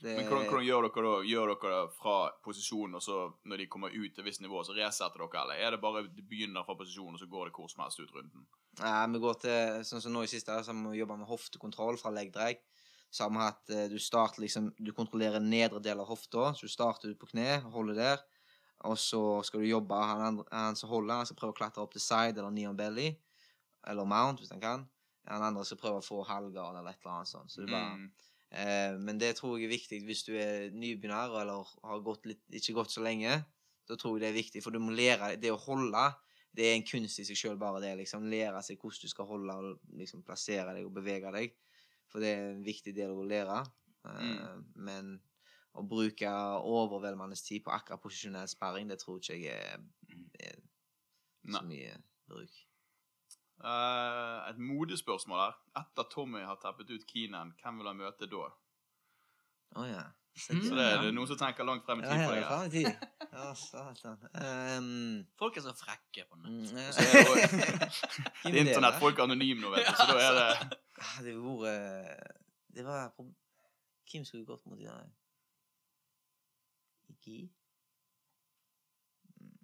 Det, 0.00 0.14
Men 0.16 0.26
hvordan, 0.30 0.46
hvordan 0.48 0.64
gjør 0.64 0.86
dere 0.86 1.02
da? 1.04 1.16
Gjør 1.28 1.50
dere 1.52 1.70
det 1.74 1.94
fra 1.98 2.14
posisjon, 2.44 2.94
og 2.96 3.02
så 3.04 3.16
når 3.44 3.60
de 3.60 3.66
kommer 3.68 3.92
ut 3.92 4.14
til 4.14 4.22
et 4.22 4.26
visst 4.30 4.40
nivå, 4.40 4.62
så 4.64 4.72
resetter 4.76 5.20
dere, 5.20 5.42
eller 5.42 5.60
er 5.66 5.74
det 5.76 5.80
bare 5.82 6.02
de 6.08 6.24
begynner 6.24 6.64
fra 6.64 6.76
posisjon, 6.78 7.12
og 7.14 7.20
så 7.20 7.28
går 7.28 7.50
det 7.50 7.54
hvor 7.58 7.68
som 7.68 7.84
helst 7.84 8.00
ut 8.00 8.14
runden? 8.16 8.46
Nei, 8.80 8.94
vi 9.12 9.20
går 9.20 9.40
til 9.42 9.84
Sånn 9.84 10.00
som 10.00 10.14
nå 10.14 10.22
i 10.24 10.30
siste, 10.30 10.56
så 10.64 10.72
vi 10.72 10.98
jobba 11.02 11.18
med 11.20 11.28
hoftekontroll 11.28 11.98
fra 12.00 12.12
leggdreg. 12.16 12.62
Så 13.10 13.24
har 13.26 13.32
vi 13.34 13.40
hatt 13.42 13.70
eh, 13.74 13.88
Du 13.90 13.98
starter 13.98 14.44
liksom 14.44 14.68
Du 14.78 14.92
kontrollerer 14.94 15.42
nedre 15.42 15.80
del 15.82 15.98
av 15.98 16.06
hofta. 16.06 16.52
Så 16.54 16.68
du 16.68 16.70
starter 16.70 17.10
ut 17.10 17.18
på 17.18 17.26
kne, 17.32 17.58
holder 17.74 17.98
der. 17.98 18.22
Og 18.86 18.94
så 18.96 19.42
skal 19.44 19.60
du 19.60 19.66
jobbe 19.66 19.98
Han, 19.98 20.38
han 20.48 20.78
som 20.78 20.88
holder, 20.94 21.18
han 21.18 21.26
skal 21.26 21.36
prøve 21.42 21.52
å 21.52 21.58
klatre 21.58 21.82
opp 21.82 21.92
til 21.92 22.00
side 22.04 22.38
eller 22.38 22.54
knee 22.54 22.70
on 22.70 22.78
belly. 22.78 23.08
Eller 23.90 24.06
mount, 24.08 24.40
hvis 24.40 24.54
han 24.54 24.62
kan. 24.62 24.86
Han 25.28 25.42
andre 25.42 25.64
skal 25.66 25.80
prøve 25.82 25.98
å 26.00 26.06
få 26.06 26.22
halvgard 26.30 26.78
eller 26.78 26.94
et 26.94 27.02
eller 27.02 27.16
annet 27.18 27.28
sånt. 27.34 27.50
Så 27.52 27.60
du 27.60 27.66
bare 27.72 27.96
Mm. 27.98 28.06
Eh, 28.50 28.96
men 28.98 29.20
det 29.20 29.36
tror 29.38 29.58
jeg 29.58 29.68
er 29.68 29.76
viktig 29.76 30.00
hvis 30.06 30.24
du 30.26 30.32
er 30.34 30.72
nybegynner 30.74 31.36
eller 31.42 31.70
har 31.86 32.02
gått 32.06 32.26
litt, 32.30 32.42
ikke 32.50 32.78
gått 32.80 32.96
så 32.96 33.04
lenge. 33.04 33.38
Da 33.86 33.98
tror 33.98 34.16
jeg 34.16 34.24
det 34.24 34.30
er 34.32 34.40
viktig, 34.40 34.62
for 34.62 34.74
du 34.74 34.78
må 34.82 34.94
lære 34.94 35.34
Det 35.40 35.50
å 35.50 35.58
holde 35.58 36.10
det 36.56 36.66
er 36.66 36.76
en 36.76 36.86
kunst 36.86 37.20
i 37.22 37.24
seg 37.26 37.38
sjøl, 37.38 37.58
bare 37.58 37.82
det. 37.82 37.92
liksom 38.00 38.26
Lære 38.30 38.62
seg 38.66 38.80
hvordan 38.80 39.04
du 39.04 39.12
skal 39.12 39.28
holde 39.28 39.54
og 39.54 39.98
liksom 39.98 40.24
plassere 40.26 40.74
deg 40.74 40.86
og 40.88 40.96
bevege 40.96 41.30
deg. 41.34 41.54
For 42.10 42.22
det 42.22 42.32
er 42.34 42.46
en 42.48 42.64
viktig 42.66 42.94
del 42.96 43.14
å 43.14 43.26
lære. 43.26 43.60
Mm. 44.02 44.64
Men 44.82 45.12
å 45.78 45.84
bruke 45.86 46.30
overveldende 46.66 47.38
tid 47.38 47.62
på 47.62 47.74
akkurat 47.74 48.02
posisjonell 48.02 48.50
sperring, 48.50 48.90
det 48.90 48.98
tror 48.98 49.20
ikke 49.20 49.38
jeg 49.38 49.54
er, 49.54 49.84
er 50.42 50.58
så 51.46 51.62
mye 51.66 51.94
bruk. 52.26 52.58
Eh, 53.60 54.50
et 54.50 54.58
modespørsmål 54.58 55.38
her. 55.42 55.56
Etter 55.82 56.06
Tommy 56.12 56.40
har 56.46 56.56
tappet 56.62 56.90
ut 56.90 57.04
Keenan, 57.10 57.52
hvem 57.62 57.78
vil 57.82 57.86
han 57.90 57.96
møte 58.00 58.26
da? 58.30 58.46
Oh, 59.76 59.86
ja. 59.88 60.06
Så, 60.36 60.54
Mm. 60.54 60.60
Så 60.62 60.74
det 60.78 60.84
er 60.86 61.00
det 61.02 61.08
noen 61.14 61.26
som 61.26 61.36
tenker 61.36 61.64
langt 61.66 61.84
frem 61.84 62.00
i 62.00 62.02
tid 62.06 62.10
på 62.10 62.32
er 62.32 62.40
deg. 62.40 62.70
det 62.72 62.82
her. 62.86 63.08
Ja, 63.30 63.54
satan. 63.54 64.16
Um, 64.34 65.26
Folk 65.38 65.56
er 65.56 65.62
så 65.64 65.72
frekke 65.78 66.24
på 66.30 66.38
nett. 66.38 66.50
Mm, 66.50 66.78
ja. 66.78 66.86
Er 66.88 66.92
det 66.94 67.90
Det 68.44 68.54
er 68.54 68.60
internett, 68.64 68.98
folk 69.02 69.18
er 69.18 69.22
anonyme 69.26 69.60
nå, 69.62 69.70
vet 69.74 69.86
du, 69.86 69.94
så 69.98 70.06
da 70.08 70.16
er 70.24 70.38
det 70.38 70.78
Det 71.26 71.34
var 71.38 71.68
Det 72.74 72.84
var 72.86 73.12
Hvem 73.18 74.24
skulle 74.26 74.46
gått 74.48 74.66
mot 74.66 74.80
i 74.80 74.86
dag? 74.88 75.10
Ikke 77.14 77.50
Mm. 79.40 79.58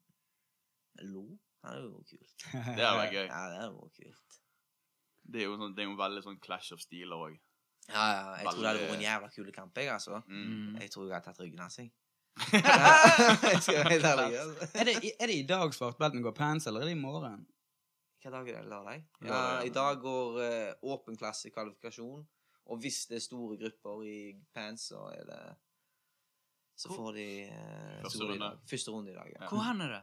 Lo? 1.13 1.25
Han 1.67 1.77
er 1.77 1.83
jo 1.83 2.05
kult. 2.07 2.47
Det 2.77 2.85
hadde 2.85 2.97
vært 3.03 3.17
gøy. 3.17 3.27
Ja, 3.27 3.43
det 3.51 3.59
er 3.59 3.69
jo 3.73 3.91
kult. 3.99 4.39
Det 5.27 5.43
er 5.43 5.49
jo, 5.49 5.59
sånn, 5.59 5.75
det 5.75 5.83
er 5.83 5.89
jo 5.91 5.99
veldig 5.99 6.23
sånn 6.23 6.41
clash 6.43 6.75
of 6.77 6.83
stiler 6.83 7.29
òg. 7.29 7.37
Ja, 7.91 8.03
ja, 8.03 8.23
jeg 8.41 8.47
tror 8.51 8.61
det 8.63 8.69
hadde 8.69 8.83
vært 8.83 8.97
en 8.97 9.05
jævla 9.05 9.31
kul 9.35 9.51
kamp, 9.55 9.79
jeg, 9.79 9.91
altså. 9.91 10.21
Mm. 10.27 10.47
Mm. 10.47 10.79
Jeg 10.83 10.93
tror 10.95 11.07
jeg 11.07 11.15
hadde 11.17 11.27
tatt 11.27 11.43
ryggen 11.43 11.63
hans, 11.63 11.79
jeg. 11.83 11.93
jeg 12.53 13.61
skal 13.65 13.79
være 13.81 13.93
helt 13.95 14.09
ærlig. 14.13 14.39
altså. 14.39 14.71
Er 14.75 14.89
det, 14.89 14.97
er 15.13 15.31
det 15.31 15.37
i 15.41 15.45
dag 15.49 15.75
svartbeltene 15.75 16.25
går 16.27 16.35
pants, 16.37 16.67
eller 16.71 16.85
er 16.85 16.91
det 16.91 16.97
i 16.97 17.01
morgen? 17.01 17.45
Hva 18.23 18.33
dag 18.35 18.49
er 18.51 18.59
det? 18.59 18.71
Lørdag? 18.71 19.05
Ja, 19.23 19.43
I 19.63 19.71
dag 19.71 20.01
går 20.03 20.41
uh, 20.43 20.91
åpen 20.95 21.19
klasse 21.19 21.53
kvalifikasjon. 21.55 22.25
Og 22.67 22.81
hvis 22.83 23.05
det 23.07 23.21
er 23.21 23.23
store 23.23 23.59
grupper 23.61 24.03
i 24.03 24.19
pants, 24.55 24.89
så 24.91 25.05
er 25.15 25.23
det 25.29 25.43
Så 26.77 26.91
får 26.91 27.13
de 27.15 27.29
uh, 27.47 28.01
Første 28.03 28.19
store 28.19 28.33
runde. 28.33 28.51
Første 28.71 28.91
runde 28.91 29.13
i 29.13 29.15
dag. 29.15 29.31
Ja. 29.31 29.45
Ja. 29.45 29.49
Hvor 29.53 29.63
hen 29.63 29.81
er 29.87 29.95
det? 29.95 30.03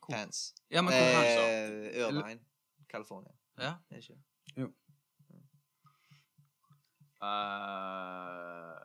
Hvor? 0.00 0.12
Pants. 0.14 0.54
Ja, 0.70 0.82
men 0.82 0.92
hvor? 0.92 1.22
Eh, 1.24 2.00
Irvine, 2.00 2.40
California. 2.88 3.32
Ja. 3.58 3.74
Er 3.90 3.96
ikke 4.02 4.16
ikke? 4.56 4.72
Uh, 7.26 8.76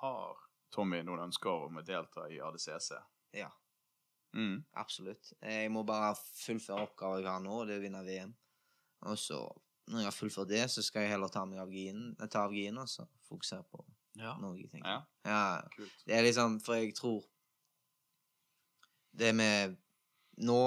har 0.00 0.36
Tommy 0.74 1.00
noen 1.06 1.22
ønsker 1.28 1.66
om 1.68 1.78
å 1.80 1.84
delta 1.86 2.26
i 2.32 2.40
ADCC? 2.42 2.96
Ja, 3.38 3.50
Mm. 4.34 4.64
absolutt. 4.74 5.32
Jeg 5.40 5.70
må 5.70 5.84
bare 5.86 6.14
fullføre 6.16 6.82
oppgaven 6.88 7.22
jeg 7.22 7.30
har 7.30 7.40
nå, 7.44 7.60
og 7.60 7.66
det 7.68 7.76
er 7.76 7.78
å 7.78 7.82
vinne 7.84 8.00
VM. 8.04 8.32
Og 9.06 9.16
så, 9.18 9.38
når 9.86 9.98
jeg 10.00 10.04
har 10.08 10.16
fullført 10.16 10.48
det, 10.48 10.64
så 10.70 10.82
skal 10.82 11.02
jeg 11.04 11.10
heller 11.12 11.28
ta 11.30 11.44
meg 11.46 11.60
av 11.62 11.70
gien, 11.70 12.16
ta 12.30 12.42
av 12.42 12.52
gien 12.52 12.76
og 12.78 12.88
så 12.88 13.06
fokusere 13.28 13.62
på 13.70 13.84
Ja. 14.16 14.36
Norge, 14.38 14.68
tenker 14.68 14.88
jeg. 14.90 15.02
Ja, 15.24 15.62
kult. 15.76 16.04
det 16.06 16.14
er 16.18 16.22
liksom, 16.22 16.60
for 16.60 16.74
jeg 16.74 16.94
tror 16.94 17.24
Det 19.16 19.32
med 19.34 19.76
Nå 20.36 20.60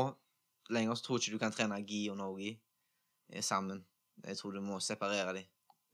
lenger 0.69 0.95
så 0.95 1.03
tror 1.03 1.17
jeg 1.17 1.27
ikke 1.27 1.37
du 1.37 1.43
kan 1.43 1.55
trene 1.55 1.79
gi 1.87 2.07
og 2.11 2.17
no-gi 2.19 2.51
eh, 2.53 3.43
sammen. 3.43 3.83
Jeg 4.23 4.37
tror 4.37 4.51
du 4.51 4.61
må 4.61 4.79
separere 4.79 5.33
dem 5.37 5.45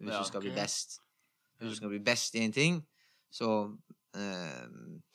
hvis 0.03 0.13
Ja, 0.13 0.19
du 0.19 0.27
skal 0.27 0.41
bli 0.41 0.53
best. 0.55 0.99
Hvis 1.57 1.69
du 1.69 1.75
skal 1.75 1.89
bli 1.93 1.99
best 2.03 2.35
i 2.35 2.43
en 2.43 2.51
ting, 2.51 2.79
så, 3.31 3.49
eh, 4.17 4.65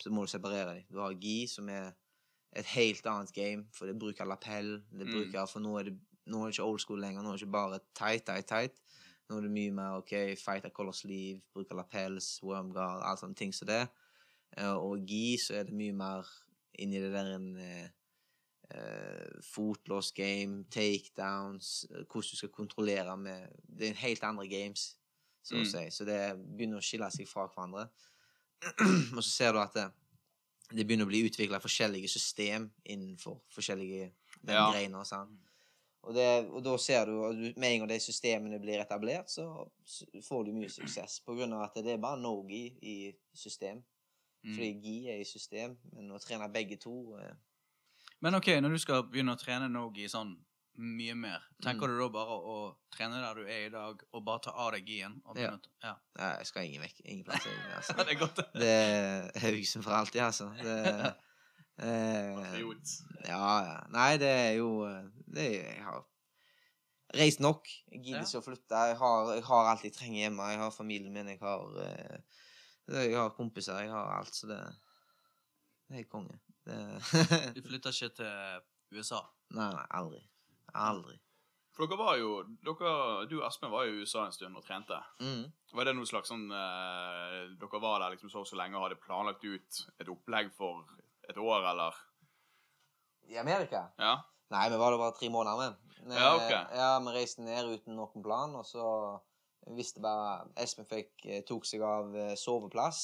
så 0.01 0.09
må 0.09 0.23
du 0.25 0.31
separere 0.31 0.73
dem. 0.73 0.85
Du 0.89 0.99
har 0.99 1.13
gi, 1.13 1.47
som 1.47 1.69
er 1.69 1.91
et 2.55 2.65
helt 2.65 3.05
annet 3.05 3.33
game, 3.33 3.67
for 3.73 3.85
det 3.85 3.99
bruker 3.99 4.25
lapell. 4.25 4.81
Det 4.91 5.07
Mm. 5.07 5.47
For 5.47 5.59
nå 5.59 5.77
er, 5.79 5.83
det, 5.83 5.99
nå 6.25 6.41
er 6.41 6.45
det 6.45 6.57
ikke 6.57 6.63
old 6.63 6.79
school 6.79 6.99
lenger. 6.99 7.21
Nå 7.21 7.29
er 7.29 7.37
det 7.37 7.41
ikke 7.41 7.51
bare 7.51 7.79
tight, 7.93 8.25
tight, 8.25 8.47
tight. 8.47 8.81
Nå 9.29 9.37
er 9.37 9.41
det 9.41 9.51
mye 9.51 9.71
mer 9.71 9.97
OK, 9.97 10.35
fight 10.37 10.65
a 10.65 10.69
color 10.69 10.91
sleeve, 10.91 11.41
bruker 11.53 11.75
lapels, 11.75 12.39
wormguard, 12.43 13.03
alt 13.05 13.19
sånne 13.19 13.35
ting 13.35 13.53
som 13.53 13.67
det. 13.67 13.87
Eh, 14.57 14.73
og 14.73 15.05
gi, 15.05 15.37
så 15.37 15.59
er 15.59 15.63
det 15.63 15.73
mye 15.77 15.93
mer 15.93 16.25
inni 16.79 16.97
det 16.97 17.11
der 17.13 17.35
en 17.35 17.51
eh, 18.71 18.77
eh, 18.79 19.41
fotlås 19.41 20.11
game, 20.15 20.63
takedowns, 20.71 21.85
eh, 21.91 22.03
hvordan 22.05 22.29
du 22.31 22.35
skal 22.37 22.49
kontrollere 22.49 23.17
med 23.17 23.47
Det 23.77 23.89
er 23.89 23.93
helt 23.93 24.23
andre 24.23 24.47
games, 24.47 24.95
så 25.43 25.55
Mm. 25.55 25.61
å 25.61 25.65
si. 25.65 25.89
Så 25.89 26.05
det 26.05 26.35
begynner 26.57 26.77
å 26.77 26.81
skille 26.83 27.11
seg 27.11 27.27
fra 27.27 27.47
hverandre. 27.47 27.89
og 29.17 29.23
så 29.23 29.29
ser 29.29 29.53
du 29.53 29.59
at 29.59 29.73
det, 29.73 29.91
det 30.71 30.85
begynner 30.85 31.05
å 31.05 31.09
bli 31.09 31.23
utvikla 31.29 31.59
forskjellige 31.59 32.09
system 32.09 32.71
innenfor 32.85 33.41
forskjellige 33.55 34.11
Ja. 34.47 34.71
greiner. 34.71 35.03
sant? 35.05 35.31
Og, 36.03 36.13
det, 36.15 36.47
og 36.49 36.63
da 36.63 36.77
ser 36.77 37.05
du, 37.05 37.11
og 37.11 37.35
med 37.35 37.73
en 37.73 37.79
gang 37.79 37.89
de 37.89 37.99
systemene 37.99 38.59
blir 38.59 38.79
etablert, 38.79 39.29
så 39.29 39.69
får 40.23 40.45
du 40.45 40.53
mye 40.53 40.69
suksess. 40.69 41.19
På 41.25 41.35
grunn 41.35 41.53
av 41.53 41.63
at 41.63 41.75
det 41.83 41.93
er 41.93 41.97
bare 41.97 42.19
no-gi 42.21 42.77
i 42.81 43.13
system. 43.33 43.83
Mm. 44.43 44.53
Fordi 44.55 44.69
gi 44.81 45.09
er 45.11 45.19
i 45.19 45.25
system, 45.27 45.77
men 45.91 46.11
å 46.11 46.19
trene 46.23 46.47
begge 46.53 46.77
to 46.79 47.17
eh, 47.19 47.33
Men 48.21 48.35
ok, 48.35 48.47
når 48.61 48.69
du 48.75 48.77
skal 48.83 49.03
begynne 49.07 49.35
å 49.35 49.39
trene 49.39 49.69
Nogi 49.71 50.07
sånn 50.11 50.33
mye 50.79 51.15
mer, 51.15 51.41
tenker 51.63 51.87
Mm. 51.87 51.95
du 51.95 51.99
da 51.99 52.07
bare 52.09 52.35
å 52.39 52.75
trene 52.95 53.19
der 53.21 53.35
du 53.35 53.41
er 53.47 53.65
i 53.65 53.69
dag, 53.69 54.01
og 54.13 54.23
bare 54.25 54.39
ta 54.43 54.51
av 54.51 54.71
deg 54.71 54.85
gien? 54.87 55.21
Ja. 55.35 55.51
Nei, 56.17 56.29
jeg 56.37 56.47
skal 56.47 56.63
ingen 56.67 56.81
vekk. 56.83 57.01
Ingen 57.05 57.25
plass. 57.25 57.43
jeg, 57.45 57.57
Altså. 57.75 57.93
det 58.05 58.13
er 58.13 58.19
godt. 58.19 58.39
det. 58.53 58.69
Er 59.35 59.39
Haugesund 59.43 59.83
for 59.83 59.91
alltid, 59.91 60.21
altså. 60.21 60.47
Det, 60.59 61.15
eh, 61.79 62.59
ja, 63.27 63.49
ja. 63.65 63.75
Nei, 63.91 64.17
det 64.17 64.29
er 64.29 64.53
jo 64.59 64.85
eh, 64.87 65.03
det 65.27 65.45
er, 65.47 65.73
Jeg 65.75 65.83
har 65.83 66.05
reist 67.19 67.39
nok. 67.43 67.67
Jeg 67.91 68.03
gidder 68.03 68.23
Ja. 68.23 68.39
å 68.39 68.43
flytte. 68.45 68.83
Jeg 68.91 68.97
har, 68.97 69.33
jeg 69.35 69.43
har 69.43 69.71
alt 69.73 69.83
jeg 69.83 69.93
trenger 69.95 70.21
hjemme. 70.29 70.49
Jeg 70.53 70.59
har 70.59 70.71
familien 70.75 71.13
min, 71.13 71.27
jeg 71.27 71.39
har 71.39 71.79
eh, 71.83 72.19
Jeg 72.89 73.15
har 73.15 73.29
kompiser, 73.35 73.79
jeg 73.83 73.91
har 73.91 74.15
alt, 74.19 74.33
så 74.33 74.47
det 74.47 74.61
Det 75.89 75.99
er 75.99 76.03
konge. 76.11 76.39
Det, 76.69 76.77
Du 77.57 77.61
flytter 77.65 77.95
ikke 77.95 78.13
til 78.21 78.99
USA. 78.99 79.23
nei, 79.57 79.69
nei, 79.73 79.87
aldri. 79.99 80.21
Aldri. 80.77 81.17
For 81.73 81.87
dere 81.87 81.97
var 82.01 82.17
jo 82.19 82.29
dere, 82.65 82.93
Du 83.31 83.37
og 83.39 83.45
Espen 83.47 83.71
var 83.71 83.85
jo 83.87 83.93
i 83.95 84.01
USA 84.03 84.25
en 84.27 84.33
stund 84.35 84.57
og 84.59 84.65
trente. 84.65 84.97
Mm. 85.23 85.45
Var 85.73 85.87
det 85.87 85.93
noe 85.95 86.09
slags 86.09 86.29
sånn 86.31 86.47
eh, 86.51 87.37
Dere 87.61 87.79
var 87.81 88.01
der 88.03 88.15
liksom 88.15 88.31
så 88.33 88.43
så 88.45 88.57
lenge 88.59 88.75
og 88.77 88.83
hadde 88.87 88.99
planlagt 89.01 89.45
ut 89.47 89.79
et 90.03 90.11
opplegg 90.11 90.51
for 90.57 90.83
et 91.29 91.37
år, 91.39 91.63
eller? 91.71 91.95
I 93.29 93.37
Amerika? 93.37 93.85
Ja? 94.01 94.15
Nei, 94.49 94.65
vi 94.73 94.77
var 94.81 94.91
der 94.95 95.01
bare 95.03 95.13
tre 95.19 95.29
måneder 95.29 95.59
med. 95.61 95.97
Ja, 96.17 96.29
ok. 96.35 96.51
Eh, 96.51 96.77
Ja, 96.81 96.91
Vi 97.05 97.13
reiste 97.15 97.45
ned 97.45 97.69
uten 97.69 97.95
noen 97.95 98.23
plan, 98.25 98.55
og 98.57 98.65
så 98.65 98.85
visste 99.77 100.01
bare 100.01 100.47
Espen 100.57 100.87
fikk, 100.89 101.11
eh, 101.29 101.43
tok 101.45 101.65
seg 101.69 101.83
av 101.85 102.15
eh, 102.17 102.33
soveplass, 102.39 103.03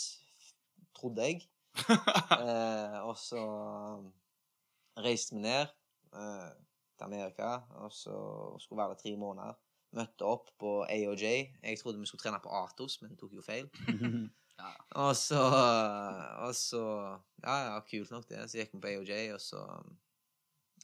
trodde 0.98 1.22
jeg. 1.30 1.46
eh, 2.46 2.98
og 3.04 3.18
så 3.20 3.42
reiste 5.06 5.36
vi 5.36 5.44
ned 5.44 5.68
eh, 6.16 6.50
til 6.96 7.08
Amerika, 7.08 7.58
og 7.84 7.92
så 7.94 8.16
skulle 8.64 8.82
være 8.82 8.96
der 8.96 9.04
tre 9.04 9.16
måneder. 9.20 9.60
Møtte 9.96 10.28
opp 10.28 10.50
på 10.60 10.72
AOJ. 10.84 11.26
Jeg 11.64 11.80
trodde 11.80 12.00
vi 12.00 12.10
skulle 12.10 12.24
trene 12.24 12.42
på 12.44 12.52
Atos, 12.52 13.00
men 13.02 13.16
tok 13.20 13.36
jo 13.38 13.46
feil. 13.46 13.70
Og 14.96 15.16
så, 15.20 15.40
og 16.40 16.54
så 16.56 16.82
Ja, 17.44 17.56
ja, 17.66 17.80
kult 17.84 18.12
nok 18.12 18.24
det. 18.30 18.46
Så 18.48 18.62
gikk 18.62 18.72
vi 18.72 18.80
på 18.80 18.88
AOJ, 18.88 19.34
og 19.36 19.42
så 19.44 19.60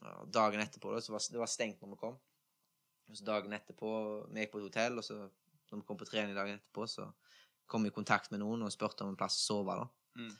ja, 0.01 0.11
Dagen 0.27 0.59
etterpå, 0.59 0.91
da, 0.91 0.99
så 0.99 1.13
var 1.13 1.23
det 1.31 1.39
var 1.39 1.49
stengt 1.49 1.79
når 1.81 1.93
vi 1.93 1.99
kom. 2.01 2.17
Og 3.11 3.17
så 3.17 3.25
dagen 3.27 3.53
etterpå 3.55 3.91
Vi 4.31 4.43
gikk 4.43 4.51
på 4.51 4.61
et 4.61 4.67
hotell, 4.67 4.99
og 4.99 5.07
så 5.07 5.17
når 5.21 5.79
vi 5.79 5.87
kom 5.87 5.99
på 5.99 6.07
trening 6.09 6.35
dagen 6.35 6.59
etterpå, 6.59 6.87
så 6.87 7.07
kom 7.71 7.87
vi 7.87 7.91
i 7.91 7.95
kontakt 7.95 8.31
med 8.31 8.41
noen 8.43 8.65
og 8.65 8.73
spurte 8.73 9.05
om 9.05 9.13
en 9.13 9.19
plass 9.19 9.39
å 9.39 9.45
sove. 9.45 9.77
da. 9.79 9.87
Mm. 10.19 10.33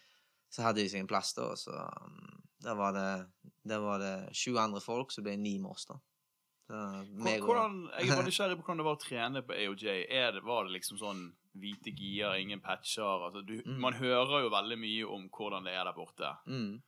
Så 0.51 0.65
hadde 0.65 0.83
de 0.83 0.91
seg 0.91 1.03
en 1.03 1.09
plass, 1.09 1.33
da, 1.37 1.49
så 1.55 1.71
um, 1.71 2.41
Der 2.61 2.75
var 2.75 2.91
det 2.93 3.09
Der 3.67 3.79
var 3.79 4.01
det 4.03 4.15
sju 4.35 4.57
andre 4.59 4.81
folk, 4.83 5.13
så 5.13 5.23
ble 5.23 5.37
det 5.37 5.43
ni 5.45 5.57
med 5.63 5.71
oss, 5.71 5.87
da. 5.87 5.97
Så, 6.71 6.77
Hvordan, 7.19 7.77
jeg 7.99 8.07
er 8.07 8.15
bare 8.15 8.27
nysgjerrig 8.29 8.57
på 8.59 8.63
hvordan 8.63 8.79
det 8.79 8.87
var 8.87 8.95
å 8.95 9.01
trene 9.01 9.41
på 9.43 9.55
AOJ. 9.57 9.87
Det, 10.07 10.43
var 10.45 10.67
det 10.67 10.75
liksom 10.77 10.99
sånn 11.01 11.25
hvite 11.59 11.91
gier, 11.91 12.37
ingen 12.39 12.61
patcher? 12.63 13.25
Altså, 13.27 13.41
du, 13.43 13.57
Mm. 13.65 13.79
Man 13.83 13.97
hører 13.99 14.45
jo 14.45 14.53
veldig 14.53 14.77
mye 14.79 15.09
om 15.17 15.27
hvordan 15.29 15.67
det 15.67 15.73
er 15.75 15.83
der 15.85 15.97
borte. 15.97 16.31
mm. 16.47 16.81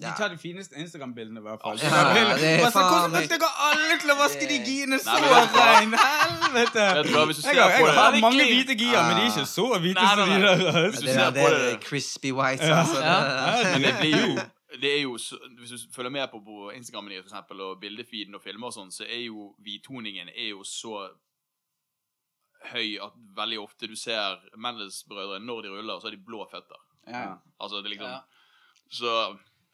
De 0.00 0.10
tar 0.16 0.28
de 0.32 0.38
fineste 0.40 0.76
Instagram-bildene, 0.80 1.40
i 1.40 1.42
hvert 1.44 1.60
fall. 1.60 1.76
Ja, 1.82 2.04
det 2.14 2.50
er 2.60 2.70
faen 2.70 2.86
Hvordan 2.88 3.10
meg- 3.12 3.26
fikk 3.26 3.32
dere 3.40 3.50
alle 3.66 3.96
til 4.00 4.12
å 4.14 4.16
vaske 4.20 4.46
de 4.48 4.58
giene 4.64 4.98
så 5.02 5.16
rein? 5.20 5.92
Helvete! 5.92 6.86
Jeg, 6.86 7.04
du 7.04 7.18
hvis 7.26 7.42
du 7.42 7.48
Jeg 7.48 7.56
ser 7.58 7.74
på 7.80 7.86
jeg 7.90 7.98
har 7.98 8.16
mange 8.22 8.46
hvite 8.52 8.76
gier, 8.80 9.02
men 9.02 9.16
de 9.18 9.26
er 9.26 9.28
ikke 9.34 9.44
så 9.50 9.66
hvite 9.82 10.06
som 10.06 10.30
de 10.30 10.38
der. 10.46 10.88
Hvis 10.88 11.00
du 11.02 11.06
Det 11.10 11.14
ser 11.18 11.30
på 11.36 11.50
det 11.52 11.60
er 11.72 11.76
crispy 11.84 12.32
whites, 12.32 12.64
altså. 12.64 13.02
Men 13.74 13.82
det 13.88 13.94
blir 14.00 14.16
jo 14.24 14.32
det 14.80 14.90
er 14.96 15.00
jo, 15.02 15.16
Hvis 15.58 15.70
du 15.74 15.76
følger 15.94 16.10
med 16.14 16.28
på, 16.30 16.38
på 16.46 16.70
Instagrammen 16.76 17.12
for 17.20 17.28
eksempel, 17.28 17.60
og 17.60 17.80
bildefeeden 17.82 18.34
og 18.38 18.42
filmer 18.44 18.70
og 18.70 18.72
sånn, 18.76 18.92
så 18.94 19.04
er 19.04 19.24
jo 19.26 19.50
hvittoningen 19.66 20.30
er 20.30 20.52
jo 20.54 20.62
så 20.64 21.08
høy 22.70 22.96
at 23.02 23.14
veldig 23.36 23.58
ofte 23.62 23.88
du 23.90 23.96
ser 23.98 24.38
Mendels-brødre 24.60 25.40
når 25.42 25.62
de 25.66 25.72
ruller, 25.74 26.00
så 26.00 26.08
har 26.08 26.14
de 26.16 26.22
blå 26.24 26.44
føtter. 26.52 26.80
Ja. 27.08 27.34
Altså, 27.60 27.80
det 27.82 27.90
er 27.90 27.94
liksom 27.96 28.12
Ja. 28.14 28.20
Så 28.90 29.10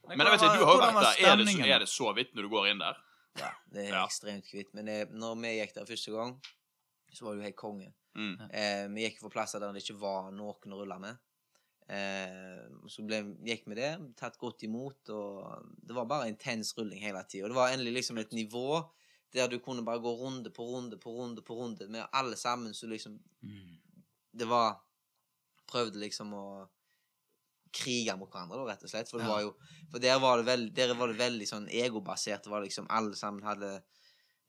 Men 0.09 0.18
Men 0.18 0.26
jeg 0.26 0.32
vet 0.36 0.42
ikke, 0.46 0.59
du 0.59 0.64
har 0.64 0.74
jo 0.74 0.80
vært 0.80 0.94
der. 1.02 1.26
Er 1.32 1.36
det, 1.36 1.46
så, 1.50 1.66
er 1.66 1.78
det 1.84 1.88
så 1.90 2.12
hvitt 2.14 2.34
når 2.34 2.42
du 2.42 2.48
går 2.48 2.68
inn 2.70 2.78
der? 2.82 2.96
ja, 3.36 3.50
det 3.72 3.82
er 3.86 3.92
Ja. 3.92 4.04
ekstremt 4.07 4.46
kvitt. 4.48 4.70
Men 4.74 4.86
det, 4.86 5.11
når 5.12 5.34
vi 5.42 5.48
gikk 5.59 5.74
der 5.74 5.84
første 5.84 6.12
gang, 6.12 6.40
så 7.12 7.24
var 7.24 7.32
det 7.34 7.40
jo 7.42 7.44
helt 7.50 7.57
konge. 7.57 7.92
Mm. 8.16 8.36
Eh, 8.50 8.86
vi 8.94 9.02
gikk 9.04 9.18
for 9.20 9.28
plasser 9.30 9.61
der 9.61 9.72
det 9.72 9.82
ikke 9.82 9.98
var 10.00 10.30
noen 10.32 10.72
å 10.72 10.78
rulle 10.80 10.98
med. 10.98 11.18
Eh, 11.88 12.62
så 12.88 13.04
ble, 13.07 13.20
gikk 13.46 13.66
vi 13.70 13.74
det, 13.78 13.90
tatt 14.16 14.38
godt 14.40 14.62
imot, 14.66 15.09
og 15.11 15.68
det 15.86 15.94
var 15.94 16.09
bare 16.11 16.28
intens 16.32 16.72
rulling 16.78 16.98
hele 17.02 17.20
tida. 17.28 17.44
Og 17.44 17.50
det 17.52 17.59
var 17.61 17.74
endelig 17.74 17.92
liksom 18.00 18.18
et 18.18 18.32
nivå 18.32 18.80
der 19.34 19.48
du 19.52 19.59
kunne 19.61 19.84
bare 19.84 20.00
gå 20.00 20.11
runde 20.16 20.50
på 20.50 20.64
runde 20.64 20.96
på 20.98 21.12
runde 21.12 21.42
på 21.44 21.54
runde 21.59 21.88
med 21.92 22.07
alle 22.12 22.36
sammen, 22.36 22.72
så 22.74 22.86
liksom 22.88 23.18
Mm. 23.42 23.76
Det 24.36 24.46
var 24.48 24.80
Prøvde 25.66 25.98
liksom 25.98 26.30
å 26.32 26.68
krige 27.77 28.14
mot 28.18 28.31
hverandre, 28.33 28.59
da, 28.62 28.70
rett 28.72 28.87
og 28.87 28.91
slett. 28.93 29.11
For, 29.12 29.20
det 29.22 29.29
var 29.29 29.45
jo, 29.45 29.53
for 29.93 30.03
der, 30.03 30.16
var 30.22 30.41
det 30.41 30.49
veld, 30.49 30.72
der 30.77 30.95
var 30.97 31.12
det 31.12 31.18
veldig 31.20 31.49
sånn 31.51 31.68
egobasert. 31.68 32.45
Det 32.47 32.53
var 32.55 32.64
liksom 32.64 32.89
Alle 32.97 33.16
sammen 33.18 33.45
hadde 33.47 33.70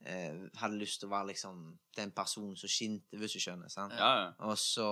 eh, 0.06 0.40
hadde 0.62 0.78
lyst 0.80 1.02
til 1.02 1.10
å 1.10 1.14
være 1.16 1.32
liksom 1.34 1.62
den 1.98 2.12
personen 2.16 2.56
som 2.60 2.70
skinte, 2.72 3.18
hvis 3.20 3.38
du 3.38 3.42
skjønner. 3.44 3.70
sant? 3.74 3.96
Ja, 3.98 4.12
ja. 4.22 4.28
Og 4.48 4.58
så, 4.62 4.88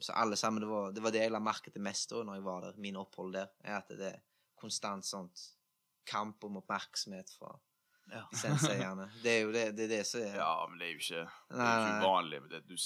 så 0.00 0.14
alle 0.16 0.38
sammen, 0.40 0.62
det 0.64 0.70
var, 0.70 0.92
det 0.96 1.02
var 1.04 1.14
det 1.14 1.24
jeg 1.24 1.34
la 1.34 1.40
merke 1.42 1.72
til 1.74 1.82
mest 1.84 2.12
da 2.14 2.22
når 2.26 2.38
jeg 2.40 2.46
var 2.46 2.68
der, 2.68 2.78
mine 2.80 3.02
opphold 3.02 3.34
der, 3.36 3.50
er 3.64 3.80
at 3.82 3.90
det 3.98 4.12
er 4.14 4.20
konstant 4.60 5.06
sånt 5.08 5.48
kamp 6.10 6.42
om 6.48 6.60
oppmerksomhet 6.62 7.30
fra 7.38 7.52
Ja. 8.10 8.24
senseiene. 8.34 9.04
Det 9.22 9.30
er 9.30 9.40
jo 9.44 9.50
det, 9.54 9.64
det, 9.78 9.84
er 9.86 9.90
det 9.98 10.04
som 10.08 10.22
er 10.24 10.32
ja, 10.40 10.50
men 10.66 10.80
det 10.80 10.88
er 10.88 10.94
jo 10.96 11.02
ikke, 11.04 11.20
det 11.52 11.60
er 11.62 11.76
jo 11.76 11.84
ikke 11.84 12.00
uvanlig. 12.04 12.40
men 12.42 12.50
Det, 12.50 12.60
du, 12.66 12.76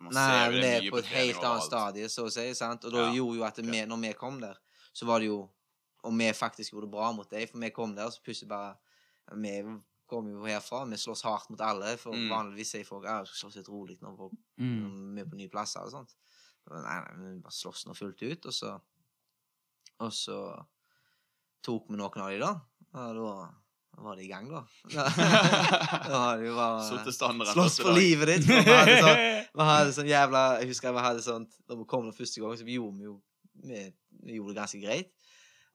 man 0.00 0.12
Nei, 0.14 0.24
ser 0.26 0.44
jo 0.46 0.56
vi 0.56 0.60
det 0.62 0.72
er 0.76 0.90
på 0.90 0.98
et 0.98 1.06
helt 1.12 1.42
annet 1.42 1.64
stadie, 1.66 2.08
så 2.08 2.24
å 2.28 2.30
si. 2.32 2.54
sant? 2.54 2.84
Og 2.84 2.92
da 2.94 3.06
Ja, 3.06 3.12
gjorde 3.18 3.36
jo 3.38 3.44
at 3.48 3.56
vi, 3.58 3.80
når 3.86 4.00
vi 4.04 4.12
kom 4.14 4.40
der, 4.40 4.58
så 4.92 5.06
var 5.06 5.18
det 5.20 5.26
jo 5.32 5.48
Og 6.04 6.12
vi 6.14 6.28
faktisk 6.32 6.72
gjorde 6.72 6.86
det 6.86 6.92
bra 6.92 7.08
mot 7.12 7.28
dem, 7.30 7.46
for 7.50 7.58
vi 7.58 7.70
kom 7.74 7.94
der, 7.96 8.10
så 8.10 8.20
plutselig 8.22 8.48
bare 8.48 8.76
Vi 9.34 9.80
kom 10.08 10.28
jo 10.30 10.44
herfra, 10.46 10.84
vi 10.88 10.96
slåss 10.96 11.22
hardt 11.26 11.50
mot 11.50 11.60
alle, 11.60 11.96
for 11.98 12.12
Mm. 12.14 12.28
vanligvis 12.30 12.70
sier 12.70 12.84
folk 12.86 13.04
ja, 13.04 13.20
vi 13.20 13.26
skal 13.26 13.50
slåss 13.50 13.56
litt 13.56 13.68
rolig 13.68 13.98
når 14.00 14.16
folk 14.16 14.32
Mm. 14.58 14.80
når 14.80 15.14
vi 15.14 15.20
er 15.20 15.24
på 15.26 15.36
nye 15.36 15.48
plasser 15.50 15.80
og 15.84 15.90
sånt. 15.90 16.14
Men 16.70 16.82
Nei, 16.82 17.00
nei, 17.00 17.32
vi 17.34 17.40
bare 17.42 17.52
slåss 17.52 17.86
nå 17.86 17.94
fullt 17.96 18.22
ut, 18.22 18.46
og 18.46 18.52
så 18.52 18.80
Og 20.00 20.12
så 20.12 20.64
tok 21.66 21.88
vi 21.90 21.96
noen 21.96 22.22
av 22.22 22.30
dem, 22.30 22.40
da. 22.40 22.52
Og 22.94 23.14
Da 23.18 23.50
var 24.04 24.18
det 24.18 24.24
i 24.24 24.30
gang, 24.30 24.48
da. 24.50 24.62
Da, 24.94 25.04
da 26.08 26.20
hadde 26.22 26.42
vi 26.42 26.52
bare 26.54 27.52
slåss 27.52 27.80
for 27.82 27.96
livet 27.96 28.32
ditt. 28.32 28.46
for 28.46 28.64
Vi 28.64 28.74
hadde 28.74 28.98
sånn, 29.02 29.92
sånn 30.00 30.10
jævla 30.10 30.42
Jeg 30.62 30.70
husker 30.72 30.94
vi 30.94 31.04
hadde 31.04 31.24
sånt 31.24 31.56
Da 31.68 31.76
vi 31.78 31.86
kom 31.90 32.06
den 32.06 32.16
første 32.16 32.42
gang, 32.42 32.56
så 32.58 32.66
vi 32.66 32.78
gjorde 32.78 32.98
vi 32.98 33.08
jo 33.08 33.16
vi, 33.58 33.84
vi 34.22 34.36
gjorde 34.36 34.54
det 34.54 34.60
ganske 34.60 34.78
greit. 34.82 35.08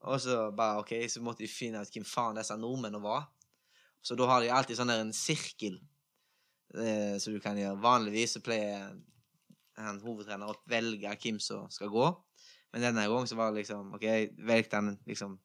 Og 0.08 0.20
så 0.24 0.38
bare 0.56 0.80
OK, 0.80 0.94
så 1.12 1.24
måtte 1.24 1.44
vi 1.44 1.52
finne 1.52 1.82
ut 1.84 1.96
hvem 1.96 2.06
faen 2.08 2.38
disse 2.40 2.56
nordmennene 2.60 3.04
var. 3.04 3.26
Så 4.04 4.16
da 4.20 4.28
har 4.28 4.44
de 4.44 4.52
alltid 4.52 4.80
sånn 4.80 4.92
der 4.92 5.04
en 5.04 5.16
sirkel 5.16 5.78
eh, 6.76 7.16
som 7.20 7.36
du 7.36 7.40
kan 7.44 7.60
gjøre. 7.60 7.80
Vanligvis 7.84 8.38
så 8.38 8.44
pleier 8.44 8.92
han 9.80 10.02
hovedtrener 10.04 10.52
å 10.52 10.58
velge 10.70 11.12
hvem 11.24 11.40
som 11.44 11.70
skal 11.72 11.92
gå. 11.92 12.08
Men 12.74 12.88
denne 12.88 13.06
gangen 13.08 13.30
så 13.30 13.38
var 13.40 13.52
det 13.52 13.62
liksom 13.62 13.94
OK, 13.96 14.06
velgte 14.48 14.80
han 14.80 14.96
liksom 15.08 15.38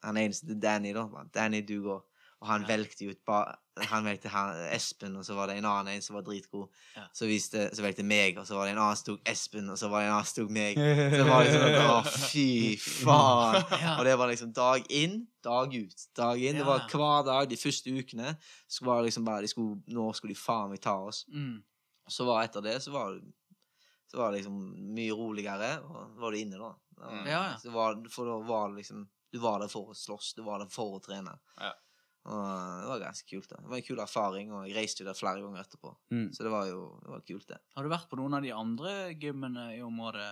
Han 0.00 0.16
eneste 0.16 0.54
Danny, 0.56 0.94
da. 0.96 1.02
Danny, 1.34 1.60
du 1.60 1.82
går. 1.84 1.98
Og 2.40 2.48
han 2.48 2.62
velgte 2.64 3.04
ut 3.10 3.18
ba, 3.28 3.42
Han 3.90 4.04
velgte 4.04 4.28
han, 4.32 4.56
Espen, 4.74 5.14
og 5.16 5.24
så 5.24 5.34
var 5.36 5.48
det 5.48 5.58
en 5.60 5.66
annen 5.68 5.94
en 5.94 6.02
som 6.04 6.16
var 6.16 6.24
dritgod. 6.24 6.68
Ja. 6.96 7.06
Så, 7.16 7.28
viste, 7.28 7.66
så 7.76 7.84
velgte 7.84 8.04
meg, 8.04 8.36
og 8.40 8.44
så 8.48 8.56
var 8.56 8.68
det 8.68 8.74
en 8.74 8.80
annen 8.80 8.98
som 8.98 9.10
tok 9.10 9.28
Espen, 9.28 9.68
og 9.72 9.78
så 9.80 9.88
var 9.92 10.02
det 10.02 10.10
en 10.10 10.14
annen 10.18 10.28
som 10.28 10.40
tok 10.40 10.52
meg. 10.56 10.80
Så 11.14 11.26
var 11.28 11.44
det 11.44 11.54
sånn 11.54 11.78
Å, 11.80 11.98
fy 12.30 12.46
faen. 12.80 13.58
Ja. 13.80 13.94
Og 13.96 14.04
det 14.08 14.14
var 14.20 14.28
liksom 14.32 14.52
dag 14.56 14.88
inn, 14.92 15.22
dag 15.44 15.72
ut. 15.72 16.06
Dag 16.16 16.40
inn, 16.44 16.60
Det 16.60 16.68
var 16.68 16.84
hver 16.92 17.26
dag 17.28 17.48
de 17.48 17.60
første 17.60 17.92
ukene. 17.92 18.34
Så 18.68 18.84
var 18.88 19.00
det 19.00 19.10
liksom 19.10 19.28
bare 19.28 19.44
de 19.44 19.52
skulle, 19.52 19.80
Nå 19.92 20.10
skulle 20.16 20.36
de 20.36 20.40
faen 20.40 20.72
meg 20.72 20.82
ta 20.84 20.96
oss. 21.08 21.24
Mm. 21.32 21.60
Og 22.08 22.16
så 22.16 22.26
var 22.28 22.44
etter 22.44 22.64
det, 22.64 22.78
så 22.84 22.92
var 22.92 23.14
det 23.14 23.24
så 24.10 24.18
var 24.18 24.32
det 24.32 24.40
liksom 24.40 24.56
mye 24.94 25.14
roligere, 25.14 25.68
og 25.86 26.16
var 26.18 26.34
du 26.34 26.38
inne, 26.40 26.58
da. 26.58 26.70
da. 26.98 27.10
Ja, 27.28 27.28
ja. 27.30 27.42
Så 27.62 27.70
var, 27.70 27.94
for 28.10 28.26
da 28.26 28.40
var 28.42 28.72
det 28.72 28.80
liksom 28.80 29.04
Du 29.30 29.38
var 29.38 29.60
der 29.62 29.70
for 29.70 29.92
å 29.92 29.94
slåss, 29.94 30.32
du 30.34 30.42
var 30.42 30.58
der 30.58 30.70
for 30.74 30.96
å 30.96 31.02
trene. 31.04 31.36
Ja. 31.60 31.70
Og 32.30 32.82
det 32.84 32.88
var 32.92 33.02
ganske 33.02 33.26
kult. 33.30 33.48
da. 33.50 33.56
Det 33.64 33.70
var 33.72 33.80
en 33.80 33.86
kul 33.88 33.98
erfaring, 34.04 34.52
og 34.54 34.68
jeg 34.68 34.76
reiste 34.76 35.02
jo 35.02 35.08
der 35.10 35.18
flere 35.18 35.42
ganger 35.42 35.64
etterpå. 35.64 35.92
Mm. 36.14 36.28
Så 36.36 36.46
det 36.46 36.52
var 36.54 36.68
jo 36.70 36.84
det 37.02 37.10
var 37.16 37.24
kult, 37.26 37.46
det. 37.50 37.58
Har 37.76 37.82
du 37.86 37.90
vært 37.92 38.08
på 38.10 38.18
noen 38.20 38.38
av 38.38 38.42
de 38.46 38.52
andre 38.54 38.92
gymmene 39.18 39.64
i 39.76 39.80
området 39.82 40.28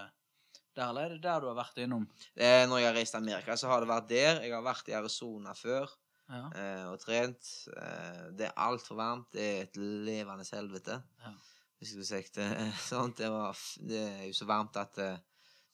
der, 0.79 0.85
eller 0.93 1.03
er 1.09 1.15
det 1.17 1.23
der 1.25 1.41
du 1.43 1.49
har 1.51 1.57
vært 1.59 1.81
innom? 1.83 2.05
Eh, 2.37 2.65
når 2.71 2.79
jeg 2.85 2.87
har 2.91 2.95
reist 3.01 3.15
til 3.17 3.23
Amerika, 3.25 3.57
så 3.59 3.71
har 3.73 3.83
det 3.83 3.91
vært 3.91 4.09
der. 4.13 4.43
Jeg 4.47 4.55
har 4.55 4.63
vært 4.63 4.89
i 4.93 4.97
Arizona 4.99 5.55
før 5.59 5.89
Ja. 6.29 6.43
eh, 6.55 6.85
og 6.93 6.99
trent. 7.01 7.53
Eh, 7.75 8.25
det 8.39 8.47
er 8.51 8.59
altfor 8.69 8.99
varmt. 9.01 9.31
Det 9.33 9.43
er 9.43 9.63
et 9.67 9.77
levende 9.81 10.45
helvete. 10.53 11.01
Ja. 11.25 11.33
Hvis 11.79 11.93
jeg 11.95 12.05
skulle 12.05 12.11
sagt 12.11 12.35
det 12.39 12.49
sånn. 12.91 13.13
Det, 13.17 13.29
var, 13.31 13.57
det 13.91 14.03
er 14.07 14.25
jo 14.29 14.37
så 14.39 14.47
varmt 14.47 14.77
at 14.77 14.99
eh, 15.03 15.19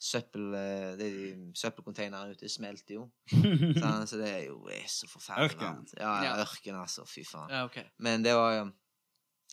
søppel, 0.04 0.50
eh, 0.58 0.90
det 0.98 1.06
er 1.06 1.14
de 1.16 1.52
søppelcontainerne 1.56 2.34
ute 2.36 2.48
smelter 2.52 2.98
jo. 2.98 3.04
Sånn, 3.82 4.04
så 4.10 4.18
det 4.20 4.28
er 4.28 4.42
jo 4.50 4.58
er 4.68 4.84
så 4.90 5.08
forferdelig 5.08 5.54
Ørken. 5.54 5.80
Ja, 5.96 6.10
ja, 6.20 6.32
Ja. 6.32 6.34
ørken, 6.44 6.76
altså. 6.80 7.06
Fy 7.08 7.24
faen. 7.28 7.48
ja, 7.52 7.64
okay. 7.68 7.86
Men 8.04 8.24
det 8.26 8.34
var 8.36 8.52
jo 8.58 8.64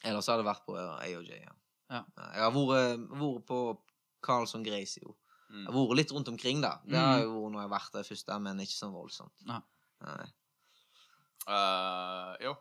Ellers 0.04 0.26
har 0.32 0.39
det 0.41 0.47
vært 0.47 0.64
på 0.66 0.74
AOJ, 0.76 1.34
ja. 1.43 1.52
Ja. 1.91 1.99
Jeg 2.18 2.41
har 2.41 2.54
vært, 2.56 3.02
vært 3.22 3.43
på 3.45 3.58
Carlson 4.26 4.64
Grace, 4.66 4.97
jo. 5.04 5.14
Mm. 5.52 5.60
Jeg 5.60 5.68
har 5.68 5.76
vært 5.78 5.99
litt 5.99 6.14
rundt 6.16 6.32
omkring, 6.32 6.62
da. 6.64 6.72
Det 6.88 6.97
har 6.97 7.22
jo 7.22 7.36
vært 7.36 7.54
når 7.54 7.60
jeg 7.62 7.68
har 7.68 7.74
vært 7.76 7.97
der 7.99 8.08
først, 8.08 8.32
men 8.41 8.64
ikke 8.64 8.78
sånn 8.80 8.95
voldsomt. 8.95 9.45
Nei. 9.45 9.60
Eh, 11.52 12.34
jo. 12.47 12.56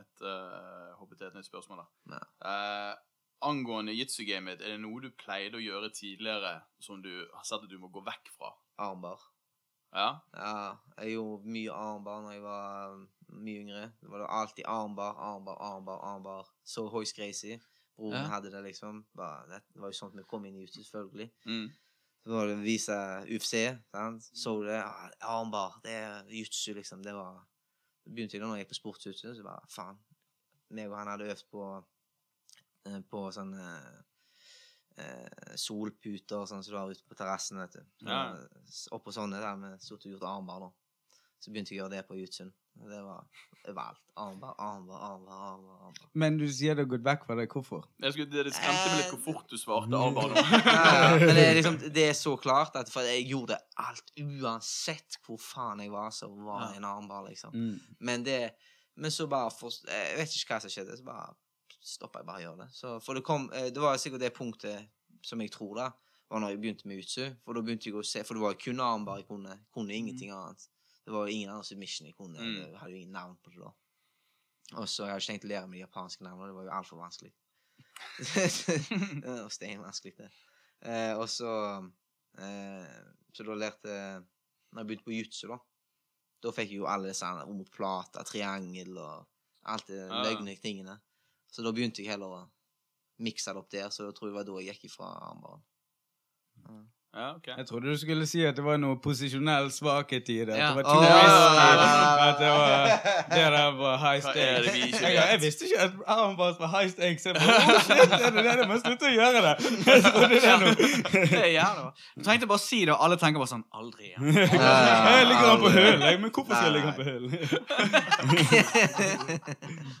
Et, 0.00 0.22
uh, 0.24 0.90
hoppet 0.98 1.18
til 1.20 1.28
et 1.28 1.34
nytt 1.36 1.46
spørsmål, 1.46 1.82
da. 1.84 2.16
Ja. 2.16 2.94
Angående 3.42 3.94
jitsu-gamet, 3.96 4.60
er 4.60 4.74
det 4.74 4.80
noe 4.82 5.00
du 5.00 5.10
pleide 5.16 5.56
å 5.56 5.62
gjøre 5.64 5.88
tidligere 5.96 6.58
som 6.82 7.00
du 7.02 7.12
har 7.32 7.44
sett 7.48 7.62
at 7.64 7.70
du 7.70 7.78
må 7.80 7.88
gå 7.92 8.02
vekk 8.04 8.28
fra? 8.34 8.50
Armbar. 8.84 9.22
Ja? 9.96 10.10
Ja, 10.36 10.76
jeg 11.00 11.16
gjorde 11.16 11.50
mye 11.50 11.74
armbar 11.74 12.20
når 12.22 12.34
jeg 12.36 12.42
var 12.44 12.94
um, 12.94 13.06
mye 13.40 13.62
yngre. 13.64 13.84
Det 14.00 14.10
var 14.12 14.26
alltid 14.28 14.68
armbar, 14.68 15.16
armbar, 15.18 15.56
armbar, 15.66 16.02
armbar. 16.12 16.50
Så 16.64 16.86
Hoist 16.92 17.16
Gracie. 17.16 17.60
Broren 17.96 18.22
Ja. 18.22 18.28
hadde 18.28 18.50
det, 18.52 18.62
liksom. 18.64 19.04
Det, 19.16 19.62
var 19.74 19.88
jo 19.90 19.96
sånn 19.96 20.16
vi 20.16 20.24
kom 20.28 20.44
inn 20.46 20.56
i 20.56 20.66
jitsu, 20.66 20.82
selvfølgelig. 20.84 21.30
Mm. 21.46 21.66
Så 22.24 22.32
var 22.32 22.46
det 22.46 22.54
å 22.56 22.62
vise 22.64 22.96
UFC. 23.28 23.54
Sant? 23.90 24.28
Så 24.36 24.54
du 24.60 24.68
det. 24.68 24.80
Armbar, 25.20 25.80
det 25.84 25.96
er 25.96 26.28
jutsu, 26.32 26.74
liksom. 26.76 27.02
Det 27.04 27.16
var 27.16 27.40
Så 28.00 28.14
begynte 28.16 28.36
jeg 28.36 28.40
da 28.40 28.46
når 28.48 28.56
jeg 28.56 28.64
gikk 28.64 28.70
på 28.72 28.78
sportshuset, 28.78 29.36
så 29.36 29.42
bare 29.44 29.68
faen. 29.68 29.98
Meg 30.72 30.88
og 30.88 30.96
han 30.96 31.10
hadde 31.10 31.26
øvd 31.28 31.42
på 31.52 31.64
på 33.10 33.24
sånne 33.34 33.66
eh, 34.96 35.56
solputer 35.60 36.46
sånn 36.48 36.64
som 36.64 36.74
du 36.74 36.78
har 36.78 36.92
ute 36.92 37.06
på 37.08 37.18
terrassen, 37.18 37.60
vet 37.62 37.78
du. 37.78 37.84
Ja. 38.08 38.22
Oppå 38.96 39.14
sånne 39.14 39.42
der 39.42 39.58
med 39.60 39.82
stort 39.84 40.06
og 40.06 40.16
gjort 40.16 40.28
armbar, 40.30 40.68
da. 40.68 41.20
Så 41.40 41.52
begynte 41.52 41.72
jeg 41.72 41.80
å 41.80 41.84
gjøre 41.84 41.96
det 41.96 42.08
på 42.08 42.18
Jutsund. 42.18 42.52
Det 42.80 43.00
var 43.02 43.24
overalt. 43.68 44.00
Armbar, 44.20 44.54
armbar, 44.58 45.00
armbar, 45.00 45.40
armbar. 45.52 45.76
armbar. 45.86 46.08
Men 46.12 46.36
du 46.38 46.46
sier 46.52 46.76
du 46.76 46.82
har 46.82 46.88
gått 46.88 47.04
vekk 47.04 47.26
fra 47.26 47.36
det. 47.38 47.46
Hvorfor? 47.52 47.86
Jeg 48.00 48.14
skulle, 48.14 48.30
det, 48.32 48.44
det 48.48 48.54
skremte 48.56 48.86
meg 48.90 49.00
litt 49.00 49.12
hvor 49.14 49.22
fort 49.24 49.52
du 49.52 49.56
svarte 49.60 49.90
Eh, 49.90 50.00
armbar 50.00 50.32
nå. 50.32 50.44
Men 51.24 51.34
det 51.36 51.44
er 51.44 51.58
liksom 51.58 51.78
Det 51.96 52.06
er 52.08 52.16
så 52.16 52.34
klart 52.40 52.76
at 52.80 52.92
for 52.92 53.08
jeg 53.08 53.26
gjorde 53.28 53.58
alt 53.80 54.12
uansett 54.20 55.20
hvor 55.26 55.40
faen 55.40 55.84
jeg 55.84 55.92
var, 55.92 56.12
så 56.14 56.28
var 56.32 56.68
det 56.68 56.80
en 56.80 56.88
armbar, 56.88 57.24
liksom. 57.28 57.56
Mm. 57.56 57.96
Men 58.00 58.26
det 58.28 58.40
Men 59.00 59.10
så 59.10 59.26
bare 59.30 59.50
for, 59.54 59.72
Jeg 59.88 60.16
vet 60.18 60.36
ikke 60.36 60.54
hva 60.54 60.60
som 60.60 60.72
skjedde, 60.72 60.96
så 61.00 61.06
bare 61.06 61.30
stoppa 61.80 62.20
jeg 62.20 62.26
bare 62.28 62.40
å 62.40 62.44
gjøre 62.44 62.64
det. 62.64 62.68
Så 62.76 62.94
for 63.04 63.16
det 63.16 63.24
kom 63.24 63.48
eh, 63.56 63.70
Det 63.72 63.80
var 63.82 63.96
sikkert 64.00 64.20
det 64.20 64.34
punktet 64.36 64.88
som 65.26 65.40
jeg 65.40 65.52
tror, 65.52 65.74
da, 65.76 65.88
var 66.30 66.40
når 66.40 66.54
jeg 66.54 66.60
begynte 66.62 66.88
med 66.88 67.00
utsu. 67.02 67.24
For 67.44 67.56
da 67.56 67.62
begynte 67.64 67.90
jeg 67.90 67.96
å 67.98 68.04
se 68.06 68.22
For 68.24 68.38
det 68.38 68.44
var 68.44 68.58
kun 68.60 68.80
armbar 68.80 69.20
jeg 69.20 69.26
kunne. 69.28 69.56
Kunne 69.74 69.96
ingenting 69.96 70.30
annet. 70.32 70.68
Det 71.04 71.12
var 71.12 71.28
ingen 71.32 71.50
annen 71.50 71.64
submission 71.66 72.06
jeg 72.08 72.16
kunne. 72.16 72.38
Mm. 72.38 72.56
Jeg 72.60 72.78
hadde 72.78 72.92
jo 72.94 73.00
ingen 73.00 73.16
navn 73.16 73.36
på 73.42 73.50
det 73.54 73.60
da. 73.64 73.72
Og 74.78 74.86
så 74.88 75.04
jeg 75.08 75.10
hadde 75.16 75.22
ikke 75.24 75.32
tenkt 75.32 75.46
å 75.48 75.50
lære 75.50 75.66
meg 75.70 75.78
de 75.80 75.82
japanske 75.82 76.24
navnene. 76.24 76.50
Det 76.52 76.56
var 76.60 76.68
jo 76.68 76.74
altfor 76.78 77.00
vanskelig. 77.00 77.32
det 79.24 79.26
var 79.26 79.50
steinvanskelig, 79.52 80.14
det. 80.20 80.28
Eh, 80.80 81.12
og 81.18 81.26
så 81.28 81.50
eh, 82.40 83.00
Så 83.36 83.44
da 83.44 83.52
lærte 83.58 83.90
Når 84.72 84.78
jeg 84.80 84.86
begynte 84.88 85.04
på 85.04 85.12
jutsu, 85.12 85.42
da 85.50 85.58
Da 86.40 86.52
fikk 86.56 86.70
jeg 86.72 86.78
jo 86.80 86.86
alle 86.88 87.10
disse 87.10 87.28
omoplata, 87.44 88.22
triangel 88.24 88.96
og 88.96 89.26
alt 89.68 89.90
det 89.90 89.98
Ja. 89.98 90.22
løgne 90.24 90.54
tingene. 90.56 90.94
Så 91.50 91.62
da 91.66 91.72
begynte 91.74 92.02
jeg 92.04 92.10
heller 92.12 92.30
å 92.38 92.40
mikse 93.20 93.52
det 93.52 93.60
opp 93.60 93.70
der, 93.74 93.90
så 93.92 94.06
jeg 94.08 94.14
tror 94.16 94.28
jeg 94.30 94.32
det 94.34 94.38
var 94.38 94.46
da 94.48 94.62
jeg 94.64 94.74
gikk 94.76 94.84
ifra 94.92 95.10
armbaren. 95.30 95.62
Ja, 97.10 97.34
ok. 97.34 97.46
Jeg 97.58 97.66
trodde 97.66 97.90
du 97.90 97.96
skulle 97.98 98.22
si 98.30 98.38
at 98.46 98.54
det 98.54 98.62
var 98.62 98.76
noe 98.78 98.94
posisjonell 99.02 99.66
svakhet 99.74 100.28
i 100.30 100.36
det. 100.46 100.54
At 100.54 100.58
Ja. 100.60 100.68
det 100.70 100.84
var 100.84 100.94
ja, 100.94 100.98
ja, 101.10 101.16
ja, 101.18 101.26
ja. 101.58 102.28
At 102.30 102.38
det 102.38 102.50
var 102.54 102.70
det 103.34 103.46
der 103.50 103.72
var 103.80 103.96
high 103.98 104.22
vi 104.22 104.38
Jeg, 104.38 105.14
jeg 105.16 105.40
visste 105.42 105.64
ikke 105.66 105.80
at 105.88 105.92
armbars 106.06 106.60
var 106.60 106.68
high 106.70 106.90
stakes. 106.92 107.26
Jeg 107.26 107.34
bare, 107.34 107.46
oh, 107.50 107.80
shit, 107.82 107.98
er 107.98 108.30
det 108.30 108.44
det? 108.46 108.54
Jeg 108.60 108.68
må 108.70 108.76
slutte 108.84 109.04
å 109.10 109.10
gjøre 109.16 109.40
det. 109.48 109.54
Jeg 109.90 110.02
trodde 110.06 110.28
det 110.28 110.54
nå. 110.60 110.68
Det 111.34 111.40
er 111.40 111.50
jævla. 111.56 111.90
Du 112.14 112.22
trengte 112.28 112.46
bare 112.52 112.60
å 112.62 112.64
si 112.68 112.80
det, 112.84 112.92
og 112.94 113.02
alle 113.08 113.16
tenker 113.24 113.38
bare 113.42 113.52
sånn 113.56 113.66
Aldri 113.74 114.04
igjen. 114.12 114.22
Jeg 114.30 115.26
ligger 115.32 115.46
han 115.50 115.58
på 115.58 115.66
aldri. 115.66 115.82
høl. 115.82 115.98
Men 116.22 116.30
hvorfor 116.30 116.54
skal 116.54 116.66
jeg 116.68 116.74
ligge 116.78 116.86
han 116.86 116.94
på 116.94 117.06
høl? 117.10 117.24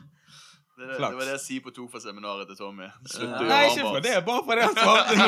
Det, 0.80 0.86
det, 0.88 0.96
det 0.96 1.16
var 1.16 1.26
det 1.28 1.32
jeg 1.34 1.40
sier 1.44 1.64
på 1.64 1.70
Tofa-seminaret 1.76 2.48
til 2.48 2.56
Tommy. 2.56 2.86
Slutt 3.04 3.34
å 3.36 3.42
Ja. 3.44 3.48
Nei, 3.50 3.64
ikke 3.68 3.82
for 3.84 4.04
det. 4.04 4.12
Bare 4.24 4.44
for 4.46 4.56
det 4.56 4.64
han 4.64 4.78
svarte 4.80 5.16
nå. 5.18 5.26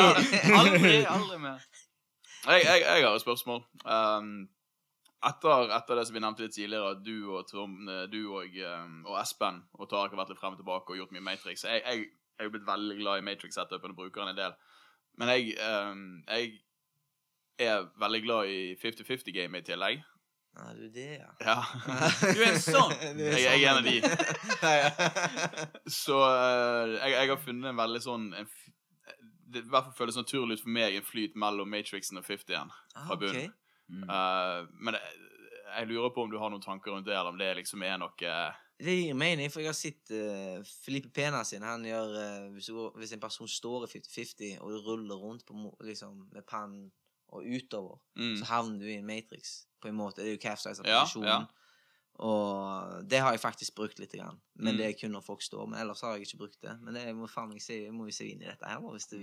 Aldri, 0.63 0.93
aldri 1.13 1.41
mer. 1.43 1.67
Jeg, 2.47 2.63
jeg, 2.65 2.81
jeg 2.87 3.05
har 3.05 3.19
et 3.19 3.25
spørsmål. 3.25 3.61
Um, 3.85 4.31
etter, 5.29 5.75
etter 5.77 6.01
det 6.01 6.07
som 6.09 6.17
vi 6.17 6.23
nevnte 6.25 6.47
litt 6.47 6.57
tidligere, 6.57 6.95
at 6.97 7.03
du 7.05 7.13
og, 7.35 7.45
Tom, 7.51 7.77
eh, 7.85 8.07
du 8.11 8.19
og, 8.33 8.57
um, 8.65 8.97
og 9.11 9.19
Espen 9.21 9.61
og 9.77 9.91
Tarek 9.93 10.17
har 10.17 10.23
vært 10.23 10.33
litt 10.33 10.41
frem 10.41 10.57
og 10.57 10.63
tilbake 10.63 10.95
og 10.95 11.03
gjort 11.03 11.13
mye 11.15 11.27
Matrix. 11.29 11.67
Jeg, 11.69 11.85
jeg, 11.85 12.09
jeg 12.41 12.49
er 12.49 12.55
blitt 12.57 12.67
veldig 12.67 12.97
glad 13.03 13.21
i 13.21 13.27
Matrix-setupen 13.29 13.93
og 13.93 14.01
bruker 14.01 14.25
den 14.25 14.33
en 14.33 14.41
del. 14.41 14.57
Men 15.21 15.35
jeg, 15.35 15.53
um, 15.61 16.03
jeg 16.33 16.57
er 17.69 17.87
veldig 18.01 18.23
glad 18.25 18.57
i 18.57 18.59
50-50-gamet 18.81 19.63
i 19.63 19.71
tillegg. 19.75 20.03
Ja, 20.53 20.67
du 20.77 20.83
er 20.85 20.91
det, 20.93 21.05
ja. 21.17 21.31
Ja. 21.41 21.61
Du 22.37 22.41
er 22.43 22.51
en 22.53 22.61
sånn. 22.61 22.93
Er 22.93 23.17
Jeg- 23.17 23.45
jeg 23.47 23.63
er 23.63 23.71
en 23.71 23.79
av 23.79 23.85
de. 23.87 23.95
Ja. 24.63 24.91
Så 26.03 26.19
eh, 26.29 26.93
jeg, 26.99 27.15
jeg 27.17 27.31
har 27.33 27.41
funnet 27.41 27.71
en 27.73 27.79
veldig 27.81 28.03
sånn 28.05 28.27
en, 28.37 28.47
f- 28.51 28.69
Det 29.53 29.63
i 29.65 29.69
hvert 29.73 29.89
fall 29.89 29.97
føles 30.03 30.17
naturlig 30.21 30.59
ut 30.59 30.65
for 30.67 30.73
meg 30.77 30.95
en 30.99 31.05
flyt 31.09 31.35
mellom 31.41 31.69
Matrixen 31.73 32.21
og 32.21 32.25
50-en. 32.29 32.71
Ah, 32.95 33.07
Fra 33.09 33.17
bunnen. 33.21 33.49
Okay. 33.49 33.51
Mm. 33.93 34.05
uh, 34.09 34.69
men 34.81 34.97
jeg, 34.97 35.17
jeg 35.73 35.89
lurer 35.91 36.13
på 36.15 36.23
om 36.25 36.31
du 36.33 36.39
har 36.41 36.53
noen 36.53 36.63
tanker 36.65 36.93
rundt 36.95 37.05
det, 37.09 37.13
eller 37.17 37.33
om 37.35 37.41
det 37.41 37.51
liksom 37.59 37.83
er 37.85 37.99
noe 38.01 38.15
eh, 38.25 38.61
Det 38.81 38.95
gir 38.97 39.17
mening, 39.19 39.51
for 39.53 39.61
jeg 39.61 39.69
har 39.69 39.77
sett 39.77 40.13
uh, 40.15 40.63
Filipe 40.85 41.11
Pena 41.13 41.43
sin. 41.45 41.65
Han 41.67 41.85
gjør 41.85 42.15
uh, 42.17 42.47
hvis, 42.55 42.71
går- 42.73 42.97
hvis 43.01 43.13
en 43.17 43.21
person 43.25 43.49
står 43.51 43.85
i 43.89 43.91
50-50 43.99 44.55
og 44.63 44.73
du 44.73 44.79
ruller 44.87 45.21
rundt 45.21 45.45
på, 45.49 45.59
liksom, 45.85 46.29
med 46.33 46.45
pannen 46.49 46.89
og 47.33 47.45
utover, 47.49 48.01
mm. 48.21 48.35
så 48.41 48.49
havner 48.53 48.81
du 48.81 48.89
i 48.93 48.97
en 49.01 49.07
matrix, 49.09 49.63
på 49.83 49.91
en 49.91 49.99
måte. 49.99 50.22
Det 50.22 50.30
er 50.30 50.37
jo 50.39 50.43
capsize 50.49 50.80
av 50.80 50.87
posisjonen. 50.87 51.28
ja. 51.28 51.41
Og 52.22 53.03
det 53.09 53.18
har 53.24 53.33
jeg 53.33 53.41
faktisk 53.41 53.74
brukt 53.74 53.99
litt. 53.99 54.12
Grann. 54.12 54.37
Men 54.55 54.74
Mm. 54.74 54.78
det 54.78 54.87
er 54.87 54.99
kun 55.01 55.11
når 55.12 55.22
folk 55.24 55.43
står. 55.43 55.66
Men 55.66 55.80
ellers 55.80 56.01
har 56.05 56.12
jeg 56.14 56.26
ikke 56.26 56.39
brukt 56.39 56.61
det. 56.62 56.78
Men 56.83 56.95
det 56.95 57.14
må 57.16 57.26
faen 57.26 57.53
jeg 57.53 57.62
se, 57.62 57.91
må 57.91 58.05
vi 58.05 58.12
se 58.12 58.26
inn 58.28 58.43
i 58.43 58.47
dette 58.47 58.68
her, 58.68 58.78
hvis 58.78 59.09
du 59.11 59.16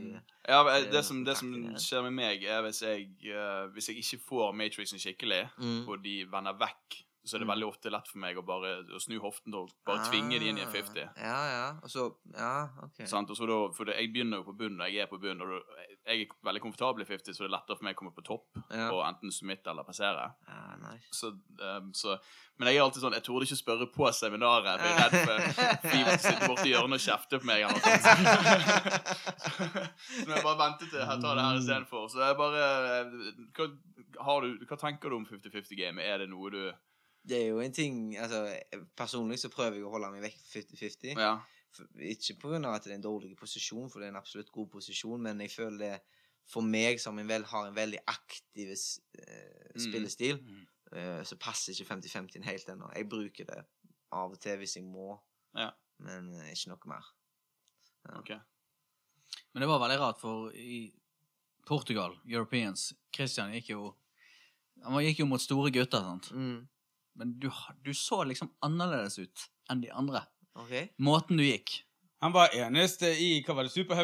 Ja, 0.48 0.64
Det 0.64 0.88
er 0.88 0.92
det, 0.92 1.06
som, 1.06 1.24
det 1.26 1.38
som 1.38 1.54
skjer 1.78 2.02
med 2.10 2.12
meg, 2.18 2.44
er 2.44 2.62
hvis 2.66 2.82
jeg, 2.82 3.08
uh, 3.30 3.70
hvis 3.74 3.90
jeg 3.90 3.98
ikke 4.02 4.20
får 4.28 4.52
Matrixen 4.58 5.00
skikkelig, 5.00 5.50
mm. 5.58 5.88
og 5.88 6.04
de 6.04 6.26
vender 6.32 6.58
vekk, 6.60 7.04
så 7.30 7.38
er 7.38 7.44
det 7.44 7.50
veldig 7.52 7.68
ofte 7.70 7.92
lett 7.94 8.08
for 8.10 8.20
meg 8.24 8.38
å 8.42 8.44
bare 8.46 8.72
å 8.98 9.00
snu 9.02 9.16
hoften 9.24 9.54
og 9.60 9.70
bare 9.88 10.02
tvinge 10.10 10.40
de 10.42 10.50
inn 10.50 10.58
i 10.58 10.66
en 10.66 10.72
50. 10.74 11.06
Ah, 11.14 11.22
Ja, 11.30 11.40
ja. 11.54 11.68
Og 11.86 11.94
så 11.94 12.08
Ja, 12.34 12.54
OK. 12.88 13.04
Sant? 13.08 13.30
Og 13.30 13.38
så 13.38 13.46
da, 13.50 13.60
for 13.78 13.86
det, 13.90 13.96
jeg 14.02 14.12
begynner 14.16 14.42
jo 14.42 14.50
på 14.50 14.58
bunnen, 14.60 14.82
og 14.82 14.90
jeg 14.92 15.06
er 15.06 15.12
på 15.12 15.22
bunnen, 15.22 15.46
og 15.46 15.54
da, 15.54 15.86
jeg 16.10 16.26
er 16.26 16.36
veldig 16.50 16.62
komfortabel 16.66 17.06
i 17.06 17.10
50, 17.10 17.38
så 17.38 17.46
det 17.46 17.50
er 17.52 17.56
lettere 17.56 17.78
for 17.78 17.86
meg 17.88 17.96
å 17.96 18.02
komme 18.02 18.16
på 18.18 18.26
topp 18.26 18.60
Ja. 18.74 18.90
og 18.92 19.04
enten 19.06 19.32
submit 19.32 19.68
eller 19.70 19.86
passere. 19.88 20.28
Ah, 20.50 20.76
nice. 20.82 21.10
Så, 21.14 21.32
um, 21.62 21.94
så, 21.94 22.18
men 22.60 22.68
jeg 22.74 22.80
er 22.80 22.84
alltid 22.84 23.02
sånn 23.04 23.14
Jeg 23.16 23.24
torde 23.24 23.46
ikke 23.48 23.56
spørre 23.62 23.86
på 23.94 24.10
seminaret. 24.12 24.68
Jeg 24.68 24.80
blir 24.82 24.98
redd 25.00 25.16
for 25.24 25.36
til 25.86 25.92
sitter 25.94 26.18
sitte 26.26 26.50
borti 26.50 26.74
hjørnet 26.74 26.98
og 27.00 27.06
kjefter 27.06 27.40
på 27.40 27.48
meg. 27.48 27.64
Eller 27.64 27.80
noe 27.80 28.00
så 28.04 29.66
nå 30.26 30.34
har 30.34 30.40
jeg 30.40 30.46
bare 30.46 30.60
ventet 30.60 30.90
til 30.92 31.00
jeg 31.00 31.22
tar 31.24 31.38
det 31.40 31.46
her 31.46 31.60
istedenfor. 31.62 32.08
Så 32.12 32.22
jeg 32.24 32.38
bare 32.40 32.68
hva, 33.56 33.68
har 34.28 34.46
du, 34.46 34.66
hva 34.70 34.78
tenker 34.82 35.12
du 35.14 35.20
om 35.20 35.28
50-50-gamet? 35.30 36.04
Er 36.10 36.24
det 36.24 36.30
noe 36.34 36.52
du 36.54 36.62
Det 37.28 37.38
er 37.44 37.48
jo 37.50 37.60
en 37.60 37.74
ting 37.76 38.16
Altså, 38.18 38.46
personlig 38.98 39.40
så 39.40 39.50
prøver 39.52 39.76
jeg 39.78 39.86
å 39.86 39.92
holde 39.92 40.12
meg 40.12 40.24
vekk 40.24 40.38
50-50. 40.54 41.18
Ja. 41.20 41.34
Ikke 42.00 42.36
av 42.58 42.74
at 42.74 42.84
det 42.84 42.92
er 42.92 42.96
en 42.96 43.04
dårlig 43.06 43.36
posisjon, 43.38 43.90
for 43.92 44.00
det 44.00 44.08
er 44.08 44.14
en 44.16 44.22
absolutt 44.22 44.52
god 44.52 44.70
posisjon, 44.72 45.22
men 45.22 45.40
jeg 45.42 45.52
føler 45.52 45.78
det 45.78 46.00
for 46.50 46.66
meg 46.66 46.98
som 47.00 47.20
en 47.20 47.28
vel, 47.30 47.44
har 47.46 47.68
en 47.68 47.76
veldig 47.76 48.00
aktiv 48.08 48.72
eh, 48.72 49.70
Mm. 49.76 49.84
spillestil, 49.84 50.40
Mm. 50.42 50.68
eh, 50.94 51.22
så 51.24 51.38
passer 51.38 51.74
ikke 51.74 51.86
50-50 51.94 52.44
helt 52.44 52.66
ennå. 52.70 52.90
Jeg 52.96 53.08
bruker 53.10 53.46
det 53.46 53.66
av 54.12 54.32
og 54.32 54.40
til 54.42 54.58
hvis 54.58 54.76
jeg 54.76 54.84
må, 54.84 55.20
Ja. 55.56 55.72
men 56.00 56.34
eh, 56.34 56.52
ikke 56.52 56.70
noe 56.70 56.88
mer. 56.88 57.06
OK. 58.18 58.30
Men 59.54 59.62
det 59.62 59.68
var 59.68 59.80
veldig 59.80 60.00
rart, 60.00 60.20
for 60.20 60.50
i 60.56 60.92
Portugal, 61.68 62.18
Europeans 62.28 62.94
Christian 63.14 63.52
gikk 63.54 63.70
jo 63.70 63.96
Han 64.82 65.04
gikk 65.04 65.20
jo 65.20 65.26
mot 65.26 65.42
store 65.42 65.70
gutter, 65.72 66.00
sant. 66.00 66.32
Mm. 66.32 66.68
Men 67.20 67.36
du, 67.40 67.50
du 67.84 67.92
så 67.98 68.24
liksom 68.28 68.52
annerledes 68.66 69.20
ut 69.20 69.46
enn 69.72 69.84
de 69.84 69.92
andre. 69.92 70.24
OK? 70.60 70.74
Måten 71.04 71.40
du 71.40 71.46
gikk. 71.46 71.82
Han 72.22 72.34
var 72.36 72.50
eneste 72.52 73.08
i 73.16 73.30
hva 73.48 73.54
var 73.56 73.64
det, 73.64 73.72
Super 73.72 73.96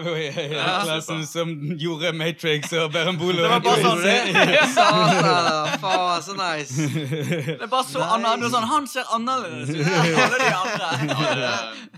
Ja, 0.56 1.02
som 1.28 1.50
gjorde 1.76 2.14
Matrix 2.16 2.72
og 2.80 2.94
Berembolo. 2.94 3.42
Det 3.44 3.50
var 3.52 3.64
bare 3.66 3.82
sånn 3.84 4.04
Satan, 4.76 5.74
faen, 5.84 6.22
så 6.24 6.36
nice! 6.40 6.86
Det 7.50 7.58
er 7.60 7.68
bare 7.68 7.84
så 7.90 8.06
annerledes. 8.06 8.54
Sånn, 8.54 8.68
han 8.72 8.88
ser 8.88 9.12
annerledes 9.12 9.74
ut 9.74 9.82
enn 9.84 10.20
alle 10.22 10.40
de 10.40 10.48
andre. 10.62 10.92
Jeg 10.96 11.18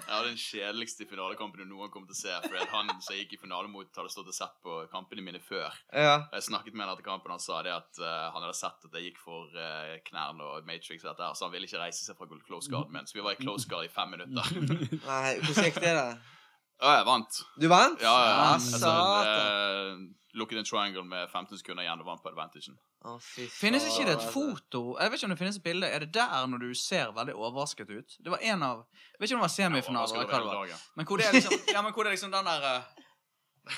hadde, 0.08 0.26
den 0.32 0.40
kjedeligste 0.42 1.06
finalekampen 1.06 1.62
du 1.62 1.70
noen 1.70 1.94
kom 1.94 2.08
til 2.10 2.16
å 2.16 2.20
se. 2.20 2.34
For 2.48 2.74
han 2.74 2.90
som 2.96 3.14
jeg 3.14 3.28
gikk 3.28 3.38
i 3.38 3.42
finale 3.44 3.70
mot, 3.70 3.86
hadde 3.94 4.10
stått 4.10 4.34
og 4.34 4.38
sett 4.40 4.58
på 4.66 4.80
kampene 4.90 5.22
mine 5.22 5.44
før. 5.44 5.70
Ja. 5.94 6.18
Jeg 6.34 6.48
snakket 6.50 6.74
med 6.74 6.88
han 6.88 6.96
etter 6.96 7.06
kampen, 7.06 7.36
han 7.36 7.44
sa 7.44 7.62
det 7.62 7.76
at 7.76 8.02
uh, 8.02 8.32
han 8.34 8.42
hadde 8.42 8.58
sett 8.58 8.90
at 8.90 8.98
jeg 8.98 9.12
gikk 9.12 9.22
for 9.22 9.54
uh, 9.54 9.94
knærne 10.10 10.50
og 10.50 10.66
Matrix 10.66 11.06
og 11.06 11.12
dette 11.12 11.30
så 11.38 11.46
han 11.46 11.54
ville 11.54 11.70
ikke 11.70 11.84
reise 11.84 12.02
seg 12.02 12.18
fra 12.18 12.26
close 12.48 12.74
guard 12.74 12.90
min. 12.90 13.06
Så 13.06 13.20
vi 13.20 13.26
var 13.26 13.38
i 13.38 13.42
close 13.42 13.70
guard 13.70 13.86
i 13.86 13.94
fem 13.94 14.16
minutter. 14.16 14.50
Nei, 15.06 15.38
hvordan 15.44 15.70
gikk 15.70 15.82
det, 15.84 15.94
Og 16.78 16.92
jeg 16.94 17.06
vant. 17.08 17.40
Du 17.62 17.68
vant? 17.72 18.02
Ja, 18.02 18.14
ja. 18.28 18.34
Ah, 18.38 18.54
Altså, 18.54 18.80
satan. 18.80 20.04
uh, 20.04 20.14
Looket 20.38 20.60
en 20.62 20.66
triangle 20.70 21.02
med 21.10 21.30
15 21.34 21.58
sekunder 21.58 21.82
igjen 21.88 22.02
og 22.04 22.06
vant 22.06 22.22
på 22.22 22.30
advantagen. 22.30 22.76
Oh, 23.08 23.18
Finnes 23.22 23.86
ikke 23.88 24.06
det 24.10 24.14
et 24.18 24.24
foto 24.34 24.80
Jeg 25.00 25.12
vet 25.12 25.20
ikke 25.20 25.28
om 25.28 25.32
det 25.34 25.38
finnes 25.40 25.58
et 25.60 25.64
bilde. 25.64 25.88
Er 25.90 26.00
det 26.04 26.10
der 26.14 26.46
når 26.50 26.58
du 26.66 26.74
ser 26.78 27.12
veldig 27.16 27.34
overrasket 27.38 27.90
ut? 27.94 28.16
Det 28.26 28.32
var 28.34 28.42
en 28.42 28.64
av 28.66 28.84
Jeg 29.14 29.20
vet 29.22 29.30
ikke 29.30 29.38
om 29.38 29.42
det 29.42 29.48
var 29.48 29.54
semifinaler 29.56 30.16
eller 30.18 30.32
hva 30.32 30.40
det 30.42 30.72
var. 30.74 30.82
Men 30.98 31.06
hvor 31.10 31.18
det 31.22 31.28
er 31.30 31.38
liksom 31.38 31.54
Ja, 31.74 31.82
men 31.86 31.94
hvor 31.94 32.04
det 32.04 32.10
er 32.12 32.16
liksom 32.18 32.32
den 32.34 32.50
der 32.50 32.68
eh, 32.72 32.82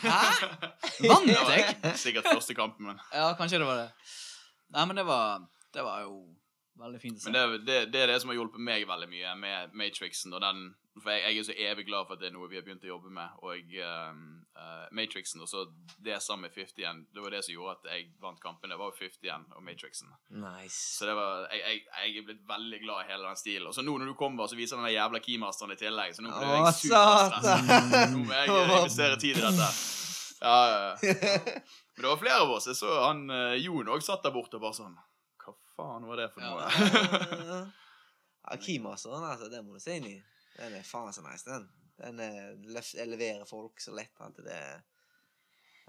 Hæ? 0.04 0.20
Vant 1.12 1.28
jeg? 1.32 1.96
sikkert 2.00 2.28
første 2.34 2.56
kampen, 2.58 2.86
men 2.92 3.00
Ja, 3.14 3.32
kanskje 3.40 3.60
det 3.64 3.68
var 3.68 3.80
det. 3.84 3.90
Nei, 4.76 4.86
men 4.86 4.96
det 5.00 5.06
var 5.06 5.40
Det 5.76 5.84
var 5.86 6.02
jo 6.08 6.16
veldig 6.80 7.00
fint 7.02 7.18
å 7.20 7.24
se. 7.24 7.32
Men 7.32 7.38
det, 7.38 7.64
det, 7.68 7.80
det 7.94 8.04
er 8.04 8.14
det 8.14 8.20
som 8.24 8.32
har 8.32 8.40
hjulpet 8.40 8.64
meg 8.64 8.86
veldig 8.90 9.10
mye 9.12 9.34
med 9.40 9.76
Matrixen. 9.78 10.34
og 10.36 10.44
den, 10.44 10.62
For 11.00 11.14
jeg, 11.14 11.24
jeg 11.26 11.42
er 11.42 11.48
så 11.48 11.56
evig 11.70 11.86
glad 11.90 12.08
for 12.08 12.18
at 12.18 12.24
det 12.24 12.30
er 12.30 12.36
noe 12.36 12.50
vi 12.52 12.60
har 12.60 12.66
begynt 12.66 12.86
å 12.88 12.92
jobbe 12.92 13.12
med. 13.14 13.42
Og 13.46 13.76
um, 13.84 14.24
uh, 14.58 14.86
Matrixen 14.96 15.44
og 15.44 15.52
så 15.52 15.66
det 16.06 16.20
sammen 16.24 16.48
med 16.48 16.56
50 16.56 16.84
igjen, 16.84 17.04
det 17.14 17.24
var 17.24 17.36
det 17.36 17.44
som 17.46 17.56
gjorde 17.56 17.76
at 17.78 17.92
jeg 17.94 18.08
vant 18.24 18.42
kampen. 18.44 18.72
Det 18.72 18.80
var 18.80 18.92
jo 18.92 18.98
50 19.00 19.28
igjen 19.28 19.46
og 19.56 19.66
Matrixen. 19.68 20.16
Nice. 20.46 20.80
Så 20.98 21.10
det 21.10 21.18
var, 21.20 21.46
jeg, 21.54 21.64
jeg, 21.66 21.84
jeg 22.06 22.24
er 22.24 22.30
blitt 22.32 22.48
veldig 22.54 22.82
glad 22.86 23.04
i 23.04 23.12
hele 23.14 23.28
den 23.28 23.44
stilen. 23.44 23.70
Og 23.72 23.78
så 23.78 23.86
nå 23.86 23.98
når 24.00 24.14
du 24.14 24.18
kommer, 24.20 24.50
så 24.50 24.60
viser 24.60 24.80
den 24.80 24.90
der 24.90 24.98
jævla 24.98 25.24
keymasteren 25.26 25.76
i 25.76 25.80
tillegg. 25.80 26.16
Så 26.16 26.26
nå 26.26 26.34
blir 26.36 26.56
jeg 26.56 26.80
superstressa. 26.86 27.60
Nå 28.16 28.26
må 28.26 28.36
jeg 28.36 28.58
investere 28.66 29.22
tid 29.22 29.38
i 29.38 29.46
dette. 29.46 29.70
Ja, 30.40 30.58
ja, 30.72 30.80
ja. 30.88 31.60
Men 32.00 32.06
det 32.06 32.12
var 32.14 32.20
flere 32.22 32.42
av 32.46 32.52
oss. 32.56 32.68
Jeg 32.70 32.78
så 32.80 32.94
han 33.04 33.26
eh, 33.28 33.58
Jon 33.60 33.90
òg 33.92 34.04
satt 34.06 34.24
der 34.24 34.32
borte 34.32 34.56
og 34.56 34.64
bare 34.64 34.78
sånn 34.78 34.96
faen 35.80 36.08
var 36.10 36.20
det 36.20 36.30
for 36.34 36.44
noe? 36.44 36.70
ja, 38.46 38.58
Keymasteren, 38.60 39.26
altså, 39.32 39.50
det 39.52 39.64
må 39.66 39.78
du 39.78 39.84
se 39.84 39.98
inn 40.00 40.08
i. 40.10 40.18
Den 40.58 40.76
er 40.80 40.88
faen 40.88 41.16
så 41.16 41.24
nice, 41.26 41.48
den. 41.48 41.68
Den 42.00 42.22
er, 42.24 43.06
leverer 43.08 43.48
folk 43.48 43.82
så 43.84 43.96
lett 43.96 44.24
at 44.24 44.40
det 44.44 44.60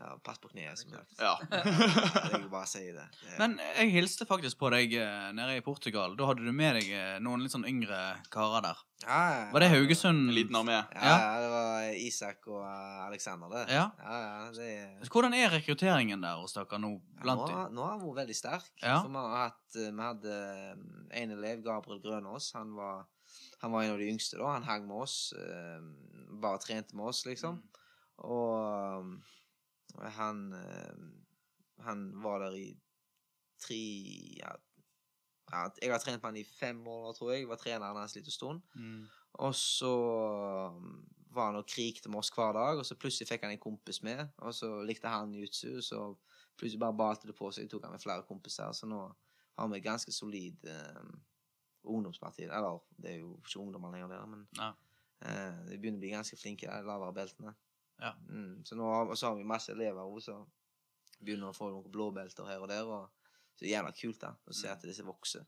Ja, 0.01 0.15
pass 0.25 0.39
på 0.41 0.49
kneet, 0.49 0.79
som 0.79 0.91
sagt. 0.91 1.11
Ja. 1.21 1.35
Jeg 2.33 2.39
vil 2.39 2.47
bare 2.49 2.67
si 2.69 2.81
det. 2.89 3.03
det 3.21 3.35
Men 3.37 3.59
jeg 3.77 3.91
hilste 3.93 4.25
faktisk 4.25 4.57
på 4.63 4.71
deg 4.73 4.95
eh, 4.97 5.27
nede 5.37 5.59
i 5.59 5.65
Portugal. 5.65 6.15
Da 6.17 6.29
hadde 6.31 6.47
du 6.47 6.55
med 6.57 6.79
deg 6.79 6.87
eh, 6.97 7.19
noen 7.21 7.43
litt 7.45 7.53
sånn 7.53 7.67
yngre 7.69 7.99
karer 8.33 8.65
der. 8.65 8.81
ja, 9.05 9.19
ja, 9.35 9.43
Var 9.53 9.65
det 9.65 9.69
Haugesund? 9.75 10.31
En 10.31 10.37
liten 10.39 10.57
armé. 10.57 10.79
Ja, 10.97 11.11
ja, 11.13 11.35
det 11.45 11.51
var 11.53 11.91
Isak 12.01 12.49
og 12.49 12.63
Aleksander, 12.65 13.11
Alexander, 13.11 13.53
det. 13.59 13.77
Ja. 13.77 13.85
ja, 14.01 14.21
ja 14.25 14.47
det 14.57 14.69
er 14.73 15.13
Hvordan 15.13 15.37
er 15.37 15.53
rekrutteringen 15.53 16.25
der 16.25 16.41
hos 16.41 16.57
dere 16.57 16.81
nå? 16.81 16.95
Ja, 16.97 17.25
Blant 17.27 17.45
nå, 17.45 17.65
nå 17.77 17.85
har 17.85 17.93
han 17.93 18.05
vært 18.07 18.21
veldig 18.23 18.37
sterk. 18.39 18.71
Ja. 18.81 19.03
For 19.03 19.13
vi, 19.13 19.25
har 19.27 19.43
hatt, 19.43 19.67
eh, 19.77 19.91
vi 19.91 20.07
hadde 20.07 20.39
eh, 20.55 20.85
en 21.21 21.35
elev, 21.37 21.61
Gabriel 21.67 22.01
Grønås. 22.07 22.55
Han 22.57 22.73
var, 22.79 23.05
han 23.61 23.77
var 23.77 23.85
en 23.85 23.99
av 23.99 24.01
de 24.01 24.09
yngste. 24.15 24.41
da 24.41 24.55
Han 24.57 24.65
hang 24.65 24.89
med 24.89 25.05
oss. 25.05 25.19
Bare 26.41 26.63
trente 26.65 26.97
med 26.97 27.13
oss, 27.13 27.27
liksom. 27.29 27.61
Og 28.21 29.01
um, 29.05 29.13
han 29.99 30.53
eh, 30.53 31.85
Han 31.85 32.23
var 32.23 32.39
der 32.39 32.57
i 32.57 32.67
tre 33.61 33.85
ja, 34.39 34.53
Jeg 35.83 35.93
har 35.93 35.99
trent 35.99 36.23
med 36.23 36.29
han 36.29 36.37
i 36.37 36.45
fem 36.45 36.87
år, 36.87 37.13
tror 37.13 37.33
jeg. 37.33 37.41
Jeg 37.41 37.49
var 37.49 37.57
treneren 37.57 37.97
hans 37.97 38.17
en 38.17 38.21
liten 38.21 38.33
stund. 38.33 38.61
Mm. 38.75 39.07
Og 39.33 39.55
så 39.55 39.95
um, 40.77 41.09
var 41.31 41.47
han 41.47 41.57
og 41.57 41.67
krigte 41.67 42.11
med 42.11 42.19
oss 42.19 42.31
hver 42.35 42.53
dag, 42.53 42.79
og 42.79 42.87
så 42.87 42.95
plutselig 42.95 43.29
fikk 43.29 43.47
han 43.47 43.55
en 43.55 43.63
kompis 43.63 44.03
med. 44.03 44.29
Og 44.39 44.55
så 44.55 44.83
likte 44.83 45.09
han 45.09 45.35
jutsu, 45.35 45.81
så 45.83 46.15
plutselig 46.59 46.81
bare 46.81 46.97
balte 46.97 47.27
det 47.27 47.37
på 47.39 47.51
seg. 47.51 47.71
Tok 47.71 47.85
han 47.87 47.97
med 47.97 48.03
flere 48.03 48.27
kompiser. 48.29 48.73
Så 48.73 48.87
nå 48.87 49.01
har 49.59 49.69
vi 49.69 49.81
et 49.81 49.85
ganske 49.85 50.13
solid 50.13 50.69
um, 51.01 51.19
ungdomsparti. 51.83 52.43
Eller, 52.43 52.79
det 52.97 53.15
er 53.15 53.19
jo 53.19 53.35
ikke 53.39 53.61
ungdommer 53.61 53.93
lenger 53.93 54.09
der, 54.09 54.27
men 54.27 54.47
eh, 54.61 55.59
de 55.71 55.79
begynner 55.79 55.99
å 55.99 56.05
bli 56.05 56.15
ganske 56.15 56.39
flinke, 56.39 56.69
de 56.69 56.87
lavere 56.87 57.17
beltene. 57.17 57.55
Ja. 58.01 58.15
Mm, 58.29 58.65
så 58.65 58.77
nå 58.79 58.89
har, 58.89 59.15
så 59.15 59.31
har 59.31 59.39
vi 59.39 59.47
masse 59.49 59.73
elever 59.73 60.03
også, 60.03 60.37
så 60.41 61.21
begynner 61.21 61.53
å 61.53 61.57
få 61.57 61.71
noen 61.71 61.93
blåbelter 61.93 62.49
her 62.49 62.63
og 62.65 62.71
der. 62.71 62.89
Og, 62.89 63.33
så 63.55 63.65
det 63.65 63.71
er 63.71 63.77
jævla 63.79 63.95
kult 63.97 64.21
da, 64.23 64.35
å 64.47 64.57
se 64.57 64.71
at 64.73 64.87
disse 64.89 65.05
vokser. 65.07 65.45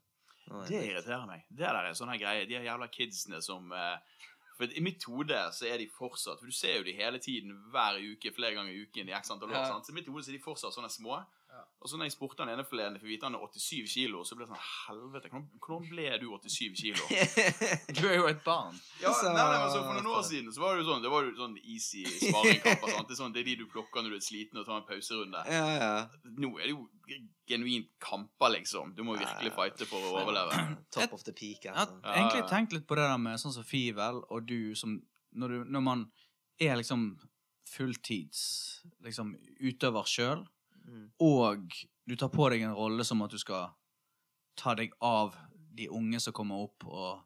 Er 0.50 0.68
Det 0.68 0.82
irriterer 0.90 1.26
meg. 1.28 1.44
Det 1.48 1.64
er 1.68 1.92
sånne 1.96 2.18
greie. 2.20 2.46
De 2.50 2.58
jævla 2.58 2.88
kidsene 2.92 3.38
som 3.44 3.70
eh, 3.72 4.24
For 4.58 4.66
i 4.66 4.82
mitt 4.84 5.04
hode 5.08 5.38
så 5.54 5.68
er 5.70 5.78
de 5.78 5.86
fortsatt 5.88 6.40
For 6.42 6.50
du 6.50 6.52
ser 6.52 6.80
jo 6.80 6.86
de 6.88 6.96
hele 6.96 7.20
tiden 7.22 7.54
hver 7.72 8.00
uke, 8.02 8.34
flere 8.34 8.56
ganger 8.58 8.74
i 8.74 8.82
uken 8.82 9.08
i 9.08 9.14
x 9.16 9.30
antall 9.30 9.52
år. 9.52 9.60
Ja. 9.60 9.68
sant? 9.70 9.86
Så 9.86 9.94
i 9.94 9.96
mitt 10.00 10.10
hode 10.10 10.24
så 10.24 10.32
er 10.32 10.36
de 10.36 10.42
fortsatt 10.42 10.74
sånne 10.74 10.90
små. 10.92 11.20
Ja. 11.52 11.60
Og 11.84 11.90
så 11.90 11.98
når 11.98 12.06
jeg 12.08 12.12
spurte 12.14 12.40
han 12.44 12.48
ene 12.48 12.64
forleden, 12.64 12.94
for 12.96 13.10
vite 13.10 13.26
han 13.28 13.34
er 13.36 13.42
87 13.44 13.90
kilo, 13.92 14.22
så 14.24 14.36
ble 14.38 14.46
det 14.46 14.54
sånn 14.54 14.68
Helvete, 14.88 15.28
hvordan, 15.32 15.82
ble 15.90 16.06
du 16.22 16.26
87 16.32 16.78
kilo? 16.78 17.08
Du 17.98 18.06
er 18.08 18.14
jo 18.16 18.28
et 18.30 18.40
barn. 18.46 18.78
Ja, 19.02 19.12
Så- 19.12 19.28
nei, 19.34 19.42
nei, 19.42 19.58
men 19.60 19.68
så 19.74 19.82
For 19.84 19.98
noen 19.98 20.08
år 20.14 20.22
siden 20.24 20.48
så 20.54 20.62
var 20.64 20.74
det 20.78 20.84
jo 20.84 20.88
sånn 20.88 21.02
Det 21.04 21.10
var 21.12 21.26
jo 21.28 21.34
sånn 21.36 21.58
easy 21.60 22.04
sparingkamp. 22.06 22.86
sant? 22.88 23.08
Det 23.10 23.16
er 23.16 23.20
sånn, 23.20 23.34
det 23.36 23.42
er 23.42 23.48
de 23.50 23.56
du 23.60 23.66
plukker 23.74 24.00
når 24.06 24.14
du 24.14 24.16
er 24.16 24.24
sliten 24.24 24.62
og 24.62 24.66
tar 24.70 24.80
en 24.80 24.86
pauserunde. 24.88 25.42
Ja, 25.52 25.66
ja. 25.76 25.90
Nå 26.38 26.54
er 26.56 26.70
det 26.70 26.72
jo 26.72 26.88
genuint 27.52 27.90
kamper, 28.00 28.54
liksom. 28.56 28.94
Du 28.96 29.02
må 29.04 29.18
virkelig 29.18 29.52
fighte 29.52 29.84
for 29.90 30.00
å 30.08 30.14
overleve. 30.22 30.62
Top 30.94 31.12
of 31.18 31.26
the 31.28 31.34
peak, 31.36 31.66
Jeg 31.66 31.74
har 31.74 31.84
altså. 31.84 32.00
Egentlig 32.14 32.48
tenkt 32.48 32.72
litt 32.78 32.86
på 32.88 32.96
det 32.96 33.04
der 33.10 33.18
med 33.20 33.36
sånn 33.42 33.52
som 33.52 33.66
Fivel 33.68 34.22
og 34.30 34.46
du 34.48 34.72
som 34.78 35.00
Når, 35.36 35.48
du, 35.48 35.64
når 35.76 35.80
man 35.84 36.06
er 36.60 36.76
liksom 36.80 37.10
fulltids 37.72 38.82
liksom 39.04 39.34
utøver 39.64 40.04
sjøl, 40.08 40.42
Mm. 40.86 41.10
og 41.20 41.72
du 42.08 42.16
tar 42.16 42.28
på 42.28 42.48
deg 42.50 42.62
en 42.66 42.74
rolle 42.74 43.04
som 43.04 43.22
at 43.22 43.30
du 43.30 43.38
skal 43.38 43.68
ta 44.56 44.74
deg 44.74 44.92
av 45.00 45.36
de 45.74 45.86
unge 45.88 46.18
som 46.20 46.32
kommer 46.36 46.64
opp, 46.66 46.84
og 46.84 47.20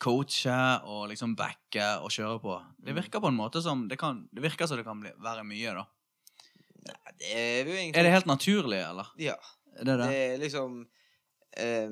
coache 0.00 0.56
og 0.88 1.08
liksom 1.10 1.34
backe 1.36 1.86
og 2.00 2.10
kjøre 2.12 2.38
på. 2.40 2.54
Det 2.78 2.92
Mm. 2.94 3.00
virker 3.02 3.20
på 3.20 3.28
en 3.28 3.36
måte 3.36 3.62
som 3.62 3.88
Det, 3.88 3.98
kan, 3.98 4.28
det 4.32 4.42
virker 4.42 4.66
som 4.66 4.76
det 4.78 4.84
kan 4.84 5.00
bli, 5.00 5.10
være 5.18 5.44
mye, 5.44 5.74
da. 5.74 5.84
Nei, 6.86 7.12
det 7.18 7.32
er 7.36 7.64
jo 7.64 7.72
egentlig 7.76 7.96
Er 7.98 8.02
det 8.02 8.12
helt 8.12 8.26
naturlig, 8.26 8.78
eller? 8.88 9.10
Ja. 9.18 9.34
Er 9.76 9.84
det 9.84 9.96
Det 9.98 10.06
det? 10.08 10.14
er 10.34 10.38
liksom 10.38 10.86
eh, 11.56 11.90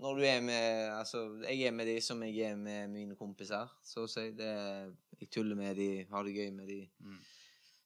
Når 0.00 0.16
du 0.16 0.22
er 0.24 0.40
med 0.40 0.90
Altså, 0.98 1.42
jeg 1.48 1.62
er 1.66 1.70
med 1.72 1.86
de 1.86 2.00
som 2.00 2.22
jeg 2.22 2.38
er 2.50 2.56
med 2.56 2.88
mine 2.90 3.16
kompiser, 3.16 3.68
så 3.82 4.04
å 4.04 4.08
si. 4.08 4.30
Det 4.32 4.94
jeg 5.20 5.30
tuller 5.30 5.56
med 5.56 5.76
de, 5.76 6.04
har 6.10 6.22
det 6.24 6.34
gøy 6.34 6.50
med 6.52 6.66
de. 6.68 6.88
Mm. 7.00 7.18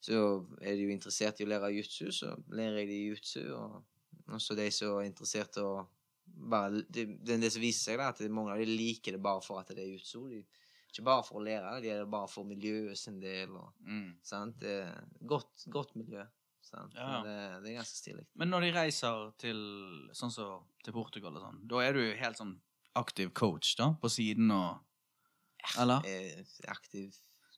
Så 0.04 0.16
er 0.60 0.74
de 0.76 0.84
jo 0.84 0.92
interessert 0.92 1.38
i 1.40 1.46
å 1.46 1.48
lære 1.48 1.70
jutsu, 1.78 2.10
så 2.12 2.34
lærer 2.52 2.82
jeg 2.82 2.90
de 2.90 2.98
jutsu. 3.08 3.40
Og 3.56 4.34
også 4.36 4.56
de 4.58 4.66
som 4.74 4.98
er 4.98 5.06
interessert 5.08 5.56
i 5.56 5.64
å 5.64 5.86
bare, 6.24 6.82
det, 6.92 7.06
det, 7.24 7.38
det 7.40 7.50
som 7.54 7.62
viser 7.62 7.92
seg, 7.92 8.00
da, 8.00 8.10
at 8.12 8.20
mange 8.32 8.52
av 8.52 8.60
de 8.60 8.66
liker 8.68 9.16
det 9.16 9.22
bare 9.24 9.40
for 9.44 9.60
at 9.62 9.72
det 9.72 9.80
er 9.84 9.92
jutsu. 9.94 10.26
De, 10.28 10.42
ikke 10.92 11.04
bare 11.08 11.24
for 11.26 11.40
å 11.40 11.44
lære, 11.44 11.72
de 11.82 11.90
er 11.90 12.02
det 12.04 12.10
bare 12.12 12.28
for 12.30 12.46
miljøet 12.48 12.98
sin 13.00 13.16
del. 13.22 13.56
Og, 13.58 13.72
Mm. 13.84 14.12
sant? 14.24 14.58
Det 14.60 14.76
godt, 15.26 15.64
godt 15.72 15.96
miljø. 15.98 16.22
Sant? 16.64 16.94
Ja. 16.96 17.18
Det, 17.24 17.34
det 17.64 17.72
er 17.72 17.78
ganske 17.80 17.98
stilig. 17.98 18.26
Men 18.40 18.48
når 18.52 18.64
de 18.66 18.70
reiser 18.76 19.24
til 19.40 19.58
sånn 20.16 20.32
så, 20.32 20.46
til 20.84 20.94
Portugal 20.96 21.36
og 21.36 21.42
sånn, 21.48 21.58
da 21.68 21.82
er 21.84 21.96
du 21.96 22.02
helt 22.16 22.40
sånn 22.40 22.54
aktiv 22.96 23.32
coach 23.36 23.74
da, 23.80 23.90
på 24.00 24.08
siden 24.12 24.52
og 24.54 24.80
Eller? 25.80 26.04
Jeg 26.04 27.10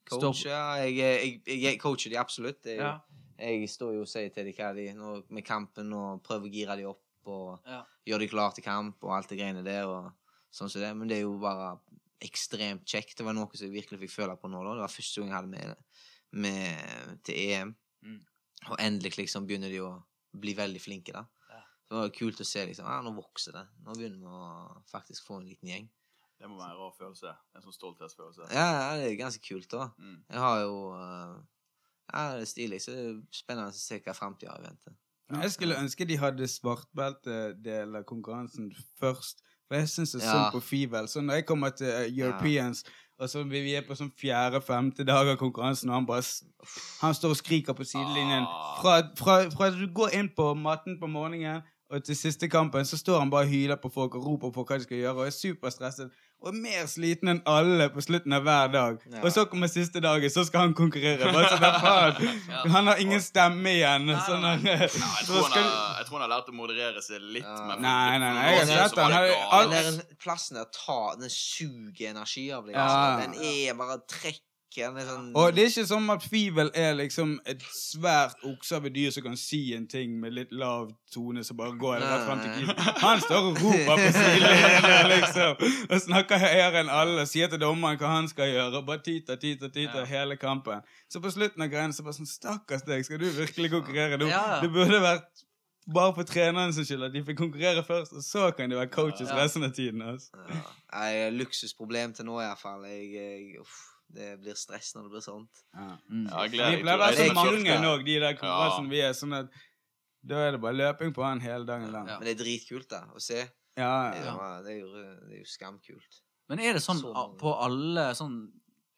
Står- 0.06 0.20
coach, 0.22 0.44
ja. 0.46 0.76
Jeg, 0.84 0.96
jeg, 0.96 1.42
jeg, 1.46 1.60
jeg 1.62 1.78
coacher 1.82 2.10
de 2.10 2.16
absolutt. 2.22 2.66
Er 2.66 2.76
Ja. 2.82 3.00
Jeg 3.38 3.68
står 3.68 3.92
jo 3.92 4.00
og 4.06 4.08
sier 4.08 4.30
til 4.32 4.46
de 4.48 4.52
hva 4.56 4.70
de 4.74 4.86
nå, 4.96 5.10
med 5.28 5.44
kampen 5.44 5.90
og 5.92 6.22
prøver 6.24 6.48
å 6.48 6.52
gire 6.52 6.76
de 6.78 6.86
opp 6.88 7.02
og 7.26 7.60
Ja. 7.66 7.82
gjøre 8.06 8.20
de 8.24 8.28
klare 8.28 8.54
til 8.54 8.64
kamp 8.64 9.02
og 9.04 9.12
alt 9.12 9.28
det 9.28 9.38
greiene 9.38 9.64
der. 9.64 9.84
og 9.86 10.12
sånn 10.56 10.70
som 10.70 10.80
det. 10.80 10.94
Men 10.96 11.08
det 11.08 11.18
er 11.18 11.26
jo 11.26 11.36
bare 11.38 11.78
ekstremt 12.24 12.86
kjekt. 12.88 13.16
Det 13.18 13.26
var 13.26 13.34
noe 13.36 13.50
som 13.52 13.66
jeg 13.66 13.74
virkelig 13.82 14.00
fikk 14.06 14.14
føle 14.14 14.36
på 14.40 14.48
nå. 14.48 14.62
da. 14.64 14.72
Det 14.78 14.80
var 14.86 14.94
første 14.94 15.20
gang 15.20 15.28
jeg 15.28 15.36
hadde 15.36 15.48
med, 15.52 15.76
med 16.32 17.20
til 17.24 17.34
EM. 17.36 17.74
Mm. 18.02 18.20
Og 18.70 18.76
endelig 18.80 19.16
liksom 19.18 19.46
begynner 19.46 19.68
de 19.68 19.80
å 19.84 19.90
bli 20.32 20.54
veldig 20.54 20.80
flinke. 20.80 21.12
da. 21.12 21.26
Ja. 21.50 21.60
Så 21.84 21.92
det 21.92 22.00
var 22.00 22.14
kult 22.16 22.40
å 22.40 22.46
se 22.46 22.64
liksom, 22.66 22.86
ah, 22.88 23.02
nå 23.02 23.12
vokser 23.14 23.52
det. 23.52 23.66
Nå 23.84 23.92
begynner 23.98 24.18
vi 24.18 24.26
å 24.32 24.82
faktisk 24.90 25.26
få 25.28 25.40
en 25.42 25.46
liten 25.50 25.68
gjeng. 25.68 25.88
Det 26.38 26.48
må 26.50 26.58
være 26.58 26.74
en 26.74 26.80
rar 26.82 26.92
følelse. 26.98 27.32
En 27.56 27.64
sånn 27.64 27.72
stolthetsfølelse. 27.76 28.48
Ja, 28.52 28.66
ja, 28.76 28.88
det 29.00 29.12
er 29.12 29.16
ganske 29.22 29.42
kult 29.46 29.70
da. 29.72 29.88
Mm. 29.98 30.18
Jeg 30.30 30.42
har 30.44 30.60
jo 30.66 30.76
eh, 30.92 31.36
Ja, 32.12 32.24
det 32.36 32.44
er 32.44 32.50
stilig, 32.50 32.80
så 32.84 32.92
det 32.94 33.04
er 33.08 33.16
spennende 33.34 33.72
å 33.72 33.76
se 33.76 33.98
hva 34.04 34.14
framtida 34.14 34.52
har 34.52 34.62
i 34.62 34.68
vente. 34.68 34.94
Men 35.30 35.42
Jeg 35.42 35.56
skulle 35.56 35.78
ønske 35.80 36.06
de 36.06 36.16
hadde 36.22 36.46
svartbeltedel 36.48 37.96
av 37.98 38.04
konkurransen 38.06 38.70
først. 39.00 39.42
For 39.66 39.74
jeg 39.80 39.88
syns 39.90 40.12
det 40.12 40.22
er 40.22 40.26
Ja. 40.26 40.32
synd 40.32 40.52
på 40.54 40.62
Fivel. 40.62 41.08
Så 41.08 41.20
når 41.20 41.34
jeg 41.40 41.46
kommer 41.46 41.70
til 41.70 41.88
Europeans 41.88 42.18
Europeans, 42.20 42.84
og 43.18 43.28
så 43.28 43.42
vi 43.48 43.74
er 43.74 43.82
på 43.82 43.96
sånn 43.96 44.12
fjerde-femte 44.12 45.04
dag 45.04 45.28
av 45.28 45.38
konkurransen, 45.40 45.88
og 45.90 45.94
han 45.94 46.06
bare 46.06 46.22
Han 47.00 47.14
står 47.14 47.30
og 47.30 47.36
skriker 47.36 47.72
på 47.72 47.84
sidelinjen. 47.84 48.44
Ah. 48.44 48.80
Fra, 48.82 49.02
fra, 49.16 49.50
fra 49.50 49.70
du 49.70 49.86
går 49.92 50.14
inn 50.14 50.28
på 50.28 50.54
matten 50.54 51.00
på 51.00 51.08
morgenen 51.08 51.62
og 51.90 52.04
til 52.04 52.16
siste 52.16 52.48
kampen, 52.48 52.84
så 52.84 52.98
står 52.98 53.18
han 53.18 53.30
bare 53.30 53.46
og 53.46 53.50
hyler 53.50 53.76
på 53.76 53.88
folk 53.88 54.14
og 54.14 54.24
roper 54.26 54.50
på 54.50 54.64
hva 54.64 54.78
de 54.78 54.82
skal 54.82 54.98
gjøre, 54.98 55.14
og 55.16 55.26
er 55.26 55.30
superstresset. 55.30 56.10
Og 56.44 56.50
er 56.52 56.56
mer 56.60 56.88
sliten 56.90 57.30
enn 57.32 57.38
alle 57.48 57.86
på 57.90 58.02
slutten 58.04 58.34
av 58.36 58.44
hver 58.44 58.68
dag. 58.70 58.98
Ja. 59.08 59.22
Og 59.24 59.30
så 59.34 59.46
kommer 59.50 59.70
siste 59.72 60.02
dagen, 60.04 60.30
så 60.30 60.44
skal 60.46 60.66
han 60.66 60.74
konkurrere. 60.76 61.30
Sånn. 61.32 62.70
Han 62.74 62.90
har 62.90 63.00
ingen 63.02 63.22
stemme 63.24 63.72
igjen. 63.72 64.10
Sånn, 64.26 64.44
nei, 64.44 64.52
at- 64.54 64.66
nei, 64.66 64.76
jeg, 64.84 65.26
tror 65.26 65.46
han 65.48 65.56
har, 65.56 65.70
jeg 66.02 66.08
tror 66.10 66.18
han 66.20 66.24
har 66.26 66.32
lært 66.36 66.50
å 66.52 66.56
moderere 66.58 67.02
seg 67.02 67.24
litt. 67.24 67.46
Ja. 67.48 67.78
Nei, 67.80 68.18
nei, 68.20 68.32
nei, 68.36 68.44
jeg 68.52 68.60
har 68.60 68.90
sett 68.90 69.00
han. 69.00 69.70
det 69.72 69.84
Den 69.88 70.02
plassen 70.22 70.60
der 70.60 70.68
tar, 70.76 71.16
den 71.22 71.32
suger 71.32 72.12
energi 72.12 72.50
av 72.52 72.68
deg. 72.68 72.76
Ja. 72.76 72.84
Altså. 72.84 73.24
Den 73.24 73.40
er 73.54 73.80
bare 73.80 73.98
trekker. 74.04 74.44
Sånn 74.76 75.32
Og 75.36 75.54
det 75.56 75.62
er 75.64 75.70
ikke 75.70 75.86
som 75.88 76.10
at 76.10 76.22
Fivel 76.22 76.70
er 76.74 76.94
liksom 76.98 77.38
et 77.46 77.62
svært 77.72 78.36
okse 78.44 78.80
dyr 78.92 79.10
som 79.14 79.22
kan 79.22 79.36
si 79.36 79.74
en 79.74 79.86
ting 79.88 80.18
med 80.20 80.32
litt 80.36 80.52
lav 80.52 80.90
tone, 81.12 81.42
så 81.44 81.54
bare 81.56 81.76
går 81.80 82.00
rett 82.02 82.26
fram 82.26 82.40
til 82.44 82.52
keeper. 82.66 82.92
Han 83.00 83.20
står 83.20 83.48
og 83.50 83.60
roper 83.62 83.96
på 84.02 84.12
sidelinjen, 84.18 85.08
liksom. 85.14 85.64
Og 85.90 86.00
snakker 86.04 86.38
høyere 86.44 86.80
enn 86.84 86.90
alle. 86.92 87.20
og 87.24 87.28
Sier 87.28 87.48
til 87.48 87.58
dommeren 87.62 87.98
hva 87.98 88.12
han 88.18 88.28
skal 88.28 88.52
gjøre. 88.52 88.76
Og 88.82 88.86
bare 88.86 89.02
tita, 89.06 89.36
tita, 89.36 89.68
tita 89.68 89.98
Ja. 89.98 90.04
hele 90.04 90.36
kampen. 90.36 90.80
Så 91.08 91.20
på 91.24 91.30
slutten 91.32 91.62
av 91.62 91.70
greiene 91.72 91.92
så 91.96 92.02
bare 92.04 92.18
sånn 92.20 92.26
Stakkars 92.28 92.82
deg, 92.86 93.04
skal 93.04 93.18
du 93.18 93.26
virkelig 93.30 93.70
konkurrere 93.70 94.18
nå? 94.20 94.28
Ja. 94.28 94.60
Det 94.60 94.70
burde 94.72 95.00
vært 95.00 95.42
bare 95.86 96.12
for 96.16 96.26
treneren 96.26 96.72
sin 96.74 96.84
skyld 96.84 97.04
at 97.06 97.12
de 97.14 97.20
fikk 97.22 97.36
konkurrere 97.38 97.84
først, 97.86 98.12
og 98.18 98.22
så 98.26 98.48
kan 98.56 98.68
de 98.70 98.74
være 98.76 98.90
coaches 98.90 99.28
Ja. 99.30 99.36
resten 99.38 99.62
av 99.64 99.70
tiden. 99.72 100.02
Altså. 100.02 100.30
ja. 100.50 100.62
Nei, 100.92 101.30
Luksusproblem 101.30 102.12
til 102.16 102.24
nå, 102.26 102.40
iallfall. 102.42 102.82
Jeg, 102.90 103.12
jeg, 103.14 103.60
uff, 103.60 103.76
det 104.08 104.40
blir 104.40 104.54
stress 104.54 104.92
når 104.94 105.02
det 105.08 105.10
blir 105.16 105.24
sånt. 105.24 105.62
Ja. 105.74 105.96
Mm. 106.10 106.26
Ja, 106.30 106.42
jeg 106.46 106.52
gleder 106.54 106.84
meg 106.84 106.84
pleier 106.84 106.96
å 106.96 106.96
til 106.96 106.96
å 106.96 106.98
være 106.98 107.16
så 107.16 107.34
mange 107.34 107.78
òg, 107.92 108.04
de 108.06 108.18
der 108.22 108.34
konkurransene 108.38 108.86
Ja. 108.86 108.90
vi 108.90 109.00
er. 109.00 109.16
Sånn 109.18 109.34
at 109.40 109.50
da 110.26 110.36
er 110.46 110.52
det 110.56 110.60
bare 110.62 110.74
løping 110.78 111.12
på 111.14 111.22
han 111.26 111.40
hele 111.40 111.64
dagen 111.66 111.90
lang. 111.92 112.06
Ja. 112.08 112.18
Men 112.18 112.26
det 112.30 112.36
er 112.40 112.44
dritkult 112.44 112.88
da, 112.90 113.04
å 113.14 113.20
se. 113.22 113.44
Ja, 113.76 114.14
ja. 114.16 114.36
det, 114.64 114.72
er, 114.72 114.78
jo, 114.80 114.92
det 115.28 115.34
er 115.36 115.42
jo 115.42 115.48
skamkult. 115.50 116.22
Men 116.48 116.62
er 116.62 116.72
det 116.78 116.80
sånn 116.82 117.00
Så 117.02 117.10
på 117.36 117.50
alle 117.60 118.14
sånn 118.16 118.36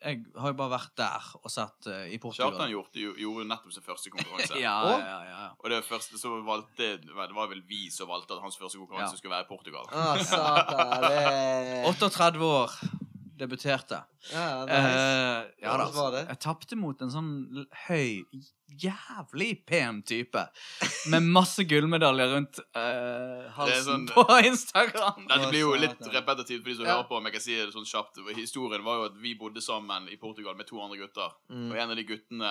Jeg 0.05 0.21
har 0.37 0.53
jo 0.53 0.55
bare 0.61 0.71
vært 0.77 0.93
der 1.01 1.25
og 1.43 1.51
sett 1.51 1.89
uh, 1.91 2.05
i 2.07 2.19
Portugal. 2.23 2.53
Kjartan 2.53 2.71
gjorde, 2.71 3.01
jo- 3.03 3.17
gjorde 3.19 3.49
nettopp 3.49 3.73
sin 3.75 3.83
første 3.83 4.13
konkurranse. 4.15 4.55
Ja, 4.63 4.77
Å? 4.85 4.93
ja, 5.01 5.17
ja, 5.27 5.39
ja. 5.49 5.49
Og 5.59 5.71
det 5.73 5.81
første 5.89 6.21
som 6.21 6.45
valgte 6.47 7.01
Det 7.03 7.17
var 7.17 7.49
vel 7.51 7.63
vi 7.67 7.89
som 7.91 8.07
valgte 8.07 8.37
at 8.37 8.45
hans 8.45 8.57
første 8.61 8.79
konkurranse 8.79 9.17
Ja. 9.17 9.19
skulle 9.19 9.35
være 9.35 9.49
i 9.49 9.51
Portugal. 9.51 9.89
Å, 9.91 10.23
satan. 10.23 11.09
Det 11.09 11.83
38 11.91 12.39
år 12.47 12.79
debuterte. 13.39 14.03
Ja, 14.33 14.65
nice. 14.67 14.77
uh, 14.77 15.51
ja 15.63 15.77
da. 15.79 15.85
Hvordan 15.87 15.95
var 15.99 16.13
det? 16.19 16.23
Jeg 16.33 16.41
tapte 16.45 16.77
mot 16.77 17.03
en 17.07 17.11
sånn 17.15 17.33
høy, 17.87 18.25
jævlig 18.79 19.65
pen 19.67 20.03
type. 20.07 20.43
Med 21.13 21.25
masse 21.33 21.65
gullmedaljer 21.71 22.33
rundt 22.35 22.59
uh, 22.77 23.47
halsen 23.57 23.87
sånn- 23.87 24.09
på 24.13 24.25
Instagram. 24.51 25.25
Det 25.31 25.49
blir 25.53 25.63
jo 25.65 25.73
litt 25.81 26.03
repetitivt 26.13 26.63
for 26.65 26.69
de 26.73 26.77
som 26.77 26.85
Ja. 26.89 26.97
hører 26.99 27.09
på. 27.09 27.21
Men 27.23 27.31
jeg 27.33 27.39
kan 27.39 27.45
si 27.47 27.57
det 27.57 27.73
sånn 27.75 27.89
kjapt 27.89 28.21
Historien 28.37 28.85
var 28.85 29.01
jo 29.01 29.05
at 29.09 29.17
vi 29.23 29.35
bodde 29.41 29.63
sammen 29.65 30.09
i 30.13 30.17
Portugal 30.21 30.55
med 30.59 30.67
to 30.69 30.81
andre 30.85 30.99
gutter. 31.01 31.33
Mm. 31.51 31.71
Og 31.73 31.77
en 31.79 31.91
av 31.91 31.97
de 31.97 32.05
guttene 32.05 32.45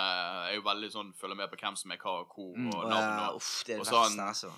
er 0.50 0.56
jo 0.58 0.66
veldig 0.66 0.92
sånn 0.96 1.14
følger 1.20 1.36
med 1.44 1.52
på 1.54 1.60
hvem 1.62 1.78
som 1.78 1.92
er 1.94 1.98
hva 2.02 2.20
og 2.24 2.34
hvor 2.34 2.56
Mm. 2.58 2.72
og 2.74 2.90
navn. 2.90 3.20
ja, 3.22 3.30
og 3.30 3.36
uff, 3.44 3.64
det 3.68 3.76
er 3.76 3.80
og 3.80 3.86
det 3.86 3.94
så 3.94 4.02
verste, 4.02 4.28
altså. 4.32 4.52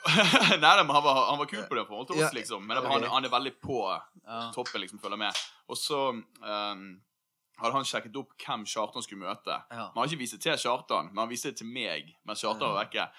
Nei, 0.62 0.72
men 0.82 0.94
han 0.94 1.04
var, 1.04 1.18
han 1.30 1.38
var 1.38 1.48
kul 1.50 1.62
på 1.68 1.76
det 1.78 1.84
forhold 1.88 2.10
til 2.10 2.22
oss, 2.22 2.34
liksom. 2.36 2.66
Men 2.66 2.80
han, 2.84 3.06
han 3.12 3.26
er 3.26 3.32
veldig 3.32 3.54
på 3.62 3.82
toppen, 4.54 4.80
liksom, 4.84 5.00
følger 5.02 5.20
med. 5.20 5.42
Og 5.70 5.78
så 5.78 6.00
um, 6.14 6.86
hadde 7.60 7.74
han 7.76 7.88
sjekket 7.88 8.16
opp 8.20 8.32
hvem 8.40 8.64
Kjartan 8.68 9.04
skulle 9.04 9.26
møte. 9.26 9.58
Ja. 9.68 9.90
Men 9.90 9.98
han 9.98 10.02
har 10.02 10.12
ikke 10.12 10.22
vist 10.22 10.38
det 10.38 10.42
til 10.46 10.64
Kjartan, 10.64 11.12
men 11.12 11.24
han 11.24 11.30
viste 11.32 11.52
det 11.52 11.60
til 11.60 11.70
meg 11.70 12.14
mens 12.24 12.42
Kjartan 12.44 12.72
var 12.72 12.82
vekke. 12.84 13.10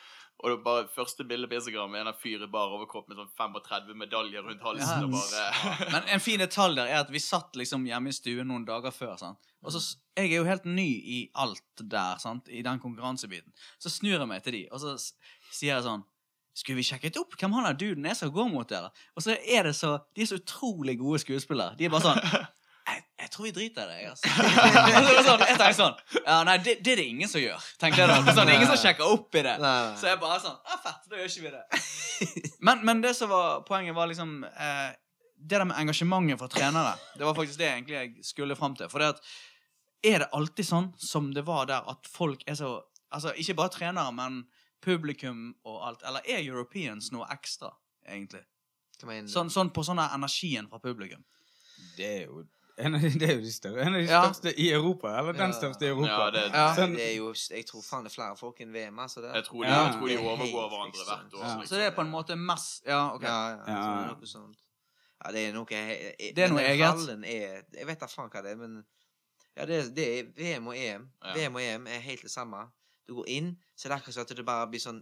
Og 0.41 0.49
det 0.49 0.55
var 0.55 0.63
bare 0.65 0.87
første 0.89 1.23
bilde 1.29 1.45
på 1.47 1.53
Instagram 1.53 1.91
med 1.93 2.07
en 2.07 2.17
fyr 2.17 2.41
i 2.41 2.47
bar 2.49 2.71
overkropp 2.73 3.11
med 3.11 3.19
sånn 3.19 3.29
35 3.37 3.91
medaljer 3.93 4.41
rundt 4.41 4.63
halsen. 4.65 5.03
Yes. 5.05 5.33
bare... 5.37 5.89
Men 5.93 6.07
en 6.15 6.23
fin 6.23 6.41
detalj 6.41 6.79
der 6.79 6.89
er 6.89 7.03
at 7.03 7.11
vi 7.13 7.21
satt 7.21 7.59
liksom 7.59 7.85
hjemme 7.85 8.09
i 8.09 8.15
stuen 8.15 8.49
noen 8.49 8.65
dager 8.65 8.95
før. 8.95 9.13
sant? 9.21 9.51
Og 9.61 9.75
så, 9.75 9.83
Jeg 10.17 10.31
er 10.31 10.39
jo 10.39 10.47
helt 10.47 10.65
ny 10.65 10.87
i 10.89 11.19
alt 11.37 11.83
der, 11.85 12.17
sant? 12.23 12.49
i 12.49 12.63
den 12.65 12.81
konkurransebiten. 12.81 13.53
Så 13.77 13.93
snur 13.93 14.17
jeg 14.17 14.31
meg 14.31 14.41
til 14.41 14.57
de, 14.57 14.63
og 14.73 14.81
så 14.81 14.95
sier 14.97 15.75
jeg 15.75 15.85
sånn 15.85 16.01
Skulle 16.53 16.81
vi 16.81 16.83
sjekket 16.83 17.17
opp 17.21 17.35
hvem 17.39 17.53
han 17.55 17.65
er 17.69 17.77
duden 17.79 18.05
er 18.05 18.15
som 18.17 18.31
går 18.33 18.49
mot 18.51 18.67
dere? 18.67 18.89
Og 19.15 19.23
så 19.23 19.37
er 19.39 19.69
det 19.69 19.75
så 19.77 19.93
De 20.15 20.23
er 20.25 20.27
så 20.31 20.39
utrolig 20.41 20.97
gode 20.99 21.21
skuespillere. 21.23 21.77
De 21.79 21.85
er 21.87 21.93
bare 21.93 22.03
sånn 22.09 22.19
jeg, 22.91 23.03
jeg 23.21 23.29
tror 23.31 23.45
vi 23.45 23.51
driter 23.55 23.91
i 23.93 23.99
det, 24.01 24.09
altså. 24.11 24.31
Sånn, 25.27 25.43
jeg 25.45 25.57
tenker 25.61 25.77
sånn 25.77 26.23
Ja, 26.25 26.39
nei, 26.47 26.57
det, 26.65 26.73
det 26.83 26.95
er 26.95 27.01
det 27.03 27.05
ingen 27.13 27.29
som 27.31 27.39
gjør. 27.43 27.67
tenkte 27.79 28.01
jeg 28.03 28.09
da. 28.11 28.17
Sånn, 28.33 28.49
det 28.49 28.55
er 28.55 28.59
ingen 28.59 28.71
som 28.73 28.81
sjekker 28.81 29.13
opp 29.13 29.37
i 29.37 29.43
det. 29.45 29.53
Nei, 29.61 29.75
nei. 29.87 29.93
Så 30.01 30.09
jeg 30.09 30.19
bare 30.23 30.39
sånn 30.43 30.57
Ja, 30.67 30.79
fett, 30.83 31.05
da 31.11 31.21
gjør 31.21 31.31
ikke 31.31 31.45
vi 31.45 31.53
det. 31.55 31.63
Men, 32.67 32.83
men 32.85 32.99
det 33.01 33.15
som 33.17 33.31
var 33.31 33.63
poenget, 33.65 33.95
var 33.97 34.09
liksom 34.11 34.43
eh, 34.45 34.89
Det 35.39 35.55
der 35.57 35.65
med 35.65 35.79
engasjementet 35.81 36.37
for 36.37 36.51
trenere. 36.53 36.91
Det 37.17 37.25
var 37.25 37.33
faktisk 37.37 37.57
det 37.57 37.69
egentlig 37.71 37.95
jeg 37.97 38.11
skulle 38.27 38.57
fram 38.59 38.75
til. 38.77 38.91
For 38.91 39.01
det 39.01 39.13
at 39.15 39.23
Er 40.11 40.25
det 40.25 40.27
alltid 40.37 40.67
sånn 40.67 40.91
som 41.01 41.31
det 41.33 41.45
var 41.47 41.65
der, 41.71 41.85
at 41.89 42.09
folk 42.09 42.43
er 42.49 42.59
så 42.59 42.75
Altså 43.11 43.33
ikke 43.35 43.57
bare 43.59 43.73
trenere, 43.73 44.11
men 44.15 44.43
publikum 44.81 45.55
og 45.65 45.87
alt. 45.87 46.01
Eller 46.07 46.21
er 46.27 46.43
Europeans 46.45 47.11
noe 47.11 47.25
ekstra, 47.31 47.71
egentlig? 48.07 48.43
Sånn, 49.01 49.49
sånn 49.49 49.71
på 49.73 49.81
sånn 49.83 49.97
energien 49.99 50.67
fra 50.69 50.77
publikum. 50.79 51.23
Det 51.97 52.05
er 52.05 52.25
jo 52.27 52.43
en 52.81 52.95
av 52.95 53.01
de, 53.01 53.09
det 53.09 53.27
er 53.29 53.33
jo 53.35 53.41
de 53.41 53.51
større, 53.51 53.81
en 53.85 53.95
av 53.95 54.01
de 54.01 54.07
Ja. 54.07 54.21
største 54.31 54.53
i 54.59 54.71
Europa. 54.71 55.07
Eller 55.19 55.33
den 55.33 55.51
Ja. 55.51 55.57
største 55.57 55.85
i 55.85 55.87
Europa. 55.89 56.07
Ja, 56.07 56.29
det, 56.31 56.43
Ja. 56.53 56.75
Sånn- 56.75 56.95
det 56.95 57.07
er 57.11 57.15
jo, 57.17 57.33
jeg 57.33 57.65
tror 57.65 57.81
faen 57.83 58.03
det 58.03 58.11
er 58.11 58.15
flere 58.15 58.37
folk 58.37 58.61
enn 58.61 58.71
VM, 58.73 58.99
altså. 58.99 59.21
Det. 59.21 59.33
jeg, 59.33 59.43
tror 59.45 59.63
de, 59.63 59.69
Ja. 59.69 59.83
jeg 59.85 59.93
tror 59.99 60.07
de 60.07 60.13
er 60.13 60.19
overgår 60.19 60.69
hverandre 60.69 61.05
hvert 61.05 61.33
år. 61.33 61.39
Ja. 61.39 61.55
liksom. 61.57 61.67
Så 61.67 61.75
det 61.75 61.85
er 61.87 61.91
på 61.95 62.01
en 62.01 62.11
måte 62.11 62.35
mest 62.37 62.83
Ja, 62.85 63.13
OK. 63.15 63.23
Ja, 63.23 63.49
ja, 63.49 63.57
Ja. 63.57 63.63
det 63.65 64.11
er 64.11 64.15
noe 64.15 64.25
sånt. 64.27 64.57
Ja, 65.25 65.31
det 65.31 65.47
er 65.49 65.53
noe 65.53 65.65
he- 65.69 66.33
Det 66.33 66.39
er 66.39 66.49
noe 66.49 66.61
eget. 66.61 67.25
Er, 67.25 67.63
jeg 67.77 67.87
vet 67.87 67.99
da 67.99 68.05
faen 68.07 68.29
hva 68.29 68.41
det 68.41 68.51
er, 68.51 68.55
men 68.55 68.83
Ja, 69.57 69.65
det, 69.65 69.85
er- 69.85 69.89
det 69.89 70.07
er 70.19 70.23
VM 70.55 70.67
og 70.67 70.75
EM. 70.77 71.09
Ja. 71.25 71.33
VM 71.35 71.55
og 71.55 71.61
EM 71.61 71.87
er 71.87 71.99
helt 71.99 72.21
det 72.21 72.31
samme. 72.31 72.71
Du 73.07 73.15
går 73.17 73.27
inn, 73.33 73.55
så 73.75 73.87
er 73.87 73.93
det 73.95 73.99
akkurat 74.01 74.13
som 74.19 74.21
at 74.27 74.35
det 74.37 74.45
bare 74.45 74.67
blir 74.71 74.79
sånn 74.83 75.01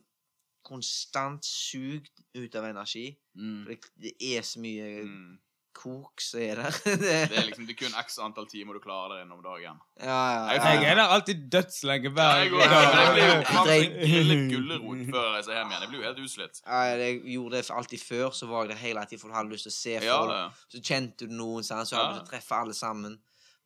konstant 0.66 1.46
sugd 1.46 2.10
ut 2.36 2.56
av 2.60 2.66
energi. 2.70 3.12
Mm. 3.38 3.62
For 3.66 3.76
det, 3.76 3.94
det 4.04 4.16
er 4.38 4.42
så 4.44 4.60
mye 4.60 4.90
Mm. 5.06 5.38
kok 5.80 6.20
som 6.20 6.42
er 6.42 6.56
der. 6.60 6.72
det, 6.84 6.98
Det 7.32 7.38
er 7.40 7.46
liksom 7.48 7.68
det 7.70 7.76
er 7.76 7.80
kun 7.86 7.94
x 8.02 8.18
antall 8.20 8.48
timer 8.52 8.74
du 8.76 8.82
klarer 8.84 9.14
der 9.16 9.22
innom 9.24 9.40
dagen. 9.46 9.78
ja, 10.02 10.18
ja, 10.34 10.56
ja, 10.58 10.74
Jeg 10.74 10.90
er 10.92 10.96
der 11.00 11.14
alltid 11.16 11.46
dødslenge 11.54 12.10
hver 12.12 12.42
jeg, 12.42 12.52
Ja, 12.52 12.82
jeg 12.90 13.14
blir 13.14 13.30
jo 13.30 13.94
grillet 14.02 14.44
gulrot 14.52 15.06
før 15.14 15.24
jeg 15.30 15.36
reiser 15.38 15.54
hjem 15.56 15.72
igjen. 15.72 15.82
Jeg 15.86 15.90
blir 15.94 16.00
jo 16.02 16.06
helt 16.10 16.20
utslitt. 16.26 16.62
Ja, 16.66 16.82
jeg 17.00 17.22
gjorde 17.36 17.56
det 17.62 17.72
alltid 17.80 18.04
før, 18.04 18.30
så 18.36 18.50
var 18.52 18.66
jeg 18.66 18.74
der 18.74 18.82
hele 18.84 19.06
tiden 19.06 19.22
for 19.24 19.30
du 19.32 19.38
hadde 19.40 19.54
lyst 19.56 19.70
til 19.70 19.74
å 19.76 19.78
se 19.80 19.96
folk. 20.04 20.34
Ja, 20.36 20.44
Så 20.76 20.82
kjente 20.84 21.28
du 21.30 21.34
noen, 21.40 21.64
så 21.64 21.76
hadde 21.80 21.88
du 21.88 21.96
lyst 21.96 22.20
til 22.20 22.28
å 22.28 22.32
treffe 22.34 22.60
alle 22.60 22.74
sammen. 22.76 23.20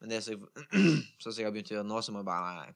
Men 0.03 0.09
det 0.13 0.21
som 0.23 0.35
jeg, 0.35 0.39
sånn 1.23 1.33
jeg 1.39 1.47
har 1.47 1.55
begynt 1.55 1.71
å 1.71 1.77
gjøre 1.79 1.87
nå, 1.89 2.01
så 2.03 2.11
må 2.13 2.21
jeg 2.21 2.29
bare 2.29 2.45
Nei, 2.51 2.65
nei. 2.67 2.71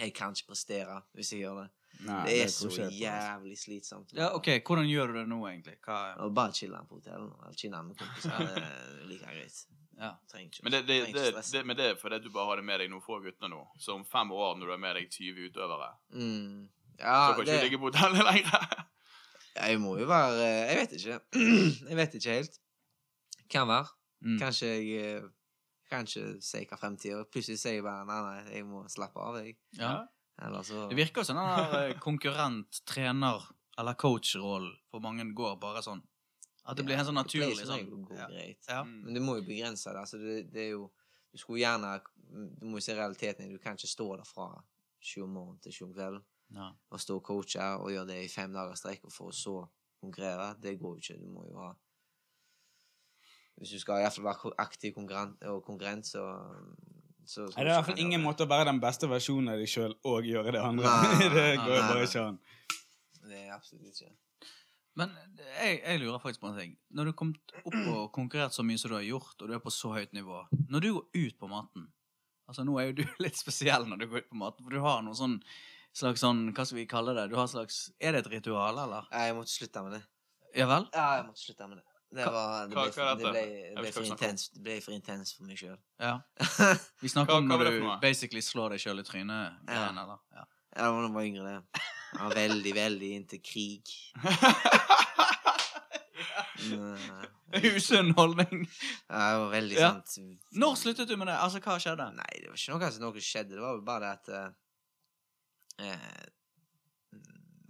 Jeg 0.00 0.14
kan 0.14 0.32
ikke 0.32 0.46
prestere 0.52 1.02
hvis 1.14 1.32
jeg 1.32 1.40
gjør 1.44 1.62
det. 1.62 1.68
Nei, 2.02 2.22
Det 2.26 2.36
er 2.42 2.48
så 2.48 2.68
ikke 2.68 2.76
jeg 2.80 2.88
på, 2.88 2.88
altså. 2.88 3.02
jævlig 3.04 3.58
slitsomt. 3.58 4.12
Ja, 4.16 4.30
ok, 4.34 4.48
Hvordan 4.66 4.86
gjør 4.88 5.06
du 5.12 5.18
det 5.18 5.26
nå, 5.28 5.38
egentlig? 5.46 5.74
Hva 5.84 6.28
bare 6.34 6.52
chille 6.56 6.78
på 6.88 6.96
hotellet. 6.98 7.34
Eller 7.44 7.58
chille 7.60 7.82
med 7.84 7.96
kompiser. 8.00 8.38
Det 8.48 8.62
er 8.64 9.06
like 9.10 9.26
greit. 9.26 9.58
Ja. 10.00 10.10
Trenger 10.32 10.48
ikke, 10.48 10.62
Men 10.64 10.72
det, 10.72 10.80
det, 10.88 10.96
ikke 11.08 11.18
det, 11.36 11.44
det, 11.52 11.66
men 11.66 11.76
det 11.76 11.84
er 11.90 11.98
fordi 12.00 12.18
du 12.24 12.30
bare 12.32 12.46
har 12.48 12.56
det 12.56 12.64
med 12.64 12.80
deg 12.80 12.88
noen 12.90 13.04
få 13.04 13.20
gutter 13.22 13.48
nå. 13.52 13.60
Så 13.78 13.92
om 13.94 14.04
fem 14.08 14.32
år, 14.32 14.56
når 14.58 14.66
du 14.66 14.72
har 14.72 14.80
med 14.82 14.96
deg 14.98 15.10
20 15.12 15.44
utøvere, 15.52 15.90
Mm. 16.16 16.68
så 16.96 17.04
Ja, 17.04 17.32
kan 17.34 17.40
ikke 17.42 17.50
det, 17.52 17.58
du 17.60 17.64
ligge 17.68 17.78
på 17.78 17.90
hotellet 17.92 18.24
lenger. 18.24 18.86
jeg 19.60 19.78
må 19.80 19.92
jo 20.00 20.06
være 20.08 20.48
Jeg 20.48 20.76
vet 20.80 20.92
ikke. 20.98 21.20
Jeg 21.90 21.96
vet 22.00 22.14
ikke 22.18 22.30
helt. 22.40 22.58
Kan 23.52 23.68
være. 23.68 23.86
Mm. 24.24 24.38
Kanskje 24.40 24.66
jeg 24.66 25.16
eh, 25.16 25.22
kan 25.92 26.08
ikke 26.08 26.40
si 26.44 26.64
hva 26.70 26.78
fremtida 26.80 27.22
Plutselig 27.30 27.60
sier 27.60 27.76
jeg 27.78 27.84
bare 27.86 28.06
nei, 28.08 28.20
nei, 28.26 28.54
jeg 28.58 28.66
må 28.68 28.82
slappe 28.92 29.20
av, 29.22 29.38
jeg. 29.44 29.58
ja. 29.78 29.94
Eller 30.42 30.64
så 30.66 30.86
Det 30.90 30.96
virker 30.96 31.22
som 31.28 31.36
den 31.38 31.50
der 31.52 31.74
eh, 31.92 31.98
konkurrent, 32.00 32.80
trener 32.88 33.44
eller 33.78 33.94
coach-rollen 34.00 34.72
for 34.90 35.00
mange 35.04 35.24
går 35.36 35.58
bare 35.60 35.82
sånn. 35.84 36.00
At 36.64 36.76
det 36.78 36.84
blir 36.86 36.96
helt 36.98 37.08
sånn 37.08 37.16
naturlig. 37.20 37.56
Det 37.58 37.66
regel 37.68 37.88
Sånn. 37.90 38.04
Går 38.08 38.18
Ja. 38.18 38.26
greit. 38.30 38.66
Ja. 38.68 38.80
Mm. 38.84 38.98
Men 39.04 39.14
du 39.14 39.20
må 39.24 39.36
jo 39.38 39.44
begrense 39.46 39.92
det. 39.92 40.00
Altså, 40.02 40.18
det, 40.22 40.50
det 40.52 40.66
er 40.66 40.70
jo 40.76 40.90
Du 41.32 41.38
skulle 41.40 41.62
gjerne 41.62 41.92
Du 42.60 42.66
må 42.68 42.76
jo 42.80 42.84
se 42.84 42.94
realiteten 42.94 43.46
i. 43.46 43.52
Du 43.52 43.58
kan 43.58 43.76
ikke 43.76 43.88
stå 43.92 44.06
der 44.16 44.24
fra 44.28 44.48
sju 45.02 45.22
om 45.24 45.32
morgenen 45.36 45.60
til 45.64 45.72
sju 45.72 45.84
om 45.86 45.94
kvelden 45.94 46.22
Ja. 46.54 46.68
og 46.90 47.00
stå 47.00 47.16
og 47.16 47.24
coache 47.24 47.68
og 47.80 47.90
gjøre 47.92 48.06
det 48.12 48.18
i 48.24 48.28
fem 48.28 48.52
dager 48.52 48.74
strekk, 48.76 49.04
og 49.08 49.12
for 49.12 49.30
å 49.32 49.36
så 49.36 49.54
konkurrere. 50.00 50.50
Det 50.60 50.78
går 50.80 50.96
jo 50.96 51.00
ikke. 51.00 51.20
Du 51.20 51.28
må 51.32 51.46
jo 51.48 51.56
ha 51.60 51.72
Hvis 53.60 53.74
du 53.76 53.82
skal 53.82 54.00
i 54.00 54.06
hvert 54.06 54.16
fall 54.16 54.26
være 54.26 54.54
aktiv 54.64 54.94
konkurrent, 54.96 55.44
og 55.50 55.62
konkurrent, 55.66 56.08
så, 56.08 56.24
så 57.26 57.46
Nei, 57.52 57.62
Det 57.62 57.68
er 57.68 57.70
i 57.70 57.76
hvert 57.76 57.90
fall 57.90 58.02
ingen 58.02 58.24
måte 58.24 58.46
å 58.46 58.50
være 58.50 58.70
den 58.72 58.80
beste 58.82 59.10
versjonen 59.10 59.52
av 59.52 59.62
deg 59.62 59.70
sjøl 59.70 59.94
og 60.08 60.26
gjøre 60.26 60.56
det 60.56 60.64
andre. 60.64 60.90
Nei, 60.90 61.30
det 61.36 61.46
går 61.60 61.72
jo 61.76 61.78
nei, 61.78 61.88
bare 61.92 62.08
ikke 62.08 62.26
an. 62.26 62.42
Det 63.22 63.38
er 63.38 63.54
absolutt 63.54 63.88
ikke. 63.92 64.12
Men 64.98 65.12
jeg, 65.38 65.78
jeg 65.80 66.00
lurer 66.02 66.20
faktisk 66.20 66.42
på 66.42 66.50
en 66.50 66.58
ting. 66.58 66.72
Når 66.92 67.06
du 67.06 67.10
har 67.12 67.18
kommet 67.22 67.54
opp 67.62 67.76
og 67.80 68.02
konkurrert 68.12 68.56
så 68.56 68.64
mye 68.66 68.80
som 68.80 68.92
du 68.92 68.98
har 68.98 69.06
gjort, 69.06 69.36
og 69.40 69.48
du 69.48 69.54
er 69.56 69.62
på 69.64 69.72
så 69.72 69.92
høyt 69.94 70.12
nivå 70.12 70.42
Når 70.68 70.84
du 70.84 70.88
går 70.98 71.06
ut 71.16 71.38
på 71.40 71.48
maten 71.48 71.86
Altså 72.50 72.66
Nå 72.68 72.74
er 72.76 72.90
jo 72.90 72.98
du 73.00 73.04
litt 73.24 73.38
spesiell 73.38 73.86
når 73.88 74.02
du 74.02 74.08
går 74.10 74.24
ut 74.24 74.32
på 74.34 74.40
maten, 74.42 74.66
for 74.66 74.74
du 74.74 74.82
har 74.84 75.00
noe 75.06 75.16
sånn 75.16 75.38
slags 75.96 76.24
sånn 76.24 76.50
Hva 76.52 76.66
skal 76.68 76.82
vi 76.82 76.88
kalle 76.90 77.14
det? 77.16 77.28
Du 77.32 77.38
har 77.40 77.48
slags 77.48 77.86
Er 78.00 78.12
det 78.12 78.26
et 78.26 78.32
ritual, 78.36 78.82
eller? 78.84 79.08
Jeg 79.12 79.38
måtte 79.38 79.54
slutte 79.54 79.86
med 79.86 79.96
det. 79.96 80.02
Ja 80.58 80.68
vel? 80.68 80.88
Ja, 80.92 81.06
jeg 81.16 81.26
måtte 81.30 81.40
slutte 81.40 81.68
med 81.70 81.80
det. 81.80 81.86
Det, 82.12 82.26
var, 82.28 82.66
det, 82.68 82.74
ble, 82.74 82.82
hva 82.92 82.94
hva 83.06 83.12
det, 83.16 83.30
ble, 83.32 83.42
det, 83.72 83.92
ble 83.96 84.04
intens, 84.10 84.42
det 84.52 84.60
ble 84.66 84.74
for 84.84 84.92
intens 84.92 85.30
for 85.32 85.48
meg 85.48 85.56
sjøl. 85.56 85.78
Ja. 86.02 86.18
Vi 87.02 87.08
snakker 87.08 87.38
om 87.40 87.46
når 87.48 87.58
du 87.70 87.76
basically 88.02 88.42
slår 88.44 88.68
deg 88.74 88.80
sjøl 88.84 89.00
i 89.00 89.04
trynet. 89.06 89.54
Ja. 89.64 89.72
igjen, 89.78 89.96
eller? 90.02 90.18
Ja. 90.36 90.44
Ja, 90.72 90.88
da 90.88 91.00
jeg 91.04 91.12
var 91.14 91.24
yngre, 91.28 91.44
det. 91.48 91.60
Jeg 92.12 92.20
var 92.20 92.34
veldig, 92.36 92.72
veldig 92.76 93.08
inntil 93.16 93.40
krig. 93.44 93.86
Usunn 97.76 98.12
holdning. 98.16 98.68
Ja, 99.08 99.32
det 99.32 99.38
var 99.42 99.50
veldig 99.52 99.76
Ja. 99.76 99.88
sant. 99.90 100.08
Når 100.52 100.74
sluttet 100.80 101.08
du 101.08 101.16
med 101.16 101.26
det? 101.28 101.36
Altså, 101.36 101.58
hva 101.60 101.78
skjedde? 101.80 102.12
Nei, 102.16 102.32
det 102.40 102.48
var 102.48 102.56
ikke 102.56 102.72
noe 102.76 102.90
som 102.92 103.02
noe 103.04 103.20
skjedde. 103.24 103.54
Det 103.56 103.60
var 103.64 103.80
bare 103.84 104.00
det 104.00 104.10
at 104.12 104.28
eh, 104.36 104.48
eh, 105.88 106.24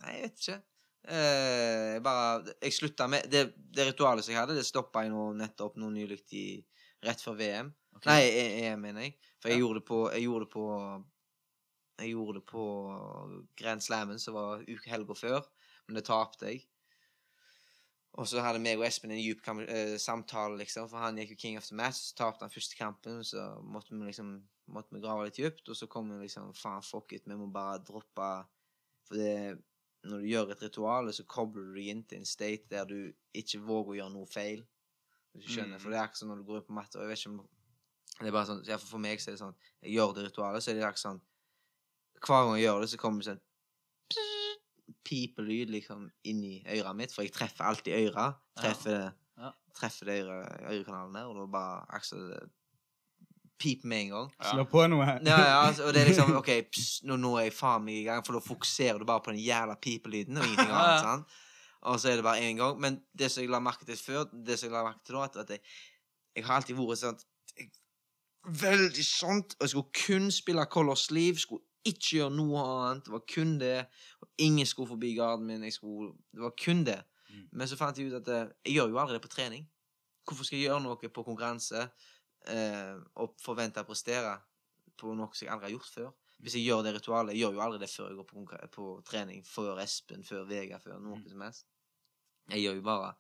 Nei, 0.03 0.13
jeg 0.17 0.23
vet 0.23 0.39
ikke. 0.43 0.59
Eh, 1.03 1.99
bare 2.03 2.55
Jeg 2.63 2.73
slutta 2.77 3.09
med 3.11 3.27
det, 3.31 3.49
det 3.75 3.89
ritualet 3.89 4.25
som 4.25 4.33
jeg 4.35 4.41
hadde, 4.41 4.55
det 4.55 4.67
stoppa 4.67 5.03
jeg 5.03 5.11
nå 5.11 5.33
nettopp 5.35 5.77
nå 5.81 5.91
nylig 5.91 6.21
i 6.39 6.45
Rett 7.03 7.19
før 7.25 7.35
VM. 7.35 7.73
Okay. 7.97 8.13
Nei, 8.13 8.29
E- 8.31 8.59
EM, 8.69 8.81
mener 8.81 9.03
jeg. 9.03 9.17
For 9.43 9.49
jeg 9.51 9.59
Ja. 9.59 9.65
gjorde 9.65 9.81
det 9.81 9.87
på 9.89 9.99
Jeg 10.13 10.23
gjorde 10.23 10.45
det 10.47 10.53
på 10.53 10.67
Jeg 11.99 12.11
gjorde 12.15 12.35
det 12.39 12.47
på 12.47 12.63
Grand 13.57 13.83
Slammen, 13.83 14.19
som 14.19 14.35
var 14.35 14.63
helga 14.87 15.15
før, 15.15 15.43
men 15.89 15.97
det 15.97 16.05
tapte 16.05 16.47
jeg. 16.47 16.63
Og 18.15 18.27
så 18.29 18.41
hadde 18.45 18.61
meg 18.61 18.79
og 18.79 18.85
Espen 18.87 19.11
en 19.11 19.19
djup 19.23 19.41
eh, 19.69 19.97
samtale, 19.99 20.59
liksom, 20.59 20.89
for 20.89 20.99
han 20.99 21.17
gikk 21.17 21.31
jo 21.31 21.37
King 21.41 21.57
of 21.59 21.67
the 21.67 21.75
Match. 21.75 21.97
Så 22.11 22.15
tapte 22.15 22.45
han 22.45 22.51
første 22.51 22.77
kampen, 22.77 23.23
så 23.25 23.61
måtte 23.65 23.91
vi 23.97 24.05
liksom 24.05 24.35
måtte 24.73 24.93
vi 24.95 25.01
grave 25.01 25.25
litt 25.25 25.37
dypt. 25.41 25.69
Og 25.69 25.77
så 25.77 25.87
kom 25.91 26.11
vi 26.13 26.19
liksom 26.27 26.53
Faen, 26.55 26.83
fuck 26.83 27.13
it, 27.13 27.23
vi 27.27 27.35
må 27.37 27.49
bare 27.53 27.79
droppe 27.85 28.47
For 29.09 29.17
det 29.19 29.59
når 30.05 30.23
du 30.23 30.27
gjør 30.27 30.51
et 30.51 30.63
ritual, 30.65 31.11
så 31.15 31.25
kobler 31.31 31.69
du 31.69 31.75
deg 31.77 31.91
inn 31.93 32.05
til 32.11 32.19
en 32.19 32.27
state 32.29 32.67
der 32.71 32.87
du 32.91 33.13
ikke 33.39 33.61
våger 33.63 33.93
å 33.93 33.99
gjøre 34.01 34.15
noe 34.17 34.27
feil. 34.31 34.65
Hvis 35.33 35.47
du 35.47 35.53
skjønner. 35.55 35.79
Mm. 35.79 35.83
For 35.83 35.93
det 35.93 35.99
er 35.99 36.03
akkurat 36.05 36.21
sånn 36.21 36.33
når 36.33 36.41
du 36.43 36.49
går 36.49 36.59
inn 36.61 36.67
på 36.69 36.75
matta, 36.77 36.99
og 36.99 37.05
jeg 37.07 37.13
vet 37.13 37.23
ikke 37.23 37.31
om 37.33 37.43
Det 38.21 38.29
er 38.29 38.35
bare 38.35 38.49
sånn, 38.51 38.65
ja, 38.69 38.77
For 38.77 39.01
meg 39.01 39.23
så 39.23 39.31
er 39.31 39.37
det 39.39 39.41
sånn 39.41 39.55
Jeg 39.81 39.95
gjør 39.95 40.11
det 40.19 40.25
ritualet, 40.27 40.63
så 40.63 40.71
er 40.71 40.77
det 40.77 40.83
akkurat 40.85 41.05
sånn 41.07 41.23
Hver 42.21 42.43
gang 42.45 42.59
jeg 42.59 42.67
gjør 42.67 42.81
det, 42.83 42.89
så 42.93 42.99
kommer 43.01 43.23
det 43.23 43.31
sånn 43.31 43.41
pipelyd 45.09 45.71
liksom 45.73 46.05
inn 46.29 46.43
i 46.45 46.57
øret 46.77 46.97
mitt, 46.99 47.13
for 47.15 47.25
jeg 47.25 47.33
treffer 47.35 47.65
alltid 47.65 47.97
øret. 48.11 48.37
Treffer, 48.59 49.13
Ja. 49.41 49.51
treffer 49.75 50.07
det 50.07 50.19
øre, 50.23 50.37
ørekanalen 50.69 51.17
der, 51.17 51.31
og 51.31 51.37
da 51.41 51.47
bare 51.51 51.81
akkurat 51.89 52.51
piper 53.63 53.89
med 53.93 54.01
en 54.07 54.11
gang. 54.17 54.29
Slå 54.51 54.65
på 54.73 54.83
noe. 54.91 55.07
Ja, 55.25 55.39
ja, 55.39 55.57
altså, 55.69 55.87
og 55.87 55.95
det 55.95 56.03
er 56.03 56.11
liksom 56.11 56.35
OK, 56.41 56.51
pss, 56.75 57.01
nå, 57.09 57.17
nå 57.23 57.37
er 57.39 57.47
jeg 57.49 57.55
faen 57.57 57.85
meg 57.87 58.01
i 58.01 58.05
gang, 58.11 58.25
for 58.27 58.37
da 58.37 58.43
fokuserer 58.45 58.99
du 59.01 59.07
bare 59.09 59.23
på 59.25 59.31
den 59.35 59.41
jævla 59.45 59.79
pipelyden 59.83 60.37
og 60.43 60.45
ingenting 60.49 60.75
annet. 60.75 61.01
sant? 61.07 61.39
Og 61.83 61.97
så 61.99 62.13
er 62.13 62.21
det 62.21 62.25
bare 62.27 62.43
én 62.47 62.59
gang. 62.61 62.77
Men 62.81 63.01
det 63.19 63.31
som 63.33 63.43
jeg 63.43 63.51
la 63.51 63.59
merke 63.63 63.87
til 63.89 63.97
før, 63.99 64.27
det 64.47 64.59
som 64.59 64.69
jeg 64.69 64.75
la 64.77 64.83
merke 64.91 65.03
til 65.07 65.17
da, 65.19 65.25
at- 65.31 65.37
at 65.43 65.51
jeg, 65.51 65.61
jeg 66.37 66.45
har 66.47 66.61
alltid 66.61 66.77
vært 66.79 66.99
sånn 67.01 67.19
jeg, 67.59 67.71
Veldig 68.45 69.05
sånt. 69.07 69.55
Og 69.59 69.67
jeg 69.67 69.71
skulle 69.71 69.93
kun 70.07 70.31
spille 70.35 70.65
Color 70.71 70.95
Sleeve. 70.99 71.39
Skulle 71.39 71.63
ikke 71.87 72.17
gjøre 72.19 72.31
noe 72.35 72.63
annet. 72.63 73.05
Det 73.07 73.13
var 73.13 73.23
kun 73.35 73.59
det. 73.61 73.87
Og 74.23 74.29
ingen 74.39 74.67
skulle 74.67 74.89
forbi 74.89 75.15
garden 75.15 75.47
min. 75.47 75.63
Jeg 75.63 75.73
skulle, 75.77 76.13
det 76.35 76.43
var 76.43 76.55
kun 76.65 76.85
det. 76.87 77.01
Mm. 77.31 77.45
Men 77.53 77.69
så 77.71 77.77
fant 77.79 77.99
jeg 77.99 78.11
ut 78.11 78.19
at 78.19 78.29
eh, 78.35 78.49
jeg 78.67 78.75
gjør 78.81 78.91
jo 78.95 78.99
aldri 79.03 79.15
det 79.19 79.23
på 79.23 79.31
trening. 79.35 79.67
Hvorfor 80.27 80.45
skal 80.47 80.59
jeg 80.59 80.69
gjøre 80.69 80.83
noe 80.85 80.97
på 81.11 81.25
konkurranse 81.27 81.89
eh, 82.51 82.97
og 83.23 83.37
forvente 83.43 83.83
å 83.83 83.89
prestere 83.89 84.37
på 84.99 85.15
noe 85.17 85.33
som 85.35 85.47
jeg 85.47 85.53
aldri 85.55 85.69
har 85.71 85.75
gjort 85.77 85.93
før? 85.95 86.11
Hvis 86.43 86.57
jeg 86.59 86.65
gjør 86.67 86.83
det 86.83 86.95
ritualet, 86.97 87.35
jeg 87.37 87.45
gjør 87.45 87.53
jo 87.55 87.61
aldri 87.63 87.79
det 87.85 87.91
før 87.91 88.09
jeg 88.09 88.17
går 88.19 88.27
på, 88.31 88.47
på 88.75 88.87
trening, 89.07 89.45
før 89.47 89.79
Espen, 89.83 90.25
før 90.27 90.49
Vega, 90.49 90.79
før 90.83 90.99
noe 90.99 91.21
Mm. 91.21 91.29
som 91.29 91.41
helst. 91.47 91.67
Jeg 92.51 92.65
gjør 92.65 92.75
jo 92.81 92.83
bare 92.83 93.13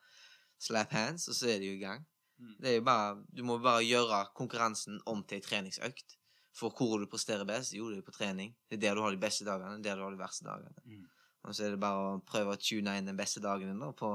slap 0.58 0.90
hands, 0.90 1.28
og 1.28 1.34
så 1.38 1.46
er 1.52 1.58
det 1.62 1.68
jo 1.68 1.76
i 1.78 1.84
gang. 1.84 2.02
Mm. 2.38 2.56
Det 2.58 2.68
er 2.70 2.74
jo 2.80 2.82
bare, 2.82 3.22
du 3.30 3.42
må 3.46 3.58
bare 3.62 3.84
gjøre 3.86 4.24
konkurransen 4.34 4.98
om 5.06 5.22
til 5.22 5.38
en 5.38 5.42
treningsøkt. 5.46 6.16
For 6.52 6.70
hvor 6.70 6.98
du 6.98 7.06
presterer 7.06 7.46
best, 7.48 7.72
jo, 7.72 7.88
det 7.90 7.98
er 8.02 8.02
på 8.02 8.12
trening. 8.12 8.50
Det 8.68 8.76
er 8.76 8.80
der 8.88 8.94
du 8.98 9.02
har 9.02 9.10
de 9.14 9.22
beste 9.22 9.44
dagene, 9.46 9.78
det 9.82 9.88
er 9.90 9.94
der 9.94 10.02
du 10.02 10.08
har 10.08 10.16
de 10.16 10.18
verste 10.20 10.44
dagene. 10.44 10.74
Mm. 10.84 11.06
Og 11.44 11.54
så 11.54 11.64
er 11.64 11.70
det 11.70 11.80
bare 11.80 12.16
å 12.16 12.22
prøve 12.26 12.52
å 12.54 12.60
tune 12.60 12.98
inn 12.98 13.06
den 13.06 13.16
beste 13.16 13.40
dagen 13.40 13.70
din 13.70 13.80
da, 13.80 13.92
på 13.92 14.10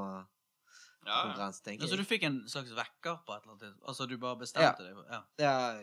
Ja, 1.08 1.14
ja. 1.14 1.22
konkurranse, 1.30 1.64
tenker 1.64 1.86
Altså, 1.86 1.96
jeg. 1.96 2.04
du 2.04 2.10
fikk 2.10 2.26
en 2.28 2.42
slags 2.52 2.74
vekker 2.76 3.22
på 3.24 3.34
et 3.34 3.46
eller 3.46 3.54
annet 3.54 3.64
tidspunkt? 3.64 3.88
Altså, 3.92 4.08
du 4.10 4.18
bare 4.22 4.40
bestemte 4.42 4.84
deg? 4.84 5.00
Ja. 5.08 5.22
Det 5.40 5.48
er 5.48 5.80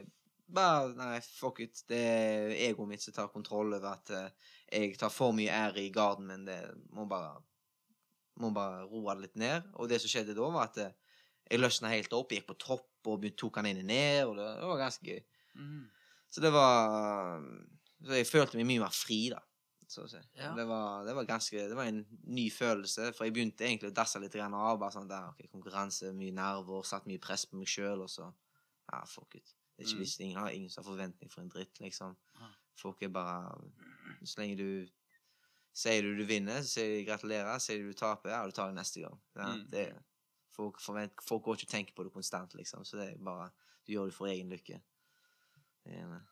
bare 0.54 0.92
Nei, 0.98 1.14
fuck 1.24 1.62
it. 1.64 1.80
Det 1.88 2.00
er 2.00 2.52
egoet 2.68 2.90
mitt 2.90 3.04
som 3.04 3.16
tar 3.16 3.32
kontroll 3.32 3.72
over 3.72 3.94
at 3.94 4.12
uh, 4.12 4.52
jeg 4.68 4.98
tar 5.00 5.12
for 5.12 5.32
mye 5.36 5.52
ære 5.52 5.86
i 5.86 5.92
garden, 5.94 6.28
men 6.28 6.44
det 6.48 6.60
må 6.92 7.08
bare 7.10 7.40
Må 8.42 8.50
bare 8.50 8.82
roe 8.90 9.14
det 9.14 9.28
litt 9.28 9.36
ned. 9.38 9.68
Og 9.78 9.88
det 9.88 10.00
som 10.02 10.10
skjedde 10.10 10.34
da, 10.34 10.50
var 10.50 10.68
at 10.68 10.80
uh, 10.82 11.16
jeg 11.50 11.60
løsna 11.60 11.92
helt 11.92 12.12
opp. 12.16 12.32
Gikk 12.34 12.48
på 12.50 12.58
topp 12.58 13.08
og 13.08 13.24
tok 13.36 13.60
han 13.60 13.68
inn 13.68 13.82
og 13.82 13.88
ned, 13.88 14.20
og 14.26 14.36
det, 14.38 14.48
det 14.58 14.68
var 14.68 14.80
ganske 14.80 15.06
gøy. 15.06 15.20
Mm. 15.54 15.82
Så 16.34 16.42
det 16.42 16.50
var 16.50 17.44
Så 18.04 18.16
jeg 18.18 18.26
følte 18.26 18.58
meg 18.58 18.66
mye 18.68 18.82
mer 18.82 18.94
fri, 18.96 19.20
da. 19.32 19.40
Så 19.88 20.04
å 20.04 20.08
si. 20.08 20.20
Ja. 20.38 20.54
Det, 20.56 20.64
var, 20.66 21.04
det 21.04 21.14
var 21.14 21.24
ganske 21.28 21.68
Det 21.68 21.76
var 21.76 21.84
en 21.90 22.04
ny 22.24 22.48
følelse, 22.50 23.12
for 23.14 23.24
jeg 23.26 23.34
begynte 23.34 23.64
egentlig 23.66 23.90
å 23.90 23.94
dasse 23.94 24.20
litt 24.22 24.32
grann 24.32 24.54
av. 24.54 24.78
Bare 24.80 24.92
sånn 24.94 25.08
der, 25.08 25.28
ok, 25.28 25.44
Konkurranse, 25.52 26.12
mye 26.16 26.32
nerver, 26.32 26.82
satt 26.88 27.06
mye 27.06 27.20
press 27.20 27.44
på 27.46 27.56
meg 27.60 27.68
sjøl, 27.68 28.02
og 28.02 28.08
så 28.10 28.32
Ja, 28.92 29.04
fuck 29.08 29.34
it. 29.34 29.54
Det 29.76 29.84
er 29.84 29.88
ikke 29.88 29.96
Mm. 29.96 30.04
visst, 30.04 30.20
ingen 30.20 30.36
har 30.38 30.50
ingen 30.50 30.70
som 30.70 30.84
har 30.84 30.92
forventning 30.92 31.30
for 31.32 31.40
en 31.42 31.48
dritt, 31.48 31.80
liksom. 31.80 32.16
Ja. 32.40 32.48
Folk 32.76 33.02
er 33.02 33.08
bare 33.08 33.58
Så 34.24 34.40
lenge 34.40 34.56
du 34.56 34.86
Sier 35.76 36.02
du 36.02 36.14
du 36.16 36.24
vinner, 36.24 36.60
så 36.62 36.68
sier 36.78 36.98
de 36.98 37.04
gratulerer. 37.04 37.58
Sier 37.58 37.78
du 37.82 37.88
du 37.88 37.94
taper, 37.98 38.30
ja, 38.30 38.44
du 38.46 38.52
tar 38.52 38.68
det 38.70 38.76
neste 38.76 39.00
gang. 39.02 39.18
Ja, 39.36 39.54
Mm. 39.56 39.70
det, 39.70 40.02
folk, 40.54 40.78
forvent, 40.80 41.12
folk 41.26 41.42
går 41.42 41.56
ikke 41.56 41.66
og 41.66 41.68
tenker 41.72 41.94
på 41.94 42.04
det 42.04 42.12
konstant, 42.12 42.54
liksom. 42.54 42.84
Så 42.84 42.96
det 42.96 43.12
er 43.14 43.18
bare 43.18 43.50
Du 43.86 43.92
gjør 43.92 44.04
det 44.06 44.14
for 44.14 44.26
egen 44.26 44.48
lykke. 44.48 44.80
Det 45.84 45.92
er 45.98 46.06
det. 46.08 46.22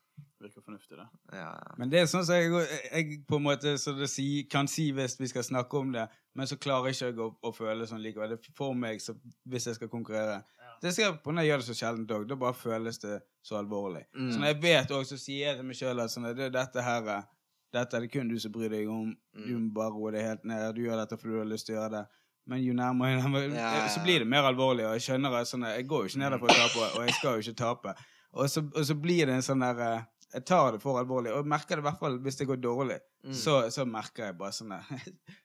Virker 0.43 0.61
fornuftig, 0.65 0.97
det. 0.99 1.05
Ja, 1.31 1.49
ja. 1.55 1.73
Men 1.79 1.89
det 1.91 2.01
er 2.01 2.07
sånn 2.11 2.25
som 2.27 2.35
jeg, 2.35 2.51
jeg 2.91 3.19
på 3.29 3.37
en 3.39 3.45
måte 3.45 3.77
så 3.79 3.93
det 3.95 4.09
si, 4.11 4.25
kan 4.51 4.67
si 4.67 4.89
hvis 4.91 5.15
vi 5.21 5.29
skal 5.31 5.45
snakke 5.47 5.77
om 5.79 5.93
det, 5.95 6.03
men 6.35 6.49
så 6.49 6.57
klarer 6.59 6.91
ikke 6.91 7.07
jeg 7.11 7.19
å, 7.23 7.29
å 7.47 7.51
føle 7.55 7.87
sånn 7.87 8.01
likevel. 8.03 8.33
Det 8.33 8.39
er 8.51 8.57
for 8.57 8.75
meg 8.75 8.99
så, 9.01 9.15
hvis 9.47 9.69
jeg 9.69 9.77
skal 9.79 9.91
konkurrere. 9.93 10.41
Det 10.83 10.91
skal 10.91 11.05
jeg 11.07 11.21
på 11.23 11.31
når 11.31 11.45
jeg 11.45 11.49
gjør 11.53 11.61
det 11.63 11.67
så 11.69 11.77
sjelden 11.79 12.07
òg. 12.11 12.25
Da 12.27 12.35
bare 12.41 12.57
føles 12.59 12.99
det 12.99 13.21
så 13.45 13.55
alvorlig. 13.61 14.03
Mm. 14.17 14.31
Så 14.33 14.41
når 14.41 14.51
jeg 14.51 14.59
vet 14.65 14.91
òg, 14.97 15.05
så 15.07 15.19
sier 15.21 15.47
jeg 15.53 15.61
til 15.61 15.69
meg 15.69 15.79
sjøl 15.79 16.03
at 16.03 16.11
sånn, 16.11 16.27
det, 16.35 16.49
dette 16.57 16.83
her 16.83 17.07
er- 17.19 17.29
dette 17.73 17.95
er 17.97 18.03
det 18.05 18.11
kun 18.13 18.27
du 18.29 18.35
som 18.37 18.51
bryr 18.53 18.69
deg 18.69 18.89
om. 18.91 19.13
Mm. 19.33 19.45
Du 19.47 19.53
må 19.57 19.71
bare 19.79 19.95
roe 19.95 20.11
deg 20.13 20.27
helt 20.27 20.43
ned. 20.45 20.75
Du 20.75 20.83
gjør 20.83 20.99
dette 20.99 21.17
fordi 21.17 21.33
du 21.33 21.39
har 21.39 21.47
lyst 21.49 21.65
til 21.65 21.77
å 21.77 21.79
gjøre 21.79 21.93
det. 21.95 22.03
Men 22.51 22.59
jo 22.59 22.73
nærmere, 22.75 23.15
nærmere 23.23 23.47
Ja, 23.47 23.55
ja, 23.55 23.77
ja. 23.85 23.87
så 23.89 24.03
blir 24.03 24.19
det 24.19 24.27
mer 24.27 24.43
alvorlig. 24.49 24.83
Og 24.85 24.97
jeg 24.99 25.05
skjønner 25.07 25.37
at 25.39 25.47
sånn, 25.49 25.63
jeg 25.71 25.87
går 25.87 26.03
jo 26.03 26.11
ikke 26.11 26.19
ned 26.21 26.35
der 26.35 26.41
for 26.43 26.51
å 26.51 26.57
tape, 26.59 26.89
og 26.99 27.05
jeg 27.07 27.15
skal 27.15 27.37
jo 27.39 27.45
ikke 27.47 27.55
tape. 27.63 27.93
Og 28.33 28.49
så, 28.49 28.63
og 28.65 28.85
så 28.85 28.95
blir 28.97 29.27
det 29.29 29.37
en 29.37 29.45
sånn 29.45 29.61
der 29.63 29.79
eh, 29.85 30.01
jeg 30.33 30.45
tar 30.49 30.73
det 30.73 30.81
for 30.81 30.97
alvorlig. 30.97 31.31
Og 31.33 31.43
jeg 31.43 31.49
merker 31.53 31.77
det 31.77 31.83
i 31.83 31.87
hvert 31.87 32.01
fall 32.01 32.17
hvis 32.25 32.39
det 32.39 32.47
går 32.49 32.59
dårlig. 32.63 32.97
Mm. 33.23 33.33
Så, 33.37 33.59
så 33.73 33.85
merker 33.85 34.29
jeg 34.31 34.37
bare 34.39 34.55
sånn 34.55 34.73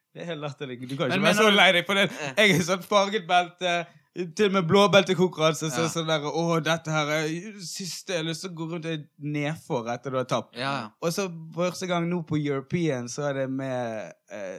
Det 0.09 0.23
er 0.23 0.31
helt 0.31 0.41
latterlig. 0.41 0.79
Du 0.89 0.95
kan 0.97 1.05
ikke 1.05 1.19
Men 1.19 1.27
være 1.27 1.37
så 1.37 1.49
lei 1.53 1.67
deg 1.75 1.85
for 1.85 1.99
det. 1.99 2.07
Jeg 2.33 2.55
er 2.55 2.63
sånn 2.65 2.81
farget 2.81 3.27
belte. 3.29 3.73
Til 4.17 4.47
og 4.49 4.55
med 4.55 4.65
blåbeltekonkurranse. 4.67 5.69
Så 5.69 5.83
Ja. 5.85 5.91
sånn 5.93 6.09
der 6.09 6.25
Å, 6.25 6.45
dette 6.65 6.91
her 6.91 7.11
er 7.19 7.27
siste 7.61 8.15
jeg 8.15 8.23
har 8.23 8.25
lyst 8.25 8.41
til 8.41 8.49
å 8.49 8.57
gå 8.57 8.67
rundt 8.71 9.05
nedfor 9.21 9.91
etter 9.93 10.15
du 10.15 10.17
har 10.17 10.25
tapt. 10.27 10.57
Ja. 10.57 10.73
Og 11.05 11.13
så 11.13 11.27
første 11.55 11.87
gang 11.87 12.09
nå 12.09 12.23
på 12.25 12.41
European 12.41 13.05
så 13.07 13.29
er 13.29 13.43
det 13.43 13.47
med 13.53 14.09
eh, 14.33 14.57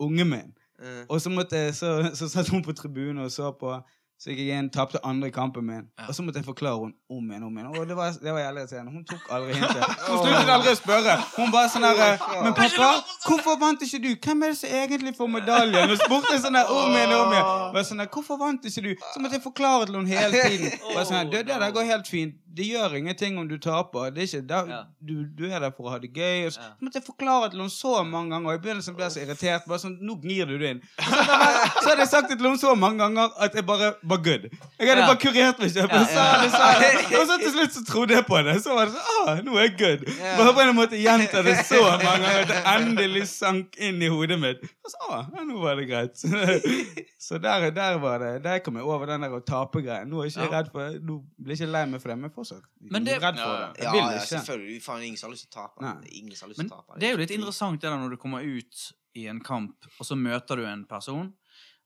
ungen 0.00 0.32
min. 0.32 0.54
Mm. 0.80 1.04
Og 1.04 1.20
så, 1.20 1.30
måtte 1.30 1.60
så, 1.76 1.92
så 2.16 2.30
satt 2.32 2.48
hun 2.50 2.64
på 2.64 2.72
tribunen 2.74 3.20
og 3.26 3.30
så 3.30 3.52
på. 3.52 3.76
Så 4.22 4.30
gikk 4.30 4.38
jeg 4.46 4.54
inn, 4.54 4.68
tapte 4.70 5.00
andre 5.02 5.32
kampen 5.34 5.64
min. 5.66 5.86
Ja. 5.98 6.04
Og 6.06 6.14
så 6.14 6.22
måtte 6.22 6.38
jeg 6.38 6.46
forklare 6.46 6.78
henne 6.78 6.94
om 7.10 7.30
igjen 7.32 7.42
om 7.42 7.56
igjen. 7.58 7.70
Og 7.74 7.88
det 7.90 7.96
var, 7.98 8.12
det 8.22 8.30
var 8.30 8.44
jævlig 8.44 8.60
irriterende. 8.62 8.92
Hun 8.94 9.06
tok 9.08 9.24
aldri 9.34 9.56
hintet. 9.56 9.96
Hun 10.06 10.20
sluttet 10.20 10.52
aldri 10.56 10.70
å 10.70 10.78
spørre. 10.78 11.16
Hun 11.32 11.50
bare 11.50 11.70
sånn 11.72 11.86
herre 11.88 12.06
Men 12.44 12.54
pappa, 12.54 12.90
hvorfor 13.24 13.58
vant 13.58 13.82
ikke 13.82 13.98
du? 14.04 14.12
Hvem 14.14 14.44
er 14.46 14.54
det 14.54 14.58
som 14.60 14.76
egentlig 14.78 15.14
får 15.16 15.32
medaljen? 15.32 15.90
Og 15.96 15.98
spurte 16.04 16.38
sånn 16.44 16.60
der 16.60 16.70
om 16.70 16.94
igjen 16.94 17.16
om 17.16 17.34
igjen. 17.34 17.50
Bare 17.74 17.84
sånn 17.88 18.04
der, 18.04 18.10
Hvorfor 18.14 18.38
vant 18.44 18.70
ikke 18.70 18.84
du? 18.86 18.92
Så 19.08 19.24
måtte 19.24 19.40
jeg 19.40 19.44
forklare 19.48 19.90
til 19.90 19.98
henne 19.98 20.14
hele 20.14 20.46
tiden. 20.46 20.78
Bare 20.94 21.04
sånn 21.08 21.18
her, 21.18 21.32
det, 21.34 21.42
det 21.50 21.58
der 21.64 21.74
går 21.74 21.90
helt 21.90 22.12
fint. 22.14 22.38
Det 22.54 22.66
gjør 22.68 22.94
ingenting 22.98 23.38
om 23.40 23.48
du 23.48 23.56
taper. 23.58 24.10
Det 24.12 24.22
er 24.22 24.26
ikke 24.28 24.48
der, 24.48 24.66
Ja. 24.68 24.80
du, 25.00 25.24
du 25.24 25.44
er 25.48 25.58
der 25.60 25.70
for 25.70 25.88
å 25.88 25.90
ha 25.94 25.98
det 25.98 26.12
gøy. 26.12 26.46
Og 26.46 26.52
så, 26.52 26.60
Ja. 26.60 26.68
måtte 26.82 26.98
jeg 27.00 27.04
forklare 27.06 27.50
til 27.50 27.60
henne 27.62 27.70
så 27.72 28.02
mange 28.04 28.30
ganger. 28.34 28.48
Og 28.50 28.54
i 28.54 28.62
begynnelsen 28.66 28.94
ble 28.96 29.04
jeg 29.08 29.12
så 29.16 29.20
irritert. 29.24 29.64
Bare 29.68 29.78
sånn, 29.78 29.96
nå 30.02 30.16
gnir 30.22 30.46
du 30.46 30.58
det 30.58 30.70
inn. 30.74 30.80
Så, 30.98 31.08
hadde 31.10 31.22
jeg 31.22 31.38
bare, 31.42 31.82
så 31.82 31.88
hadde 31.88 31.98
jeg 32.04 32.08
sagt 32.12 32.28
det 32.28 32.38
til 32.38 32.46
henne 32.50 32.60
så 32.60 32.74
mange 32.76 32.98
ganger 32.98 33.30
at 33.46 33.54
jeg 33.54 33.66
bare 33.66 33.94
var 34.02 34.16
good. 34.28 34.48
Jeg 34.78 34.88
hadde 34.88 35.00
Ja. 35.00 35.06
bare 35.06 35.22
kurert 35.24 35.58
meg 35.64 35.70
selv. 35.70 35.90
Så, 35.92 36.60
jeg 36.82 37.20
og 37.20 37.26
så 37.32 37.38
til 37.40 37.52
slutt 37.56 37.72
så 37.78 37.84
trodde 37.88 38.14
jeg 38.18 38.26
på 38.26 38.42
det. 38.44 38.56
Så 38.62 38.74
var 38.76 38.84
det 38.86 38.94
sånn 38.94 39.28
ah, 39.28 39.40
nå 39.46 39.56
er 39.56 39.68
jeg 39.68 39.76
good. 39.78 40.06
Bare 40.38 40.52
på 40.52 40.60
en 40.68 40.76
måte 40.76 41.00
gjenta 41.00 41.42
det 41.42 41.56
så 41.66 41.80
mange 41.80 42.04
ganger 42.04 42.42
at 42.42 42.48
det 42.52 42.60
endelig 42.76 43.26
sank 43.28 43.76
inn 43.78 44.02
i 44.02 44.08
hodet 44.12 44.38
mitt. 44.40 44.62
Og 44.84 44.90
så, 44.92 45.10
ah, 45.10 45.26
nå 45.44 45.58
var 45.62 45.76
det 45.80 45.88
greit. 45.88 46.16
Så 47.22 47.38
der, 47.38 47.70
der 47.70 47.98
var 48.02 48.18
det. 48.18 48.42
Der 48.44 48.58
kom 48.58 48.74
jeg 48.76 48.84
over 48.84 49.06
den 49.06 49.22
der 49.22 49.30
å 49.30 49.38
tape-greien. 49.46 50.08
Nå 50.10 50.20
er 50.20 50.24
jeg 50.26 50.32
ikke 50.42 50.50
redd 50.56 50.70
for 50.72 50.96
Nå 51.06 51.20
blir 51.38 51.54
jeg 51.54 51.60
ikke 51.68 51.72
lei 51.72 51.84
meg 51.86 52.00
for 52.02 52.10
det, 52.10 52.16
men 52.18 52.30
fortsatt 52.42 52.90
Men 52.90 53.04
det- 53.04 53.18
redd 53.22 53.36
for 53.40 53.54
Ja, 53.56 53.72
det. 53.72 53.82
Ja, 53.84 53.92
Jeg 53.94 54.18
ja, 54.18 54.24
selvfølgelig. 54.36 54.82
Faen, 54.82 55.02
ingen 55.06 55.18
har 55.22 55.30
lyst 55.30 55.46
til 55.50 55.52
å 55.52 55.68
tape. 55.68 55.92
Ingen 56.12 56.34
har 56.40 56.48
lyst 56.48 56.58
Men 56.58 56.68
til 56.68 56.76
å 56.76 56.80
tape. 56.86 56.98
det 57.00 57.08
er 57.08 57.12
jo 57.16 57.22
litt 57.22 57.30
interessant 57.38 57.80
det 57.80 57.88
der 57.90 57.96
når 57.98 58.10
du 58.10 58.16
kommer 58.16 58.42
ut 58.42 58.92
i 59.14 59.26
en 59.28 59.40
kamp, 59.40 59.76
og 60.00 60.06
så 60.06 60.16
møter 60.16 60.56
du 60.56 60.64
en 60.66 60.84
person, 60.86 61.32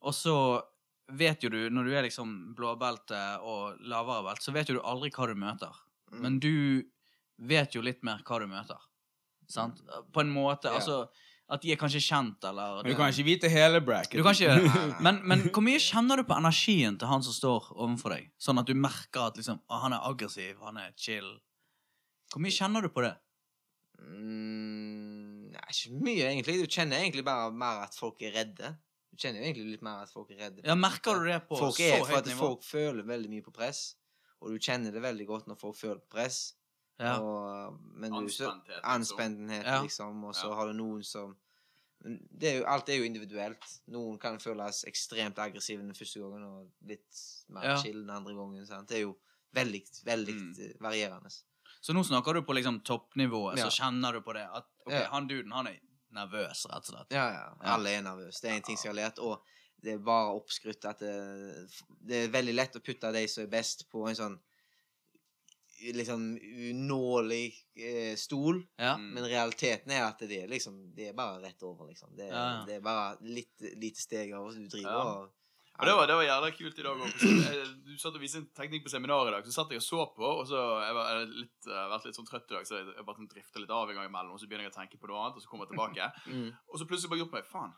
og 0.03 0.13
så 0.15 0.63
vet 1.09 1.41
jo 1.43 1.49
du, 1.51 1.71
når 1.71 1.85
du 1.85 1.93
er 1.95 2.03
liksom 2.03 2.55
blåbelte 2.57 3.41
og 3.43 3.79
lavere 3.81 4.25
belt, 4.25 4.43
så 4.43 4.53
vet 4.53 4.69
jo 4.69 4.75
du 4.75 4.83
aldri 4.83 5.11
hva 5.11 5.27
du 5.29 5.35
møter. 5.35 5.73
Mm. 6.13 6.21
Men 6.21 6.39
du 6.41 6.85
vet 7.39 7.73
jo 7.75 7.83
litt 7.83 8.03
mer 8.03 8.19
hva 8.25 8.39
du 8.41 8.47
møter. 8.47 8.79
Sant? 9.49 9.81
På 10.13 10.21
en 10.21 10.31
måte. 10.33 10.67
Altså, 10.71 11.07
Altså 11.07 11.09
at 11.47 11.63
de 11.63 11.71
er 11.71 11.79
kanskje 11.79 12.01
kjent, 12.03 12.43
eller 12.49 12.81
Men 12.83 12.91
du 12.91 12.99
kan 12.99 13.13
ikke 13.13 13.27
vite 13.27 13.49
hele 13.51 13.79
bracket. 13.85 14.19
Du 14.19 14.25
kan 14.27 14.35
ikke 14.35 14.49
gjøre 14.49 14.63
det. 14.65 14.87
Men, 15.07 15.21
men 15.29 15.45
hvor 15.55 15.63
mye 15.63 15.79
kjenner 15.79 16.19
du 16.19 16.25
på 16.27 16.35
energien 16.35 16.97
til 16.99 17.07
han 17.07 17.23
som 17.23 17.37
står 17.37 17.69
overfor 17.77 18.17
deg? 18.17 18.33
Sånn 18.43 18.59
at 18.59 18.67
du 18.67 18.75
merker 18.75 19.29
at 19.29 19.39
liksom, 19.39 19.61
ah, 19.71 19.85
han 19.85 19.95
er 19.95 20.09
aggressiv, 20.09 20.57
han 20.67 20.81
er 20.83 20.91
chill. 20.99 21.29
Hvor 22.33 22.43
mye 22.43 22.55
kjenner 22.57 22.83
du 22.83 22.91
på 22.91 23.05
det? 23.07 23.13
Mm, 24.03 25.53
nei, 25.55 25.69
ikke 25.71 26.01
mye, 26.03 26.27
egentlig. 26.33 26.59
Du 26.65 26.67
kjenner 26.67 26.99
egentlig 26.99 27.25
bare 27.27 27.55
mer 27.55 27.85
at 27.87 27.95
folk 27.99 28.27
er 28.27 28.35
redde. 28.41 28.73
Du 29.13 29.23
kjenner 29.23 29.41
jo 29.41 29.47
egentlig 29.47 29.77
litt 29.77 29.87
mer 29.87 30.03
at 30.03 30.13
folk 30.13 30.35
er 30.35 30.43
redde. 30.49 30.67
Ja, 30.67 30.75
Merker 30.77 31.23
du 31.23 31.31
det 31.31 31.39
på 31.47 31.61
folk 31.63 31.79
så 31.79 31.87
er, 31.87 32.03
høyt 32.11 32.27
nivå? 32.33 32.41
folk 32.43 32.67
føler 32.67 33.07
veldig 33.07 33.31
mye 33.33 33.47
på 33.47 33.55
press. 33.55 33.87
Og 34.43 34.53
du 34.53 34.59
kjenner 34.61 34.93
det 34.93 35.01
veldig 35.05 35.27
godt 35.31 35.47
når 35.49 35.63
folk 35.63 35.79
føler 35.79 36.03
på 36.03 36.19
press. 36.19 36.56
Ja. 36.99 37.19
Og, 37.21 37.79
men 37.95 38.13
Anspenthet, 38.13 39.49
liksom. 39.49 39.51
Ja. 39.51 39.83
liksom. 39.83 40.25
Og 40.25 40.35
så 40.35 40.49
Ja. 40.49 40.55
har 40.55 40.67
du 40.67 40.73
noen 40.73 41.03
som 41.05 41.37
det 42.39 42.45
er 42.53 42.59
jo, 42.61 42.65
Alt 42.67 42.89
er 42.89 42.99
jo 42.99 43.05
individuelt. 43.05 43.65
Noen 43.89 44.19
kan 44.21 44.39
føles 44.39 44.85
ekstremt 44.87 45.39
aggressive 45.39 45.81
den 45.83 45.95
første 45.95 46.21
gangen 46.21 46.45
og 46.45 46.69
litt 46.87 47.21
mer 47.49 47.63
Ja. 47.65 47.77
chill 47.83 48.01
den 48.03 48.11
andre 48.11 48.35
gangen. 48.35 48.67
Sant? 48.67 48.89
Det 48.89 48.99
er 48.99 49.01
jo 49.03 49.17
veldig, 49.55 49.83
veldig 50.05 50.35
Mm. 50.35 50.77
varierende. 50.81 51.33
Så 51.83 51.93
nå 51.95 52.05
snakker 52.05 52.35
du 52.35 52.43
på 52.43 52.55
liksom 52.55 52.81
toppnivået, 52.85 53.57
Ja. 53.59 53.65
så 53.69 53.83
kjenner 53.83 54.13
du 54.13 54.21
på 54.21 54.33
det 54.35 54.43
at 54.55 54.65
okay, 54.87 55.01
Ja. 55.03 55.09
han 55.11 55.27
duden 55.29 55.53
han 55.53 55.67
er 55.67 55.79
nervøs, 56.13 56.67
rett 56.67 56.77
og 56.77 56.85
slett. 56.85 57.07
Ja, 57.11 57.29
ja. 57.31 57.55
Alle 57.75 57.89
er 57.91 58.03
nervøse. 58.03 58.41
Det 58.41 58.51
er 58.51 58.55
en 58.57 58.63
ting 58.63 58.77
som 58.77 58.95
jeg 58.95 59.05
har 59.05 59.11
lært. 59.11 59.19
Og 59.19 59.43
det 59.83 59.95
er 59.95 59.99
bare 59.99 60.35
oppskrytt 60.35 60.85
at 60.89 60.99
det, 60.99 61.69
det 62.07 62.25
er 62.25 62.29
veldig 62.43 62.55
lett 62.55 62.77
å 62.77 62.81
putte 62.81 63.13
de 63.13 63.27
som 63.27 63.43
er 63.45 63.49
best, 63.49 63.91
på 63.91 64.09
en 64.09 64.15
sånn 64.15 64.39
liksom 65.95 66.39
unålig 66.71 67.55
eh, 67.77 68.17
stol. 68.17 68.63
Ja. 68.77 68.95
Mm. 68.95 69.09
Men 69.15 69.29
realiteten 69.31 69.93
er 69.93 70.05
at 70.07 70.23
det 70.25 70.43
er 70.43 70.49
liksom 70.51 70.79
Det 70.97 71.11
er 71.11 71.17
bare 71.17 71.41
rett 71.43 71.63
over, 71.63 71.89
liksom. 71.91 72.15
Det 72.17 72.29
Ja, 72.29 72.45
ja. 72.45 72.63
det 72.67 72.79
er 72.79 72.85
bare 72.85 73.17
litt 73.21 73.67
lite 73.77 74.01
steg 74.01 74.35
over. 74.35 74.53
Du 74.53 74.69
driver 74.69 74.91
Ja. 74.91 75.03
og 75.03 75.35
Og 75.79 75.87
det 75.87 75.93
var, 75.93 76.07
det 76.07 76.15
var 76.17 76.25
jævla 76.25 76.51
kult 76.57 76.79
i 76.79 76.83
dag 76.83 77.01
òg. 77.05 77.11
Du 77.85 77.99
satt 78.01 78.15
og 78.15 78.21
viste 78.21 78.39
en 78.41 78.47
teknikk 78.57 78.87
på 78.87 78.89
seminar 78.89 79.29
i 79.29 79.33
dag, 79.35 79.45
så 79.45 79.53
satt 79.53 79.75
jeg 79.75 79.83
og 79.83 79.85
så 79.85 80.07
på, 80.17 80.25
og 80.25 80.47
så 80.49 80.61
jeg 80.81 80.95
var 80.97 81.19
litt, 81.29 81.59
jeg 81.67 81.77
har 81.77 81.91
vært 81.93 82.07
litt 82.09 82.17
sånn 82.17 82.29
trøtt 82.31 82.49
i 82.49 82.55
dag, 82.57 82.65
så 82.65 82.79
jeg, 82.79 82.95
bare 83.05 83.19
sånn 83.19 83.29
drifter 83.29 83.61
litt 83.61 83.75
av 83.77 83.91
en 83.91 83.99
gang 83.99 84.09
imellom, 84.09 84.33
og 84.33 84.41
så 84.41 84.49
begynner 84.49 84.65
jeg 84.65 84.73
å 84.73 84.79
tenke 84.79 84.97
på 84.97 85.11
noe 85.11 85.21
annet, 85.21 85.37
og 85.37 85.45
så 85.45 85.51
kommer 85.51 85.69
jeg 85.69 85.77
tilbake. 85.77 86.09
mm. 86.33 86.49
Og 86.73 86.81
så 86.81 86.89
plutselig 86.89 87.13
bare 87.13 87.21
gjort 87.21 87.37
meg 87.37 87.51
Faen. 87.51 87.77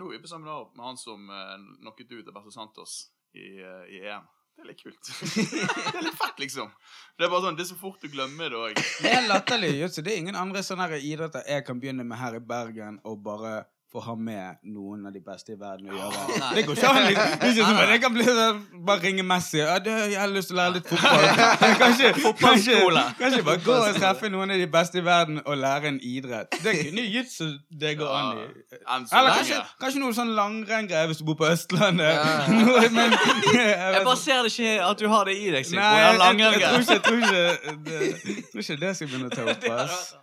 Nå 0.00 0.08
er 0.08 0.16
vi 0.16 0.22
på 0.24 0.32
seminar 0.32 0.72
med 0.72 0.86
han 0.88 0.96
som 0.98 1.28
uh, 1.28 1.52
knocket 1.82 2.16
ut 2.16 2.32
Alberto 2.32 2.50
Santos 2.56 2.96
i, 3.36 3.60
uh, 3.60 3.84
i 3.84 4.00
EM. 4.08 4.24
Det 4.54 4.62
er 4.62 4.68
litt 4.70 4.82
kult. 4.82 5.08
det 5.34 5.98
er 5.98 6.06
litt 6.06 6.18
fett, 6.18 6.38
liksom. 6.40 6.70
Det 7.18 7.26
er 7.26 7.32
bare 7.32 7.42
sånn, 7.44 7.56
det 7.58 7.64
er 7.66 7.70
så 7.72 7.78
fort 7.78 8.02
du 8.02 8.08
glemmer 8.12 8.52
det 8.52 8.60
òg. 8.60 8.82
Det 9.02 9.10
er 9.10 9.26
latterlig. 9.26 9.72
Det 9.96 10.06
er 10.06 10.20
ingen 10.20 10.38
andre 10.38 10.62
sånne 10.66 10.88
idretter 11.00 11.42
jeg 11.50 11.66
kan 11.66 11.80
begynne 11.82 12.06
med 12.06 12.20
her 12.20 12.38
i 12.38 12.42
Bergen 12.42 13.00
og 13.02 13.18
bare 13.26 13.64
få 13.94 14.02
ha 14.02 14.14
med 14.18 14.58
noen 14.74 15.06
av 15.06 15.12
de 15.14 15.20
beste 15.22 15.52
i 15.54 15.56
verden 15.58 15.92
å 15.92 15.94
gjøre. 15.94 16.22
Nei. 16.40 16.48
Det 16.56 16.62
går 16.66 16.78
ikke 16.78 16.88
an. 16.90 17.04
liksom. 17.06 17.76
Jeg 17.92 18.00
kan 18.02 18.14
bli 18.14 18.24
sånn, 18.26 18.62
bare 18.88 19.02
ringe 19.04 19.24
Messi. 19.26 19.60
Ja, 19.60 19.76
det, 19.82 19.94
jeg 20.10 20.18
har 20.18 20.32
lyst 20.32 20.50
til 20.50 20.56
å 20.56 20.60
lære 20.60 20.74
litt 20.80 20.88
fotball. 20.90 21.26
Kanskje, 21.84 22.10
kanskje, 22.40 22.78
kanskje 23.20 23.42
bare 23.46 23.62
gå 23.62 23.76
og 23.76 23.98
treffe 23.98 24.30
noen 24.32 24.54
av 24.54 24.58
de 24.58 24.66
beste 24.70 24.98
i 24.98 25.04
verden 25.06 25.38
og 25.44 25.60
lære 25.60 25.92
en 25.92 26.00
idrett. 26.02 26.58
Det 26.64 26.74
kunne 26.80 27.22
så 27.30 27.48
det 27.84 27.94
går 28.00 28.10
an 28.18 28.40
i. 28.42 28.48
Eller 28.74 29.30
kanskje, 29.38 29.60
kanskje 29.84 30.02
noe 30.02 30.16
sånn 30.16 30.34
langrenngreier 30.34 31.12
hvis 31.12 31.22
du 31.22 31.26
bor 31.28 31.38
på 31.38 31.46
Østlandet. 31.52 32.18
Noe, 32.58 32.82
men, 32.94 33.14
jeg 33.54 33.70
Jeg 33.94 34.02
bare 34.02 34.18
ser 34.18 34.42
det 34.42 34.52
ikke 34.52 34.74
at 34.88 35.00
du 35.00 35.06
har 35.12 35.30
det 35.30 35.38
i 35.38 35.54
deg, 35.54 35.68
Sigurd. 35.68 35.84
Nei, 35.84 35.94
jeg, 36.02 36.42
jeg, 36.42 36.50
jeg, 36.50 36.66
tror 36.66 36.82
ikke, 36.82 36.92
jeg 36.92 37.06
tror 37.06 37.22
ikke 37.22 37.32
det, 37.38 38.02
jeg 38.34 38.44
tror 38.50 38.66
ikke 38.66 38.80
det 38.82 38.92
skal 38.98 39.12
begynne 39.12 39.30
å 39.30 39.38
ta 39.38 39.48
opp. 39.54 40.20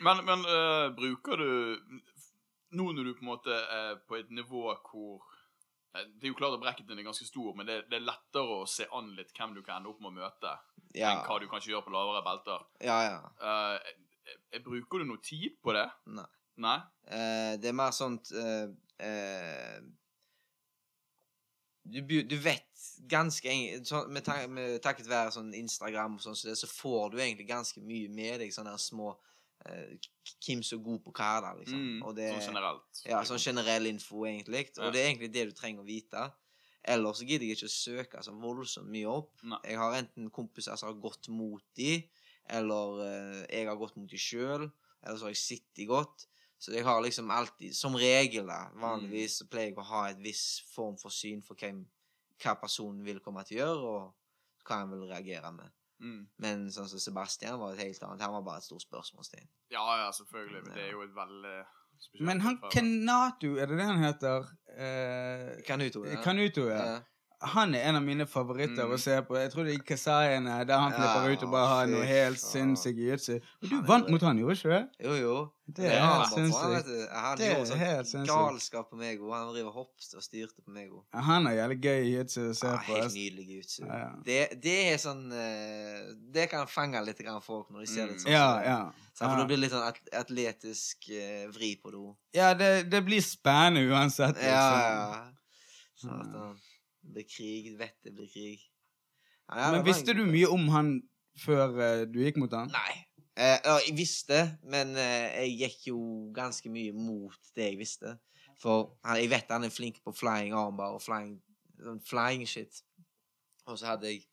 Men, 0.00 0.22
men 0.24 0.46
uh, 0.48 0.86
bruker 0.96 1.36
du 1.36 1.50
Nå 2.76 2.92
når 2.94 3.04
du 3.08 3.12
på 3.18 3.24
en 3.24 3.30
måte 3.32 3.54
er 3.54 3.96
på 4.06 4.16
et 4.20 4.28
nivå 4.30 4.68
hvor 4.86 5.22
eh, 5.96 6.04
Det 6.16 6.28
er 6.28 6.32
jo 6.32 6.36
klart 6.38 6.54
at 6.54 6.62
bracketen 6.62 6.98
er 6.98 7.06
ganske 7.08 7.26
stor, 7.26 7.54
men 7.58 7.66
det, 7.66 7.80
det 7.90 7.98
er 7.98 8.06
lettere 8.06 8.60
å 8.62 8.66
se 8.70 8.86
an 8.94 9.08
litt 9.16 9.32
hvem 9.36 9.56
du 9.56 9.62
kan 9.66 9.80
ende 9.80 9.90
opp 9.90 10.00
med 10.04 10.12
å 10.12 10.18
møte, 10.20 10.52
Ja, 10.94 11.10
enn 11.14 11.24
hva 11.26 11.38
du 11.42 11.48
kanskje 11.50 11.72
gjør 11.74 11.86
på 11.86 11.94
lavere 11.94 12.22
belter. 12.26 12.66
ja. 12.86 13.00
ja. 13.08 13.18
Eh, 13.50 14.60
bruker 14.62 15.02
du 15.02 15.08
noe 15.08 15.18
tid 15.24 15.56
på 15.62 15.72
det? 15.74 15.88
Nei. 16.14 16.26
Nei? 16.60 16.76
Uh, 17.08 17.54
det 17.58 17.70
er 17.70 17.74
mer 17.74 17.90
sånt 17.96 18.28
uh, 18.36 18.68
du, 21.90 22.22
du 22.22 22.36
vet 22.36 22.82
ganske 23.10 23.48
eng- 23.50 23.84
sånn, 23.88 24.10
med, 24.12 24.24
ta, 24.26 24.36
med 24.50 24.76
Takket 24.84 25.08
være 25.10 25.32
sånn 25.34 25.50
Instagram 25.56 26.18
og 26.18 26.24
sånn, 26.24 26.36
så, 26.38 26.52
så 26.58 26.68
får 26.70 27.14
du 27.14 27.18
egentlig 27.22 27.48
ganske 27.48 27.80
mye 27.82 28.10
med 28.12 28.42
deg 28.44 28.52
sånne 28.54 28.76
små 28.78 29.14
Hvem 29.64 30.62
som 30.64 30.78
er 30.78 30.84
god 30.84 31.00
på 31.04 31.12
hva, 31.12 31.30
da, 31.44 31.50
liksom. 31.58 31.80
Mm, 32.00 32.14
det, 32.16 32.28
sånn 32.32 32.54
generelt. 32.54 33.00
Ja, 33.06 33.20
sånn 33.28 33.42
generell 33.42 33.86
info, 33.90 34.24
egentlig. 34.24 34.70
Og 34.78 34.86
Ja. 34.86 34.90
det 34.90 35.00
er 35.02 35.08
egentlig 35.10 35.32
det 35.32 35.44
du 35.50 35.52
trenger 35.52 35.82
å 35.82 35.86
vite. 35.86 36.32
Ellers 36.82 37.18
så 37.20 37.26
gidder 37.28 37.44
jeg 37.46 37.58
ikke 37.58 37.68
å 37.68 37.74
søke 37.76 38.22
så 38.24 38.32
voldsomt 38.40 38.88
mye 38.88 39.06
opp. 39.06 39.34
Nei. 39.44 39.58
Jeg 39.68 39.76
har 39.76 39.98
enten 39.98 40.30
kompiser 40.30 40.76
som 40.80 40.88
har 40.88 41.00
gått 41.00 41.28
mot 41.28 41.62
de, 41.76 42.08
eller 42.48 43.02
eh, 43.04 43.46
jeg 43.58 43.66
har 43.68 43.76
gått 43.76 43.96
mot 44.00 44.08
de 44.08 44.16
sjøl, 44.16 44.70
eller 45.04 45.18
så 45.18 45.28
har 45.28 45.34
jeg 45.34 45.42
sittet 45.44 45.86
godt. 45.88 46.26
Så 46.60 46.72
jeg 46.72 46.84
har 46.84 47.00
liksom 47.02 47.30
alltid, 47.30 47.74
som 47.76 47.94
regel 47.96 48.46
da, 48.46 48.70
vanligvis 48.76 49.38
så 49.40 49.46
pleier 49.48 49.70
jeg 49.70 49.78
å 49.78 49.84
ha 49.92 50.08
et 50.10 50.18
viss 50.20 50.60
form 50.74 50.96
for 51.00 51.10
syn 51.10 51.40
for 51.42 51.54
hvem, 51.56 51.86
hva 52.42 52.54
personen 52.60 53.04
vil 53.04 53.20
komme 53.20 53.44
til 53.44 53.60
å 53.60 53.60
gjøre, 53.66 53.92
og 53.92 54.66
hva 54.68 54.80
han 54.82 54.90
vil 54.90 55.06
reagere 55.08 55.52
med. 55.52 55.70
Mm. 56.00 56.22
Men 56.40 56.64
sånn 56.72 56.88
som 56.88 57.02
Sebastian 57.02 57.58
var 57.60 57.74
et 57.74 57.84
helt 57.84 58.02
annet. 58.06 58.24
Han 58.24 58.38
var 58.38 58.46
bare 58.46 58.62
et 58.62 58.68
stort 58.68 58.84
spørsmålstegn. 58.86 59.48
Ja, 59.74 59.84
ja, 60.04 60.08
selvfølgelig. 60.16 60.64
Men 60.66 60.76
det 60.78 60.86
er 60.86 60.94
jo 60.94 61.04
et 61.04 61.14
veldig 61.16 61.56
spesielt 62.00 62.26
Men 62.30 62.42
han. 62.46 62.58
Kenatu, 62.72 63.48
er 63.60 63.70
det 63.70 63.80
det 63.80 63.88
han 63.90 64.04
heter? 64.04 64.50
Eh, 64.76 65.62
Kanuto, 65.68 66.04
ja. 66.08 66.20
Kanuto, 66.24 66.68
ja. 66.70 66.82
Ja. 66.94 67.00
Han 67.42 67.74
er 67.74 67.86
en 67.88 67.96
av 67.96 68.02
mine 68.02 68.26
favoritter 68.28 68.84
Mm. 68.84 68.92
å 68.92 68.98
se 69.00 69.14
på. 69.22 69.34
Jeg 69.40 69.50
tror 69.52 69.64
det 69.64 69.74
er 69.74 69.82
Kasaiene, 69.82 70.66
der 70.66 70.76
han 70.78 70.92
flipper 70.92 71.24
Ja, 71.24 71.32
ut 71.32 71.42
og 71.42 71.50
bare 71.50 71.66
har 71.68 71.86
noe 71.86 72.04
helt 72.04 72.36
sinnssykt 72.36 72.98
jiu-jitsu. 73.00 73.40
Og 73.62 73.70
du 73.70 73.80
vant 73.88 74.10
mot 74.10 74.20
han, 74.20 74.36
gjorde 74.38 74.56
ikke 74.58 74.68
det? 74.74 74.88
Jo, 75.06 75.14
jo. 75.14 75.50
Det 75.72 75.84
er 75.86 75.94
Ja, 75.96 76.04
helt 76.04 76.26
han 76.26 76.34
sinnssykt. 76.36 77.08
Han 77.14 77.38
gjorde 77.38 78.04
sånn 78.10 78.26
galskap 78.26 78.90
på 78.90 78.96
meg, 78.98 79.22
og 79.22 79.32
han 79.32 79.54
driver 79.54 79.72
hoppst 79.72 80.14
og 80.14 80.22
styrte 80.22 80.60
på 80.60 80.68
meg. 80.74 80.90
Ja, 81.14 81.20
Han 81.20 81.46
er 81.46 81.52
jævlig 81.56 81.80
gøy 81.80 82.00
jiu-jitsu 82.10 82.50
å 82.50 82.54
se 82.56 82.66
Ja, 82.66 82.76
på. 82.76 82.94
helt 83.00 83.14
nydelig 83.14 83.46
jiu-jitsu. 83.48 83.86
Ja, 83.86 83.96
ja. 83.96 84.10
Det, 84.24 84.60
det 84.60 84.76
er 84.92 84.96
sånn 84.98 85.32
eh, 85.32 86.14
Det 86.32 86.50
kan 86.50 86.66
fange 86.66 87.02
litt 87.06 87.18
grann 87.24 87.40
folk 87.40 87.70
når 87.70 87.80
de 87.80 87.86
ser 87.86 88.02
Mm. 88.04 88.08
litt 88.12 88.20
sånn. 88.20 88.32
Ja, 88.32 88.62
ja. 88.62 88.90
For 89.14 89.24
Ja. 89.26 89.36
det 89.36 89.46
blir 89.48 89.56
litt 89.58 89.72
sånn 89.72 89.92
atletisk 90.12 91.08
eh, 91.10 91.46
vri 91.48 91.76
på 91.82 91.90
det. 91.90 92.16
Ja, 92.34 92.52
det, 92.54 92.90
det 92.90 93.02
blir 93.04 93.20
spennende 93.22 93.88
uansett. 93.88 94.36
Ja, 94.42 94.70
Liksom. 94.70 94.80
ja. 94.92 95.24
Sånn 95.96 96.20
at 96.20 96.34
Mm. 96.34 96.56
Det 97.02 97.14
blir 97.14 97.28
krig. 97.28 97.70
Vet 97.78 97.96
det 98.04 98.14
blir 98.14 98.28
krig. 98.30 98.66
Ja, 99.50 99.70
Men 99.72 99.84
visste 99.84 100.10
en- 100.10 100.16
du 100.16 100.26
mye 100.30 100.48
om 100.48 100.68
han 100.68 100.90
før 101.38 101.72
uh, 101.74 102.04
du 102.06 102.20
gikk 102.22 102.38
mot 102.38 102.52
han? 102.54 102.70
Nei. 102.74 103.06
Uh, 103.40 103.56
ja, 103.64 103.76
jeg 103.86 103.96
visste, 103.96 104.40
men 104.68 104.92
uh, 104.98 105.30
jeg 105.40 105.56
gikk 105.62 105.86
jo 105.90 106.00
ganske 106.36 106.70
mye 106.70 106.92
mot 106.92 107.52
det 107.56 107.70
jeg 107.70 107.78
visste. 107.80 108.16
For 108.60 108.96
han, 109.06 109.16
jeg 109.22 109.30
vet 109.32 109.50
han 109.50 109.64
er 109.64 109.72
flink 109.72 110.02
på 110.04 110.12
flying 110.12 110.52
armbar 110.54 110.98
og 110.98 111.02
flying, 111.02 111.38
sånn 111.80 112.02
flying 112.04 112.44
shit. 112.48 112.82
Og 113.66 113.78
så 113.78 113.92
hadde 113.92 114.12
jeg 114.12 114.26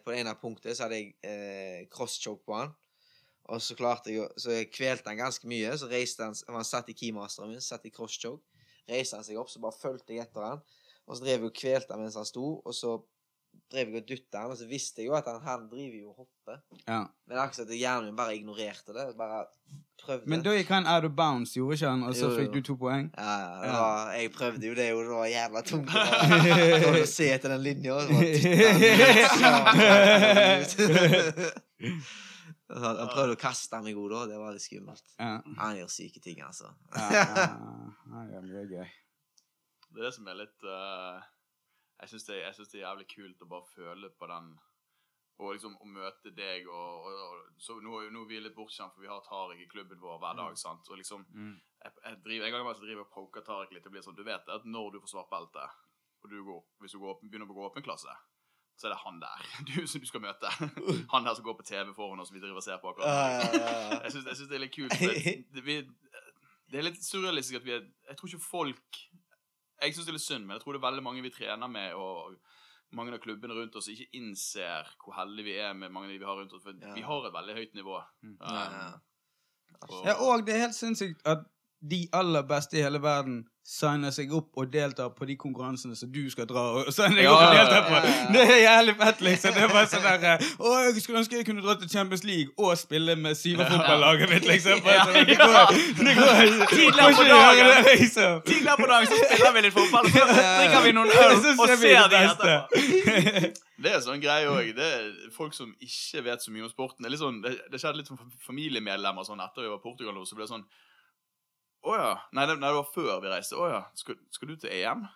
På 0.00 0.08
det 0.08 0.22
ene 0.22 0.32
punktet 0.40 0.72
så 0.72 0.86
hadde 0.86 0.96
jeg 0.96 1.88
crosschoke 1.92 2.46
på 2.48 2.54
han. 2.56 2.70
Og 3.52 3.60
så 3.60 3.74
klarte 3.76 4.12
jeg 4.12 4.28
Så 4.40 4.54
jeg 4.54 4.70
kvelte 4.72 5.10
han 5.10 5.18
ganske 5.20 5.46
mye. 5.48 5.74
Så 5.76 5.88
reiste 5.90 6.24
han 6.24 6.34
Han 6.48 6.64
satt 6.64 6.88
i 6.88 6.96
keymasteren 6.96 7.50
min, 7.52 7.60
satt 7.60 7.84
i 7.84 7.92
crosschoke. 7.92 8.42
Reiste 8.88 9.18
han 9.18 9.26
seg 9.26 9.36
opp, 9.38 9.50
så 9.52 9.60
bare 9.62 9.76
fulgte 9.76 10.16
jeg 10.16 10.24
etter 10.24 10.46
han. 10.46 10.62
Og 11.10 11.16
så 11.18 11.24
drev 11.26 11.40
jeg 11.40 11.48
og 11.50 11.56
kvelte 11.58 11.90
han 11.96 12.04
mens 12.04 12.14
han 12.18 12.28
sto, 12.28 12.46
og 12.62 12.74
så 12.76 12.90
drev 13.70 13.88
jeg 13.90 14.02
og 14.02 14.06
dytta 14.08 14.44
han, 14.44 14.52
og 14.54 14.58
så 14.58 14.66
visste 14.70 15.02
jeg 15.02 15.10
jo 15.10 15.14
at 15.18 15.26
han, 15.26 15.40
han 15.42 15.64
driver 15.70 15.96
jo 15.98 16.12
og 16.12 16.16
hopper. 16.22 16.60
Ja. 16.86 17.00
Men 17.26 17.40
akkurat 17.42 17.66
at 17.66 17.78
hjernen 17.78 18.10
min 18.10 18.18
bare 18.18 18.36
ignorerte 18.38 18.94
det. 18.94 19.06
Bare 19.18 19.40
prøvde. 20.04 20.30
Men 20.30 20.44
da 20.46 20.54
gikk 20.54 20.70
han 20.74 20.86
out 20.90 21.06
of 21.08 21.14
bounds, 21.18 21.56
gjorde 21.58 21.74
ikke 21.78 21.90
han? 21.90 22.02
Og 22.06 22.14
så 22.18 22.26
Jo, 22.28 22.36
fikk 22.38 22.54
du 22.54 22.60
to 22.70 22.74
poeng? 22.78 23.10
ja, 23.18 23.34
ja, 23.66 23.74
var, 23.74 24.12
jeg 24.14 24.32
prøvde 24.34 24.70
jo 24.70 24.74
det, 24.78 24.88
og 24.94 25.00
det 25.02 25.12
var 25.18 25.26
jævla 25.34 25.60
tungt. 25.66 25.90
å 27.02 27.06
se 27.10 27.26
etter 27.34 27.48
den 27.56 27.62
linja. 27.66 27.98
han. 27.98 28.10
Han 32.70 33.08
prøvde 33.10 33.34
å 33.34 33.38
kaste 33.40 33.80
meg 33.82 33.98
òg, 33.98 34.12
da. 34.12 34.20
Det 34.30 34.38
var 34.38 34.54
litt 34.54 34.62
skummelt. 34.62 35.02
Ja. 35.18 35.40
Han 35.58 35.78
gjør 35.80 35.90
syke 35.90 36.22
ting, 36.22 36.38
altså. 36.46 36.70
Ja, 36.94 37.06
ja, 37.10 37.24
ja, 37.34 38.26
ja, 38.36 38.42
mye 38.44 38.66
gøy. 38.70 38.90
Det 39.90 40.00
er 40.00 40.06
det 40.08 40.14
som 40.14 40.28
er 40.30 40.36
litt 40.38 40.62
uh, 40.64 41.20
Jeg 42.00 42.12
syns 42.12 42.26
det, 42.28 42.36
det 42.72 42.78
er 42.80 42.84
jævlig 42.86 43.06
kult 43.10 43.42
å 43.42 43.48
bare 43.50 43.66
føle 43.74 44.10
på 44.16 44.28
den 44.30 44.52
Og 45.40 45.54
liksom 45.56 45.74
å 45.80 45.88
møte 45.88 46.30
deg 46.36 46.66
og, 46.68 47.06
og, 47.08 47.20
og 47.26 47.60
så 47.64 47.78
nå, 47.80 47.96
er 48.04 48.10
nå 48.12 48.22
er 48.26 48.28
vi 48.28 48.40
litt 48.44 48.54
bortskjemt, 48.56 48.92
for 48.94 49.00
vi 49.04 49.08
har 49.10 49.22
Tariq 49.24 49.62
i 49.64 49.68
klubben 49.72 50.00
vår 50.02 50.18
hver 50.20 50.36
dag. 50.36 50.56
sant? 50.60 50.88
Og 50.92 50.98
liksom 51.00 51.24
Mm. 51.32 51.54
jeg, 51.84 51.92
jeg 52.04 52.18
driver, 52.24 52.46
En 52.46 52.52
gang 52.52 52.66
jeg 52.68 52.82
driver 52.82 53.06
og 53.06 53.14
poker 53.14 53.46
Tariq 53.46 53.72
litt. 53.72 53.86
og 53.86 53.92
blir 53.94 54.02
sånn, 54.04 54.16
Du 54.18 54.24
vet 54.26 54.48
at 54.48 54.64
når 54.68 54.92
du 54.92 55.00
får 55.00 55.14
svart 55.14 55.30
belte, 55.32 55.64
og 56.22 56.28
du 56.30 56.42
går, 56.44 56.60
hvis 56.80 56.92
du 56.92 56.98
går, 57.00 57.14
begynner 57.24 57.48
å 57.48 57.54
gå 57.56 57.64
åpen 57.70 57.82
klasse, 57.82 58.12
så 58.76 58.86
er 58.88 58.92
det 58.94 59.00
han 59.04 59.20
der 59.20 59.48
du, 59.68 59.86
som 59.88 60.00
du 60.00 60.06
skal 60.08 60.20
møte. 60.24 60.48
Han 61.12 61.24
der 61.24 61.34
som 61.36 61.44
går 61.44 61.56
på 61.58 61.64
TV 61.68 61.94
foran 61.96 62.20
oss, 62.20 62.32
vi 62.32 62.40
driver 62.40 62.60
og 62.60 62.64
ser 62.64 62.78
på 62.80 62.92
akkurat. 62.92 63.56
Jeg 64.04 64.12
syns, 64.12 64.44
det 64.48 64.56
er 64.56 64.62
litt 64.66 64.76
kult. 64.76 64.92
Det, 65.00 65.34
det, 65.56 65.64
vi, 65.64 65.74
det 66.70 66.78
er 66.80 66.86
litt 66.86 67.00
surrealistisk 67.04 67.58
at 67.60 67.64
vi 67.66 67.74
er 67.76 67.84
Jeg 68.08 68.16
tror 68.20 68.28
ikke 68.28 68.44
folk 68.44 69.00
Jeg 69.80 69.94
syns 69.94 70.06
det 70.06 70.12
er 70.12 70.18
litt 70.18 70.26
synd, 70.28 70.46
men 70.46 70.56
jeg 70.56 70.62
tror 70.64 70.72
det 70.76 70.80
er 70.82 70.88
veldig 70.90 71.02
mange 71.06 71.22
vi 71.22 71.30
trener 71.30 71.68
med, 71.68 71.94
og 71.94 72.34
mange 72.92 73.14
av 73.14 73.20
klubbene 73.22 73.54
rundt 73.54 73.76
oss 73.76 73.88
ikke 73.88 74.08
innser 74.18 74.88
hvor 75.04 75.14
heldige 75.16 75.44
vi 75.46 75.54
er 75.62 75.72
med 75.78 75.92
mange 75.94 76.06
av 76.08 76.12
de 76.12 76.18
vi 76.18 76.24
har 76.28 76.36
rundt 76.40 76.52
oss. 76.52 76.62
For 76.64 76.72
Ja. 76.80 76.94
vi 76.94 77.00
har 77.06 77.26
et 77.26 77.32
veldig 77.32 77.54
høyt 77.54 77.74
nivå. 77.74 78.02
Mm. 78.22 78.36
Um, 78.40 78.40
Ja, 78.40 78.64
ja. 78.70 78.92
og- 79.88 80.04
Ja, 80.06 80.14
og 80.20 80.44
det 80.46 80.54
er 80.54 80.60
helt 80.66 80.74
sinnssykt 80.74 81.22
at 81.24 81.44
de 81.80 82.08
aller 82.12 82.42
beste 82.44 82.76
i 82.76 82.82
hele 82.84 82.98
verden 83.02 83.44
signer 83.70 84.10
seg 84.10 84.32
opp 84.34 84.56
og 84.58 84.70
deltar 84.72 85.12
på 85.14 85.26
de 85.28 85.36
konkurransene 85.38 85.94
som 85.96 86.10
du 86.12 86.24
skal 86.32 86.46
dra 86.50 86.62
og 86.80 86.88
signe 86.92 87.14
deg 87.20 87.24
Ja, 87.28 87.32
opp 87.36 87.44
og 87.44 87.54
delta 87.54 87.78
på. 87.86 87.92
ja, 87.94 88.00
ja. 88.10 88.24
Det 88.34 88.42
er 88.42 88.58
jævlig 88.64 88.94
fett, 88.98 89.20
liksom. 89.24 89.54
Det 89.54 89.62
er 89.62 89.70
bare 89.70 89.90
sånn 89.92 90.02
der 90.08 90.26
eh, 90.32 90.48
Å, 90.58 90.72
jeg 90.88 91.04
skulle 91.04 91.20
ønske 91.22 91.38
jeg 91.38 91.46
kunne 91.46 91.62
dra 91.64 91.76
til 91.78 91.92
Champions 91.92 92.24
League 92.26 92.50
og 92.58 92.74
spille 92.80 93.14
med 93.20 93.38
Syverfotballaget 93.38 94.32
mitt, 94.34 94.48
liksom. 94.50 94.82
Bare 94.88 95.06
sånn, 95.06 95.30
det 95.30 95.38
går, 95.38 95.72
det 96.02 96.16
går 96.18 96.42
Tidligere 96.74 97.14
på 97.20 97.28
dagen. 97.30 97.72
liksom. 97.92 98.36
Tidligere 98.50 98.76
på 98.82 98.90
dagen 98.92 99.12
så 99.12 99.22
spiller 99.22 99.56
vi 99.56 99.64
litt 99.68 99.78
fotball, 99.78 100.10
så 100.10 100.26
drikker 100.60 100.84
vi 100.88 100.94
noen 100.98 101.14
øl 101.14 101.36
og 101.38 101.64
ser 101.70 101.80
det 101.86 102.04
de 102.16 102.22
etterpå. 102.26 103.54
Det 103.80 103.94
er 103.96 104.02
sånn 104.04 104.20
greie 104.20 104.50
òg. 104.50 104.82
Folk 105.32 105.54
som 105.56 105.70
ikke 105.80 106.26
vet 106.26 106.42
så 106.44 106.52
mye 106.52 106.66
om 106.66 106.72
sporten. 106.74 107.00
Det, 107.04 107.08
er 107.08 107.14
litt 107.14 107.22
sånn, 107.22 107.40
det, 107.44 107.54
det 107.72 107.80
skjedde 107.80 108.02
litt 108.02 108.10
som 108.10 108.18
familiemedlemmer 108.44 109.24
sånn 109.24 109.40
etter 109.40 109.64
vi 109.64 109.70
var 109.72 109.78
i 109.80 109.84
Portugal 109.86 110.18
så 110.28 110.36
ble 110.36 110.44
det 110.48 110.52
sånn 110.52 110.66
Å 111.86 111.96
ja. 111.96 112.10
Nei, 112.36 112.44
det, 112.48 112.58
nei, 112.60 112.68
det 112.68 112.76
var 112.76 112.92
før 112.92 113.22
vi 113.24 113.32
reiste. 113.32 113.56
Å 113.56 113.68
ja. 113.70 113.80
Skal, 113.96 114.18
skal 114.34 114.52
du 114.52 114.56
til 114.60 114.72
EM? 114.74 115.06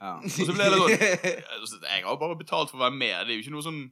Ja. 0.00 0.16
Og 0.18 0.30
så 0.32 0.52
ble 0.52 0.66
det 0.72 0.78
sånn 1.70 1.84
Jeg 1.86 2.04
har 2.04 2.16
bare 2.20 2.36
betalt 2.38 2.72
for 2.72 2.80
å 2.80 2.84
være 2.86 2.96
med. 2.96 3.14
Det 3.24 3.34
er 3.34 3.38
jo 3.38 3.44
ikke 3.44 3.54
noe 3.54 3.66
sånn 3.66 3.82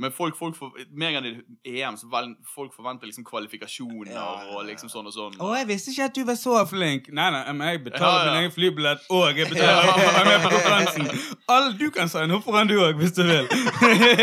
Men 0.00 0.12
folk, 0.16 0.36
folk 0.38 0.56
for, 0.56 0.76
mer 0.96 1.18
enn 1.18 1.26
i 1.28 1.74
EM, 1.82 1.96
så 2.00 2.08
vel, 2.08 2.30
folk 2.48 2.72
forventer 2.72 3.08
liksom 3.10 3.26
kvalifikasjoner 3.28 4.14
Ja, 4.14 4.22
ja, 4.22 4.46
ja. 4.46 4.54
og 4.56 4.64
liksom 4.68 4.88
sånn 4.92 5.10
og 5.10 5.12
sånn. 5.12 5.36
Å, 5.36 5.50
jeg 5.58 5.68
visste 5.68 5.92
ikke 5.92 6.06
at 6.08 6.16
du 6.16 6.22
var 6.28 6.38
så 6.40 6.54
flink. 6.70 7.10
Nei, 7.12 7.26
nei, 7.34 7.42
men 7.52 7.72
jeg 7.74 7.82
betaler 7.90 8.06
Ja, 8.08 8.22
ja. 8.22 8.30
min 8.30 8.46
egen 8.46 8.54
flybillett, 8.54 9.04
og 9.12 9.42
jeg 9.42 9.50
betaler 9.52 9.90
for 9.90 10.00
å 10.00 10.14
være 10.16 10.24
med 10.30 10.46
på 10.46 10.52
konferansen. 10.54 11.36
Alle 11.52 11.74
du 11.76 11.86
kan 11.92 12.12
signe 12.12 12.38
opp 12.38 12.48
foran 12.48 12.70
du 12.70 12.78
òg, 12.80 12.96
hvis 13.02 13.12
du 13.18 13.22
vil. 13.28 13.50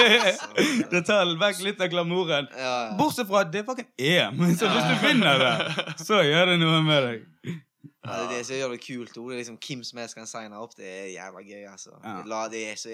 det 0.95 1.03
tar 1.05 1.35
vekk 1.45 1.63
litt 1.67 1.85
av 1.85 1.93
glamouren. 1.93 2.49
Ja, 2.57 2.73
ja. 2.87 2.97
Bortsett 2.97 3.29
fra 3.29 3.45
at 3.45 3.53
det 3.53 3.61
er 3.61 3.69
fucking 3.69 3.89
EM, 4.01 4.43
så 4.59 4.73
hvis 4.73 4.89
du 4.89 5.05
vinner 5.05 5.45
det, 5.45 5.55
så 6.01 6.25
gjør 6.25 6.55
det 6.55 6.59
noe 6.63 6.81
med 6.89 7.09
deg. 7.11 7.55
Ja, 8.07 8.21
det 8.23 8.25
er 8.25 8.35
det 8.37 8.43
som 8.47 8.55
gjør 8.55 8.73
det 8.73 8.81
kult. 8.81 9.13
Det 9.13 9.23
er 9.35 9.41
liksom 9.41 9.57
Hvem 9.61 9.81
som 9.83 9.99
helst 9.99 10.15
kan 10.15 10.29
signe 10.29 10.57
opp. 10.57 10.75
Det 10.77 10.87
er 10.87 11.09
jævla 11.11 11.41
gøy, 11.43 11.63
altså. 11.69 11.97
Ja. 12.03 12.21
La, 12.25 12.45
det, 12.51 12.61
er 12.71 12.79
så, 12.79 12.93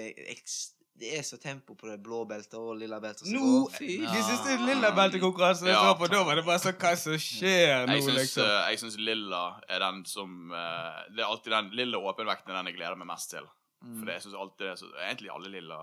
det 0.96 1.08
er 1.18 1.22
så 1.26 1.36
tempo 1.42 1.74
på 1.74 1.88
det 1.90 1.96
blå 2.02 2.20
beltet 2.28 2.54
og 2.54 2.76
lilla 2.78 3.00
beltet. 3.02 3.26
Nå. 3.34 3.68
Fy. 3.74 3.96
De 4.06 4.20
siste 4.22 4.54
lilla 4.64 4.92
beltekonkurransene 4.94 5.72
jeg 5.72 5.74
Ja. 5.74 5.88
så 5.92 5.98
på, 5.98 6.06
da 6.12 6.22
var 6.24 6.36
det 6.36 6.44
bare 6.46 6.58
sånn 6.62 6.76
Hva 6.78 6.92
som 6.96 7.16
skjer 7.18 7.86
nå, 7.88 7.96
liksom? 8.14 8.44
eh, 8.44 8.70
jeg 8.70 8.78
syns 8.78 8.96
lilla 8.98 9.60
er 9.68 9.78
den 9.80 10.04
som 10.06 10.52
eh, 10.52 11.02
Det 11.10 11.20
er 11.24 11.26
alltid 11.26 11.50
den 11.52 11.70
lilla 11.74 11.98
åpenvekten 11.98 12.50
er 12.54 12.60
den 12.62 12.66
jeg 12.70 12.76
gleder 12.78 12.96
meg 12.96 13.08
mest 13.10 13.30
til. 13.30 13.42
Mm. 13.84 13.98
For 13.98 14.06
det, 14.06 14.14
jeg 14.14 14.22
synes 14.22 14.38
alltid 14.40 14.64
det 14.64 14.70
er 14.72 14.76
så, 14.76 14.86
Egentlig 15.02 15.30
alle 15.34 15.50
lilla 15.50 15.78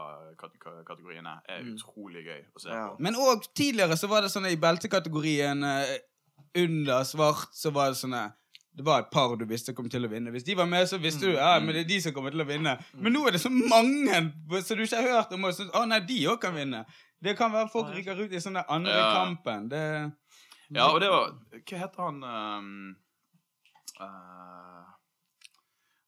kategoriene 0.87 1.35
er 1.49 1.61
Mm. 1.63 1.75
utrolig 1.75 2.23
gøy 2.25 2.41
å 2.55 2.59
se 2.61 2.69
Ja. 2.69 2.87
på. 2.89 2.95
Men 2.99 3.15
òg 3.15 3.45
tidligere 3.53 3.97
så 3.97 4.07
var 4.09 4.21
det 4.21 4.31
sånn 4.31 4.47
i 4.49 4.55
beltekategorien 4.55 5.63
eh, 5.63 5.97
under 6.55 7.03
svart, 7.03 7.49
så 7.53 7.71
var 7.71 7.89
det 7.91 7.97
sånn 7.97 8.13
eh, 8.15 8.31
det 8.77 8.85
var 8.87 8.99
et 9.03 9.09
par 9.11 9.35
du 9.35 9.43
visste 9.45 9.73
kom 9.75 9.89
til 9.91 10.05
å 10.05 10.09
vinne. 10.09 10.31
Hvis 10.31 10.45
de 10.47 10.55
var 10.55 10.65
med, 10.65 10.87
så 10.87 10.97
visste 11.01 11.27
du 11.27 11.33
ja, 11.35 11.59
men 11.59 11.75
det 11.75 11.81
er 11.83 11.89
de 11.89 11.97
som 12.01 12.13
kommer 12.15 12.31
til 12.31 12.39
å 12.41 12.47
vinne. 12.47 12.77
Men 12.95 13.13
nå 13.13 13.25
er 13.27 13.31
det 13.35 13.41
så 13.43 13.49
mange 13.51 14.21
som 14.63 14.77
du 14.77 14.83
ikke 14.85 15.01
har 15.01 15.09
hørt 15.17 15.33
om. 15.35 15.43
og 15.45 15.53
så- 15.53 15.69
Å 15.75 15.85
nei, 15.87 15.99
de 15.99 16.19
òg 16.31 16.39
kan 16.39 16.53
vinne. 16.55 16.85
Det 17.21 17.35
kan 17.37 17.51
være 17.51 17.69
folk 17.69 17.87
rykker 17.93 18.17
ut 18.23 18.31
i 18.31 18.39
sånn 18.39 18.53
der 18.53 18.65
andre 18.69 18.91
Ja. 18.95 19.13
kampen. 19.25 19.67
Det 19.69 20.13
Ja, 20.73 20.87
og 20.87 20.99
det 21.01 21.09
var 21.09 21.31
Hva 21.51 21.77
heter 21.77 22.01
han 22.01 22.23
um, 22.23 22.95
uh, 23.99 24.85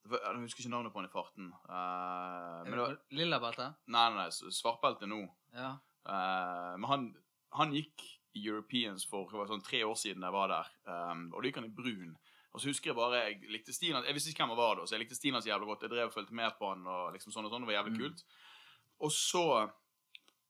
var- 0.08 0.20
Jeg 0.34 0.42
husker 0.42 0.62
ikke 0.64 0.70
navnet 0.72 0.94
på 0.94 1.00
han 1.02 1.06
i 1.06 1.14
farten. 1.14 1.52
Uh, 1.70 2.64
men 2.64 2.72
det 2.72 2.80
var, 2.80 2.98
Lilla 3.12 3.40
belte? 3.40 3.76
nei, 3.88 4.10
nei, 4.10 4.24
nei, 4.24 4.30
svartbelte 4.30 5.08
nå. 5.08 5.28
Ja. 5.54 5.78
Uh, 6.06 6.78
men 6.78 6.90
han, 6.90 7.16
han 7.54 7.72
gikk 7.74 8.02
i 8.36 8.48
Europeans 8.48 9.06
for 9.06 9.26
det 9.30 9.38
var 9.38 9.48
sånn 9.52 9.64
tre 9.64 9.84
år 9.84 9.96
siden 9.96 10.22
jeg 10.26 10.32
var 10.32 10.48
der. 10.48 10.68
Um, 10.88 11.32
og 11.34 11.44
da 11.44 11.50
gikk 11.50 11.56
han 11.62 11.66
i 11.66 11.76
brun. 11.76 12.16
Og 12.54 12.62
så 12.62 12.70
husker 12.70 12.92
jeg 12.92 12.96
bare 12.96 13.24
jeg 13.26 13.50
likte 13.50 13.74
stilen 13.74 13.96
hans- 13.98 14.06
Jeg 14.08 14.14
visste 14.14 14.30
ikke 14.30 14.44
hvem 14.46 14.54
han 14.54 14.58
var 14.58 14.76
da, 14.76 14.82
så 14.86 14.94
jeg 14.96 15.00
likte 15.08 15.16
stilen 15.18 15.34
hans 15.40 15.46
jævlig 15.50 15.66
godt. 15.68 15.82
Jeg 15.82 15.90
drev 15.90 16.08
og 16.08 16.14
fulgte 16.14 16.34
med 16.38 16.52
på 16.60 16.70
han, 16.70 16.86
og 16.88 17.14
liksom 17.14 17.32
sånn 17.34 17.46
og 17.46 17.52
sånn. 17.52 17.66
Det 17.66 17.74
var 17.74 17.84
jævlig 17.84 17.96
Mm. 17.98 18.02
kult. 18.04 18.24
Og 19.02 19.12
så 19.12 19.46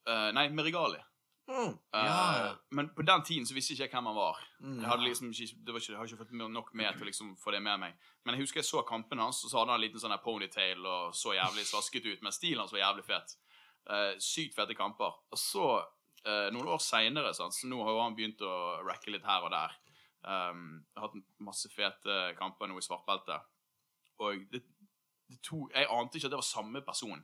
uh, 0.08 0.32
Nei, 0.36 0.50
Merigali. 0.50 1.00
Mm. 1.48 1.78
Eh, 1.94 2.06
Ja. 2.06 2.56
Men 2.72 2.90
på 2.90 3.04
den 3.06 3.22
tiden 3.24 3.46
så 3.46 3.54
visste 3.54 3.74
ikke 3.74 3.84
jeg 3.84 3.92
hvem 3.92 4.06
han 4.06 4.16
var. 4.16 4.38
Mm. 4.62 4.80
Jeg 4.82 4.90
hadde 4.90 5.04
liksom 5.04 5.30
ikke, 5.32 5.56
det 5.66 5.74
var 5.74 5.80
ikke, 5.80 5.92
jeg 5.92 5.98
hadde 5.98 6.10
ikke 6.12 6.24
fått 6.26 6.32
med 6.32 6.52
nok 6.52 6.74
med 6.74 6.94
til 6.94 7.04
å 7.04 7.10
liksom 7.10 7.38
få 7.38 7.52
det 7.52 7.62
med 7.62 7.80
meg. 7.80 7.94
Men 8.26 8.36
jeg 8.36 8.44
husker 8.44 8.60
jeg 8.62 8.66
så 8.66 8.84
kampen 8.88 9.20
hans, 9.20 9.44
og 9.44 9.52
så 9.52 9.58
hadde 9.60 9.72
han 9.72 9.82
en 9.82 9.88
liten 9.88 10.00
sånn 10.00 10.18
ponytail 10.24 10.86
og 10.86 11.14
så 11.14 11.36
jævlig 11.36 11.66
svasket 11.68 12.06
ut. 12.06 12.22
Men 12.24 12.32
stilen 12.32 12.60
hans 12.60 12.72
var 12.72 12.80
jævlig 12.80 13.04
fet. 13.06 13.36
Uh, 13.90 14.16
sykt 14.20 14.56
fete 14.56 14.76
kamper. 14.76 15.12
Og 15.32 15.38
så, 15.38 15.84
uh, 16.26 16.50
noen 16.52 16.68
år 16.68 16.80
seinere, 16.80 17.34
så 17.36 17.50
nå 17.68 17.84
har 17.84 18.02
han 18.04 18.16
begynt 18.16 18.40
å 18.42 18.84
racke 18.88 19.12
litt 19.12 19.24
her 19.28 19.44
og 19.44 19.52
der. 19.52 19.72
Um, 20.24 20.86
har 20.96 21.10
hatt 21.10 21.18
masse 21.44 21.68
fete 21.74 22.14
kamper 22.40 22.70
nå 22.72 22.78
i 22.80 22.86
svartbelte. 22.86 23.42
Og 24.24 24.46
det, 24.54 24.62
det 25.28 25.40
to, 25.44 25.66
jeg 25.74 25.90
ante 25.92 26.16
ikke 26.18 26.30
at 26.30 26.36
det 26.36 26.40
var 26.40 26.48
samme 26.48 26.82
person. 26.86 27.24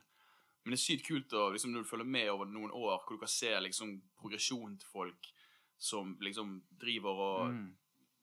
Men 0.60 0.74
det 0.74 0.76
er 0.76 0.82
sykt 0.82 1.06
kult 1.06 1.32
å, 1.32 1.46
liksom, 1.54 1.72
når 1.72 1.86
du 1.86 1.88
følger 1.88 2.08
med 2.12 2.28
over 2.28 2.44
noen 2.50 2.72
år, 2.76 2.98
hvor 3.06 3.16
du 3.16 3.22
kan 3.22 3.32
se 3.32 3.54
liksom, 3.64 3.94
progresjonen 4.20 4.74
til 4.82 4.90
folk 4.92 5.30
som 5.80 6.16
liksom 6.20 6.58
driver 6.80 7.22
og 7.24 7.54
Mm. 7.54 7.70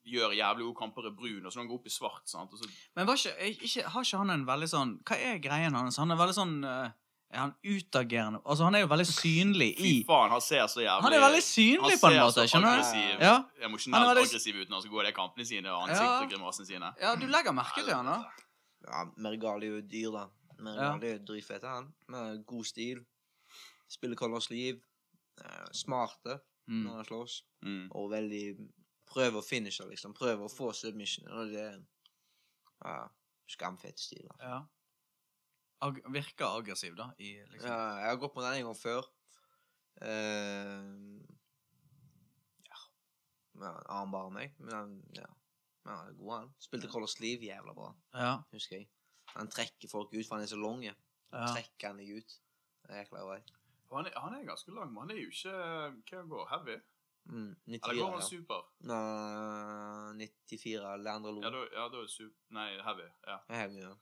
gjør 0.06 0.36
jævlig 0.38 0.64
gode 0.68 0.78
kamper 0.78 1.08
i 1.08 1.10
brun, 1.10 1.44
og 1.46 1.50
så 1.52 1.58
når 1.58 1.64
han 1.64 1.68
går 1.72 1.80
opp 1.80 1.86
i 1.90 1.90
svart. 1.90 2.28
sant? 2.30 2.54
Så, 2.54 2.68
Men 2.94 3.08
ikke, 3.10 3.34
ikke, 3.50 3.82
har 3.90 4.06
ikke 4.06 4.18
han 4.22 4.30
en 4.30 4.46
veldig 4.46 4.68
sånn 4.70 4.92
Hva 5.02 5.18
er 5.18 5.42
greien 5.42 5.74
hans? 5.74 5.98
Han 5.98 6.10
er 6.14 6.16
veldig 6.22 6.36
sånn 6.38 6.54
eh, 6.64 6.90
Er 7.30 7.38
han 7.38 7.52
utagerende? 7.64 8.40
Altså, 8.46 8.64
han 8.64 8.74
er 8.74 8.80
jo 8.80 8.86
veldig 8.88 9.06
synlig 9.06 9.66
i 9.78 9.82
fy 9.82 10.06
faen, 10.08 10.30
han 10.32 10.40
ser 10.40 10.62
så 10.66 10.80
jævlig 10.80 11.02
Han 11.04 11.12
er 11.12 11.20
veldig 11.20 11.42
synlig 11.44 11.98
på 12.00 12.08
en 12.08 12.16
måte, 12.22 12.40
Han 12.40 12.48
skjønner 12.48 12.82
ser 12.82 12.82
så 12.82 12.92
du? 12.92 12.98
aggressiv, 12.98 13.20
Ja. 13.20 13.34
Emosjonelt 13.66 14.06
veldig- 14.08 14.24
aggressiv 14.30 14.54
ut 14.62 14.68
når 14.68 14.74
han 14.76 14.82
skal 14.82 14.92
gå 14.96 15.04
de 15.04 15.12
kampene 15.12 15.44
sine 15.46 15.68
og 15.68 15.88
Ja. 15.88 15.94
ansiktsgrimasene 15.94 16.66
sine. 16.66 16.92
ja, 17.00 17.14
du 17.16 17.26
legger 17.26 17.52
merke 17.52 17.84
til 17.84 17.94
han, 17.94 18.06
da. 18.06 18.24
Ja, 18.88 19.04
Mergali 19.16 19.66
er 19.66 19.70
jo 19.76 19.80
dyr, 19.82 20.12
da. 20.12 20.26
Mergali 20.58 21.06
er 21.06 21.18
jo 21.18 21.24
dritfet, 21.24 21.62
han. 21.62 21.92
Med 22.08 22.46
god 22.46 22.64
stil. 22.64 23.04
Spiller 23.90 24.16
Colors 24.16 24.48
liv. 24.50 24.80
Eh, 25.44 25.66
smarte 25.72 26.40
Mm. 26.68 26.84
når 26.84 26.94
han 26.96 27.04
slåss. 27.04 27.42
Mm. 27.64 27.88
Og 27.92 28.10
veldig 28.10 28.56
Prøver 29.08 29.38
å 29.40 29.44
finishe, 29.44 29.80
liksom. 29.88 30.12
Prøver 30.14 30.44
å 30.44 30.50
få 30.52 30.74
submission. 30.74 31.26
Og 31.32 31.46
det 31.48 31.60
er 31.60 31.78
ja, 32.84 33.08
skamfete 33.48 33.98
stil. 33.98 34.26
da. 34.38 34.46
Ja. 34.48 34.60
Ag 35.86 36.00
virker 36.10 36.46
aggressiv, 36.58 36.96
da. 36.98 37.10
I, 37.18 37.36
liksom. 37.52 37.70
Ja, 37.70 37.80
jeg 38.02 38.08
har 38.10 38.16
gått 38.18 38.34
på 38.34 38.42
den 38.42 38.56
en 38.58 38.68
gang 38.68 38.78
før. 38.78 39.06
Uh, 39.98 41.18
ja. 42.66 42.80
ja 43.62 43.72
Armbar 43.98 44.30
meg, 44.34 44.54
men 44.58 44.74
han 44.74 44.96
ja. 45.16 45.28
Men 45.84 45.94
han 45.94 46.10
er 46.10 46.18
god, 46.18 46.32
han. 46.34 46.50
Spilte 46.62 46.90
Colors 46.90 47.18
liv 47.22 47.42
jævla 47.46 47.74
bra, 47.74 47.92
Ja. 48.14 48.34
husker 48.52 48.80
jeg. 48.80 48.90
Han 49.36 49.48
trekker 49.52 49.90
folk 49.90 50.12
ut, 50.14 50.26
for 50.26 50.36
han 50.36 50.44
er 50.44 50.50
så 50.50 50.58
lang. 50.60 50.82
ja. 50.84 50.94
Trekker 51.30 51.92
han 51.92 51.98
deg 52.00 52.18
ut. 52.18 52.36
Jækla 52.88 53.24
greit. 53.26 53.50
Han, 53.92 54.08
han 54.16 54.34
er 54.36 54.44
ganske 54.44 54.72
lang, 54.74 54.92
men 54.92 55.02
han 55.06 55.10
er 55.14 55.22
jo 55.22 55.30
ikke 55.32 55.52
Hva 56.10 56.22
går 56.28 56.48
Heavy? 56.52 56.76
Mm, 57.28 57.54
Eller 57.66 57.94
går 57.96 58.10
han 58.10 58.20
ja. 58.20 58.26
super? 58.26 58.66
Nå, 58.88 58.98
94, 60.16 60.96
Leandre 61.04 61.32
Lo. 61.32 61.42
Ja, 61.44 61.50
da, 61.52 61.64
ja, 61.72 61.88
da 61.92 62.02
er 62.02 62.12
super 62.12 62.56
Nei, 62.56 62.68
Heavy. 62.84 63.08
Ja. 63.26 63.38
Er 63.48 63.74
ja. 63.76 63.94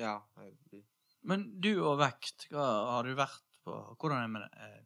Ja. 0.00 0.16
Men 1.28 1.44
du 1.62 1.72
og 1.84 1.98
vekt, 2.00 2.48
hva 2.50 2.64
har 2.96 3.06
du 3.06 3.14
vært 3.18 3.42
på? 3.64 3.74
Hvordan 4.00 4.18
er 4.18 4.26
det 4.26 4.32
med 4.34 4.44
det? 4.44 4.52
Eh, 4.66 4.80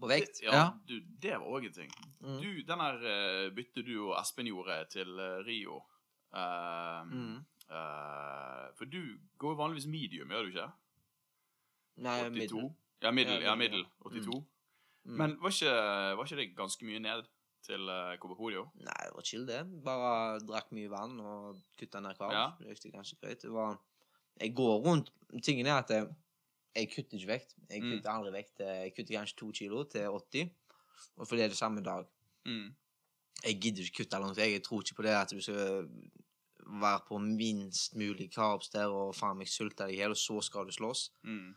På 0.00 0.08
vekt. 0.10 0.42
Ja, 0.44 0.52
Ja. 0.52 0.64
Du, 0.86 0.98
det 1.00 1.36
var 1.40 1.46
òg 1.48 1.66
en 1.70 1.72
ting. 1.72 1.92
Mm. 2.20 2.40
Du, 2.42 2.48
den 2.68 2.82
her 2.84 2.98
uh, 3.00 3.44
byttet 3.56 3.86
du 3.86 3.94
og 4.10 4.16
Espen 4.20 4.50
gjorde 4.50 4.82
til 4.92 5.18
eh, 5.18 5.38
Rio 5.46 5.78
uh, 6.36 7.04
Mm. 7.06 7.38
uh, 7.70 8.66
For 8.76 8.84
du 8.84 9.00
går 9.38 9.54
jo 9.54 9.60
vanligvis 9.62 9.86
medium, 9.88 10.28
gjør 10.28 10.42
du 10.44 10.52
ikke? 10.52 10.68
Nei, 12.04 12.18
82? 12.28 12.34
middel. 12.36 12.68
Ja, 13.02 13.10
middel. 13.10 13.42
Ja, 13.42 13.54
middel, 13.54 13.86
middel. 13.86 13.86
82. 14.04 14.44
Mm. 15.06 15.16
Men 15.16 15.36
var 15.40 15.54
ikke, 15.54 15.72
var 16.18 16.24
ikke 16.26 16.36
det 16.42 16.56
ganske 16.56 16.84
mye 16.84 17.00
ned 17.00 17.24
til 17.66 17.88
uh, 17.88 18.12
Nei, 18.84 19.02
det 19.06 19.14
var 19.14 19.24
chill, 19.24 19.46
det. 19.46 19.62
Bare 19.84 20.40
drakk 20.44 20.72
mye 20.76 20.90
vann 20.90 21.20
og 21.20 21.60
kutta 21.78 22.00
ned 22.00 22.18
karb. 22.18 22.32
Ja. 22.32 22.46
Det 22.60 22.92
greit. 23.22 23.40
Det 23.42 23.50
var 23.50 23.78
Jeg 24.40 24.54
går 24.54 24.80
rundt 24.84 25.12
Tingen 25.42 25.66
er 25.66 25.78
at 25.82 25.90
jeg, 25.90 26.06
jeg 26.76 26.88
kutter 26.94 27.18
ikke 27.18 27.28
vekt. 27.28 27.54
Jeg 27.70 27.82
Mm. 27.82 27.90
kutter 27.90 28.10
aldri 28.10 28.30
vekt. 28.32 28.58
Jeg 28.60 28.92
kutter 28.96 29.14
kanskje 29.18 29.36
to 29.36 29.50
kilo 29.52 29.82
til 29.84 30.06
80. 30.08 30.50
Og 31.18 31.26
for 31.28 31.36
det 31.36 31.44
er 31.44 31.48
det 31.48 31.56
samme 31.58 31.82
dag. 31.84 32.06
Mm. 32.46 32.74
Jeg 33.44 33.60
gidder 33.60 33.82
ikke 33.82 34.04
kutte 34.04 34.20
langt. 34.22 34.38
Jeg 34.38 34.62
tror 34.62 34.80
ikke 34.80 34.94
på 34.94 35.02
det 35.02 35.10
at 35.16 35.30
du 35.30 35.40
skal 35.40 35.88
være 36.66 37.00
på 37.08 37.18
minst 37.18 37.96
mulig 37.96 38.30
carbs 38.32 38.68
der 38.72 38.86
og 38.88 39.14
faen 39.14 39.36
meg 39.38 39.48
sulte 39.48 39.84
deg 39.84 39.92
i 39.94 39.96
hjel, 40.00 40.10
og 40.14 40.16
så 40.16 40.40
skal 40.42 40.64
du 40.66 40.72
slåss. 40.72 41.10
Mm. 41.24 41.54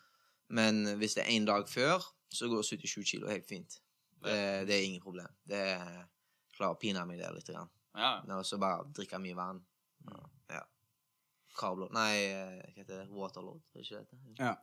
Men 0.50 0.86
hvis 0.98 1.14
det 1.16 1.24
er 1.24 1.32
én 1.40 1.46
dag 1.46 1.70
før, 1.70 2.02
så 2.30 2.50
går 2.50 2.62
77 2.64 3.04
kilo 3.06 3.28
helt 3.30 3.48
fint. 3.48 3.80
Det, 4.24 4.68
det 4.68 4.76
er 4.76 4.84
ingen 4.86 5.02
problem. 5.02 5.30
Det 5.48 5.58
er 5.58 6.06
klarer 6.58 6.76
å 6.76 6.80
pine 6.80 7.06
meg 7.06 7.20
der 7.22 7.32
litt. 7.34 7.48
Grann. 7.48 7.70
Ja. 7.96 8.20
Og 8.36 8.46
så 8.46 8.58
bare 8.60 8.84
drikke 8.94 9.20
mye 9.22 9.36
vann. 9.38 9.62
Ja. 10.10 10.20
Carblod 11.58 11.92
Nei, 11.92 12.16
eh, 12.30 12.60
hva 12.62 12.76
heter 12.78 13.00
det? 13.04 13.10
Waterload, 13.12 13.62
er 13.74 13.80
det 13.80 13.86
ikke 13.86 14.04
det? 14.06 14.40
Ja. 14.40 14.54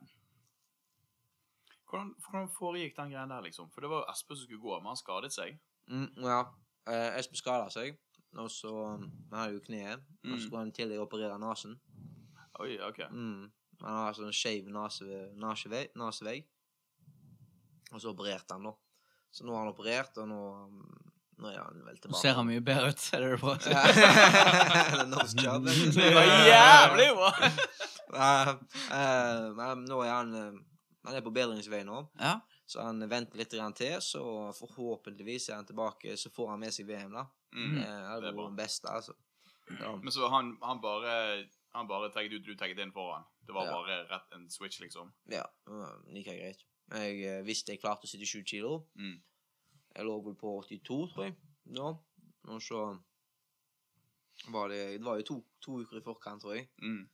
Hvordan, 1.87 2.09
hvordan 2.23 2.49
foregikk 2.51 2.97
den 2.97 3.11
greien 3.13 3.29
der, 3.31 3.41
liksom? 3.45 3.69
For 3.71 3.81
det 3.81 3.89
var 3.89 4.01
jo 4.03 4.11
Espen 4.11 4.35
som 4.37 4.43
skulle 4.47 4.61
gå, 4.63 4.79
men 4.81 4.89
han 4.91 4.99
skadet 4.99 5.31
seg. 5.35 5.59
Mm, 5.87 6.09
ja. 6.25 6.39
Eh, 6.87 7.19
Espen 7.19 7.39
skada 7.39 7.69
seg, 7.71 7.95
og 8.35 8.49
så 8.51 8.73
Han 8.97 9.11
hadde 9.39 9.53
jo 9.55 9.63
kneet. 9.63 9.99
Og 10.23 10.29
Mm. 10.29 10.33
så 10.39 10.41
skulle 10.45 10.59
han 10.63 10.71
til 10.71 10.83
tillegg 10.85 10.99
operere 10.99 11.39
nesen. 11.39 11.79
Oi, 12.59 12.77
OK. 12.81 12.99
Mm. 13.11 13.51
Han 13.81 13.93
har 13.93 14.13
sånn 14.13 14.33
skeiv 14.33 14.67
nase- 14.67 15.33
nasevegg, 15.35 15.95
nasevegg. 15.95 16.45
Og 17.93 18.01
så 18.01 18.09
opererte 18.13 18.51
han, 18.53 18.63
da. 18.63 18.71
Så 19.31 19.45
nå 19.45 19.53
har 19.55 19.63
han 19.65 19.73
operert, 19.73 20.17
og 20.17 20.27
nå, 20.27 20.67
mm, 20.69 21.11
nå 21.37 21.49
er 21.51 21.57
han 21.61 21.81
vel 21.85 21.97
tilbake. 22.01 22.15
Nå 22.15 22.21
ser 22.21 22.33
han 22.39 22.47
mye 22.49 22.61
bedre 22.65 22.89
ut, 22.93 23.03
er 23.13 23.21
det 23.23 23.29
du 23.31 23.37
prøver 23.37 23.57
å 23.57 25.27
si? 25.27 25.43
Job. 25.43 25.67
Det 25.97 26.07
var 26.15 26.29
jævlig 26.53 27.07
bra! 27.17 27.31
Uh, 28.11 29.53
men 29.57 29.83
nå 29.89 29.99
er 30.05 30.13
han 30.13 30.31
uh, 30.33 30.59
Han 31.07 31.15
er 31.17 31.23
på 31.25 31.33
bedringsvei 31.35 31.83
nå. 31.87 32.01
Ja. 32.19 32.37
Så 32.67 32.81
han 32.83 32.99
venter 33.07 33.39
litt 33.39 33.53
til, 33.53 34.01
så 34.03 34.23
forhåpentligvis 34.57 35.49
er 35.51 35.61
han 35.61 35.67
tilbake. 35.69 36.17
Så 36.19 36.29
får 36.35 36.49
han 36.51 36.59
med 36.65 36.73
seg 36.75 36.87
VM, 36.89 37.13
da. 37.15 37.23
Mm. 37.55 37.77
Det 37.77 37.85
Det 37.85 38.31
er 38.31 38.35
bra. 38.35 38.47
den 38.49 38.57
beste, 38.57 38.89
altså. 38.91 39.13
Ja. 39.79 39.93
Men 40.01 40.11
så 40.11 40.27
han, 40.31 40.57
han 40.63 40.81
bare 40.83 41.13
han 41.75 41.87
bare 41.87 42.09
tagget 42.11 42.33
ut, 42.39 42.45
du 42.47 42.55
tagget 42.59 42.79
inn 42.83 42.91
foran. 42.91 43.23
Det 43.45 43.53
var 43.55 43.65
Ja. 43.67 43.77
bare 43.77 44.01
rett 44.09 44.33
en 44.35 44.49
switch, 44.49 44.79
liksom. 44.81 45.13
ja 45.31 45.43
det 45.67 46.13
like 46.15 46.33
greit. 46.35 46.63
Jeg 46.91 47.43
visste 47.45 47.71
jeg 47.71 47.79
klarte 47.81 48.07
77 48.07 48.43
kilo. 48.47 48.87
Mm. 48.95 49.19
Jeg 49.97 50.05
lå 50.05 50.15
vel 50.27 50.35
på 50.37 50.55
82, 50.61 51.13
tror 51.13 51.25
jeg. 51.27 51.35
Da. 51.75 51.91
Og 52.53 52.61
så 52.63 52.81
var 54.53 54.69
det 54.69 54.81
Det 54.99 55.03
var 55.05 55.17
jo 55.19 55.23
to, 55.27 55.37
to 55.65 55.79
uker 55.81 55.97
i 55.99 56.05
forkant, 56.05 56.41
tror 56.43 56.55
jeg. 56.59 56.67
Mm. 56.81 57.07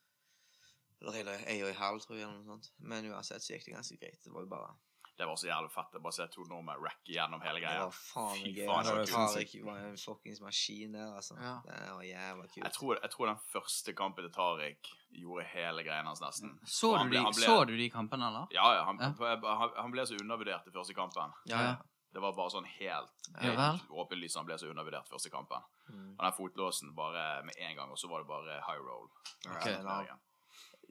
Eller 1.04 1.18
hele 1.20 1.38
ei 1.52 1.60
og 1.64 1.70
en 1.72 1.76
halv, 1.80 2.00
tror 2.04 2.18
jeg. 2.20 2.24
eller 2.28 2.40
noe 2.44 2.54
sånt. 2.58 2.72
Men 2.80 3.08
uansett 3.12 3.44
så 3.44 3.56
gikk 3.56 3.66
det 3.70 3.78
ganske 3.78 3.98
greit. 4.00 4.20
Det 4.24 4.32
var 4.34 4.44
jo 4.46 4.52
bare 4.52 4.74
Det 5.18 5.28
var 5.30 5.36
så 5.38 5.46
jævlig 5.46 5.70
fett 5.70 5.98
bare 6.02 6.16
se 6.16 6.26
to 6.34 6.42
nordmenn 6.50 6.80
racke 6.82 7.14
gjennom 7.14 7.42
hele 7.46 7.60
greia. 7.62 7.80
Det 7.80 7.86
var 7.86 7.98
faen 7.98 8.32
Fy 8.38 8.44
meg 8.48 8.56
gøy. 8.58 8.66
faen, 8.66 8.86
det 8.88 8.94
var 8.94 9.02
Altså, 9.24 9.60
var 9.68 9.78
en 9.84 9.98
fuckings 10.04 10.42
maskin 10.42 10.92
der, 10.98 11.12
altså. 11.20 11.36
Ja. 11.38 11.52
Det 11.68 11.92
var 11.94 12.04
jævla 12.08 12.48
kult. 12.48 12.64
Jeg 12.64 12.74
tror, 12.74 12.98
jeg 13.04 13.12
tror 13.14 13.26
den 13.30 13.38
første 13.52 13.94
kampen 13.94 14.26
til 14.26 14.34
Tariq 14.34 14.90
gjorde 15.22 15.46
hele 15.54 15.84
greien 15.86 16.06
hans 16.10 16.22
nesten. 16.24 16.56
Så 16.66 16.92
du, 16.98 17.04
ble- 17.12 17.20
de, 17.22 17.26
ble- 17.38 17.46
så 17.46 17.60
du 17.70 17.76
de 17.78 17.90
kampene, 17.94 18.28
eller? 18.28 18.48
Ja, 18.58 18.66
ja. 18.80 18.84
Han, 18.90 18.98
Ja. 19.00 19.12
han, 19.60 19.70
han 19.78 19.92
ble 19.92 20.06
så 20.10 20.18
undervurdert 20.22 20.68
i 20.68 20.72
første 20.74 20.94
kampen. 20.98 21.32
Ja, 21.46 21.62
ja. 21.62 21.76
Det 22.14 22.22
var 22.22 22.36
bare 22.38 22.52
sånn 22.54 22.68
helt, 22.70 23.30
helt 23.42 23.88
åpenlyst 23.90 24.38
han 24.38 24.46
ble 24.46 24.58
så 24.62 24.70
undervurdert 24.70 25.10
første 25.10 25.32
kampen. 25.34 25.64
Mm. 25.90 26.12
Og 26.14 26.22
den 26.28 26.36
fotlåsen 26.38 26.94
bare 26.98 27.24
med 27.48 27.58
en 27.58 27.76
gang, 27.80 27.90
og 27.94 27.98
så 27.98 28.10
var 28.12 28.22
det 28.22 28.30
bare 28.30 28.60
high 28.68 28.82
roll. 28.86 29.10
Okay, 29.58 29.80
Ja. 29.82 30.20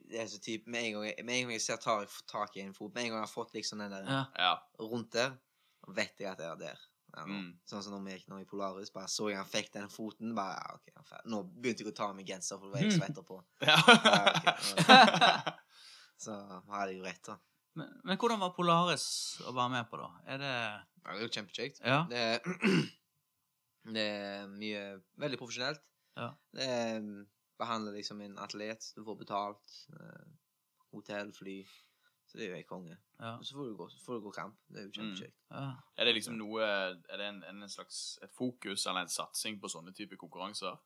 Det 0.03 0.19
er 0.19 0.27
så 0.27 0.39
typ, 0.43 0.65
med, 0.67 0.83
en 0.83 0.93
gang, 0.97 1.25
med 1.25 1.35
en 1.35 1.45
gang 1.45 1.53
jeg 1.55 1.61
ser 1.63 1.77
Tariq 1.79 2.11
få 2.11 2.25
tak 2.27 2.57
i 2.57 2.61
en 2.65 2.73
fot, 2.75 2.91
med 2.93 3.05
en 3.05 3.13
gang 3.13 3.21
jeg 3.21 3.27
har 3.29 3.31
fått 3.31 3.53
liksom 3.55 3.79
den 3.79 3.93
der 3.95 4.09
Ja. 4.35 4.57
Rundt 4.79 5.13
der, 5.15 5.37
vet 5.87 6.19
jeg 6.19 6.27
at 6.33 6.43
jeg 6.43 6.49
er 6.51 6.59
der. 6.59 6.81
Ja. 7.13 7.23
Mm. 7.29 7.53
Sånn 7.69 7.83
som 7.85 7.93
når 7.93 8.03
vi 8.03 8.15
gikk 8.17 8.27
nå 8.33 8.39
i 8.41 8.47
Polaris, 8.49 8.91
bare 8.93 9.07
så 9.11 9.29
jeg 9.29 9.37
han 9.39 9.47
fikk 9.49 9.71
den 9.75 9.89
foten, 9.93 10.33
bare 10.35 10.57
ja, 10.57 10.75
ok, 10.75 10.91
han 10.97 11.07
ferdig. 11.07 11.31
Nå 11.31 11.41
begynte 11.55 11.85
jeg 11.85 11.93
å 11.93 11.95
ta 11.97 12.09
av 12.09 12.15
meg 12.17 12.27
genser, 12.29 12.59
for 12.59 12.67
det 12.67 12.73
var 12.75 12.83
jeg 12.83 12.97
svetter 12.99 13.23
på. 13.27 13.39
ja. 13.63 13.77
Så 16.23 16.35
hadde 16.71 16.89
jeg 16.91 16.99
jo 16.99 17.05
rett, 17.07 17.23
da. 17.27 17.35
Men, 17.79 17.89
men 18.05 18.19
hvordan 18.21 18.41
var 18.43 18.53
Polaris 18.55 19.05
å 19.49 19.53
være 19.55 19.71
med 19.73 19.87
på, 19.89 19.97
da? 19.99 20.09
Er 20.29 20.41
det 20.41 20.53
Ja, 21.03 21.13
det 21.13 21.19
er 21.19 21.27
jo 21.27 21.33
kjempekjekt. 21.35 21.81
Ja. 21.83 22.01
Det 22.09 22.17
er, 22.17 22.39
det 23.95 24.03
er 24.07 24.47
mye 24.51 24.83
Veldig 25.19 25.39
profesjonelt. 25.41 25.81
Ja. 26.17 26.29
Det 26.53 26.67
er 26.69 26.99
mm, 27.03 27.23
behandler 27.59 27.97
liksom 27.97 28.21
en 28.23 28.37
atlet. 28.39 28.91
Du 28.95 29.03
får 29.07 29.17
betalt. 29.23 29.73
Eh, 29.97 30.29
hotell, 30.93 31.33
fly. 31.35 31.57
Så 32.29 32.37
det 32.39 32.45
er 32.45 32.53
jo 32.53 32.57
helt 32.61 32.69
konge. 32.69 32.95
Ja. 33.19 33.35
Og 33.37 33.45
så 33.45 33.55
får 33.57 33.67
du 33.69 33.75
gå, 33.77 33.89
så 33.91 33.99
får 34.05 34.17
du 34.19 34.23
gå 34.27 34.31
kamp. 34.35 34.55
Det 34.71 34.79
er 34.81 34.87
jo 34.87 34.93
kjempekjekt. 34.95 35.35
ja. 35.51 35.65
Er 35.97 36.07
det 36.07 36.15
liksom 36.15 36.37
noe 36.39 36.63
Er 36.65 37.17
det 37.19 37.27
en, 37.27 37.43
en 37.51 37.69
slags 37.69 38.17
et 38.25 38.31
fokus 38.33 38.85
eller 38.89 39.05
en 39.05 39.11
satsing 39.11 39.59
på 39.61 39.69
sånne 39.69 39.93
typer 39.93 40.17
konkurranser? 40.21 40.79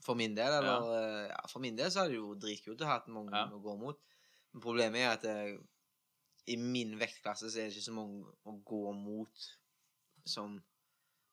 For 0.00 0.16
min 0.16 0.32
del, 0.34 0.54
eller 0.62 0.86
eh, 0.96 1.26
ja. 1.28 1.40
for 1.52 1.60
min 1.60 1.76
del 1.76 1.90
så 1.92 2.06
er 2.06 2.08
det 2.08 2.16
jo 2.16 2.32
dritkult 2.40 2.80
å 2.80 2.88
ha 2.88 2.94
hatt 2.96 3.10
mange 3.12 3.36
Ja. 3.36 3.44
å 3.52 3.60
gå 3.60 3.74
mot. 3.76 3.98
Men 4.54 4.62
problemet 4.64 5.02
er 5.04 5.10
at 5.12 5.26
eh, 5.28 5.58
i 6.50 6.56
min 6.60 6.96
vektklasse 7.00 7.50
så 7.50 7.60
er 7.60 7.68
det 7.68 7.76
ikke 7.76 7.88
så 7.88 7.96
mange 7.96 8.34
å 8.48 8.56
gå 8.66 8.82
mot 8.96 9.46
som 10.28 10.58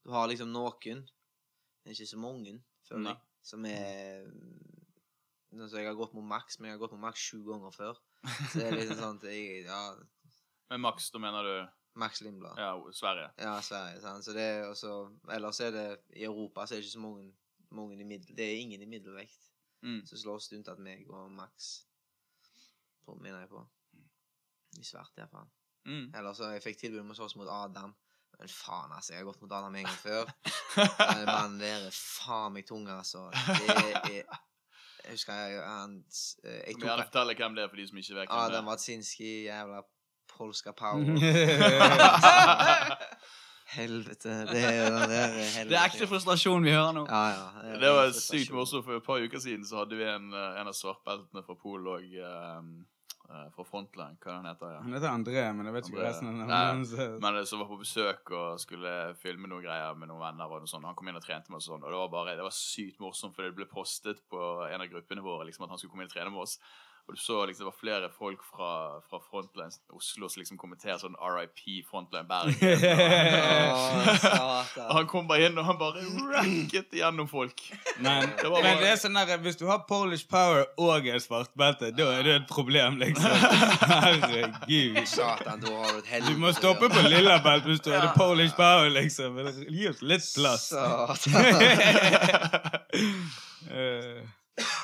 Du 0.06 0.14
har 0.14 0.30
liksom 0.32 0.54
noen, 0.54 1.02
men 1.84 1.96
ikke 1.96 2.08
så 2.08 2.20
mange, 2.22 2.54
føler 2.88 3.12
jeg, 3.12 3.24
som 3.50 3.66
er 3.68 4.28
Nå 5.58 5.66
Jeg 5.72 5.88
har 5.88 5.96
gått 5.98 6.14
mot 6.14 6.26
maks, 6.28 6.60
men 6.60 6.70
jeg 6.70 6.76
har 6.78 6.82
gått 6.84 6.94
mot 6.96 7.06
maks 7.08 7.24
sju 7.24 7.40
ganger 7.48 7.72
før. 7.74 8.00
Så 8.52 8.60
det 8.60 8.66
er 8.68 8.76
liksom 8.76 9.00
sånn 9.00 9.20
at 9.22 9.28
jeg, 9.32 9.64
ja, 9.66 9.82
Med 10.74 10.82
maks, 10.84 11.10
da 11.14 11.22
mener 11.24 11.48
du 11.48 11.54
Max 11.98 12.22
Lindblad. 12.22 12.60
ja, 12.60 12.74
Sverige? 12.94 13.32
Ja, 13.42 13.56
Sverige. 13.62 14.02
Sant? 14.04 14.26
Så 14.26 14.36
det 14.38 14.44
er 14.44 14.68
også, 14.68 14.92
ellers 15.34 15.62
er 15.66 15.72
det 15.74 15.86
i 16.20 16.28
Europa 16.28 16.68
så 16.68 16.76
er 16.76 16.82
det 16.82 16.86
ikke 16.86 16.98
så 16.98 17.06
mange, 17.06 17.32
mange 17.74 17.98
i 17.98 18.06
middel, 18.06 18.36
Det 18.38 18.46
er 18.46 18.60
ingen 18.60 18.84
i 18.84 18.90
middelvekt. 18.92 19.50
Mm. 19.82 20.04
Så 20.06 20.20
slåss 20.20 20.52
unntatt 20.54 20.80
meg 20.84 21.10
og 21.10 21.32
Max. 21.32 21.72
På, 23.06 23.16
mener 23.16 23.40
jeg 23.40 23.50
på. 23.50 23.64
I 24.78 24.86
svart, 24.86 25.16
faen. 25.32 25.50
Mm. 25.88 26.12
Eller 26.18 26.36
så 26.36 26.52
jeg 26.52 26.64
fikk 26.66 26.82
tilbud 26.82 27.02
om 27.02 27.14
å 27.14 27.18
slåss 27.18 27.38
mot 27.40 27.50
Adam. 27.52 27.94
Men 28.38 28.52
faen, 28.52 28.92
altså. 28.94 29.14
Jeg 29.14 29.24
har 29.24 29.30
gått 29.30 29.42
mot 29.42 29.54
Adam 29.58 29.76
en 29.76 29.88
gang 29.88 30.02
før. 30.02 30.30
Den 30.76 31.26
mannen 31.26 31.60
der 31.62 31.88
er 31.88 31.96
faen 31.96 32.54
meg 32.58 32.68
tung, 32.70 32.86
altså. 32.92 33.30
Det 33.34 33.78
er 33.78 34.10
Jeg 35.08 35.16
husker 35.16 35.34
jeg, 35.34 35.62
han 35.64 35.94
eh, 36.44 36.62
Jeg 36.68 36.76
tok, 36.76 36.82
vi 36.82 36.88
tok 36.90 37.04
fortelle 37.06 37.36
hvem 37.40 37.54
det 37.56 37.64
er 37.64 37.70
for 37.72 37.80
de 37.80 37.86
som 37.88 38.00
ikke 38.02 38.16
vet 38.18 38.28
hvem 38.28 38.38
Adam 38.38 38.52
det 38.52 38.60
er? 38.60 38.66
Marcinski, 38.68 39.30
jævla 39.48 39.80
polska 40.34 40.74
power. 40.76 41.06
Helvete. 43.78 44.34
Det 44.48 44.64
er 44.64 44.86
den 44.86 45.10
der 45.12 45.28
helvete. 45.28 45.70
Det 45.70 45.78
er 45.78 45.88
ekte 45.90 46.08
frustrasjon 46.08 46.64
vi 46.64 46.72
hører 46.72 46.94
nå. 46.96 47.04
Ja, 47.10 47.24
ja. 47.34 47.48
det, 47.64 47.80
Det 47.82 47.90
var 47.98 48.14
sykt 48.16 48.54
morsomt, 48.56 48.86
for 48.86 49.00
et 49.00 49.04
par 49.08 49.24
uker 49.24 49.42
siden 49.44 49.66
så 49.68 49.82
hadde 49.82 49.98
vi 50.00 50.06
en, 50.08 50.30
eh, 50.32 50.60
en 50.62 50.72
av 50.72 50.76
svartbeltene 50.78 51.44
fra 51.44 51.56
Pol 51.60 51.90
og 51.92 52.06
fra 53.28 53.64
Frontline, 53.68 54.16
hva 54.24 54.36
han 54.38 54.46
heter 54.48 54.72
ja. 54.72 54.80
Han 54.86 54.94
heter 54.96 55.10
André, 55.12 55.42
men 55.54 55.68
jeg 55.68 55.76
vet 55.76 55.90
ikke 55.90 55.98
André. 55.98 56.08
resten 56.08 56.30
av 56.30 56.36
navnet 56.40 56.56
hans. 56.56 56.94
Men 57.24 57.40
eh, 57.42 57.48
som 57.50 57.60
var 57.60 57.68
på 57.72 57.80
besøk 57.82 58.32
og 58.32 58.62
skulle 58.64 58.94
filme 59.20 59.50
noen 59.52 59.66
greier 59.66 59.98
med 60.00 60.12
noen 60.12 60.24
venner. 60.24 60.48
og 60.48 60.64
noe 60.64 60.72
sånt. 60.72 60.88
Han 60.88 60.96
kom 60.96 61.12
inn 61.12 61.20
og 61.20 61.26
trente 61.26 61.52
med 61.52 61.60
oss, 61.60 61.68
og 61.68 61.76
sånn, 61.76 61.84
og 61.84 61.92
det 61.92 62.02
var 62.04 62.14
bare, 62.14 62.36
det 62.40 62.46
var 62.48 62.56
sykt 62.56 63.02
morsomt, 63.04 63.36
fordi 63.36 63.52
det 63.52 63.60
ble 63.60 63.68
postet 63.72 64.24
på 64.32 64.44
en 64.70 64.86
av 64.86 64.92
gruppene 64.92 65.26
våre 65.26 65.50
liksom 65.50 65.68
at 65.68 65.76
han 65.76 65.82
skulle 65.82 65.96
komme 65.96 66.08
inn 66.08 66.12
og 66.12 66.16
trene 66.16 66.32
med 66.34 66.46
oss. 66.46 66.58
Og 67.08 67.16
du 67.16 67.20
så 67.22 67.46
liksom, 67.46 67.64
det 67.64 67.72
var 67.72 67.80
flere 67.80 68.10
folk 68.12 68.44
fra, 68.44 69.00
fra 69.10 69.20
Frontline 69.30 69.72
Oslo 69.96 70.28
som 70.28 70.42
liksom 70.42 70.58
kommenterer 70.60 70.98
sånn 71.00 71.16
RIP 71.16 71.86
Frontline 71.88 72.28
Bergen. 72.28 72.52
Og 74.90 74.96
han 74.98 75.08
kom 75.08 75.24
bare 75.30 75.46
inn, 75.48 75.56
og 75.56 75.64
han 75.70 75.78
bare 75.80 76.04
racket 76.34 76.92
igjennom 76.98 77.30
folk. 77.32 77.56
Men, 78.04 78.28
Det 78.36 78.50
bare... 78.52 78.64
men 78.66 78.76
det 78.82 78.90
er 78.92 79.00
sånn 79.00 79.16
der, 79.16 79.40
hvis 79.46 79.56
du 79.56 79.64
har 79.70 79.86
Polish 79.88 80.28
Power 80.28 80.66
og 80.84 81.08
en 81.08 81.22
svartbelte, 81.24 81.94
da 81.96 82.10
er 82.18 82.22
det 82.28 82.34
et 82.42 82.50
problem, 82.52 83.00
liksom. 83.00 83.32
Herregud. 83.94 85.00
Satan, 85.08 85.64
da 85.64 85.72
har 85.78 85.88
du 85.96 86.00
et 86.02 86.10
helvete. 86.12 86.34
Du 86.34 86.38
må 86.44 86.52
stoppe 86.58 86.90
på 86.92 87.00
lilla 87.08 87.40
belt 87.46 87.64
hvis 87.72 87.80
du 87.88 87.92
har 87.94 88.02
det 88.04 88.12
Polish 88.20 88.52
Power, 88.60 88.92
liksom. 89.00 89.40
Gi 89.64 89.88
oss 89.94 90.04
litt 90.04 90.28
plass. 90.36 90.76
Satan. 90.76 91.32
Eh, 93.68 94.24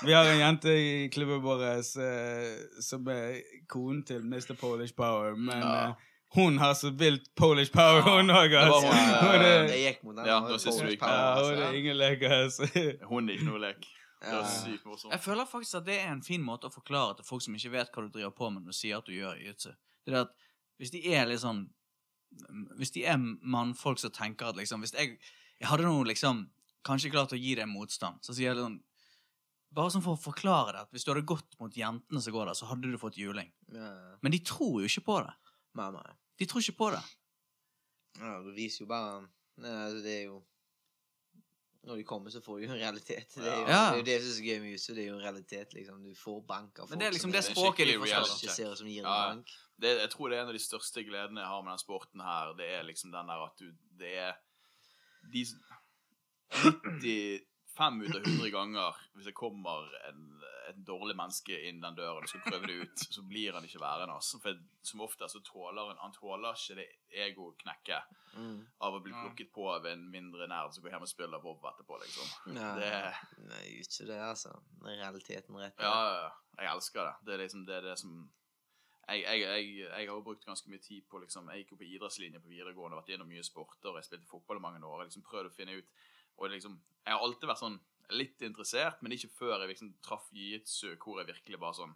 vi 0.05 0.13
har 0.13 0.25
en 0.25 0.39
jente 0.39 0.69
i 0.69 1.09
klubben 1.13 1.41
vår 1.41 1.63
eh, 1.63 2.57
som 2.83 3.07
er 3.09 3.39
konen 3.67 4.03
til 4.05 4.21
Mr. 4.23 4.53
Polish 4.59 4.93
Power, 4.95 5.35
men 5.35 5.59
Ja. 5.61 5.87
eh, 5.89 5.95
hun 6.35 6.57
har 6.57 6.73
så 6.73 6.89
vilt 6.97 7.27
Polish 7.35 7.71
Power, 7.73 8.01
hun 8.01 8.29
òg, 8.29 8.49
Det 8.49 8.57
altså. 8.57 8.89
det 8.89 9.49
er, 9.49 9.91
gikk 9.93 10.03
mot 10.03 10.15
den. 10.15 10.25
Ja, 10.25 10.39
det 10.49 10.61
synes 10.61 10.75
Polish 10.79 10.85
du 10.85 10.91
ikke- 10.97 11.09
ja, 11.09 11.35
altså. 11.37 11.55
hun 11.55 11.63
er 11.63 11.73
ingen 11.77 11.97
leker, 11.97 12.29
altså. 12.29 12.63
Hun 13.09 13.29
er 13.29 13.33
ikke 13.33 13.45
noe 13.45 13.59
lek. 13.59 13.85
Det 14.23 14.45
sykt 14.47 14.85
morsomt. 14.85 15.11
Jeg 15.11 15.19
føler 15.19 15.45
faktisk 15.45 15.75
at 15.75 15.85
det 15.85 15.99
er 15.99 16.11
en 16.13 16.23
fin 16.23 16.41
måte 16.41 16.69
å 16.69 16.73
forklare 16.73 17.15
til 17.17 17.25
folk 17.27 17.41
som 17.43 17.55
ikke 17.55 17.71
vet 17.71 17.89
hva 17.93 18.01
du 18.05 18.09
driver 18.09 18.31
på 18.31 18.49
med 18.49 18.63
når 18.63 18.71
du 18.71 18.77
sier 18.77 18.97
at 18.97 19.05
du 19.05 19.11
gjør 19.11 19.35
jiu-jitsu. 19.35 19.73
Det 20.05 20.13
er 20.13 20.21
at 20.21 20.31
hvis 20.79 20.91
de 20.91 21.01
er 21.13 21.25
litt 21.27 21.41
sånn 21.43 21.65
Hvis 22.79 22.91
de 22.95 23.03
er 23.05 23.17
mannfolk 23.17 23.99
som 23.99 24.09
tenker 24.11 24.47
at 24.49 24.55
liksom 24.57 24.79
Hvis 24.81 24.93
jeg, 24.97 25.19
jeg 25.59 25.67
hadde 25.69 25.83
nå 25.85 26.03
liksom 26.07 26.47
kanskje 26.83 27.11
klart 27.11 27.31
å 27.35 27.37
gi 27.37 27.53
deg 27.55 27.67
motstand, 27.67 28.17
så 28.25 28.33
sier 28.33 28.49
jeg 28.49 28.55
litt 28.55 28.65
sånn 28.65 28.79
Bare 29.73 29.89
sånn 29.89 30.03
for 30.05 30.13
å 30.13 30.21
forklare 30.21 30.73
det, 30.75 30.81
at 30.85 30.91
hvis 30.93 31.03
du 31.05 31.09
hadde 31.13 31.25
gått 31.25 31.55
mot 31.59 31.73
jentene 31.73 32.21
som 32.21 32.33
går 32.35 32.45
der, 32.51 32.53
så 32.59 32.67
hadde 32.69 32.91
du 32.91 32.97
fått 33.01 33.17
juling. 33.17 33.51
Ja. 33.73 33.89
Men 34.21 34.31
de 34.31 34.39
tror 34.45 34.81
jo 34.83 34.85
ikke 34.89 35.05
på 35.07 35.15
det. 35.25 35.33
Nei, 35.79 35.87
nei. 35.95 36.11
De 36.37 36.45
tror 36.45 36.61
ikke 36.61 36.77
på 36.77 36.89
det. 36.93 37.03
Ja, 38.19 38.33
det 38.45 38.53
viser 38.53 38.83
jo 38.83 38.87
bare 38.91 39.23
Nei, 39.57 39.69
altså, 39.69 40.01
Det 40.05 40.11
er 40.19 40.23
jo 40.27 40.43
Når 41.83 41.97
de 41.97 42.03
kommer, 42.07 42.29
så 42.29 42.39
får 42.45 42.59
de 42.61 42.67
jo 42.67 42.71
en 42.73 42.79
realitet. 42.79 43.33
Det 43.35 43.43
er 43.49 43.57
jo, 43.57 43.65
Ja. 43.67 43.79
det, 43.91 43.95
er 43.95 43.97
jo 43.97 44.03
det 44.07 44.17
som 44.21 44.29
er 44.29 44.35
så 44.37 44.43
gøy 44.45 44.59
med 44.61 44.69
jiu-jitsu. 44.71 44.93
Det 44.95 45.01
er 45.03 45.07
jo 45.09 45.15
en 45.17 45.23
realitet, 45.25 45.73
liksom. 45.73 46.03
Du 46.03 46.13
får 46.15 46.37
bank 46.47 46.79
av 46.79 46.85
folk 46.85 46.89
Men 46.91 46.99
det 46.99 47.07
er 47.07 47.11
liksom 47.17 47.31
det 47.33 47.41
Det 47.43 47.55
språket 47.55 47.87
de 47.89 47.97
forstår. 47.99 48.75
som 48.77 48.87
gir 48.87 48.99
en 49.01 49.09
Ja. 49.09 49.33
bank. 49.33 49.47
det, 49.81 49.97
jeg 49.99 50.09
tror 50.11 50.29
det 50.29 50.37
er 50.37 50.41
en 50.43 50.47
av 50.47 50.53
de 50.53 50.59
største 50.63 51.03
gledene 51.03 51.41
jeg 51.41 51.47
har 51.49 51.61
med 51.63 51.71
den 51.73 51.83
sporten 51.83 52.21
her. 52.21 52.53
Det 52.53 52.69
er 52.69 52.83
liksom 52.83 53.11
den 53.11 53.27
der 53.27 53.43
at 53.45 53.57
du 53.57 53.71
Det 53.97 54.13
er 54.17 54.33
de 55.33 55.45
95 57.77 58.01
ut 58.03 58.15
av 58.15 58.21
100 58.27 58.49
ganger 58.53 58.95
Hvis 59.15 59.25
det 59.25 59.33
kommer 59.35 59.89
en, 60.09 60.41
et 60.69 60.77
dårlig 60.87 61.15
menneske 61.19 61.57
inn 61.67 61.81
den 61.83 61.95
døren 61.97 62.23
og 62.23 62.29
skal 62.29 62.41
prøve 62.45 62.67
det 62.69 62.75
ut, 62.87 62.97
så 63.11 63.21
blir 63.27 63.53
han 63.53 63.65
ikke 63.67 63.81
værende. 63.81 64.15
Altså. 64.15 64.39
For 64.41 64.55
som 64.87 65.01
ofte 65.03 65.27
så 65.29 65.41
tåler 65.43 65.89
han 65.91 65.97
Han 66.01 66.13
tåler 66.15 66.53
ikke 66.55 66.75
det 66.81 66.89
ego-knekket 67.27 68.19
Mm. 68.33 68.65
av 68.81 68.93
å 68.95 68.99
bli 69.03 69.11
Ja. 69.13 69.21
plukket 69.27 69.51
på 69.53 69.67
av 69.75 69.85
en 69.85 70.09
mindre 70.09 70.47
nerd 70.47 70.73
som 70.73 70.81
går 70.83 70.89
hjem 70.95 71.03
og 71.05 71.07
spiller 71.07 71.39
Bob 71.39 71.61
etterpå, 71.69 71.99
liksom. 72.01 72.55
Ja. 72.55 72.75
Det- 72.79 73.43
Nei, 73.45 73.81
ikke 73.83 74.07
det, 74.07 74.17
altså. 74.19 74.55
Realiteten 74.81 75.55
rett. 75.55 75.75
Ja, 75.77 75.91
ja, 75.93 76.21
ja. 76.23 76.31
Jeg 76.57 76.71
elsker 76.75 77.03
det. 77.05 77.13
Det 77.25 77.33
er 77.33 77.43
liksom 77.43 77.65
det, 77.67 77.75
er 77.75 77.81
det 77.81 77.99
som 77.99 78.31
jeg, 79.07 79.21
jeg, 79.21 79.39
jeg, 79.41 79.77
jeg 79.77 79.91
har 80.07 80.15
jo 80.15 80.21
brukt 80.23 80.45
ganske 80.47 80.67
mye 80.67 80.81
tid 80.81 81.03
på 81.11 81.19
liksom, 81.21 81.47
Jeg 81.51 81.63
gikk 81.65 81.71
jo 81.73 81.77
på 81.77 81.89
idrettslinje 81.93 82.39
på 82.41 82.49
videregående, 82.49 82.97
vært 82.97 83.09
gjennom 83.13 83.27
mye 83.27 83.43
sporter, 83.43 83.93
jeg 83.99 84.03
spilte 84.09 84.25
fotball 84.31 84.57
i 84.57 84.65
mange 84.65 84.81
år. 84.83 85.01
og 85.01 85.05
liksom 85.05 85.21
prøvd 85.29 85.45
å 85.51 85.53
finne 85.53 85.77
ut 85.77 85.85
Og 86.39 86.49
liksom, 86.49 86.79
Jeg 87.05 87.13
har 87.13 87.25
alltid 87.25 87.49
vært 87.49 87.61
sånn 87.61 87.79
litt 88.13 88.41
interessert, 88.45 89.01
men 89.01 89.15
ikke 89.15 89.31
før 89.31 89.61
jeg 89.61 89.73
liksom 89.73 89.93
traff 90.05 90.25
jiu-jitsu, 90.35 90.95
hvor 91.01 91.21
jeg 91.21 91.29
virkelig 91.33 91.59
bare 91.59 91.79
sånn 91.81 91.95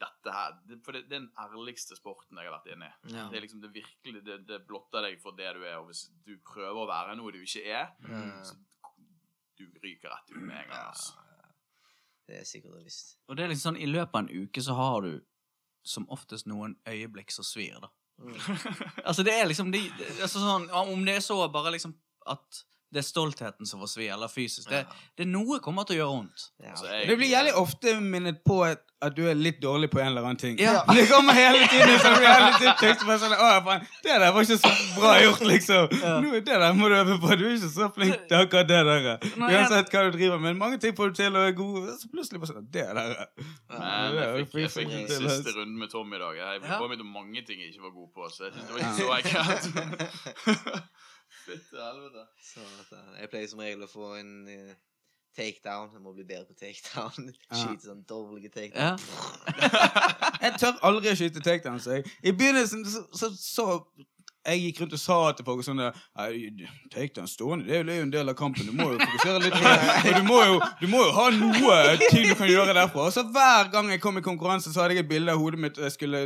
Dette 0.00 0.32
her 0.32 0.54
For 0.80 0.96
det, 0.96 1.02
det 1.10 1.16
er 1.16 1.20
den 1.26 1.30
ærligste 1.38 1.96
sporten 1.98 2.38
jeg 2.40 2.48
har 2.48 2.54
vært 2.56 2.70
inne 2.72 2.88
i. 2.88 3.14
Ja. 3.14 3.26
Det 3.28 3.36
er 3.36 3.44
liksom 3.44 3.60
det 3.60 3.72
virkelig 3.74 4.22
Det, 4.24 4.38
det 4.48 4.62
blotter 4.68 5.04
deg 5.04 5.20
for 5.20 5.36
det 5.36 5.52
du 5.58 5.64
er, 5.64 5.76
og 5.80 5.90
hvis 5.90 6.06
du 6.24 6.34
prøver 6.46 6.82
å 6.84 6.88
være 6.88 7.16
noe 7.20 7.34
du 7.36 7.42
ikke 7.42 7.64
er, 7.68 7.90
mm. 8.06 8.38
så 8.48 8.56
du 9.60 9.66
ryker 9.82 10.08
rett 10.08 10.30
ut 10.32 10.40
med 10.40 10.56
en 10.56 10.70
gang. 10.70 10.86
altså. 10.88 11.18
Det 12.30 12.38
er 12.38 12.46
sikkert 12.48 12.78
og 12.78 12.84
visst. 12.86 13.16
Og 13.28 13.36
det 13.36 13.44
er 13.44 13.50
liksom 13.52 13.74
sånn, 13.74 13.82
i 13.82 13.88
løpet 13.90 14.14
av 14.14 14.22
en 14.22 14.46
uke 14.46 14.62
så 14.64 14.76
har 14.78 15.04
du 15.04 15.12
som 15.86 16.06
oftest 16.12 16.48
noen 16.48 16.76
øyeblikk 16.88 17.32
som 17.34 17.44
svir, 17.46 17.76
da. 17.82 17.90
Mm. 18.20 18.36
Altså, 19.08 19.24
det 19.24 19.34
er 19.34 19.48
liksom 19.48 19.72
de, 19.72 19.80
det- 19.98 20.10
altså 20.20 20.42
sånn, 20.42 20.66
Om 20.76 21.04
det 21.08 21.16
er 21.16 21.22
så 21.24 21.38
bare 21.52 21.72
liksom 21.72 21.94
at 22.28 22.64
det 22.90 22.98
er 22.98 23.06
stoltheten 23.06 23.66
som 23.70 23.78
får 23.80 23.86
svi, 23.92 24.06
eller 24.10 24.26
fysisk 24.28 24.68
det, 24.70 24.84
det 25.16 25.22
er 25.22 25.28
Noe 25.30 25.60
kommer 25.62 25.84
til 25.86 25.94
å 25.94 26.02
gjøre 26.02 26.14
vondt. 26.16 26.46
Ja. 26.58 26.70
Altså, 26.72 26.86
jeg- 26.90 27.06
Det 27.08 27.16
blir 27.20 27.28
jævlig 27.30 27.52
ofte 27.54 27.92
minnet 28.00 28.40
på 28.44 28.56
at, 28.66 28.80
at 29.02 29.14
du 29.16 29.22
er 29.30 29.34
litt 29.34 29.60
dårlig 29.62 29.88
på 29.92 30.00
en 30.00 30.08
eller 30.08 30.22
annen 30.26 30.36
ting. 30.36 30.58
Ja. 30.58 30.82
Det 30.90 31.06
kommer 31.08 31.32
hele 31.32 31.68
tiden 31.70 31.94
så 32.02 32.10
blir 32.16 32.26
hele 32.26 32.58
tiden 32.58 32.74
tekst 32.80 33.04
på 33.06 33.16
sånn, 33.22 33.32
Å, 33.38 33.62
faen, 33.64 33.86
det 34.02 34.16
der 34.20 34.32
var 34.34 34.42
ikke 34.42 34.58
så 34.58 34.72
bra 34.98 35.12
gjort, 35.22 35.40
liksom. 35.46 35.94
Nå, 36.24 36.32
det 36.34 36.44
der 36.64 36.74
må 36.74 36.88
du 36.90 36.96
øve 36.98 37.16
på. 37.22 37.30
Du 37.38 37.46
er 37.46 37.54
ikke 37.54 37.70
så 37.76 37.88
flink 37.94 38.26
til 38.28 38.36
akkurat 38.42 38.68
det 38.68 38.82
der. 38.90 39.30
Uansett 39.38 39.94
hva 39.94 40.02
du 40.10 40.18
driver 40.18 40.38
med. 40.42 40.56
Mange 40.58 40.78
ting 40.82 40.92
får 40.98 41.08
du 41.14 41.14
til 41.22 41.36
og 41.36 41.46
er 41.46 41.52
god, 41.62 41.88
så 42.02 42.10
plutselig 42.12 42.40
bare 42.42 42.50
sånn 42.52 42.66
Det 42.74 42.86
der. 42.90 43.26
Men 43.70 43.82
er 43.86 44.36
jeg 44.36 44.46
fikk, 44.50 44.60
jeg 44.66 44.70
fikk 44.74 45.08
den 45.14 45.28
siste 45.30 45.54
runden 45.56 45.78
med 45.78 45.90
Tom 45.94 46.12
i 46.12 46.18
dag. 46.18 46.34
Jeg 46.36 46.60
påminnet 46.66 47.00
om 47.06 47.14
mange 47.14 47.46
ting 47.46 47.60
jeg 47.62 47.70
ikke 47.70 47.86
var 47.86 47.94
god 47.94 48.10
på, 48.18 48.28
så 48.34 48.50
jeg 48.50 48.52
synes 48.58 48.66
det 48.66 48.74
var 48.74 48.82
ikke 48.82 48.98
så 48.98 49.08
ekkelt. 49.22 50.86
Fytte 51.50 51.82
helvete. 51.82 52.24
Så 52.52 52.60
at, 52.80 52.92
eh, 52.98 53.20
jeg 53.24 53.30
pleier 53.32 53.50
som 53.50 53.60
regel 53.64 53.82
å 53.86 53.90
få 53.90 54.12
en 54.20 54.32
uh, 54.48 54.72
takedown. 55.36 55.90
Jeg 55.96 56.02
må 56.04 56.12
bli 56.16 56.24
bedre 56.28 56.46
på 56.50 56.56
takedown. 56.60 57.30
Ja. 57.50 57.58
Skyte 57.64 57.88
sånn 57.90 58.04
dårlige 58.08 58.50
Ja. 58.54 58.94
takedown. 58.96 59.68
Jeg 60.44 60.54
tør 60.62 60.78
aldri 60.88 61.10
å 61.12 61.18
skyte 61.18 61.42
takedown. 61.44 61.80
Så 61.84 61.98
jeg, 61.98 62.06
I 62.24 62.32
begynnelsen 62.32 62.84
så, 62.88 63.02
så, 63.12 63.28
så 63.36 63.66
jeg 64.46 64.62
gikk 64.62 64.78
rundt 64.80 64.94
og 64.96 65.00
sa 65.02 65.16
til 65.36 65.44
folk 65.44 65.60
sånn 65.66 65.82
der, 65.82 65.96
«Nei, 66.16 66.48
Takedown 66.94 67.26
stående, 67.28 67.66
det 67.68 67.74
er 67.76 67.98
jo- 67.98 68.06
en 68.06 68.12
del 68.14 68.32
av 68.32 68.36
kampen. 68.38 68.64
Du 68.64 68.72
må 68.72 68.86
jo 68.94 68.98
fokusere 69.02 69.42
litt 69.44 69.52
på 69.52 69.60
det. 69.66 70.14
Du 70.16 70.22
må 70.24 70.38
jo, 70.48 70.54
du 70.80 70.86
må 70.88 71.02
jo 71.04 71.10
ha 71.18 71.26
noe 71.36 71.80
ting 72.06 72.24
du 72.30 72.32
kan 72.38 72.48
gjøre 72.48 72.72
derfra. 72.78 73.04
Og 73.10 73.12
så 73.12 73.26
hver 73.28 73.68
gang 73.74 73.90
jeg 73.92 74.00
kom 74.00 74.16
i 74.16 74.24
konkurranse, 74.24 74.72
så 74.72 74.80
hadde 74.86 74.96
jeg 74.96 75.04
et 75.04 75.10
bilde 75.12 75.34
av 75.34 75.42
hodet 75.42 75.60
mitt 75.60 75.76
og 75.76 75.84
jeg 75.90 75.92
skulle 75.98 76.22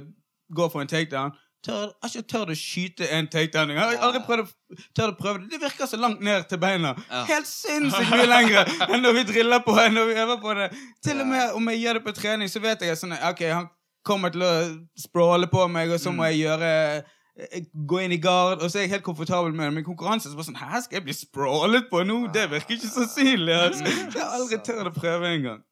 gå 0.55 0.69
for 0.71 0.85
en 0.85 0.93
takedown. 0.95 1.35
Tør, 1.65 1.93
ikke 2.05 2.23
tørt 2.29 2.51
å 2.53 2.55
skyte 2.59 3.07
en 3.17 3.29
takedown. 3.33 3.71
Jeg 3.73 3.81
har 3.81 4.03
aldri 4.05 4.21
prøvd 4.27 4.43
å, 4.43 4.77
tørt 4.93 5.15
å 5.15 5.17
prøve 5.17 5.39
det. 5.41 5.55
Det 5.55 5.61
virker 5.63 5.89
så 5.89 5.97
langt 5.97 6.21
ned 6.25 6.45
til 6.51 6.61
beina. 6.61 6.93
Ja. 7.09 7.23
Helt 7.31 7.49
sinnssykt 7.49 8.13
mye 8.13 8.27
lengre 8.29 8.67
enn 8.91 9.01
når 9.01 9.17
vi 9.17 9.25
driller 9.31 9.65
på 9.65 9.77
enn 9.81 9.97
når 9.97 10.11
vi 10.11 10.19
øver 10.27 10.43
på 10.43 10.59
det. 10.59 10.69
Til 11.07 11.25
og 11.25 11.31
med 11.33 11.57
om 11.57 11.73
jeg 11.73 11.81
gjør 11.81 11.99
det 12.01 12.05
på 12.05 12.17
trening, 12.21 12.53
så 12.53 12.61
vet 12.61 12.85
jeg 12.85 13.01
sånn 13.01 13.17
Ok, 13.17 13.41
han 13.49 13.71
kommer 14.05 14.35
til 14.35 14.45
å 14.45 14.53
språle 15.01 15.49
på 15.49 15.65
meg, 15.73 15.97
og 15.97 16.03
så 16.03 16.13
må 16.13 16.29
jeg 16.29 16.43
gjøre 16.45 16.71
eh, 17.01 17.61
Gå 17.73 18.05
inn 18.05 18.13
i 18.15 18.21
gard, 18.23 18.61
og 18.61 18.69
så 18.69 18.79
er 18.83 18.85
jeg 18.85 18.99
helt 18.99 19.07
komfortabel 19.09 19.57
med 19.57 19.71
det. 19.71 19.75
Men 19.79 19.87
konkurranse 19.89 20.29
så 20.29 20.37
bare 20.37 20.51
sånn 20.53 20.61
Hæ, 20.61 20.85
skal 20.85 21.01
jeg 21.01 21.09
bli 21.09 21.17
språlet 21.17 21.89
på 21.89 22.05
nå? 22.05 22.27
Det 22.35 22.45
virker 22.53 22.77
ikke 22.77 22.93
sannsynlig. 22.93 23.57
Altså. 23.57 23.89
Jeg 23.89 24.21
har 24.21 24.37
aldri 24.37 24.61
tørt 24.69 24.93
å 24.93 24.95
prøve 24.95 25.33
engang. 25.33 25.65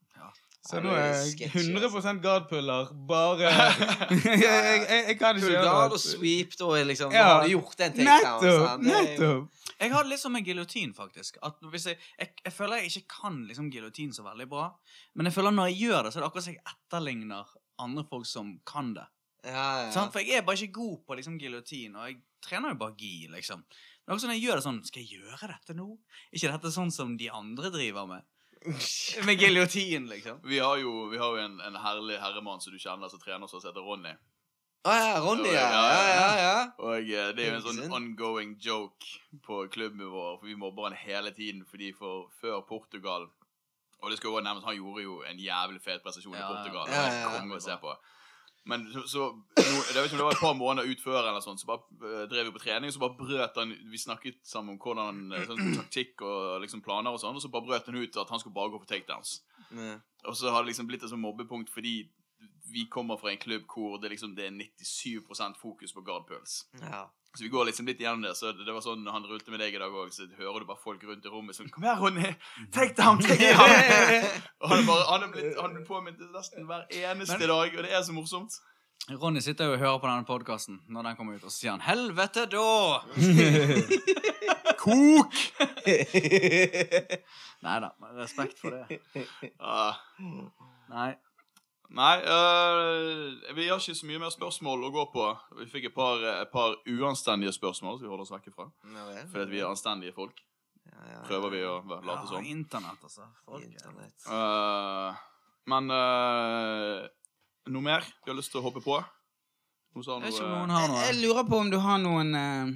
Så 0.62 0.78
nå 0.78 0.92
er 0.94 1.08
jeg 1.08 1.30
sketchy, 1.32 1.62
100 1.74 2.20
gardpuller. 2.22 2.90
Bare 3.08 3.48
jeg, 3.50 4.36
jeg, 4.38 4.42
jeg, 4.42 5.04
jeg 5.08 5.16
kan 5.18 5.36
ikke 5.36 5.48
gjøre 5.48 5.56
gjøre 5.56 5.64
grad 5.66 5.88
og 5.88 5.96
det. 5.96 6.00
sweep, 6.04 6.52
da 6.60 6.68
er 6.78 6.84
liksom 6.86 7.12
Ja. 7.16 7.24
Har 7.26 7.42
du 7.42 7.50
gjort 7.50 7.80
en 7.82 7.96
takedown. 7.96 8.04
Nettopp! 8.06 8.42
Det 8.42 8.92
jo- 8.92 8.92
Nettopp! 8.92 9.58
Jeg 9.82 9.90
har 9.90 10.04
det 10.06 10.12
litt 10.12 10.22
som 10.22 10.36
en 10.38 10.44
giljotin, 10.46 10.92
faktisk. 10.94 11.40
At 11.42 11.56
hvis 11.72 11.88
jeg, 11.90 11.98
jeg, 12.20 12.30
jeg 12.44 12.52
føler 12.54 12.76
jeg 12.84 12.92
ikke 12.92 13.16
kan 13.16 13.40
liksom 13.48 13.70
giljotin 13.74 14.12
så 14.14 14.22
veldig 14.22 14.46
bra. 14.52 14.68
Men 15.18 15.26
jeg 15.26 15.34
føler 15.34 15.50
når 15.56 15.72
jeg 15.72 15.80
gjør 15.88 16.02
det, 16.06 16.12
så 16.14 16.20
er 16.20 16.22
det 16.22 16.28
akkurat 16.30 16.46
som 16.46 16.54
jeg 16.54 16.62
etterligner 16.76 17.56
andre 17.82 18.04
folk 18.12 18.26
som 18.30 18.52
kan 18.68 18.92
det. 18.94 19.08
Ja, 19.42 19.66
ja. 19.90 20.04
For 20.14 20.22
jeg 20.22 20.38
er 20.38 20.44
bare 20.46 20.60
ikke 20.62 20.76
god 20.78 21.00
på 21.08 21.16
liksom 21.18 21.40
giljotin, 21.42 21.96
og 21.98 22.06
jeg 22.06 22.20
trener 22.46 22.76
jo 22.76 22.78
bare 22.78 22.94
gi, 23.00 23.26
liksom. 23.32 23.64
Men 24.06 24.14
også 24.14 24.30
når 24.30 24.38
jeg 24.38 24.44
gjør 24.46 24.58
det 24.58 24.62
sånn 24.64 24.78
Skal 24.86 25.02
jeg 25.04 25.18
gjøre 25.20 25.48
dette 25.50 25.74
nå? 25.78 25.84
ikke 26.34 26.50
dette 26.50 26.70
sånn 26.74 26.90
som 26.94 27.16
de 27.18 27.28
andre 27.30 27.70
driver 27.74 28.06
med? 28.10 28.22
Med 29.26 29.40
giljotin, 29.40 30.06
liksom. 30.10 30.40
Vi 30.44 30.58
har 30.58 30.76
jo, 30.78 31.06
vi 31.10 31.18
har 31.18 31.36
jo 31.36 31.44
en, 31.44 31.60
en 31.60 31.76
herlig 31.82 32.18
herremann 32.22 32.60
som 32.60 32.72
du 32.72 32.78
kjenner, 32.78 33.08
som 33.08 33.20
trener 33.20 33.44
oss, 33.44 33.54
som 33.56 33.70
heter 33.70 33.84
Ronny. 33.84 34.14
Å 34.82 34.94
ja, 34.98 35.18
Ronny, 35.22 35.50
ja. 35.54 35.66
Ja, 35.70 35.90
Ja, 36.10 36.30
ja. 36.42 36.54
Og 36.82 36.96
eh, 36.98 37.28
det 37.36 37.44
er 37.44 37.52
jo 37.52 37.58
en 37.60 37.66
sånn 37.66 37.92
ongoing 37.94 38.56
joke 38.62 39.12
på 39.46 39.60
klubben 39.70 40.08
vår, 40.10 40.40
for 40.40 40.48
vi 40.50 40.56
mobber 40.58 40.88
han 40.88 40.98
hele 40.98 41.30
tiden 41.36 41.62
fordi 41.68 41.92
for 41.94 42.26
før 42.40 42.64
Portugal 42.66 43.28
Og 44.02 44.10
det 44.10 44.16
skal 44.18 44.32
jo 44.34 44.40
nevnes, 44.42 44.64
han 44.66 44.74
gjorde 44.74 45.04
jo 45.04 45.20
en 45.22 45.38
jævlig 45.38 45.78
fet 45.84 46.02
prestasjon 46.02 46.34
i 46.34 46.42
Portugal. 46.42 46.88
ja, 46.90 47.04
Ja, 47.04 47.12
ja, 47.14 47.44
ja. 47.70 47.94
Men 48.64 48.84
så, 48.92 49.02
så 49.10 49.24
ikke 49.58 50.14
om 50.14 50.20
det 50.20 50.26
var 50.26 50.36
et 50.36 50.42
par 50.42 50.54
måneder 50.54 50.86
ut 50.86 51.00
før, 51.02 51.18
eller 51.26 51.42
sånn, 51.42 51.58
så 51.58 51.66
bare 51.66 51.82
eh, 52.06 52.24
drev 52.30 52.48
vi 52.48 52.54
på 52.54 52.62
trening, 52.62 52.92
og 52.92 52.94
så 52.94 53.02
bare 53.02 53.18
brøt 53.18 53.58
han 53.58 53.72
Vi 53.90 53.98
snakket 53.98 54.38
sammen 54.46 54.76
om 54.76 54.80
hvordan 54.82 55.22
eh, 55.34 55.46
sånn, 55.48 55.72
taktikk 55.80 56.22
og 56.22 56.62
liksom 56.62 56.84
planer 56.84 57.10
og 57.10 57.22
sånn, 57.22 57.38
og 57.38 57.42
så 57.42 57.50
bare 57.52 57.66
brøt 57.66 57.90
han 57.90 57.98
ut 57.98 58.18
at 58.22 58.30
han 58.30 58.42
skulle 58.42 58.56
bare 58.58 58.74
gå 58.74 58.82
for 58.82 58.90
takedowns. 58.92 59.40
Mm. 59.72 59.96
Og 60.28 60.36
så 60.38 60.52
har 60.54 60.62
det 60.62 60.70
liksom 60.70 60.90
blitt 60.90 61.02
et 61.02 61.10
sånt 61.10 61.24
mobbepunkt 61.24 61.72
fordi 61.72 62.04
vi 62.72 62.86
kommer 62.90 63.18
fra 63.20 63.32
en 63.32 63.40
klubb 63.42 63.66
hvor 63.68 63.98
det, 64.00 64.12
liksom, 64.14 64.36
det 64.36 64.46
er 64.46 64.54
97% 64.54 65.58
fokus 65.60 65.92
på 65.92 66.04
guard 66.06 66.28
pulse. 66.30 66.70
ja. 66.80 67.08
Så 67.34 67.44
vi 67.46 67.48
går 67.48 67.64
liksom 67.70 67.86
litt 67.88 68.00
gjennom 68.00 68.22
det. 68.26 68.34
Så 68.36 68.50
det, 68.52 68.66
var 68.72 68.82
sånn 68.84 69.04
når 69.06 69.12
han 69.16 69.24
rulte 69.30 69.50
med 69.54 69.60
deg 69.62 69.72
i 69.74 69.78
dag 69.80 69.94
òg, 69.96 70.10
så 70.12 70.26
hører 70.36 70.60
du 70.60 70.66
bare 70.68 70.82
folk 70.82 71.00
rundt 71.08 71.24
i 71.24 71.30
rommet 71.32 71.56
sånn 71.56 71.70
Kom 71.72 71.86
her, 71.88 71.96
Ronny! 71.96 72.34
Take 72.74 72.92
down! 72.98 73.22
Take 73.24 73.40
down! 73.56 73.72
og 74.60 74.68
han 74.68 74.82
er, 74.82 74.86
bare, 74.90 75.06
han 75.08 75.22
er 75.24 75.32
blitt, 75.32 75.56
han 75.60 75.78
påminnet 75.88 76.28
nesten 76.34 76.68
hver 76.68 76.84
eneste 76.92 77.38
Men- 77.40 77.48
dag, 77.54 77.78
og 77.78 77.82
det 77.88 77.92
er 77.96 78.04
så 78.04 78.12
morsomt. 78.16 78.58
Ronny 79.10 79.40
sitter 79.42 79.66
jo 79.66 79.72
og 79.74 79.80
hører 79.80 79.98
på 79.98 80.06
denne 80.06 80.26
podkasten 80.28 80.76
når 80.94 81.08
den 81.08 81.16
kommer 81.18 81.34
ut, 81.40 81.42
og 81.42 81.50
så 81.50 81.56
sier 81.56 81.72
han 81.72 81.80
'helvete, 81.82 82.44
da'! 82.52 83.00
Kok! 84.82 85.34
Nei 87.62 87.76
da, 87.82 87.90
respekt 88.18 88.60
for 88.62 88.70
det. 88.76 89.00
Ah, 89.58 89.98
Nei. 90.92 91.10
Nei, 91.92 92.14
øh, 92.24 93.54
vi 93.56 93.66
har 93.68 93.80
ikke 93.80 93.94
så 93.98 94.08
mye 94.08 94.20
mer 94.22 94.32
spørsmål 94.32 94.86
å 94.88 94.92
gå 94.94 95.04
på. 95.12 95.26
Vi 95.60 95.66
fikk 95.72 95.90
et 95.90 95.94
par, 95.96 96.22
et 96.42 96.52
par 96.52 96.76
uanstendige 96.88 97.52
spørsmål 97.56 97.98
som 97.98 98.06
vi 98.06 98.10
holder 98.12 98.26
oss 98.26 98.32
vekk 98.34 98.48
fra. 98.54 98.68
Ja 98.94 99.06
vel. 99.10 99.26
Fordi 99.32 99.44
at 99.46 99.52
vi 99.52 99.60
er 99.60 99.68
anstendige 99.70 100.16
folk. 100.16 100.40
Ja, 100.88 101.02
ja. 101.12 101.18
Prøver 101.28 101.52
vi 101.54 101.64
å 101.64 101.74
late 101.88 102.14
Ja, 102.14 102.20
som. 102.28 102.44
internett, 102.44 103.02
altså. 103.02 103.26
Folk, 103.46 103.64
Internett. 103.64 104.24
uh, 104.28 105.14
men 105.70 105.90
uh, 105.94 107.06
noe 107.70 107.82
mer 107.86 108.02
vi 108.24 108.32
har 108.32 108.38
lyst 108.38 108.50
til 108.52 108.60
å 108.62 108.66
hoppe 108.66 108.82
på? 108.84 108.96
Jeg 109.92 110.06
noe 110.08 110.64
eh, 110.64 110.72
har 110.72 110.88
Jeg, 110.88 111.14
jeg 111.14 111.20
lurer 111.20 111.44
på 111.44 111.58
om 111.60 111.70
du 111.70 111.76
har 111.84 111.98
noen 112.00 112.32
uh, 112.34 112.72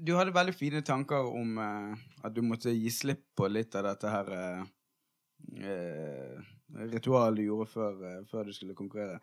Du 0.00 0.14
hadde 0.16 0.32
veldig 0.32 0.54
fine 0.56 0.80
tanker 0.82 1.28
om 1.28 1.58
eh, 1.60 2.04
at 2.24 2.32
du 2.34 2.40
måtte 2.42 2.72
gi 2.72 2.90
slipp 2.90 3.26
på 3.36 3.48
litt 3.52 3.76
av 3.76 3.84
dette 3.90 4.08
her 4.08 4.30
eh, 6.78 7.34
du 7.34 7.42
gjorde 7.42 7.66
før, 7.66 8.02
eh, 8.06 8.26
før 8.30 8.44
du 8.44 8.52
skulle 8.52 8.74
konkurrere. 8.74 9.20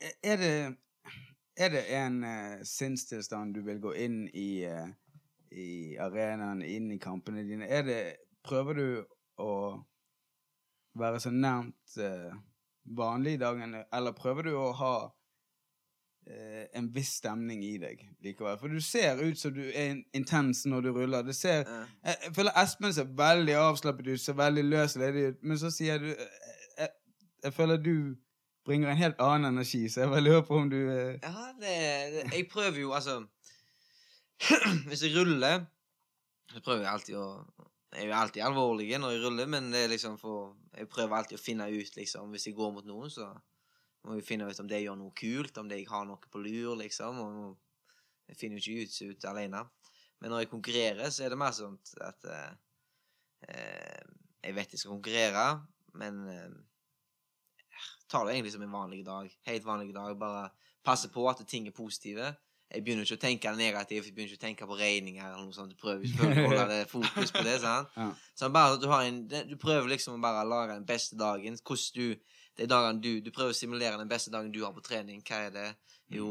Eh, 0.00 0.12
Er 0.22 0.36
det, 0.36 0.76
er 1.56 1.68
det 1.68 1.84
en 1.94 2.24
eh, 2.24 2.62
sinnstilstand 2.64 3.54
du 3.54 3.62
vil 3.62 3.80
gå 3.80 3.92
inn 3.92 4.28
i, 4.28 4.64
eh, 4.64 4.88
i 5.50 5.96
arenaen, 5.96 6.62
inn 6.62 6.90
i 6.92 6.98
kampene 6.98 7.44
dine? 7.44 7.68
Er 7.68 7.82
det, 7.82 8.00
prøver 8.44 8.74
du 8.74 8.88
å 9.42 9.52
være 10.96 11.20
så 11.20 11.30
nærmt 11.30 11.98
vanlig 12.96 13.34
i 13.36 13.40
dagene, 13.42 13.84
eller 13.92 14.16
prøver 14.16 14.48
du 14.48 14.54
å 14.56 14.72
ha 14.72 14.96
en 16.26 16.88
viss 16.90 17.12
stemning 17.20 17.60
i 17.62 17.76
deg 17.78 18.00
likevel. 18.24 18.56
For 18.58 18.72
du 18.72 18.80
ser 18.82 19.20
ut 19.20 19.38
som 19.38 19.52
du 19.54 19.60
er 19.68 20.00
intens 20.16 20.64
når 20.66 20.86
du 20.86 20.88
ruller. 20.96 21.22
Du 21.22 21.32
ser, 21.36 21.68
jeg, 22.02 22.32
føler 22.34 22.56
Espen 22.62 22.94
ser 22.96 23.12
veldig 23.18 23.54
avslappet 23.60 24.08
ut, 24.08 24.20
ser 24.20 24.38
veldig 24.40 24.64
løs 24.64 24.96
ledig 24.98 25.28
ut, 25.28 25.44
men 25.46 25.60
så 25.60 25.70
sier 25.70 26.02
du 26.02 26.08
jeg, 27.42 27.52
føler 27.52 27.76
du 27.82 28.16
bringer 28.66 28.90
en 28.90 29.00
helt 29.00 29.20
annen 29.22 29.52
energi, 29.54 29.88
så 29.88 30.04
jeg 30.04 30.12
bare 30.12 30.24
lurer 30.24 30.44
på 30.46 30.58
om 30.58 30.70
du 30.70 30.78
eh, 30.78 31.18
Ja, 31.22 31.48
det, 31.60 31.74
det 32.14 32.22
Jeg 32.32 32.48
prøver 32.50 32.80
jo, 32.80 32.92
altså 32.92 33.20
Hvis 34.88 35.04
jeg 35.06 35.14
ruller, 35.16 35.64
så 36.52 36.60
prøver 36.60 36.82
jeg 36.84 36.92
alltid 36.92 37.18
å 37.20 37.26
Jeg 37.94 38.02
er 38.02 38.08
jo 38.10 38.16
alltid 38.20 38.42
alvorlig 38.42 38.88
når 38.98 39.14
jeg 39.14 39.22
ruller, 39.24 39.50
men 39.50 39.70
det 39.72 39.84
er 39.84 39.92
liksom 39.94 40.18
for 40.18 40.56
Jeg 40.76 40.88
prøver 40.92 41.16
alltid 41.16 41.38
å 41.38 41.44
finne 41.44 41.68
ut, 41.70 41.96
liksom 41.96 42.34
Hvis 42.34 42.48
jeg 42.50 42.58
går 42.58 42.74
mot 42.74 42.88
noen, 42.88 43.12
så 43.12 43.30
må 44.06 44.18
jeg 44.18 44.26
finne 44.26 44.46
ut 44.46 44.60
om 44.62 44.68
det 44.70 44.84
gjør 44.84 44.98
noe 45.00 45.14
kult, 45.18 45.58
om 45.58 45.70
det 45.70 45.80
jeg 45.80 45.88
har 45.90 46.04
noe 46.06 46.30
på 46.30 46.38
lur, 46.38 46.76
liksom. 46.78 47.18
Og 47.24 48.28
jeg 48.30 48.38
finner 48.38 48.60
jo 48.62 48.76
ikke 48.76 48.86
ut, 48.86 49.16
ut 49.16 49.26
alene. 49.26 49.64
Men 50.22 50.32
når 50.32 50.44
jeg 50.44 50.50
konkurrerer, 50.52 51.10
så 51.10 51.26
er 51.26 51.34
det 51.34 51.38
mer 51.40 51.54
sånn 51.56 51.74
at 52.06 52.28
eh, 52.30 52.52
eh, 53.50 54.04
Jeg 54.46 54.54
vet 54.54 54.76
jeg 54.76 54.82
skal 54.82 54.94
konkurrere, 54.94 55.44
men 55.98 56.22
eh, 56.30 56.54
tar 58.08 58.26
det 58.26 58.34
egentlig 58.36 58.52
som 58.54 58.62
en 58.66 58.72
vanlig 58.72 59.04
dag. 59.06 59.30
Helt 59.46 59.64
vanlig 59.66 59.94
dag. 59.94 60.16
Bare 60.18 60.50
passer 60.86 61.10
på 61.12 61.24
at 61.30 61.42
ting 61.48 61.66
er 61.66 61.74
positive. 61.76 62.34
Jeg 62.66 62.82
begynner 62.82 63.06
ikke 63.06 63.14
å 63.14 63.22
tenke 63.22 63.50
negativt, 63.54 64.08
jeg 64.08 64.14
begynner 64.14 64.32
ikke 64.34 64.40
å 64.40 64.46
tenke 64.46 64.66
på 64.66 64.76
regninger 64.78 65.22
eller 65.22 65.44
noe 65.46 65.54
sånt. 65.54 65.70
Du 65.70 65.78
prøver 65.78 66.02
selvfølgelig 66.08 66.46
å 66.46 66.48
holde 66.50 66.78
fokus 66.96 67.30
på 67.34 67.42
det, 67.46 67.60
sant? 67.62 67.92
Ja. 67.94 68.08
Så 68.34 68.48
bare 68.54 68.74
at 68.74 68.82
du 68.82 68.88
har 68.90 69.04
en 69.06 69.20
Du 69.30 69.54
prøver 69.60 69.92
liksom 69.92 70.16
å 70.18 70.22
bare 70.22 70.42
lage 70.48 70.74
den 70.74 70.88
beste 70.88 71.18
dagen. 71.18 71.58
Hvordan 71.62 71.94
du 71.94 72.32
De 72.56 72.66
dagene 72.66 73.02
du 73.04 73.20
Du 73.20 73.30
prøver 73.30 73.54
å 73.54 73.56
simulere 73.56 74.00
den 74.00 74.10
beste 74.10 74.32
dagen 74.34 74.50
du 74.50 74.64
har 74.64 74.74
på 74.74 74.82
trening. 74.82 75.22
Hva 75.22 75.44
er 75.46 75.54
det? 75.54 75.68
Jo, 76.10 76.26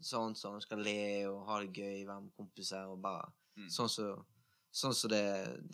sånn 0.00 0.36
sånn, 0.36 0.60
skal 0.64 0.80
le 0.84 1.26
og 1.28 1.42
ha 1.48 1.58
det 1.60 1.72
gøy, 1.76 2.04
være 2.08 2.20
med 2.26 2.36
kompiser 2.36 2.88
og 2.88 3.00
bare 3.04 3.28
Mm. 3.58 3.66
Sånn 3.68 3.88
som 3.90 4.20
Sånn 4.72 4.94
så 4.94 5.08
det, 5.10 5.24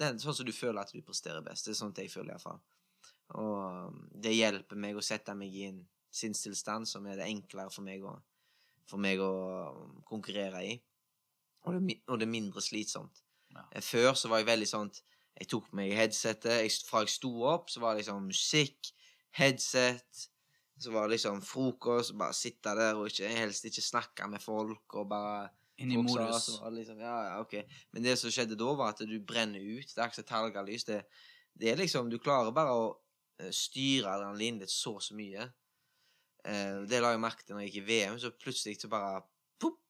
det 0.00 0.14
Sånn 0.22 0.34
som 0.34 0.46
du 0.48 0.52
føler 0.56 0.80
at 0.80 0.90
du 0.90 1.02
presterer 1.04 1.42
best. 1.44 1.66
Det 1.66 1.74
er 1.74 1.76
sånn 1.78 1.92
jeg 1.94 2.08
føler 2.10 2.32
iallfall. 2.32 2.56
Og 3.34 3.96
det 4.22 4.36
hjelper 4.36 4.78
meg 4.78 4.96
å 4.96 5.04
sette 5.04 5.34
meg 5.34 5.54
i 5.54 5.66
en 5.66 5.80
sinnstilstand 6.14 6.88
som 6.88 7.06
er 7.10 7.18
det 7.18 7.26
enklere 7.28 7.72
for 7.74 7.84
meg 7.86 8.04
å, 8.06 8.14
for 8.88 9.02
meg 9.02 9.20
å 9.20 9.32
konkurrere 10.06 10.62
i. 10.64 10.76
Og 11.66 11.74
det, 11.74 11.98
og 12.06 12.20
det 12.20 12.28
er 12.28 12.30
mindre 12.30 12.62
slitsomt. 12.62 13.24
Ja. 13.52 13.66
Eh, 13.72 13.82
Før 13.82 14.14
så 14.14 14.30
var 14.30 14.42
jeg 14.42 14.50
veldig 14.52 14.66
sånn 14.70 14.88
Jeg 15.36 15.48
tok 15.52 15.66
meg 15.76 15.92
headsetet. 15.94 16.62
Jeg, 16.64 16.72
fra 16.88 17.02
jeg 17.04 17.12
sto 17.12 17.30
opp, 17.46 17.68
så 17.70 17.82
var 17.82 17.94
det 17.94 18.02
liksom 18.04 18.24
musikk, 18.30 18.88
headset 19.36 20.22
Så 20.80 20.92
var 20.94 21.06
det 21.06 21.16
liksom 21.16 21.42
frokost, 21.44 22.14
bare 22.16 22.36
sitte 22.36 22.72
der 22.78 22.96
og 22.96 23.10
ikke, 23.10 23.28
helst 23.32 23.64
ikke 23.68 23.84
snakke 23.84 24.28
med 24.32 24.42
folk 24.44 24.96
og 24.96 25.08
bare 25.10 25.48
Inn 25.76 25.92
i 25.92 25.98
modus. 26.00 26.46
liksom, 26.72 27.00
ja, 27.04 27.16
ja, 27.26 27.40
ok. 27.42 27.58
Men 27.92 28.06
det 28.06 28.14
som 28.16 28.32
skjedde 28.32 28.56
da, 28.56 28.70
var 28.78 28.94
at 28.94 29.02
du 29.04 29.18
brenner 29.20 29.60
ut. 29.60 29.90
Det 29.92 30.00
er 30.00 30.08
ikke 30.08 30.22
så 30.22 30.24
talgalys. 30.24 30.86
Det, 30.88 31.02
det 31.52 31.68
er 31.68 31.76
liksom 31.82 32.08
Du 32.08 32.16
klarer 32.16 32.54
bare 32.56 32.72
å 32.72 32.86
styre 33.52 34.10
adrenalinet 34.12 34.64
ditt 34.64 34.72
så 34.74 34.96
så 35.02 35.16
mye. 35.16 35.48
Eh, 36.46 36.82
det 36.88 37.00
la 37.02 37.12
jeg 37.14 37.22
merke 37.22 37.44
til 37.44 37.56
når 37.56 37.66
jeg 37.66 37.72
gikk 37.72 37.82
i 37.82 37.86
VM, 37.90 38.18
så 38.22 38.32
plutselig 38.32 38.80
så 38.80 38.90
bare 38.92 39.20
pop, 39.60 39.80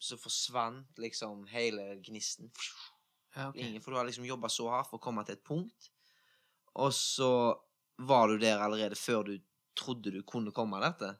Så 0.00 0.16
forsvant 0.16 0.98
liksom 0.98 1.44
hele 1.52 2.00
gnisten. 2.00 2.50
Ja, 3.36 3.48
okay. 3.50 3.66
Ingen, 3.66 3.82
for 3.82 3.92
du 3.92 3.98
har 3.98 4.08
liksom 4.08 4.24
jobba 4.24 4.48
så 4.48 4.68
hardt 4.72 4.88
for 4.90 4.98
å 4.98 5.04
komme 5.04 5.24
til 5.24 5.36
et 5.36 5.44
punkt, 5.44 5.90
og 6.80 6.94
så 6.96 7.54
var 8.00 8.30
du 8.30 8.38
der 8.40 8.62
allerede 8.64 8.96
før 8.96 9.26
du 9.28 9.34
trodde 9.76 10.10
du 10.14 10.22
kunne 10.26 10.54
komme 10.56 10.80
dette. 10.80 11.12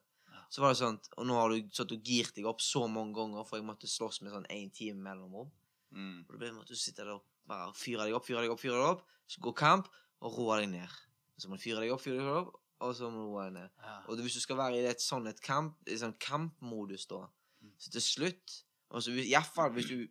Så 0.51 0.62
var 0.62 0.72
det 0.72 0.80
sånn 0.80 0.97
Og 1.20 1.26
nå 1.28 1.36
har 1.38 1.52
du 1.52 1.68
satt 1.70 1.92
og 1.94 2.02
girt 2.02 2.34
deg 2.34 2.48
opp 2.48 2.62
så 2.64 2.86
mange 2.90 3.14
ganger, 3.14 3.44
for 3.47 3.60
jeg 3.60 3.66
måtte 3.68 3.90
slåss 3.90 4.22
med 4.24 4.32
sånn 4.34 4.48
én 4.51 4.72
time 4.74 4.98
mellomrom. 5.05 5.52
Mm. 5.94 6.24
Og 6.26 6.40
da 6.40 6.51
måtte 6.55 6.74
du 6.74 6.80
sitte 6.80 7.05
der 7.05 7.18
og 7.18 7.26
bare 7.47 7.70
fyre 7.76 8.09
deg 8.09 8.16
opp, 8.16 8.26
fyre 8.26 8.42
deg 8.42 8.55
opp, 8.55 8.62
fyre 8.62 8.78
deg 8.78 8.88
opp, 8.97 9.05
så 9.30 9.44
gå 9.44 9.52
kamp, 9.59 9.90
og 10.20 10.34
roe 10.38 10.59
deg 10.60 10.72
ned. 10.72 10.98
Så 11.40 11.48
må 11.48 11.56
du 11.56 11.62
fyre 11.64 11.80
deg 11.80 11.92
opp, 11.94 12.02
fyre 12.04 12.20
deg 12.20 12.28
opp, 12.42 12.54
og 12.84 12.94
så 12.96 13.08
må 13.10 13.22
du 13.24 13.28
roe 13.32 13.44
deg 13.48 13.54
ned. 13.58 13.70
Ja. 13.82 13.96
Og 14.08 14.20
hvis 14.24 14.36
du 14.36 14.42
skal 14.44 14.58
være 14.60 14.78
i 14.80 14.86
et 14.90 15.02
sånn 15.04 15.28
et 15.30 15.40
kamp, 15.44 15.76
i 15.88 15.96
sånn 16.00 16.16
kampmodus 16.20 17.06
da, 17.10 17.26
Mm. 17.60 17.72
så 17.76 17.90
til 17.92 18.00
slutt 18.00 18.62
og 18.90 19.02
så 19.02 19.12
hvis- 19.12 19.88
du 19.88 20.08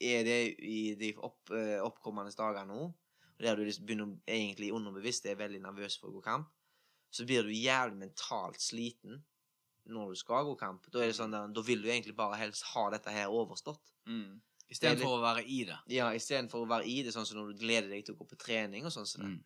er 0.00 0.24
det 0.24 0.56
i 0.58 0.94
de 0.94 1.14
opp, 1.16 1.50
eh, 1.50 1.78
oppkommende 1.80 2.34
dager 2.34 2.64
nå, 2.66 2.84
og 2.84 3.38
der 3.40 3.54
du 3.56 3.64
liksom 3.64 3.86
begynner 3.86 4.18
egentlig 4.26 4.72
underbevisst 4.72 5.26
er 5.26 5.36
veldig 5.36 5.60
nervøs 5.60 5.98
for 5.98 6.08
å 6.08 6.14
gå 6.14 6.22
kamp, 6.22 6.48
så 7.12 7.24
blir 7.26 7.42
du 7.42 7.50
jævlig 7.50 7.96
mentalt 7.98 8.58
sliten 8.60 9.22
når 9.86 10.08
du 10.10 10.14
skal 10.16 10.44
gå 10.44 10.58
kamp. 10.58 10.90
Da 10.90 10.98
det 11.00 11.14
sånn 11.14 11.30
der, 11.30 11.46
da 11.48 11.60
vil 11.62 11.82
du 11.82 11.88
egentlig 11.88 12.16
bare 12.16 12.36
helst 12.36 12.62
ha 12.74 12.90
dette 12.90 13.06
her 13.10 13.28
overstått. 13.28 13.80
Mm. 14.06 14.40
Istedenfor 14.70 15.18
å 15.18 15.22
være 15.22 15.44
i 15.46 15.64
det. 15.64 15.78
Ja, 15.88 16.10
istedenfor 16.10 16.64
å 16.64 16.68
være 16.68 16.84
i 16.86 17.02
det 17.02 17.14
sånn 17.14 17.26
som 17.26 17.38
når 17.38 17.52
du 17.52 17.58
gleder 17.66 17.88
deg 17.88 18.04
til 18.04 18.14
å 18.16 18.18
gå 18.18 18.28
på 18.28 18.36
trening 18.38 18.84
og 18.84 18.90
sånn 18.90 19.06
som 19.06 19.22
det. 19.22 19.30
Mm. 19.30 19.44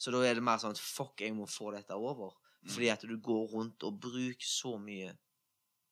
Så 0.00 0.12
da 0.14 0.22
er 0.24 0.38
det 0.38 0.42
mer 0.46 0.60
sånn 0.62 0.72
at 0.72 0.80
fuck, 0.80 1.20
jeg 1.20 1.34
må 1.36 1.44
få 1.50 1.74
dette 1.74 1.96
over. 1.96 2.32
Mm. 2.64 2.70
Fordi 2.72 2.88
at 2.92 3.02
du 3.08 3.16
går 3.20 3.50
rundt 3.52 3.84
og 3.84 3.98
bruker 4.00 4.48
så 4.48 4.78
mye 4.80 5.12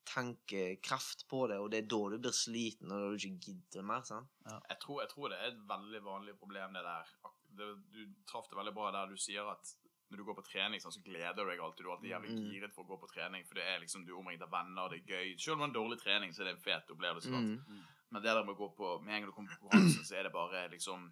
tankekraft 0.09 1.27
på 1.29 1.43
det, 1.51 1.59
og 1.61 1.69
det 1.73 1.83
er 1.83 1.89
da 1.93 1.99
du 2.15 2.17
blir 2.25 2.33
sliten, 2.37 2.89
og 2.93 3.03
da 3.03 3.11
du 3.13 3.19
ikke 3.19 3.43
gidder 3.51 3.85
mer. 3.85 4.07
sant? 4.09 4.31
Jeg, 4.49 4.79
tror, 4.81 5.03
jeg 5.05 5.11
tror 5.13 5.29
det 5.33 5.39
er 5.43 5.51
et 5.53 5.61
veldig 5.69 6.01
vanlig 6.07 6.35
problem, 6.41 6.73
det 6.79 6.85
der. 6.87 7.13
Det, 7.59 7.69
du 7.93 8.01
traff 8.31 8.49
det 8.49 8.57
veldig 8.59 8.75
bra 8.77 8.89
der 8.95 9.13
du 9.13 9.17
sier 9.21 9.49
at 9.53 9.75
når 10.09 10.23
du 10.23 10.25
går 10.25 10.39
på 10.39 10.47
trening, 10.49 10.81
sånn, 10.81 10.95
så 10.95 11.03
gleder 11.05 11.37
du 11.45 11.51
deg 11.51 11.61
alltid. 11.61 11.85
Du 11.85 11.91
er 11.91 11.95
alltid 11.99 12.11
jævlig 12.15 12.31
Mm. 12.33 12.45
giret 12.49 12.73
for 12.73 12.85
å 12.87 12.89
gå 12.89 12.97
på 13.03 13.11
trening, 13.13 13.45
for 13.45 13.61
det 13.61 13.65
er 13.69 13.81
liksom, 13.83 14.07
du 14.07 14.15
er 14.15 14.21
omringet 14.23 14.47
av 14.47 14.53
venner, 14.55 14.89
det 14.89 15.03
er 15.03 15.13
gøy. 15.13 15.35
Selv 15.37 15.53
om 15.53 15.59
det 15.61 15.67
er 15.67 15.69
en 15.69 15.77
dårlig 15.77 15.99
trening, 16.01 16.33
så 16.33 16.41
er 16.41 16.45
det 16.49 16.55
en 16.57 16.65
fet 16.65 16.93
opplevelse. 16.95 17.29
sant? 17.29 17.69
Mm. 17.69 17.83
Men 18.09 18.23
det 18.25 18.33
der 18.33 18.45
med 18.45 18.55
å 18.55 18.61
gå 18.63 18.69
på 18.77 19.03
Med 19.05 19.15
en 19.15 19.21
gang 19.21 19.29
du 19.29 19.35
kommer 19.37 19.53
på 19.53 19.69
konkurransen, 19.69 20.05
så 20.09 20.17
er 20.17 20.23
det 20.25 20.33
bare 20.33 20.69
liksom 20.73 21.11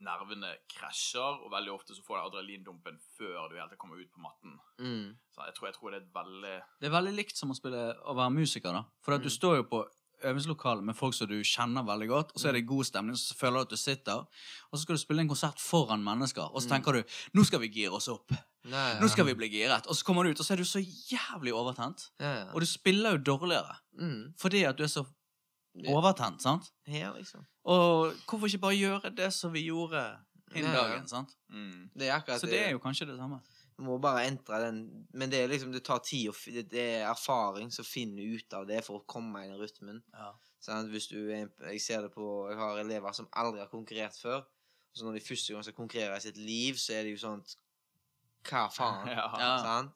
nervene 0.00 0.56
krasjer, 0.70 1.42
og 1.44 1.50
veldig 1.50 1.72
ofte 1.74 1.94
så 1.96 2.02
får 2.06 2.16
du 2.16 2.26
adrenalindumpen 2.30 2.98
før 3.18 3.48
du 3.50 3.56
helt 3.56 3.78
kommer 3.78 3.96
ut 4.00 4.10
på 4.14 4.20
matten. 4.22 4.58
Mm. 4.78 5.16
Så 5.34 5.44
jeg 5.44 5.54
tror, 5.54 5.66
jeg 5.68 5.74
tror 5.74 5.90
det 5.90 5.96
er 6.00 6.06
et 6.06 6.14
veldig 6.14 6.62
Det 6.80 6.86
er 6.86 6.96
veldig 7.02 7.14
likt 7.16 7.36
som 7.36 7.50
å 7.50 7.56
spille 7.56 7.94
å 8.06 8.14
være 8.14 8.30
musiker, 8.34 8.72
da. 8.72 8.84
For 9.02 9.14
at 9.14 9.22
du 9.22 9.28
Mm. 9.28 9.38
står 9.38 9.56
jo 9.56 9.62
på 9.64 9.84
øvingslokalet 10.24 10.82
med 10.82 10.96
folk 10.96 11.14
som 11.14 11.28
du 11.28 11.36
kjenner 11.46 11.84
veldig 11.86 12.08
godt, 12.08 12.32
og 12.34 12.40
så 12.42 12.48
er 12.48 12.52
det 12.58 12.66
god 12.66 12.84
stemning, 12.84 13.14
så 13.16 13.34
føler 13.38 13.58
du 13.58 13.60
at 13.60 13.70
du 13.70 13.76
sitter, 13.76 14.18
og 14.18 14.74
så 14.74 14.80
skal 14.82 14.96
du 14.96 15.00
spille 15.02 15.20
en 15.20 15.28
konsert 15.28 15.60
foran 15.62 16.02
mennesker, 16.02 16.42
og 16.42 16.60
så 16.62 16.66
Mm. 16.66 16.70
tenker 16.82 16.92
du 16.92 17.02
'nå 17.34 17.44
skal 17.46 17.60
vi 17.60 17.68
gire 17.68 17.92
oss 17.92 18.08
opp', 18.08 18.30
Nei, 18.64 18.94
ja. 18.94 19.00
nå 19.00 19.08
skal 19.08 19.24
vi 19.26 19.34
bli 19.34 19.48
giret', 19.48 19.86
og 19.86 19.94
så 19.94 20.04
kommer 20.04 20.24
du 20.24 20.30
ut, 20.30 20.40
og 20.40 20.46
så 20.46 20.52
er 20.52 20.56
du 20.56 20.64
så 20.64 20.80
jævlig 20.82 21.52
overtent. 21.52 22.10
ja, 22.20 22.34
ja. 22.34 22.52
Og 22.52 22.60
du 22.60 22.66
spiller 22.66 23.12
jo 23.12 23.18
dårligere, 23.18 23.76
Mm. 23.98 24.34
fordi 24.36 24.64
at 24.68 24.76
du 24.76 24.82
er 24.82 24.88
så. 24.88 25.06
Overtent, 25.86 26.42
sant? 26.42 26.72
Ja, 26.86 27.12
liksom. 27.16 27.44
Og 27.64 28.12
hvorfor 28.26 28.46
ikke 28.46 28.58
bare 28.58 28.76
gjøre 28.78 29.10
det 29.16 29.32
som 29.32 29.52
vi 29.52 29.66
gjorde 29.68 30.02
innen 30.54 30.72
Ja, 30.72 30.82
dagen, 30.82 31.08
sant? 31.08 31.36
mm. 31.50 31.90
Det 31.98 32.08
er 32.08 32.38
Så 32.38 32.46
det 32.46 32.66
er 32.66 32.70
jo 32.70 32.78
kanskje 32.78 33.06
det 33.06 33.18
samme. 33.18 33.40
Du 33.78 33.84
må 33.86 33.98
bare 34.02 34.26
entre 34.26 34.58
den 34.64 35.06
Men 35.14 35.30
det 35.30 35.42
er 35.44 35.48
liksom, 35.48 35.72
det 35.72 35.84
tar 35.84 35.98
tid, 35.98 36.28
og 36.28 36.34
det 36.70 36.80
er 36.98 37.10
erfaring 37.10 37.70
som 37.72 37.84
finner 37.84 38.22
ut 38.36 38.52
av 38.54 38.66
det 38.66 38.82
for 38.84 38.98
å 38.98 39.04
komme 39.06 39.44
i 39.44 39.48
den 39.48 39.60
rytmen. 39.60 40.02
Ja. 40.12 40.32
Sant? 40.60 40.90
Hvis 40.90 41.06
du 41.06 41.30
er, 41.30 41.48
jeg 41.70 41.80
ser 41.80 42.02
det 42.02 42.10
på 42.12 42.48
Jeg 42.50 42.58
har 42.58 42.78
elever 42.78 43.12
som 43.12 43.28
aldri 43.32 43.60
har 43.60 43.68
konkurrert 43.70 44.16
før. 44.22 44.42
Så 44.92 45.04
når 45.04 45.12
de 45.20 45.20
første 45.28 45.52
gang 45.52 45.62
skal 45.62 45.74
konkurrere 45.76 46.16
i 46.16 46.20
sitt 46.20 46.36
liv, 46.36 46.74
så 46.74 46.92
er 46.96 47.02
det 47.04 47.12
jo 47.14 47.22
sånn 47.22 47.44
Hva 48.48 48.66
faen? 48.72 49.08
Ja. 49.14 49.58
Sant? 49.62 49.94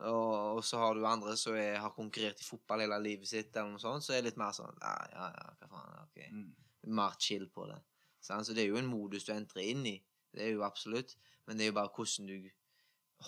Og, 0.00 0.56
og 0.56 0.64
så 0.64 0.78
har 0.80 0.94
du 0.96 1.04
andre 1.06 1.36
som 1.36 1.54
er, 1.58 1.76
har 1.82 1.92
konkurrert 1.92 2.40
i 2.40 2.46
fotball 2.46 2.80
hele 2.84 2.98
livet 3.04 3.28
sitt, 3.28 3.50
eller 3.56 3.74
noe 3.74 3.82
sånt, 3.82 4.04
så 4.06 4.14
er 4.14 4.22
det 4.22 4.30
litt 4.30 4.40
mer 4.40 4.54
sånn 4.56 4.76
Ja, 4.80 4.94
ja, 5.12 5.26
ja, 5.34 5.50
hva 5.60 5.68
faen, 5.74 5.98
ok. 6.06 6.22
Mm. 6.32 6.94
Mer 6.96 7.18
chill 7.20 7.44
på 7.52 7.66
det. 7.68 7.80
Så 8.20 8.40
det 8.54 8.64
er 8.64 8.70
jo 8.70 8.80
en 8.80 8.88
modus 8.88 9.26
du 9.28 9.32
entrer 9.34 9.66
inn 9.72 9.84
i. 9.88 9.98
Det 10.32 10.46
er 10.46 10.54
jo 10.54 10.64
absolutt. 10.64 11.16
Men 11.46 11.58
det 11.58 11.66
er 11.66 11.70
jo 11.72 11.76
bare 11.80 11.92
hvordan 11.96 12.28
du 12.30 12.50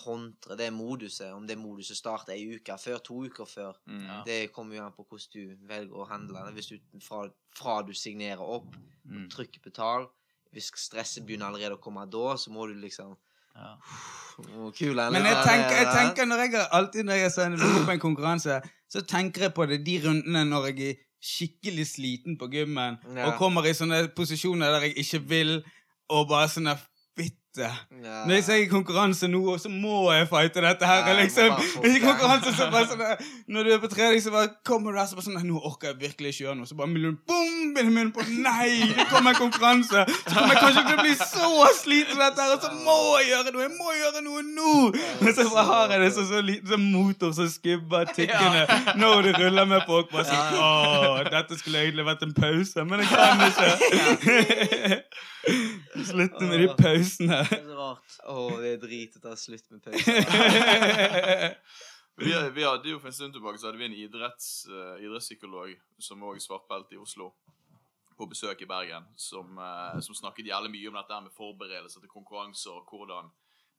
håndtrer 0.03 0.57
det 0.57 0.69
moduset. 0.73 1.33
Om 1.33 1.45
det 1.47 1.57
moduset 1.61 1.97
starter 1.97 2.33
ei 2.33 2.55
uke 2.55 2.77
før, 2.81 2.97
to 3.05 3.19
uker 3.27 3.45
før. 3.49 3.77
Mm. 3.85 4.05
Ja. 4.07 4.17
Det 4.25 4.37
kommer 4.55 4.77
jo 4.77 4.85
an 4.85 4.95
på 4.95 5.05
hvordan 5.05 5.33
du 5.35 5.67
velger 5.69 5.99
å 6.01 6.07
handle 6.09 6.45
det. 6.47 6.53
Hvis 6.57 6.71
du, 6.71 6.99
fra, 7.05 7.27
fra 7.57 7.81
du 7.85 7.93
signerer 7.93 8.41
opp, 8.41 8.73
Mm. 9.03 9.25
trykker 9.27 9.59
betal 9.59 10.05
Hvis 10.55 10.69
stresset 10.79 11.25
begynner 11.27 11.49
allerede 11.49 11.75
å 11.75 11.81
komme 11.83 12.05
da, 12.07 12.37
så 12.39 12.49
må 12.55 12.63
du 12.69 12.73
liksom 12.79 13.17
Må 14.53 14.71
kule 14.73 15.09
Men 15.13 15.27
jeg 15.29 15.41
tenker, 15.45 15.75
jeg 15.77 15.89
tenker 15.93 16.25
når 16.25 16.41
jeg 16.41 16.67
alltid 16.71 17.05
når 17.05 17.19
jeg 17.19 17.31
er 17.37 17.85
på 17.85 17.91
en 17.93 17.99
konkurranse, 18.01 18.61
så 18.89 19.01
tenker 19.05 19.47
jeg 19.47 19.53
på 19.53 19.67
det 19.69 19.83
de 19.85 19.99
rundene 20.07 20.41
når 20.49 20.71
jeg 20.71 20.87
er 20.89 21.01
skikkelig 21.23 21.85
sliten 21.87 22.37
på 22.39 22.49
gymmen, 22.51 22.97
Ja. 23.15 23.27
og 23.27 23.37
kommer 23.39 23.63
i 23.65 23.73
sånne 23.77 24.09
posisjoner 24.15 24.73
der 24.73 24.87
jeg 24.89 24.97
ikke 25.05 25.21
vil, 25.29 25.63
og 26.09 26.27
bare 26.29 26.49
sånn. 26.51 26.67
Ja. 27.53 27.69
Når 28.25 28.31
jeg 28.33 28.43
sier 28.47 28.69
konkurranse 28.71 29.27
nå, 29.29 29.41
så 29.61 29.69
må 29.69 30.07
jeg 30.15 30.25
fighte 30.31 30.61
dette 30.65 30.87
her, 30.89 31.03
Ja, 31.05 31.13
liksom. 31.19 31.51
I 31.85 31.99
konkurranse 32.01 32.49
så 32.57 32.65
bare 32.73 32.87
sånn 32.89 33.03
Når 33.53 33.67
du 33.67 33.69
er 33.75 33.81
på 33.83 33.89
trening, 33.91 34.21
så 34.25 34.31
bare 34.33 34.49
kommer 34.65 34.89
du 34.89 34.97
der, 34.97 35.05
så 35.11 35.19
bare 35.19 35.27
sånn 35.27 35.37
Nå 35.45 35.59
orker 35.69 35.91
jeg 35.91 35.99
virkelig 36.01 36.31
ikke 36.33 36.43
gjøre 36.47 36.57
noe. 36.57 36.69
Så 36.69 36.77
bare 36.79 36.89
miljøen, 36.89 37.19
boom, 37.29 37.75
i 37.77 37.83
munnen 37.85 38.09
på 38.15 38.25
Nei, 38.31 38.89
det 38.97 39.05
kommer 39.11 39.35
en 39.35 39.39
konkurranse! 39.43 40.05
Så 40.23 40.33
kommer 40.33 40.55
jeg 40.55 40.63
kanskje 40.63 40.85
til 40.87 40.97
å 40.97 41.05
bli 41.05 41.13
så 41.19 41.51
sliten 41.83 42.17
av 42.17 42.31
dette 42.31 42.41
her, 42.47 42.55
og 42.57 42.65
så 42.65 42.71
må 42.87 42.97
jeg 43.21 43.29
gjøre 43.35 43.53
noe! 43.53 43.67
Jeg 43.67 43.75
må 43.77 43.95
gjøre 43.99 44.23
noe 44.25 44.43
nå! 44.49 44.73
Men 45.21 45.37
så 45.37 45.45
bare 45.53 45.67
har 45.69 45.93
jeg 45.93 46.03
det 46.07 46.11
som 46.17 46.27
så 46.31 46.41
liten 46.49 46.73
sånn 46.73 46.89
motor 46.93 47.35
som 47.37 47.51
skubber 47.53 48.09
tikkende 48.17 48.65
når 48.97 49.29
det 49.29 49.35
ruller 49.43 49.69
med 49.75 49.85
folk. 49.89 50.09
Bare 50.13 50.25
sånn 50.31 50.57
Å, 50.63 51.21
dette 51.29 51.59
skulle 51.61 51.85
egentlig 51.85 52.07
vært 52.09 52.25
en 52.25 52.33
pause, 52.37 52.87
men 52.89 53.05
jeg 53.05 53.13
kan 53.13 53.45
ikke. 53.51 53.69
Slutte 56.09 56.45
med 56.47 56.59
de 56.63 56.67
pausene. 56.79 57.42
Det 57.49 57.59
er 57.59 57.65
så 57.67 57.77
rart. 57.77 58.15
Å, 58.29 58.35
det 58.61 58.75
er 58.75 58.81
drit 58.81 59.17
å 59.19 59.23
ta 59.23 59.35
slutt 59.39 59.69
med 59.73 59.83
pause. 59.85 60.13
Vi, 62.15 62.29
vi 62.53 62.61
hadde 62.61 62.91
jo 62.91 62.99
For 63.01 63.09
en 63.09 63.15
stund 63.15 63.33
tilbake 63.33 63.57
så 63.57 63.71
hadde 63.71 63.79
vi 63.81 63.87
en 63.87 63.95
idretts, 63.97 64.67
uh, 64.69 64.99
idrettspsykolog 65.01 65.71
som 65.97 66.21
òg 66.27 66.37
svartbelte 66.43 66.93
i 66.93 66.99
Oslo, 67.01 67.31
på 68.13 68.27
besøk 68.29 68.61
i 68.61 68.67
Bergen, 68.69 69.07
som, 69.17 69.57
uh, 69.57 69.97
som 69.97 70.13
snakket 70.13 70.51
jævlig 70.51 70.75
mye 70.75 70.91
om 70.91 70.99
dette 70.99 71.21
med 71.25 71.33
forberedelser 71.33 72.03
til 72.03 72.11
konkurranser, 72.13 72.77
og 72.77 72.85
hvordan 72.85 73.31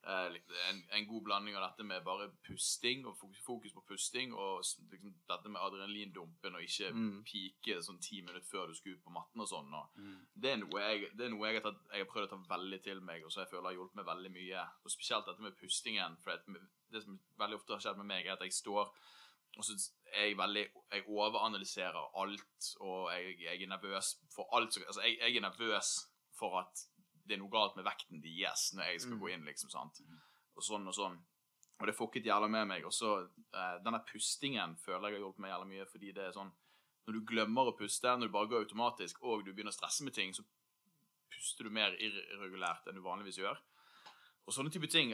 en, 0.07 0.81
en 0.93 1.07
god 1.09 1.23
blanding 1.25 1.57
av 1.57 1.63
dette 1.71 1.85
med 1.87 2.05
bare 2.05 2.29
pusting, 2.47 3.07
og 3.07 3.17
fokus, 3.45 3.73
på 3.73 3.83
pusting, 3.89 4.35
og 4.35 4.61
liksom, 4.91 5.15
dette 5.29 5.49
med 5.49 5.61
adrenalindumpen, 5.63 6.55
og 6.55 6.63
ikke 6.63 6.91
Mm. 6.95 7.23
pike 7.25 7.79
sånn 7.83 8.01
ti 8.01 8.21
minutter 8.21 8.45
før 8.51 8.67
du 8.69 8.75
skal 8.75 8.93
ut 8.93 9.05
på 9.05 9.11
matten 9.15 9.41
og 9.41 9.49
sånn. 9.49 9.73
Og 9.75 9.89
Mm. 9.97 10.27
det 10.37 10.53
er 10.53 10.57
noe 10.57 10.81
jeg, 10.81 11.11
det 11.17 11.27
er 11.27 11.31
noe 11.31 11.47
jeg, 11.49 11.63
har, 11.63 11.71
tatt, 11.73 11.83
jeg 11.93 12.05
har 12.07 12.13
prøvd 12.13 12.29
å 12.29 12.31
ta 12.31 12.57
veldig 12.57 12.83
til 12.83 13.01
meg, 13.01 13.25
og 13.25 13.33
så 13.33 13.41
jeg 13.45 13.51
føler 13.51 13.65
har 13.71 13.73
hjulpet 13.79 13.95
meg 13.97 14.07
veldig 14.07 14.31
mye. 14.33 14.69
Og 14.85 14.91
spesielt 14.91 15.27
dette 15.27 15.41
med 15.43 15.57
pustingen. 15.57 16.17
For 16.23 16.37
det, 16.37 16.63
det 16.93 17.03
som 17.03 17.21
veldig 17.39 17.57
ofte 17.57 17.73
har 17.73 17.81
skjedd 17.81 17.97
med 17.99 18.07
meg, 18.07 18.27
er 18.27 18.33
at 18.33 18.41
jeg 18.41 18.53
står 18.53 18.93
og 19.57 19.63
så 19.63 19.73
er 20.13 20.25
jeg 20.27 20.37
veldig 20.37 20.65
Jeg 20.93 21.05
overanalyserer 21.07 22.11
alt, 22.19 22.77
og 22.81 23.11
jeg, 23.13 23.39
jeg 23.41 23.63
er 23.63 23.67
nervøs 23.69 24.17
for 24.35 24.49
alt 24.53 24.73
som 24.75 24.83
Altså, 24.87 25.01
jeg, 25.03 25.19
jeg 25.21 25.37
er 25.37 25.41
nervøs 25.49 25.91
for 26.39 26.59
at 26.59 26.87
det 27.27 27.35
er 27.37 27.41
noe 27.43 27.51
galt 27.53 27.77
med 27.77 27.85
vekten 27.87 28.21
deres 28.23 28.73
når 28.75 28.85
jeg 28.93 29.01
skal 29.01 29.17
Mm. 29.17 29.21
gå 29.21 29.31
inn, 29.33 29.45
liksom, 29.45 29.71
sant. 29.71 30.01
Og 30.57 30.63
sånn 30.63 30.87
og 30.87 30.95
sånn. 30.95 31.19
Og 31.81 31.87
det 31.87 31.95
fucket 31.97 32.25
jævla 32.25 32.49
med 32.49 32.69
meg. 32.69 32.85
Og 32.85 32.93
så 32.93 33.25
eh, 33.55 33.79
denne 33.83 33.99
pustingen 34.07 34.77
føler 34.77 35.11
jeg 35.11 35.19
har 35.21 35.25
hjulpet 35.27 35.41
meg 35.41 35.51
jævla 35.51 35.67
mye, 35.67 35.87
fordi 35.91 36.13
det 36.15 36.29
er 36.29 36.33
sånn 36.33 36.53
Når 37.07 37.13
du 37.13 37.21
glemmer 37.29 37.67
å 37.69 37.77
puste, 37.77 38.09
når 38.17 38.27
du 38.29 38.33
bare 38.33 38.47
går 38.49 38.63
automatisk, 38.65 39.19
og 39.23 39.45
du 39.45 39.53
begynner 39.53 39.69
å 39.75 39.77
stresse 39.77 40.03
med 40.05 40.15
ting, 40.15 40.33
så 40.33 40.43
puster 41.31 41.65
du 41.65 41.71
mer 41.71 41.93
irregulært 42.01 42.87
enn 42.89 42.95
du 42.95 43.03
vanligvis 43.05 43.37
gjør. 43.43 43.59
Og 44.47 44.53
sånne 44.55 44.71
type 44.73 44.89
ting. 44.89 45.13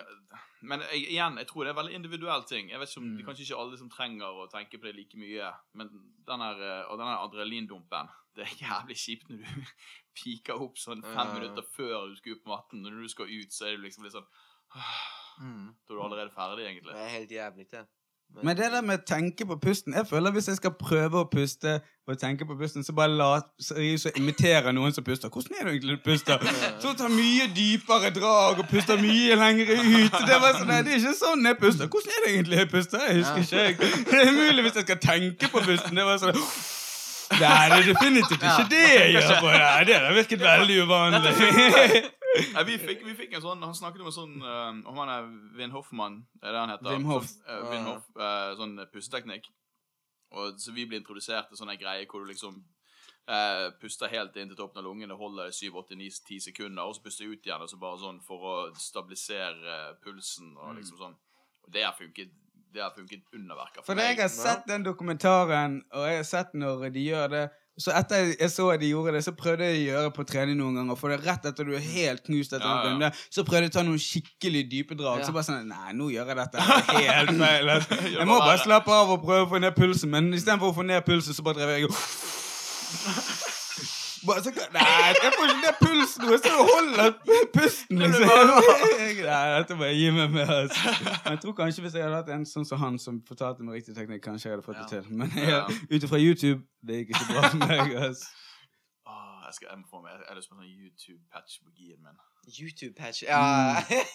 Men 0.63 0.81
jeg, 0.87 1.09
igjen, 1.11 1.37
jeg 1.39 1.47
tror 1.49 1.65
det 1.65 1.71
er 1.71 1.79
veldig 1.83 1.95
individuell 1.95 2.43
ting. 2.47 2.69
Jeg 2.71 2.79
vet 2.79 2.89
ikke 2.91 3.01
om, 3.03 3.17
Det 3.17 3.23
er 3.25 3.27
kanskje 3.27 3.45
ikke 3.49 3.59
alle 3.59 3.77
som 3.79 3.91
trenger 3.91 4.27
å 4.43 4.47
tenke 4.51 4.79
på 4.79 4.87
det 4.87 4.95
like 4.97 5.17
mye. 5.19 5.51
Men 5.75 5.89
den 6.27 6.41
her, 6.41 6.63
eh, 6.63 6.85
og 6.91 6.99
den 6.99 7.07
adrenalindumpen 7.09 8.09
Det 8.41 8.49
er 8.49 8.59
jævlig 8.65 8.97
kjipt 9.05 9.31
når 9.31 9.45
du 9.45 9.71
piker 10.21 10.65
opp 10.65 10.81
sånn 10.81 11.05
fem 11.05 11.21
Ja. 11.29 11.31
minutter 11.37 11.67
før 11.77 12.09
du 12.09 12.17
skal 12.19 12.39
opp 12.39 12.45
på 12.47 12.55
matten. 12.57 12.83
Når 12.87 13.01
du 13.05 13.09
skal 13.13 13.29
ut, 13.31 13.53
så 13.53 13.69
er 13.69 13.77
du 13.77 13.85
liksom 13.87 14.09
litt 14.09 14.17
sånn 14.17 14.29
Mm. 15.41 15.71
Da 15.89 15.95
er 15.95 15.97
du 15.97 16.03
allerede 16.05 16.31
ferdig, 16.35 16.67
egentlig. 16.69 16.93
Det 16.93 17.01
er 17.01 17.09
helt 17.09 17.31
jævlig, 17.33 17.65
det. 17.73 17.87
Men 18.45 18.57
det 18.57 18.67
der 18.73 18.83
med 18.87 19.01
å 19.01 19.05
tenke 19.07 19.47
på 19.47 19.57
pusten 19.59 19.95
Jeg 19.97 20.07
føler 20.07 20.31
hvis 20.31 20.47
jeg 20.47 20.59
skal 20.61 20.71
prøve 20.79 21.19
å 21.25 21.27
puste 21.33 21.81
og 22.07 22.19
tenke 22.19 22.47
på 22.47 22.55
pusten, 22.59 22.85
så 22.87 22.93
bare 22.95 23.11
la 23.15 23.29
så, 23.59 23.75
å 23.75 24.13
imitere 24.19 24.73
noen 24.75 24.95
som 24.95 25.05
puster. 25.07 25.31
Hvordan 25.31 25.57
er 25.59 25.65
det 25.67 25.73
egentlig 25.75 25.97
du 25.99 26.05
puster? 26.05 26.43
Så 26.83 26.93
tar 26.99 27.11
mye 27.11 27.47
dypere 27.55 28.11
drag 28.15 28.63
og 28.63 28.67
puster 28.71 28.99
mye 29.03 29.37
lengre 29.39 29.77
ut. 29.79 30.17
Det, 30.27 30.39
var 30.43 30.57
sånn, 30.59 30.67
nei, 30.71 30.81
det 30.87 30.95
er 30.97 31.03
ikke 31.03 31.15
sånn 31.21 31.47
jeg 31.47 31.59
puster. 31.61 31.91
Hvordan 31.93 32.17
er 32.17 32.27
det 32.27 32.33
egentlig 32.35 32.59
jeg 32.63 32.71
puster? 32.73 33.07
Jeg 33.07 33.21
husker 33.21 33.71
ikke. 33.75 33.91
Det 34.11 34.23
er 34.25 34.33
mulig 34.35 34.67
hvis 34.67 34.81
jeg 34.81 34.89
skal 34.89 35.03
tenke 35.07 35.51
på 35.55 35.63
pusten. 35.67 35.99
Det 36.03 36.07
var 36.11 36.23
sånn 36.23 36.43
det 37.41 37.51
er 37.51 37.85
definitivt 37.89 38.47
ikke 38.47 38.67
det 38.71 38.87
jeg 38.87 39.13
gjør. 39.17 39.37
på 39.41 39.53
her. 39.55 39.85
det 39.89 39.99
har 39.99 40.17
virket 40.17 40.43
veldig 40.45 40.81
uvanlig. 40.85 41.37
Nei, 42.55 42.65
vi, 42.69 42.77
fikk, 42.79 43.01
vi 43.09 43.15
fikk 43.19 43.33
en 43.35 43.43
sånn 43.43 43.65
Han 43.67 43.73
snakket 43.75 44.05
om 44.05 44.07
en 44.07 44.15
sånn 44.15 44.35
eh, 44.47 44.77
Om 44.87 44.99
han 45.03 45.09
er 45.11 45.25
Vin 45.59 45.73
Hoffmann, 45.75 46.21
er 46.39 46.55
det 46.55 46.61
han 46.61 46.71
heter? 46.71 46.93
Wim 46.95 47.09
Hof. 47.11 47.27
Sånn, 47.27 47.49
eh, 47.51 47.65
Wim 47.73 47.89
Hof, 47.89 48.05
eh, 48.15 48.53
sånn 48.61 48.77
pusteteknikk. 48.93 49.49
Og 50.39 50.61
så 50.63 50.75
vi 50.77 50.85
ble 50.87 51.01
introdusert 51.01 51.51
til 51.51 51.59
sånne 51.59 51.75
greier 51.81 52.07
hvor 52.07 52.23
du 52.23 52.31
liksom 52.31 52.61
eh, 53.31 53.67
puster 53.83 54.11
helt 54.13 54.37
inn 54.39 54.51
til 54.51 54.59
toppen 54.59 54.83
av 54.83 54.87
lungene, 54.87 55.17
holder 55.19 55.51
7-8-9-10 55.55 56.45
sekunder, 56.51 56.85
og 56.85 56.97
så 56.97 57.05
puster 57.05 57.31
ut 57.31 57.47
igjen, 57.47 57.65
og 57.65 57.71
så 57.71 57.81
bare 57.81 58.01
sånn 58.03 58.21
for 58.27 58.47
å 58.47 58.55
stabilisere 58.79 59.75
eh, 59.75 59.91
pulsen 60.05 60.55
og 60.57 60.79
liksom 60.79 61.01
sånn. 61.03 61.19
Og 61.67 61.75
det 61.75 61.85
har 61.87 61.97
funket, 61.99 62.33
det 62.75 62.83
har 62.85 62.93
funket 62.95 63.25
underverker 63.35 63.83
For 63.87 63.99
jeg 63.99 64.19
har 64.21 64.31
sett 64.33 64.67
den 64.71 64.85
dokumentaren, 64.87 65.81
og 65.95 66.07
jeg 66.07 66.21
har 66.23 66.29
sett 66.29 66.55
når 66.55 66.91
de 66.95 67.03
gjør 67.09 67.33
det. 67.35 67.49
Så 67.81 67.95
etter 67.97 68.35
jeg 68.35 68.51
så 68.53 68.67
at 68.75 68.81
de 68.83 68.91
gjorde 68.91 69.15
det, 69.17 69.23
så 69.25 69.33
prøvde 69.33 69.65
jeg 69.65 69.79
å 69.79 69.85
gjøre 69.95 70.11
på 70.13 70.25
trening 70.29 70.59
noen 70.59 70.75
ganger. 70.77 70.99
For 71.01 71.09
det 71.09 71.17
er 71.21 71.27
rett 71.31 71.47
etter 71.49 71.65
du 71.65 71.73
er 71.79 71.85
helt 71.85 72.27
knust 72.27 72.53
etter 72.53 72.67
Ja, 72.67 72.75
en 72.75 72.83
ja. 72.85 72.91
runde, 72.93 73.11
så 73.33 73.45
prøvde 73.47 73.63
jeg 73.69 73.73
å 73.73 73.77
ta 73.79 73.85
noen 73.87 74.03
skikkelig 74.05 74.65
dype 74.75 74.99
drag. 74.99 75.23
Ja. 75.23 75.29
Så 75.31 75.33
bare 75.33 75.47
sånn 75.49 75.71
Nei, 75.71 75.95
nå 75.97 76.11
gjør 76.13 76.29
jeg 76.35 76.41
dette 76.43 76.67
helt 77.07 77.33
feil. 77.41 77.73
Jeg 78.19 78.29
må 78.29 78.37
bare 78.43 78.61
slappe 78.61 78.93
av 78.93 79.15
og 79.17 79.25
prøve 79.25 79.47
å 79.47 79.51
få 79.55 79.63
ned 79.65 79.73
pulsen. 79.79 80.13
Men 80.13 80.29
istedenfor 80.37 80.75
å 80.75 80.79
få 80.83 80.85
ned 80.91 81.07
pulsen, 81.09 81.35
så 81.37 81.47
bare 81.47 81.63
drev 81.63 81.73
jeg 81.79 81.89
og 81.89 81.97
bare 84.27 84.43
så, 84.45 84.51
Nei, 84.75 84.85
jeg 85.23 85.33
får 85.37 85.47
ikke 85.51 85.61
ned 85.65 85.79
pulsen 85.81 86.25
nå! 86.25 86.31
Jeg 86.35 86.41
står 86.43 86.59
og 86.63 86.69
holder 86.71 87.15
pusten, 87.55 88.03
liksom. 88.03 88.25
Jeg- 88.25 89.25
Nei, 89.31 89.41
dette 89.59 89.77
må 89.79 89.89
jeg 89.91 89.97
gi 90.01 90.11
meg 90.19 90.35
med. 90.35 90.53
Altså. 90.57 90.95
Men 91.25 91.33
jeg 91.37 91.41
tror 91.45 91.57
kanskje 91.63 91.85
hvis 91.87 91.97
jeg 91.99 92.05
hadde 92.07 92.19
hatt 92.21 92.33
en 92.37 92.47
sånn 92.53 92.67
som 92.69 92.83
han 92.83 92.99
som 93.03 93.23
fortalte 93.29 93.65
meg 93.67 93.81
riktig 93.81 93.97
teknikk, 93.97 94.23
kanskje 94.29 94.51
jeg 94.51 94.57
hadde 94.59 94.67
fått 94.69 94.81
det 94.83 94.89
til. 94.93 95.11
Men 95.23 95.33
Ja. 95.41 95.63
ut 95.69 96.03
ifra 96.09 96.21
YouTube, 96.21 96.63
det 96.87 97.03
gikk 97.03 97.15
ikke 97.17 97.33
bra 97.33 97.43
for 97.49 97.63
meg. 97.67 97.95
Altså. 98.11 98.29
Åh, 99.11 99.37
jeg, 99.47 99.55
skal, 99.59 99.69
jeg, 99.73 99.79
må 99.83 99.87
få 99.91 100.03
meg, 100.05 100.13
jeg 100.19 100.29
har 100.29 100.37
lyst 100.39 100.51
på 100.51 100.55
en 100.57 100.63
sånn 100.63 100.75
YouTube-patch 100.85 101.61
på 101.65 101.73
gien 101.77 101.99
min. 102.05 102.19
YouTube-patch. 102.51 103.23
Ja. 103.27 103.41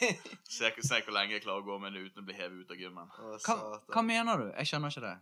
Se, 0.56 0.72
se 0.82 1.02
hvor 1.06 1.14
lenge 1.15 1.36
jeg 1.36 1.44
klarer 1.44 1.61
å 1.64 1.68
gå 1.68 1.76
med 1.82 1.94
det 1.94 2.06
uten 2.07 2.23
å 2.23 2.26
bli 2.27 2.36
hevet 2.38 2.64
ut 2.65 2.72
av 2.73 2.80
gymmen. 2.80 3.10
Hva, 3.45 3.56
hva 3.94 4.02
mener 4.06 4.41
du? 4.41 4.48
Jeg 4.56 4.69
skjønner 4.72 4.94
ikke 4.94 5.03
det. 5.06 5.15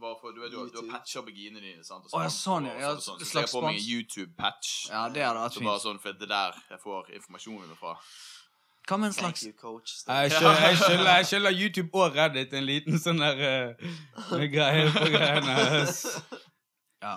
For, 0.00 0.32
du, 0.34 0.40
vet, 0.40 0.50
du, 0.52 0.58
du 0.72 0.78
har 0.80 0.88
patcha 0.98 1.22
beginene 1.26 1.62
dine, 1.62 1.84
sant? 1.84 2.06
Og 2.08 2.16
Å, 2.16 2.24
ja, 2.24 2.32
sånn, 2.34 2.68
ja. 2.70 2.90
og 2.92 3.02
sånn, 3.04 3.20
så 3.20 3.28
Slags 3.28 3.50
jeg 3.50 3.52
får 3.52 3.66
meg 3.66 3.78
en. 3.78 3.86
YouTube-patch. 3.94 4.74
Ja, 4.90 5.06
det 5.12 5.24
hadde 5.26 5.44
vært 5.44 5.56
Så 5.56 5.64
bare 5.66 5.82
sånn, 5.82 6.00
for 6.02 6.16
det 6.18 6.28
er 6.28 6.32
der 6.34 6.60
jeg 6.74 6.82
får 6.84 7.10
informasjonen 7.20 7.78
fra. 7.80 7.94
Hva 8.88 8.98
med 8.98 9.10
en 9.10 9.14
slags 9.14 9.44
you, 9.46 9.52
coach. 9.54 9.98
Jeg 10.08 11.26
skylder, 11.28 11.52
YouTube 11.54 12.00
og 12.00 12.16
Reddit 12.16 12.56
en 12.58 12.66
liten 12.66 12.98
sånn 12.98 13.20
der 13.22 13.42
uh, 13.76 14.46
greie 14.50 14.88
på 14.96 15.10
greiene. 15.12 15.58
Ja. 17.00 17.14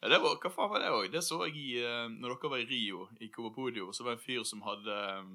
Ja, 0.00 0.08
det 0.08 0.16
var, 0.22 0.38
hva 0.40 0.48
faen 0.48 0.70
var 0.72 0.80
det 0.80 0.92
òg? 0.94 1.10
Det 1.12 1.20
så 1.24 1.42
jeg 1.44 1.58
i, 1.60 1.72
uh, 1.84 2.06
når 2.08 2.36
dere 2.36 2.50
var 2.52 2.60
i 2.62 2.68
Rio, 2.70 3.02
i 3.20 3.28
Covapodio. 3.32 3.90
Så 3.92 4.04
var 4.04 4.14
det 4.14 4.20
en 4.20 4.24
fyr 4.24 4.46
som 4.48 4.62
hadde 4.64 4.96
um, 5.20 5.34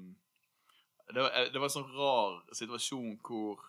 det, 1.12 1.20
var, 1.20 1.30
det 1.52 1.60
var 1.60 1.68
en 1.68 1.74
sånn 1.76 1.92
rar 1.94 2.40
situasjon 2.56 3.18
hvor 3.26 3.62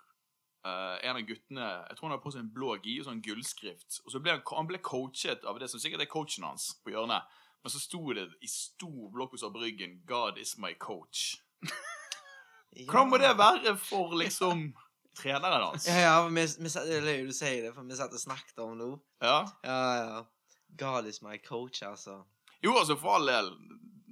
eh, 0.65 0.97
en 1.09 1.19
av 1.19 1.23
guttene 1.27 1.69
Jeg 1.89 1.97
tror 1.97 2.07
han 2.07 2.15
hadde 2.15 2.25
på 2.25 2.33
seg 2.33 2.43
en 2.43 2.51
blå 2.55 2.75
gi 2.83 2.97
og 3.01 3.07
sånn 3.07 3.23
gullskrift. 3.25 4.01
Og 4.05 4.13
så 4.13 4.21
ble 4.23 4.35
han, 4.35 4.43
han 4.57 4.69
ble 4.69 4.81
coachet 4.83 5.45
av 5.49 5.59
det 5.61 5.69
som 5.71 5.81
sikkert 5.83 6.05
er 6.05 6.11
coachen 6.11 6.47
hans 6.47 6.71
på 6.83 6.93
hjørnet. 6.95 7.27
Men 7.63 7.71
så 7.71 7.79
sto 7.79 8.01
det 8.15 8.27
i 8.43 8.49
stor 8.51 9.11
blokkos 9.13 9.45
hos 9.45 9.53
Bryggen 9.53 10.01
'God 10.05 10.37
is 10.41 10.57
my 10.59 10.73
coach'. 10.75 11.37
Hvordan 12.89 13.09
må 13.09 13.19
det 13.21 13.37
være 13.37 13.77
for 13.77 14.15
liksom 14.19 14.73
treneren 15.19 15.63
hans? 15.69 15.87
Ja, 15.87 15.99
ja, 16.01 16.27
vi, 16.27 16.43
vi, 16.59 16.69
det 16.73 16.97
er 16.97 17.05
løye 17.05 17.27
du 17.29 17.33
sier 17.35 17.61
det, 17.67 17.73
for 17.75 17.87
vi 17.87 17.95
satt 17.95 18.15
og 18.15 18.19
snakket 18.19 18.59
om 18.65 18.75
nå. 18.77 18.89
Ja. 19.21 19.43
Ja, 19.63 19.79
ja. 20.01 20.23
God 20.79 21.07
is 21.07 21.21
my 21.21 21.37
coach, 21.37 21.83
altså. 21.85 22.23
Jo, 22.63 22.75
altså, 22.79 22.97
for 22.97 23.19
all 23.19 23.29
del. 23.29 23.51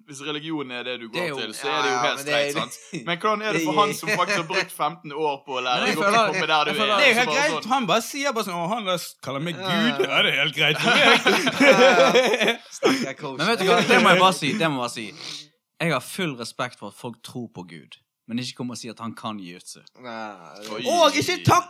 Hvis 0.07 0.21
religion 0.25 0.71
er 0.71 0.83
det 0.83 0.95
du 1.01 1.07
Det 1.07 1.13
går 1.19 1.27
jo- 1.29 1.37
til, 1.39 1.53
så 1.53 1.67
er 1.69 1.81
det 1.85 1.91
jo 1.91 1.97
helt 2.05 2.19
streit, 2.19 2.53
sant? 2.53 2.73
Men 3.05 3.17
hvordan 3.19 3.41
er 3.41 3.53
det 3.53 3.61
for 3.65 3.73
han 3.79 3.93
som 3.93 4.09
faktisk 4.19 4.37
har 4.37 4.47
brukt 4.49 4.71
15 4.71 5.11
år 5.13 5.35
på 5.45 5.51
å 5.57 5.61
lære 5.65 5.85
deg 5.85 5.97
å 5.97 5.99
komme 6.01 6.47
der 6.47 6.63
du 6.65 6.71
er? 6.71 6.75
Det 6.75 7.05
er 7.05 7.11
jo 7.11 7.19
helt 7.19 7.29
greit. 7.35 7.51
sånn- 7.51 7.69
Han 7.73 7.87
bare 7.87 8.01
sier 8.01 8.31
bare 8.33 8.43
sånn 8.45 8.59
Å, 8.59 8.67
han 8.73 8.83
kaller 9.23 9.39
meg 9.47 9.55
Gud. 9.55 9.63
ja. 9.63 10.07
Ja, 10.11 10.21
det 10.23 10.33
er 10.33 10.39
helt 10.43 10.55
greit 10.55 10.77
for 10.81 10.89
meg. 10.91 11.01
Men 13.37 13.47
vet 13.47 13.59
du 13.59 13.65
hva, 13.69 13.79
det 13.87 13.99
må 14.03 14.09
jeg 14.15 14.19
bare 14.21 14.33
si. 14.37 14.49
Det 14.57 14.67
må 14.71 14.75
jeg 14.75 14.83
bare 14.85 14.95
si. 14.95 15.07
Jeg 15.81 15.93
har 15.95 16.03
full 16.05 16.35
respekt 16.37 16.77
for 16.79 16.87
at 16.91 16.97
folk 16.97 17.21
tror 17.25 17.47
på 17.55 17.63
Gud, 17.69 17.95
men 18.27 18.39
ikke 18.39 18.55
kom 18.61 18.69
og 18.71 18.77
si 18.77 18.87
at 18.89 18.99
han 18.99 19.13
kan 19.17 19.39
jiu-jitsu. 19.41 19.79
Oi. 19.97 20.83
Og 20.87 21.15
ikke 21.15 21.39
takk 21.45 21.67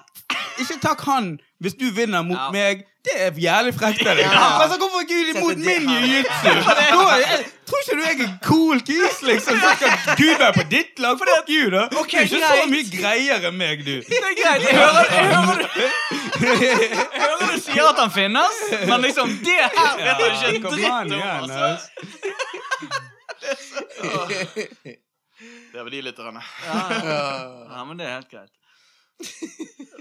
Ikke 0.60 0.76
takk 0.84 1.02
han 1.07 1.40
hvis 1.64 1.73
du 1.80 1.86
vinner 1.95 2.22
mot 2.28 2.38
Ja. 2.38 2.49
meg. 2.52 2.84
Det 3.06 3.14
er 3.18 3.32
jævlig 3.32 3.73
frekt 3.73 4.02
av 4.06 4.15
deg. 4.18 4.26
Ja. 4.26 4.61
Altså, 4.61 4.78
hvorfor 4.78 5.02
Gud 5.10 5.28
imot 5.36 5.57
min 5.57 5.88
jiu-jitsu? 5.94 6.49
Da 6.68 6.82
jeg- 7.18 7.45
Tror 7.65 7.78
ikke 7.82 7.95
du 7.98 8.03
jeg 8.03 8.19
er 8.19 8.23
en 8.28 8.38
cool 8.44 8.80
kis, 8.82 9.22
liksom? 9.23 9.57
Så 9.64 9.69
skal 9.78 9.90
Gud 10.19 10.38
være 10.40 10.53
på 10.53 10.64
ditt 10.69 10.99
lag? 10.99 11.18
Fuck 11.18 11.48
Gud, 11.48 11.72
da. 11.72 11.88
Du 11.91 11.98
er 11.98 12.03
ikke 12.06 12.28
så 12.28 12.38
greit. 12.41 12.69
mye 12.69 12.84
greiere 13.02 13.48
enn 13.48 13.57
meg, 13.57 13.78
du. 13.86 13.95
Det 14.02 14.18
er 14.19 14.36
greit. 14.41 14.61
Jeg 14.68 14.76
hører, 14.76 15.06
jeg 15.11 15.26
hører, 15.36 15.68
jeg 16.52 17.22
hører 17.22 17.48
du 17.56 17.60
sier 17.61 17.86
at 17.90 17.99
han 18.03 18.11
finnes, 18.11 18.56
men 18.88 19.02
liksom 19.07 19.28
Det 19.45 19.60
her 19.78 19.94
vet 20.03 20.18
du 20.19 20.23
ikke 20.26 20.48
en 20.56 20.61
Kom 20.61 20.72
dritt 20.73 20.86
an 20.86 20.94
om. 21.02 21.18
igjen, 21.18 21.38
Altså. 21.41 21.61
altså. 23.41 25.07
Det 25.72 25.80
er 25.80 25.84
vel 25.88 25.91
de 25.97 26.01
lytterne. 26.09 26.41
Ja. 26.65 26.81
ja, 27.77 27.84
men 27.88 27.97
det 28.01 28.07
er 28.07 28.18
helt 28.19 28.30
greit. 28.31 28.57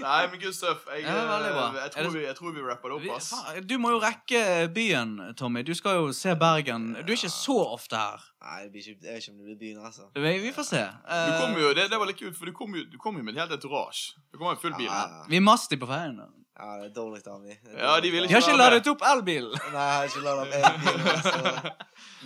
Nei, 0.00 0.26
men 0.32 0.40
good 0.40 0.54
stuff. 0.56 0.86
Jeg, 0.88 1.02
Ja, 1.04 1.12
jeg, 1.12 1.50
eh, 1.50 1.74
jeg, 1.74 1.84
Er 1.84 1.88
tror, 1.92 2.02
det- 2.02 2.14
vi, 2.14 2.20
jeg 2.26 2.36
tror 2.36 2.52
vi 2.56 2.60
rapper 2.64 2.88
det 2.88 3.10
opp, 3.10 3.16
ass. 3.16 3.34
du 3.68 3.74
må 3.78 3.90
jo 3.90 3.98
rekke 4.00 4.72
byen, 4.74 5.34
Tommy. 5.36 5.62
Du 5.62 5.74
skal 5.74 5.98
jo 6.00 6.12
se 6.12 6.34
Bergen. 6.36 6.94
Du 7.04 7.12
er 7.12 7.16
ikke 7.18 7.28
så 7.28 7.56
ofte 7.74 7.96
her. 8.00 8.24
Nei, 8.42 8.64
ikke, 8.72 8.96
jeg 9.02 9.12
vet 9.14 9.20
ikke 9.20 9.32
om 9.32 9.38
det 9.38 9.44
blir 9.50 9.58
byen, 9.60 9.84
altså. 9.84 10.08
Vi, 10.16 10.38
vi 10.46 10.52
får 10.56 10.64
se. 10.70 10.80
Du 10.80 11.12
Eh, 11.14 11.40
kom 11.40 11.60
jo, 11.60 11.74
det, 11.76 11.90
det 11.90 11.98
var 12.00 12.06
litt 12.06 12.18
kult, 12.18 12.36
for 12.38 12.46
du 12.46 12.52
kom 12.52 12.74
jo, 12.74 12.84
du 12.92 12.96
kom 12.98 13.16
jo 13.16 13.22
med 13.22 13.36
et 13.36 13.40
helt 13.44 13.52
entourage. 13.52 14.14
Du 14.32 14.38
kom 14.38 14.46
med 14.48 14.56
en 14.56 14.62
full 14.62 14.74
bil. 14.78 14.88
Ja, 14.88 15.24
vi 15.28 15.38
masti 15.40 15.76
på 15.76 15.86
veien. 15.90 16.20
Ja, 16.60 16.76
det 16.76 16.88
er 16.90 16.94
dårlig 16.94 17.20
av 17.24 17.40
dem. 17.40 17.76
Ja, 17.78 17.92
de 18.04 18.10
vil 18.12 18.26
De 18.28 18.34
har 18.34 18.42
ikke 18.44 18.56
ladet 18.58 18.88
opp 18.92 19.04
elbilen. 19.10 19.54
Nei, 19.72 19.84
jeg 19.86 19.96
har 19.96 20.10
ikke 20.10 20.24
ladet 20.26 20.42
opp 20.44 20.52
elbilen. 20.58 21.06
Altså. 21.14 21.72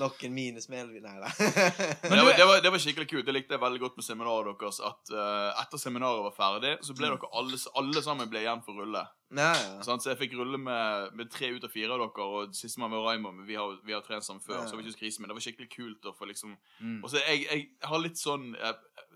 Nok 0.02 0.24
en 0.26 0.34
minus 0.34 0.66
med 0.72 0.80
elbil. 0.82 1.04
Nei 1.04 1.14
da. 1.22 1.30
Men 1.38 2.16
det, 2.18 2.24
var, 2.24 2.32
det, 2.40 2.46
var, 2.50 2.62
det 2.64 2.72
var 2.74 2.82
skikkelig 2.82 3.08
kult. 3.12 3.26
Det 3.28 3.36
likte 3.36 3.54
jeg 3.54 3.62
veldig 3.62 3.82
godt 3.84 4.00
med 4.00 4.06
seminaret 4.08 4.58
deres. 4.60 4.80
At 4.90 5.14
uh, 5.14 5.62
etter 5.62 5.82
seminaret 5.82 6.26
var 6.26 6.34
ferdig, 6.34 6.74
så 6.82 6.96
ble 6.98 7.12
dere 7.12 7.30
alle, 7.38 7.60
alle 7.78 8.02
sammen 8.02 8.30
ble 8.32 8.42
igjen 8.42 8.64
for 8.66 8.82
rulle. 8.82 9.04
Ja, 9.36 9.52
ja. 9.52 9.82
Sånn, 9.82 10.00
Så 10.00 10.10
jeg 10.12 10.18
fikk 10.20 10.36
rulle 10.38 10.58
med, 10.58 11.12
med 11.18 11.30
tre 11.30 11.48
ut 11.54 11.64
av 11.64 11.70
fire 11.72 11.90
av 11.94 11.98
dere, 12.04 12.24
og 12.24 12.54
sistemann 12.54 12.92
var 12.94 13.02
Raymond. 13.08 13.38
men 13.38 13.46
Vi 13.46 13.54
har, 13.58 13.78
vi 13.84 13.92
har 13.92 14.00
trent 14.06 14.24
sammen 14.24 14.42
før, 14.42 14.60
Ja. 14.60 14.66
så 14.66 14.76
det 14.76 14.78
var 14.84 14.90
ikke 14.90 15.00
krise, 15.04 15.20
men 15.20 15.28
det 15.28 15.36
var 15.36 15.44
skikkelig 15.46 15.70
kult 15.74 16.06
Og, 16.06 16.26
liksom 16.28 16.56
Mm. 16.80 17.02
Og 17.04 17.10
så 17.10 17.20
jeg, 17.26 17.46
jeg 17.50 17.68
har 17.82 17.98
litt 17.98 18.18
sånn 18.18 18.54
jeg, 18.54 18.74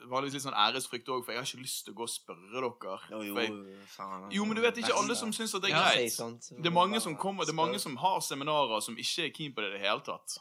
vanligvis 0.09 0.35
litt 0.35 0.43
sånn 0.47 0.55
æresfrykt 0.55 1.09
òg, 1.09 1.25
for 1.25 1.33
jeg 1.33 1.41
har 1.41 1.47
ikke 1.47 1.63
lyst 1.63 1.85
til 1.85 1.95
å 1.95 1.97
gå 1.97 2.03
og 2.03 2.13
spørre 2.13 2.51
dere. 2.55 2.99
Jo, 3.11 3.23
jo, 3.23 3.35
jeg, 3.37 3.79
faen. 3.95 4.31
jo, 4.33 4.45
men 4.45 4.57
du 4.57 4.63
vet 4.63 4.79
ikke 4.79 4.95
alle 4.97 5.15
som 5.19 5.33
syns 5.33 5.55
at 5.55 5.63
det 5.63 5.71
er 5.73 5.79
greit. 5.79 6.13
Sånt. 6.13 6.51
Det 6.57 6.67
er 6.67 6.75
mange 6.75 7.01
som 7.01 7.17
kommer, 7.17 7.45
det 7.45 7.53
er 7.53 7.59
mange 7.59 7.79
som 7.79 7.97
har 7.97 8.21
seminarer 8.21 8.81
som 8.81 8.97
ikke 8.97 9.27
er 9.27 9.35
keen 9.35 9.53
på 9.55 9.61
det 9.63 9.73
i 9.75 9.79
det 9.79 9.85
hele 9.87 10.01
tatt. 10.07 10.39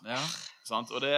Og 0.91 1.01
det 1.01 1.13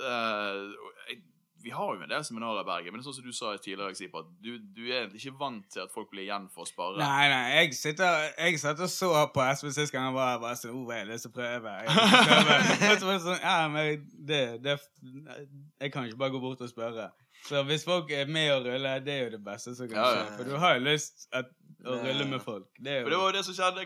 uh, 0.00 0.72
jeg, 1.08 1.22
Vi 1.62 1.70
har 1.70 1.94
jo 1.94 2.02
en 2.02 2.10
del 2.10 2.24
seminarer 2.26 2.64
i 2.64 2.66
Bergen, 2.68 2.92
men 2.92 3.00
det 3.00 3.04
er 3.04 3.08
sånn 3.10 3.16
som 3.20 3.26
du 3.28 3.36
sa 3.36 3.52
tidligere, 3.56 3.94
Sipert, 3.98 4.28
du, 4.42 4.50
du 4.58 4.82
er 4.88 5.04
egentlig 5.04 5.22
ikke 5.22 5.38
vant 5.40 5.66
til 5.70 5.84
at 5.84 5.92
folk 5.94 6.10
blir 6.10 6.24
igjen 6.26 6.48
for 6.52 6.66
å 6.66 6.68
spare. 6.68 6.98
Nei, 6.98 7.28
nei, 7.30 7.42
jeg 7.60 7.76
sitter 7.78 8.28
Jeg 8.36 8.58
satt 8.62 8.82
og 8.82 8.90
så 8.90 9.10
på 9.34 9.44
SV 9.54 9.70
sist 9.76 9.94
gang. 9.94 10.10
Jeg 10.10 10.16
var 10.18 10.40
bare 10.42 10.58
sånn 10.58 10.74
oh, 10.74 10.90
jeg 10.92 11.04
har 11.06 11.10
lyst 11.12 11.28
til 11.28 11.32
å 11.32 11.36
prøve. 11.38 11.74
Jeg. 11.82 13.00
Så 13.00 13.16
sånn, 13.28 13.40
ja, 13.42 13.56
men 13.72 14.06
det, 14.28 14.42
det 14.66 14.78
kan 15.92 16.06
ikke 16.08 16.20
bare 16.24 16.34
gå 16.34 16.42
bort 16.42 16.62
og 16.64 16.70
spørre. 16.72 17.10
Så 17.42 17.62
hvis 17.66 17.82
folk 17.82 18.10
er 18.14 18.28
med 18.30 18.52
og 18.54 18.66
ruller, 18.68 19.00
det 19.02 19.14
er 19.16 19.24
jo 19.24 19.30
det 19.34 19.40
beste 19.42 19.72
som 19.74 19.88
kan 19.90 19.98
Ja, 19.98 20.10
skje. 20.12 20.20
ja. 20.20 20.34
For 20.38 20.46
du 20.46 20.58
har 20.62 20.76
jo 20.76 20.84
lyst 20.86 21.24
at, 21.34 21.48
å 21.82 21.96
rulle 21.98 22.24
med 22.30 22.40
folk. 22.44 22.66
Det 22.78 22.92
er 22.92 23.02
For 23.02 23.10
det 23.10 23.18
var 23.18 23.30
jo 23.30 23.36
det 23.36 23.44
som 23.46 23.54
skjedde. 23.56 23.84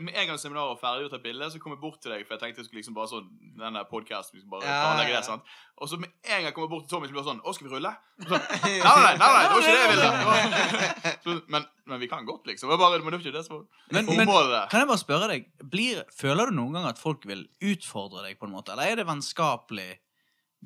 Med 0.00 0.14
en 0.14 0.26
gang 0.30 0.38
seminaret 0.38 0.70
var 0.74 0.78
ferdig 0.82 1.06
og 1.08 1.10
tatt 1.14 1.22
bilde, 1.24 1.48
så 1.50 1.58
kom 1.62 1.72
jeg 1.74 1.80
bort 1.82 2.00
til 2.02 2.12
deg, 2.12 2.22
for 2.26 2.36
jeg 2.36 2.42
tenkte 2.44 2.62
jeg 2.62 2.68
skulle 2.68 2.80
liksom 2.82 2.94
bare 2.94 3.10
sånn 3.10 3.26
denne 3.58 3.82
podcasten, 3.90 4.36
vi 4.36 4.42
skulle 4.44 4.54
bare 4.60 4.68
Ja, 4.68 4.76
planlegge 4.84 5.12
ja. 5.14 5.20
det, 5.20 5.26
sant? 5.26 5.42
Og 5.76 5.90
så 5.90 5.98
med 6.00 6.08
en 6.22 6.30
gang 6.38 6.44
jeg 6.50 6.54
kommer 6.56 6.70
bort 6.72 6.86
til 6.86 6.92
Tommy, 6.94 7.08
så 7.08 7.12
blir 7.16 7.22
det 7.24 7.28
sånn, 7.32 7.42
å, 7.42 7.54
skal 7.56 7.66
vi 7.68 7.74
rulle? 7.74 7.92
Og 8.22 8.30
Sånn, 8.30 8.46
nei, 8.64 8.78
nei, 8.80 9.16
nei, 9.16 9.30
nei, 9.34 9.42
det 9.42 9.52
var 9.52 9.60
ikke 9.60 9.74
det 9.74 9.82
jeg 9.82 9.92
ville. 9.96 11.16
Så, 11.26 11.36
men, 11.56 11.66
men 11.90 12.00
vi 12.00 12.08
kan 12.14 12.24
godt, 12.28 12.46
liksom. 12.46 12.70
Det 12.70 12.78
var 12.78 12.82
bare, 12.86 13.02
men 13.02 13.10
det 13.12 13.18
var 13.18 13.26
ikke 13.26 13.36
det 13.38 13.44
som 13.48 13.56
var 13.58 13.66
Men, 13.90 14.06
men 14.06 14.22
formålet. 14.24 14.70
kan 14.72 14.82
jeg 14.84 14.90
bare 14.92 15.02
spørre 15.02 15.28
deg, 15.34 15.50
blir, 15.76 16.02
føler 16.16 16.50
du 16.52 16.56
noen 16.60 16.78
gang 16.78 16.86
at 16.92 17.02
folk 17.02 17.26
vil 17.28 17.44
utfordre 17.60 18.22
deg 18.28 18.38
på 18.40 18.46
en 18.48 18.54
måte, 18.54 18.72
eller 18.76 18.92
er 18.94 19.02
det 19.02 19.08
vennskapelig, 19.10 19.90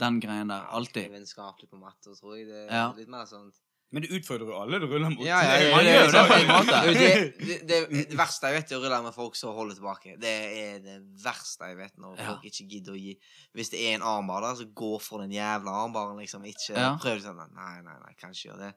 den 0.00 0.20
greien 0.22 0.48
der, 0.48 0.62
Det 0.62 0.68
er 0.70 0.76
alltid? 0.78 1.10
vennskapelig 1.12 1.66
på 1.72 1.80
matte, 1.80 2.14
tror 2.14 2.36
jeg. 2.38 2.46
Det 2.48 2.60
er 2.62 2.70
Ja. 2.72 2.86
litt 2.96 3.08
mer 3.10 3.26
sånn 3.28 3.50
Men 3.92 4.02
du 4.04 4.08
utfordrer 4.14 4.46
jo 4.46 4.54
alle 4.62 4.78
du 4.78 4.86
ruller 4.86 5.10
mot. 5.10 5.24
Ja, 5.26 5.40
ja, 5.42 5.54
ja, 5.58 5.80
ja, 5.82 6.02
ja, 6.06 6.82
det. 6.84 6.92
Det, 6.94 6.94
det, 6.94 7.54
det, 7.68 7.78
det, 7.90 8.02
det 8.12 8.18
verste 8.18 8.46
jeg 8.46 8.60
vet, 8.60 8.70
er 8.70 8.78
å 8.78 8.82
rulle 8.84 9.00
med 9.02 9.14
folk 9.16 9.34
som 9.34 9.50
holder 9.56 9.74
tilbake. 9.80 10.12
Det 10.22 10.34
er 10.60 10.76
det 10.84 10.98
verste 11.24 11.66
jeg 11.72 11.76
vet, 11.80 11.96
når 11.98 12.14
Ja. 12.20 12.26
folk 12.28 12.44
ikke 12.46 12.68
gidder 12.70 12.94
å 12.94 13.00
gi 13.00 13.16
Hvis 13.58 13.70
det 13.72 13.80
er 13.88 13.96
en 13.96 14.02
armbar 14.06 14.42
der, 14.46 14.54
så 14.60 14.68
gå 14.72 14.92
for 15.02 15.18
den 15.24 15.32
jævla 15.34 15.74
armbaren, 15.84 16.20
liksom. 16.22 16.44
Ikke 16.46 16.76
Ja. 16.78 16.92
prøv 17.02 17.18
sånn 17.24 17.42
Nei, 17.54 17.80
nei, 17.82 17.96
nei, 18.04 18.14
kan 18.20 18.30
ikke 18.30 18.52
gjøre 18.52 18.58
det. 18.68 18.74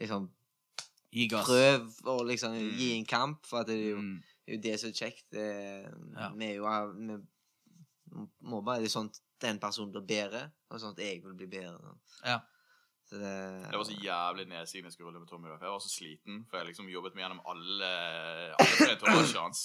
Liksom, 0.00 0.30
Gi 1.12 1.28
gass. 1.28 1.46
prøv 1.46 2.00
å 2.10 2.16
liksom 2.24 2.56
Mm. 2.56 2.72
gi 2.78 2.88
en 2.98 3.04
kamp, 3.04 3.44
for 3.46 3.60
at 3.60 3.66
det 3.66 3.76
er 3.76 3.90
jo 3.90 3.98
Mm. 4.00 4.22
det, 4.46 4.48
er 4.48 4.56
jo 4.56 4.62
det 4.70 4.80
som 4.80 4.88
er 4.88 4.92
kjekt. 4.92 5.24
Det, 5.30 5.92
Vi 6.38 6.44
er 6.46 6.54
jo 6.56 6.66
vi 6.94 7.18
må 8.42 8.62
bare 8.64 8.80
det 8.80 8.86
er 8.88 8.96
sånn 8.96 9.12
den 9.40 9.58
personen 9.58 9.92
blir 9.92 10.06
bedre, 10.06 10.50
og 10.70 10.80
sånn 10.80 10.92
at 10.92 10.98
jeg 11.04 11.22
vil 11.22 11.34
bli 11.34 11.46
bedre. 11.46 11.76
Sånn. 11.78 11.98
Ja. 12.24 12.40
Det, 13.14 13.32
Det 13.70 13.78
var 13.78 13.86
så 13.88 13.96
jævlig 14.04 14.44
nedsiden 14.50 14.88
jeg 14.88 14.92
skulle 14.96 15.08
rulle 15.10 15.22
med 15.22 15.30
Tommy. 15.30 15.48
Jeg 15.52 15.72
var 15.74 15.82
så 15.82 15.90
sliten, 15.92 16.42
for 16.50 16.58
jeg 16.58 16.70
liksom 16.72 16.88
jobbet 16.92 17.14
meg 17.14 17.24
gjennom 17.26 17.42
alle, 17.52 17.90
alle 18.58 18.90
entouragene 18.94 19.44
hans. 19.46 19.64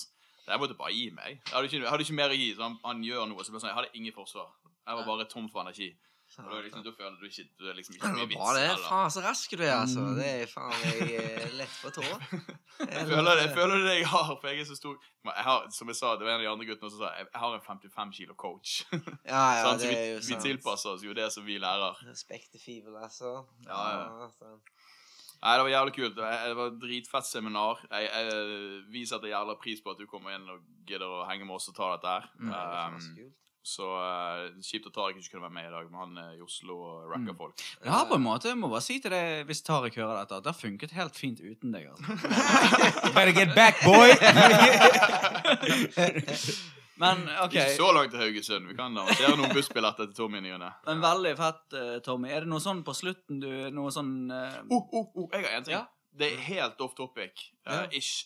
Jeg 0.50 0.62
måtte 0.62 0.78
bare 0.78 0.94
gi 0.96 1.10
meg. 1.14 1.40
Jeg 1.46 1.54
hadde 1.54 1.70
ikke, 1.70 1.82
jeg 1.84 1.90
hadde 1.94 2.06
ikke 2.08 2.18
mer 2.18 2.34
å 2.34 2.38
gi. 2.40 2.50
Så 2.58 2.64
han, 2.66 2.78
han 2.86 3.02
gjør 3.06 3.28
noe, 3.30 3.46
så 3.46 3.54
ble 3.54 3.62
sånn, 3.62 3.70
jeg 3.72 3.80
hadde 3.80 3.98
ingen 4.02 4.16
forsvar. 4.16 4.48
Jeg 4.90 4.98
var 4.98 5.06
bare 5.06 5.28
tom 5.30 5.50
for 5.54 5.62
energi. 5.62 5.92
Og 6.40 6.52
da, 6.54 6.60
liksom, 6.66 6.84
da 6.86 6.92
føler 6.96 7.16
du 7.20 7.26
ikke 7.28 7.44
du 7.60 7.66
er 7.70 7.74
liksom 7.78 7.96
ikke 7.98 8.10
mye 8.16 8.28
vits. 8.30 8.38
bra, 8.40 8.54
det. 8.56 8.64
eller- 8.70 8.88
Faen, 8.90 9.12
så 9.12 9.22
rask 9.26 9.52
du 9.58 9.64
er, 9.64 9.74
altså. 9.76 10.00
Mm. 10.00 10.16
Det 10.20 10.28
er 10.42 10.46
faen 10.48 10.76
meg 10.84 11.12
eh, 11.20 11.52
lett 11.60 11.76
på 11.84 11.92
tå. 11.98 12.04
Jeg 12.90 13.06
føler 13.10 13.36
det, 13.36 13.42
jeg 13.44 13.54
føler 13.58 13.82
det 13.84 13.94
jeg 14.00 14.08
har, 14.08 14.30
for 14.40 14.48
jeg 14.48 14.60
er 14.62 14.68
så 14.70 14.76
stor. 14.80 14.94
Jeg 15.28 15.44
har, 15.44 15.66
som 15.76 15.90
jeg 15.92 15.98
sa, 16.00 16.14
det 16.16 16.24
var 16.24 16.32
en 16.32 16.40
av 16.40 16.44
de 16.46 16.52
andre 16.54 16.66
guttene 16.70 16.90
som 16.94 17.02
sa 17.02 17.10
jeg 17.18 17.28
har 17.42 17.56
en 17.58 17.62
55 17.66 18.14
kilo 18.16 18.34
coach. 18.40 18.86
Ja, 19.28 19.42
ja, 19.60 19.66
sånn, 19.68 19.82
det 19.82 19.90
vi, 19.90 19.96
er 20.00 20.06
jo 20.14 20.20
vi 20.22 20.30
sant. 20.32 20.46
tilpasser 20.48 20.94
oss 20.96 21.04
jo 21.04 21.14
det 21.18 21.26
som 21.36 21.44
vi 21.44 21.58
lærer. 21.60 22.00
Respekt 22.08 22.54
til 22.56 22.62
fiber, 22.64 22.96
altså. 23.04 23.34
Ja, 23.68 23.82
ja. 23.98 24.06
altså. 24.30 24.54
Nei, 25.44 25.54
Det 25.58 25.64
var 25.68 25.70
jævlig 25.76 25.94
kult. 26.00 26.16
Det 26.16 26.24
var- 26.24 26.66
et 26.72 26.80
dritfett 26.82 27.28
seminar. 27.28 27.84
Jeg, 27.92 28.08
jeg, 28.16 28.82
vi 28.96 29.04
setter 29.12 29.28
jævla 29.32 29.56
pris 29.60 29.82
på 29.84 29.92
at 29.92 30.00
du 30.00 30.08
kommer 30.08 30.36
inn 30.36 30.48
og 30.56 30.64
gidder 30.88 31.08
å 31.20 31.28
henge 31.30 31.46
med 31.48 31.56
oss 31.60 31.68
og 31.72 31.76
ta 31.76 31.92
dette 31.98 32.16
her. 32.16 32.32
Mm. 32.40 32.56
Um, 32.56 33.32
så 33.70 33.86
uh, 33.94 34.50
kjipt 34.66 34.88
at 34.90 34.94
Tariq 34.98 35.16
ikke 35.22 35.32
kunne 35.36 35.46
være 35.48 35.56
med 35.60 35.66
i 35.70 35.74
dag, 35.76 35.86
men 35.92 36.00
han 36.02 36.14
er 36.24 36.32
i 36.38 36.42
Oslo 36.46 36.76
og 36.82 36.96
racker 37.14 37.34
Mm. 37.36 37.38
folk. 37.38 37.54
Jeg 37.84 37.92
har 37.94 38.06
på 38.10 38.16
en 38.18 38.24
måte, 38.26 38.48
jeg 38.50 38.58
må 38.58 38.68
bare 38.72 38.82
si 38.86 38.96
til 39.04 39.12
deg, 39.14 39.44
hvis 39.50 39.62
Tariq 39.68 39.96
hører 40.02 40.16
dette, 40.24 40.36
at 40.40 40.44
det 40.48 40.52
har 40.54 40.58
funket 40.60 40.92
helt 40.98 41.16
fint 41.16 41.40
uten 41.44 41.72
deg. 41.76 41.84
altså. 41.92 42.06
Better 43.16 43.34
get 43.38 43.54
back, 43.56 43.76
boy! 43.86 44.10
Men 47.00 47.22
ok, 47.44 47.54
Ikke 47.56 47.76
så 47.78 47.92
langt 47.96 48.12
til 48.12 48.20
Haugesund. 48.20 48.66
Vi 48.68 48.74
kan 48.76 48.98
arrangere 49.00 49.38
noen 49.40 49.54
bussbilletter 49.56 50.10
til 50.10 50.16
Tommy 50.18 50.42
i 50.42 50.44
ny 50.44 50.52
men 50.60 51.00
veldig 51.04 51.32
fett, 51.40 51.76
eh, 51.80 51.94
Tommy. 52.04 52.28
Er 52.28 52.44
det 52.44 52.52
noe 52.52 52.60
sånn 52.60 52.82
på 52.84 52.92
slutten 52.98 53.40
du 53.40 53.48
Noe 53.72 53.88
sånn 53.96 54.28
uh... 54.28 54.58
Oh, 54.68 54.84
oh, 54.92 55.08
oh, 55.16 55.30
jeg 55.32 55.46
har 55.48 55.62
en 55.62 55.68
ting. 55.68 55.78
Ja. 55.78 55.86
Det 56.20 56.28
er 56.34 56.42
helt 56.50 56.82
off 56.84 56.98
topic, 56.98 57.40
uh, 57.70 57.86
ish. 57.96 58.26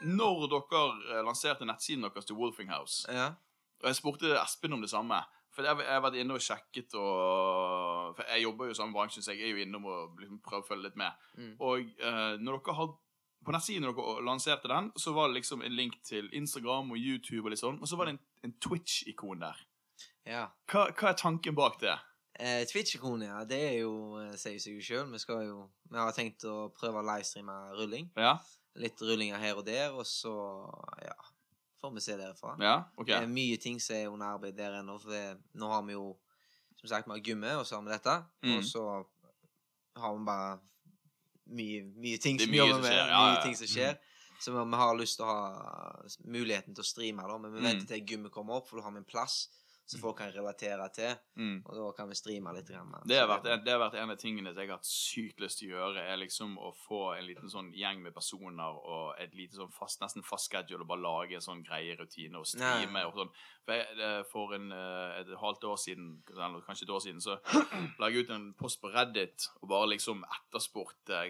når 0.00 0.46
dere 0.48 0.80
eh, 1.12 1.20
lanserte 1.26 1.66
nettsiden 1.68 2.06
deres 2.06 2.24
til 2.28 2.38
Wolfing 2.40 2.70
House 2.72 3.04
Ja. 3.12 3.34
Og 3.82 3.88
jeg 3.90 3.98
spurte 3.98 4.36
Espen 4.40 4.76
om 4.76 4.84
det 4.84 4.92
samme. 4.92 5.18
For 5.56 5.64
jeg, 5.64 5.78
jeg 5.80 5.94
har 5.94 6.04
vært 6.04 6.18
inne 6.20 6.36
og 6.36 6.44
sjekket 6.44 6.94
og 7.00 8.16
For 8.18 8.28
jeg 8.28 8.44
jobber 8.44 8.68
jo 8.68 8.74
i 8.74 8.76
samme 8.76 8.92
bransje, 8.96 9.22
så 9.24 9.32
jeg 9.32 9.46
er 9.46 9.54
jo 9.54 9.64
innom 9.64 9.88
og 9.88 10.20
liksom 10.20 10.40
prøver 10.44 10.64
å 10.64 10.68
følge 10.68 10.88
litt 10.88 10.98
med. 11.00 11.28
Mm. 11.40 11.52
Og 11.64 11.92
uh, 12.02 12.34
når 12.40 12.60
dere 12.60 12.76
hadde 12.80 12.98
på 13.46 13.54
nettsiden 13.54 13.86
når 13.86 13.94
dere 13.94 14.26
lanserte 14.26 14.70
den, 14.72 14.90
så 14.98 15.14
var 15.16 15.30
det 15.30 15.38
liksom 15.38 15.62
en 15.62 15.76
link 15.78 16.00
til 16.04 16.28
Instagram 16.34 16.90
og 16.92 16.98
YouTube 16.98 17.44
og 17.46 17.54
litt 17.54 17.62
sånn, 17.62 17.78
og 17.78 17.88
så 17.88 17.98
var 17.98 18.08
det 18.08 18.16
en, 18.16 18.20
en 18.48 18.54
Twitch-ikon 18.64 19.44
der. 19.44 19.62
ja. 20.26 20.48
Hva, 20.66 20.88
hva 20.90 21.12
er 21.12 21.20
tanken 21.20 21.54
bak 21.56 21.78
det? 21.80 21.94
Eh, 22.36 22.66
Twitch-ikonet, 22.68 23.30
ja, 23.30 23.44
det 23.48 23.60
er 23.68 23.76
jo 23.78 23.92
eh, 24.20 24.34
sier 24.36 24.58
seg 24.60 24.82
sjøl. 24.84 25.06
Vi 25.14 25.22
skal 25.22 25.46
jo 25.46 25.60
Vi 25.88 25.96
har 25.96 26.12
tenkt 26.12 26.44
å 26.44 26.66
prøve 26.74 27.00
å 27.00 27.06
livestreame 27.06 27.54
rulling. 27.78 28.10
Ja? 28.18 28.34
Litt 28.76 29.00
rullinger 29.00 29.40
her 29.40 29.56
og 29.56 29.64
der, 29.68 29.94
og 29.94 30.04
så 30.04 30.34
ja, 31.00 31.14
får 31.80 31.90
vi 31.94 32.00
se 32.00 32.16
derfra. 32.16 32.56
Ja? 32.60 32.76
OK. 32.96 33.06
Det 33.10 33.18
er 33.22 33.26
mye 33.30 33.56
ting 33.62 33.80
som 33.82 33.96
er 33.96 34.08
under 34.08 34.26
arbeid 34.36 34.56
der 34.58 34.78
ennå. 34.80 34.98
For 35.02 35.10
det, 35.12 35.38
nå 35.54 35.68
har 35.72 35.82
vi 35.86 35.92
jo 35.96 36.16
som 36.80 36.88
sagt 36.90 37.08
vi 37.08 37.14
har 37.16 37.24
gymmet, 37.24 37.56
og 37.56 37.66
så 37.66 37.76
har 37.78 37.84
vi 37.86 37.92
dette. 37.94 38.16
Mm. 38.44 38.56
Og 38.58 38.64
så 38.64 38.82
har 39.96 40.16
vi 40.18 40.24
bare 40.28 40.58
mye, 41.56 41.84
mye 41.96 42.18
ting 42.22 42.40
som 42.40 42.54
jobber 42.54 42.82
med. 42.82 42.92
ja, 42.96 43.06
mye 43.06 43.34
ja. 43.36 43.42
ting 43.44 43.56
som 43.56 43.70
skjer. 43.70 43.96
Så 44.40 44.52
vi, 44.52 44.64
vi 44.70 44.76
har 44.82 44.96
lyst 44.98 45.16
til 45.16 45.24
å 45.24 45.32
ha 45.32 46.08
muligheten 46.28 46.74
til 46.76 46.84
å 46.84 46.86
streame, 46.86 47.24
da, 47.24 47.38
men 47.40 47.54
vi 47.54 47.60
Mm. 47.62 47.68
venter 47.70 47.86
til 47.94 48.04
gymmet 48.12 48.32
kommer 48.32 48.58
opp, 48.60 48.68
for 48.68 48.76
da 48.76 48.84
har 48.84 48.92
vi 48.92 49.00
en 49.00 49.08
plass 49.08 49.46
som 49.86 50.00
folk 50.02 50.18
kan 50.18 50.32
relatere 50.34 50.88
til. 50.94 51.12
Mm. 51.38 51.60
Og 51.64 51.76
da 51.78 51.86
kan 51.96 52.08
vi 52.10 52.18
streame 52.18 52.52
litt. 52.56 52.66
Grann. 52.66 52.90
Det 53.06 53.20
har, 53.20 53.28
vært, 53.30 53.46
det 53.62 53.70
har 53.70 53.78
vært 53.78 53.98
en 54.00 54.10
av 54.10 54.18
tingene 54.18 54.50
jeg 54.50 54.66
har 54.66 54.80
hatt 54.80 54.88
sykt 54.88 55.42
lyst 55.44 55.60
til 55.60 55.70
å 55.70 55.76
gjøre, 55.76 56.02
er 56.10 56.18
liksom 56.18 56.56
å 56.58 56.72
få 56.86 57.02
en 57.14 57.26
liten 57.28 57.52
sånn 57.52 57.70
gjeng 57.76 58.02
med 58.02 58.14
personer 58.16 58.80
og 58.82 59.14
et 59.22 59.34
lite 59.38 59.60
sånn 59.60 59.70
fast, 59.74 60.00
nesten 60.02 60.26
fast 60.26 60.50
schedule 60.50 60.82
og 60.82 60.90
bare 60.90 61.04
lage 61.04 61.38
en 61.38 61.46
sånn 61.46 61.62
greie 61.66 61.94
rutine 61.98 62.40
og 62.42 62.48
streame 62.50 63.04
Ja. 63.04 63.06
og 63.06 63.14
sånn. 63.20 63.32
For, 63.66 63.78
jeg, 63.78 64.26
for 64.32 64.54
en, 64.58 64.70
eh, 64.74 65.20
et 65.22 65.34
halvt 65.38 65.64
år 65.70 65.78
siden, 65.78 66.10
eller 66.34 66.66
kanskje 66.66 66.88
et 66.88 66.94
år 66.98 67.02
siden, 67.06 67.22
så 67.22 67.38
la 68.00 68.10
jeg 68.10 68.26
ut 68.26 68.34
en 68.34 68.52
post 68.58 68.82
på 68.82 68.90
Reddit 68.90 69.50
og 69.62 69.68
bare 69.70 69.92
liksom 69.94 70.24
etterspurte 70.26 71.28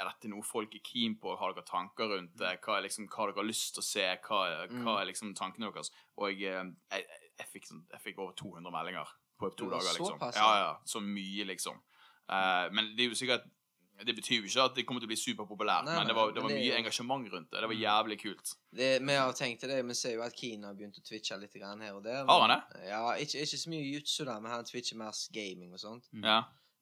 er 0.00 0.08
dette 0.08 0.30
noe 0.32 0.44
folk 0.46 0.74
er 0.76 0.82
keen 0.86 1.16
på? 1.20 1.34
Har 1.38 1.54
dere 1.54 1.66
tanker 1.68 2.10
rundt 2.14 2.36
det? 2.40 2.54
Hva 2.64 2.78
er 2.78 2.86
liksom, 2.86 3.08
hva 3.10 3.26
dere 3.28 3.42
har 3.42 3.48
lyst 3.48 3.74
til 3.76 3.82
å 3.82 3.86
se? 3.86 4.06
Hva, 4.26 4.40
hva 4.80 4.94
er 5.00 5.10
liksom 5.10 5.34
tankene 5.38 5.70
deres? 5.74 5.92
Og 6.16 6.30
jeg, 6.32 6.54
eh, 6.54 6.70
jeg, 6.94 7.29
jeg, 7.40 7.48
fikk, 7.54 7.70
sånn- 7.70 7.86
jeg 7.92 8.04
fikk 8.04 8.20
over 8.22 8.36
200 8.38 8.72
meldinger 8.74 9.14
på 9.40 9.50
to 9.56 9.70
dager, 9.70 9.96
liksom. 9.96 10.20
Ja, 10.34 10.50
ja. 10.58 10.82
Så 10.84 11.00
mye, 11.00 11.46
liksom. 11.48 11.80
Uh, 12.30 12.68
men 12.74 12.92
det 12.96 13.06
er 13.06 13.10
jo 13.10 13.18
sikkert 13.18 13.48
Det 14.00 14.14
betyr 14.14 14.38
jo 14.38 14.46
ikke 14.46 14.64
at 14.64 14.76
det 14.78 14.84
kommer 14.88 15.02
til 15.02 15.08
å 15.08 15.10
bli 15.10 15.16
superpopulært, 15.20 15.88
men 15.90 16.06
det 16.08 16.14
var, 16.16 16.30
det 16.32 16.40
var 16.40 16.48
det 16.48 16.56
mye 16.56 16.76
engasjement 16.78 17.26
rundt 17.28 17.50
det. 17.52 17.60
Det 17.60 17.68
var 17.68 17.76
jævlig 17.76 18.16
kult. 18.22 18.52
Det, 18.72 18.86
vi 19.04 19.16
har 19.18 19.34
tenkt 19.36 19.66
det, 19.68 19.76
vi 19.84 19.96
ser 19.98 20.14
jo 20.14 20.22
at 20.24 20.38
Kina 20.40 20.70
har 20.70 20.78
begynt 20.78 20.96
å 20.96 21.04
twitche 21.04 21.36
litt 21.36 21.58
her 21.60 21.98
og 21.98 22.00
der. 22.06 22.22
Har 22.24 22.46
han 22.46 22.54
det? 22.54 22.80
Ja, 22.88 23.02
ikke, 23.20 23.42
ikke 23.44 23.60
så 23.60 23.72
mye 23.74 23.84
jutsu, 23.84 24.22
da, 24.24 24.38
men 24.40 24.54
han 24.54 24.64
twitcher 24.64 24.96
mer 24.96 25.12
gaming 25.36 25.76
og 25.76 25.82
sånt. 25.84 26.08
Mm. 26.16 26.24
Ja. 26.24 26.38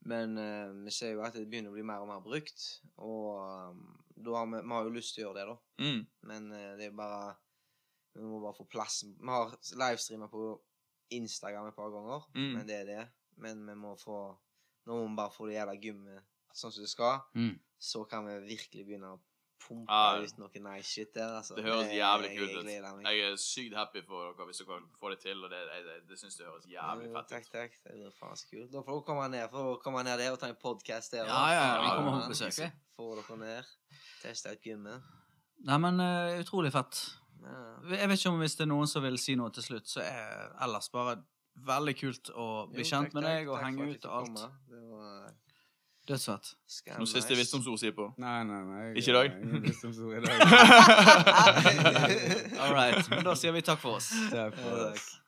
Men 0.06 0.38
uh, 0.38 0.70
vi 0.84 0.94
ser 0.94 1.16
jo 1.16 1.24
at 1.26 1.34
det 1.34 1.48
begynner 1.50 1.72
å 1.72 1.74
bli 1.74 1.82
mer 1.90 2.04
og 2.04 2.12
mer 2.12 2.22
brukt, 2.22 2.68
og 3.02 3.42
um, 3.42 3.82
har 4.30 4.46
vi, 4.52 4.62
vi 4.62 4.76
har 4.76 4.86
jo 4.86 4.94
lyst 4.94 5.16
til 5.16 5.24
å 5.24 5.26
gjøre 5.26 5.40
det, 5.40 5.48
da. 5.50 5.58
Mm. 5.82 6.00
Men 6.30 6.50
uh, 6.54 6.70
det 6.78 6.86
er 6.86 6.92
jo 6.92 7.00
bare 7.02 7.34
Vi 8.14 8.22
må 8.24 8.40
bare 8.42 8.54
få 8.56 8.64
plass. 8.68 9.02
Vi 9.04 9.26
har 9.28 9.52
livestreamer 9.78 10.28
på 10.32 10.60
Instagram 11.10 11.68
et 11.68 11.76
par 11.76 11.90
ganger, 11.90 12.26
Mm. 12.34 12.52
men 12.56 12.66
det 12.66 12.76
er 12.80 12.84
det. 12.84 13.08
Men 13.36 13.66
vi 13.66 13.74
må 13.74 13.94
få 13.98 14.36
Nå 14.88 14.94
må 14.96 15.08
vi 15.10 15.16
bare 15.16 15.30
få 15.30 15.46
det 15.46 15.54
jævla 15.58 15.74
gymmet 15.82 16.22
sånn 16.56 16.72
som 16.72 16.80
det 16.82 16.88
skal. 16.88 17.18
Mm. 17.36 17.58
Så 17.78 18.04
kan 18.08 18.24
vi 18.24 18.38
virkelig 18.56 18.86
begynne 18.86 19.10
å 19.12 19.18
pumpe 19.60 19.90
Ja. 19.92 20.16
ut 20.22 20.38
noe 20.38 20.48
nice 20.64 20.88
shit 20.88 21.12
der, 21.14 21.28
altså. 21.36 21.54
Det 21.56 21.64
høres 21.64 21.92
jævlig 21.92 22.30
kult 22.38 22.56
ut. 22.56 22.66
Jeg 23.04 23.20
er 23.20 23.36
sykt 23.36 23.74
happy 23.76 24.00
for 24.06 24.32
dere 24.32 24.46
hvis 24.46 24.58
dere 24.64 24.80
får 24.98 25.10
det 25.10 25.20
til, 25.20 25.44
og 25.44 25.50
det, 25.50 25.58
jeg, 25.58 25.84
det, 25.84 26.08
det 26.08 26.18
syns 26.18 26.36
det 26.38 26.46
høres 26.46 26.64
jævlig 26.64 27.12
fett 27.12 27.24
ut. 27.24 27.28
takk. 27.28 27.50
takk. 27.52 27.72
Det 27.84 27.92
blir 27.92 28.10
faen 28.16 28.36
så 28.36 28.46
kult. 28.48 28.70
Da 28.72 28.80
får 28.80 28.92
dere 28.96 29.04
komme 29.04 29.28
ned, 29.28 29.50
dere 29.50 29.76
komme 29.84 30.04
ned 30.04 30.18
der 30.18 30.32
og 30.32 30.38
ta 30.40 30.46
en 30.48 30.56
podkast 30.56 31.10
der. 31.12 31.26
Ja, 31.26 31.44
ja, 31.52 31.62
ja, 31.74 31.82
vi 31.82 31.88
kommer 31.98 32.22
og 32.24 32.28
besøker. 32.32 32.72
Får. 32.96 33.22
Få 33.22 33.36
dere 33.36 33.38
ned. 33.44 33.64
Teste 34.22 34.52
ut 34.56 34.62
gymmet. 34.62 35.02
Nei, 35.66 35.78
men 35.78 36.00
eh, 36.00 36.40
utrolig 36.40 36.72
fett. 36.72 37.04
Ja. 37.42 37.96
Jeg 37.96 38.08
vet 38.08 38.18
ikke 38.20 38.30
om 38.34 38.38
hvis 38.42 38.56
det 38.58 38.64
er 38.66 38.72
noen 38.72 38.86
som 38.90 39.02
vil 39.02 39.18
si 39.18 39.34
noe 39.38 39.50
til 39.54 39.62
slutt, 39.62 39.86
så 39.88 40.00
er 40.04 40.50
ellers 40.66 40.88
bare 40.92 41.16
veldig 41.66 41.94
kult 41.98 42.30
å 42.34 42.66
bli 42.70 42.82
Jo, 42.84 42.88
kjent 42.90 43.04
takk, 43.08 43.14
med 43.14 43.22
takk, 43.24 43.32
deg 43.38 43.48
og 43.48 43.54
takk 43.58 43.66
henge 43.66 43.82
ut 43.94 44.04
og 44.06 44.12
alt. 44.22 44.38
Det 44.68 44.80
var 44.90 45.32
Dødsfett. 46.08 46.46
Noe 46.96 47.06
siste 47.10 47.34
visdomsord, 47.36 47.78
Sipo? 47.82 48.04
Nei, 48.16 48.42
nei, 48.48 48.60
nei. 48.64 48.78
jeg- 48.86 48.96
Ikke 49.02 49.10
i 49.10 49.12
dag? 49.18 49.28
Ingen 49.42 49.62
visdomsord 49.62 50.12
i 50.16 50.20
dag. 50.24 50.40
All 52.62 52.72
right. 52.72 53.10
Men 53.10 53.24
da 53.26 53.34
sier 53.36 53.52
vi 53.52 53.60
takk 53.60 53.78
for 53.82 53.90
oss. 53.98 54.08
Takk 54.32 54.54
for 54.56 54.72
oss. 54.88 55.18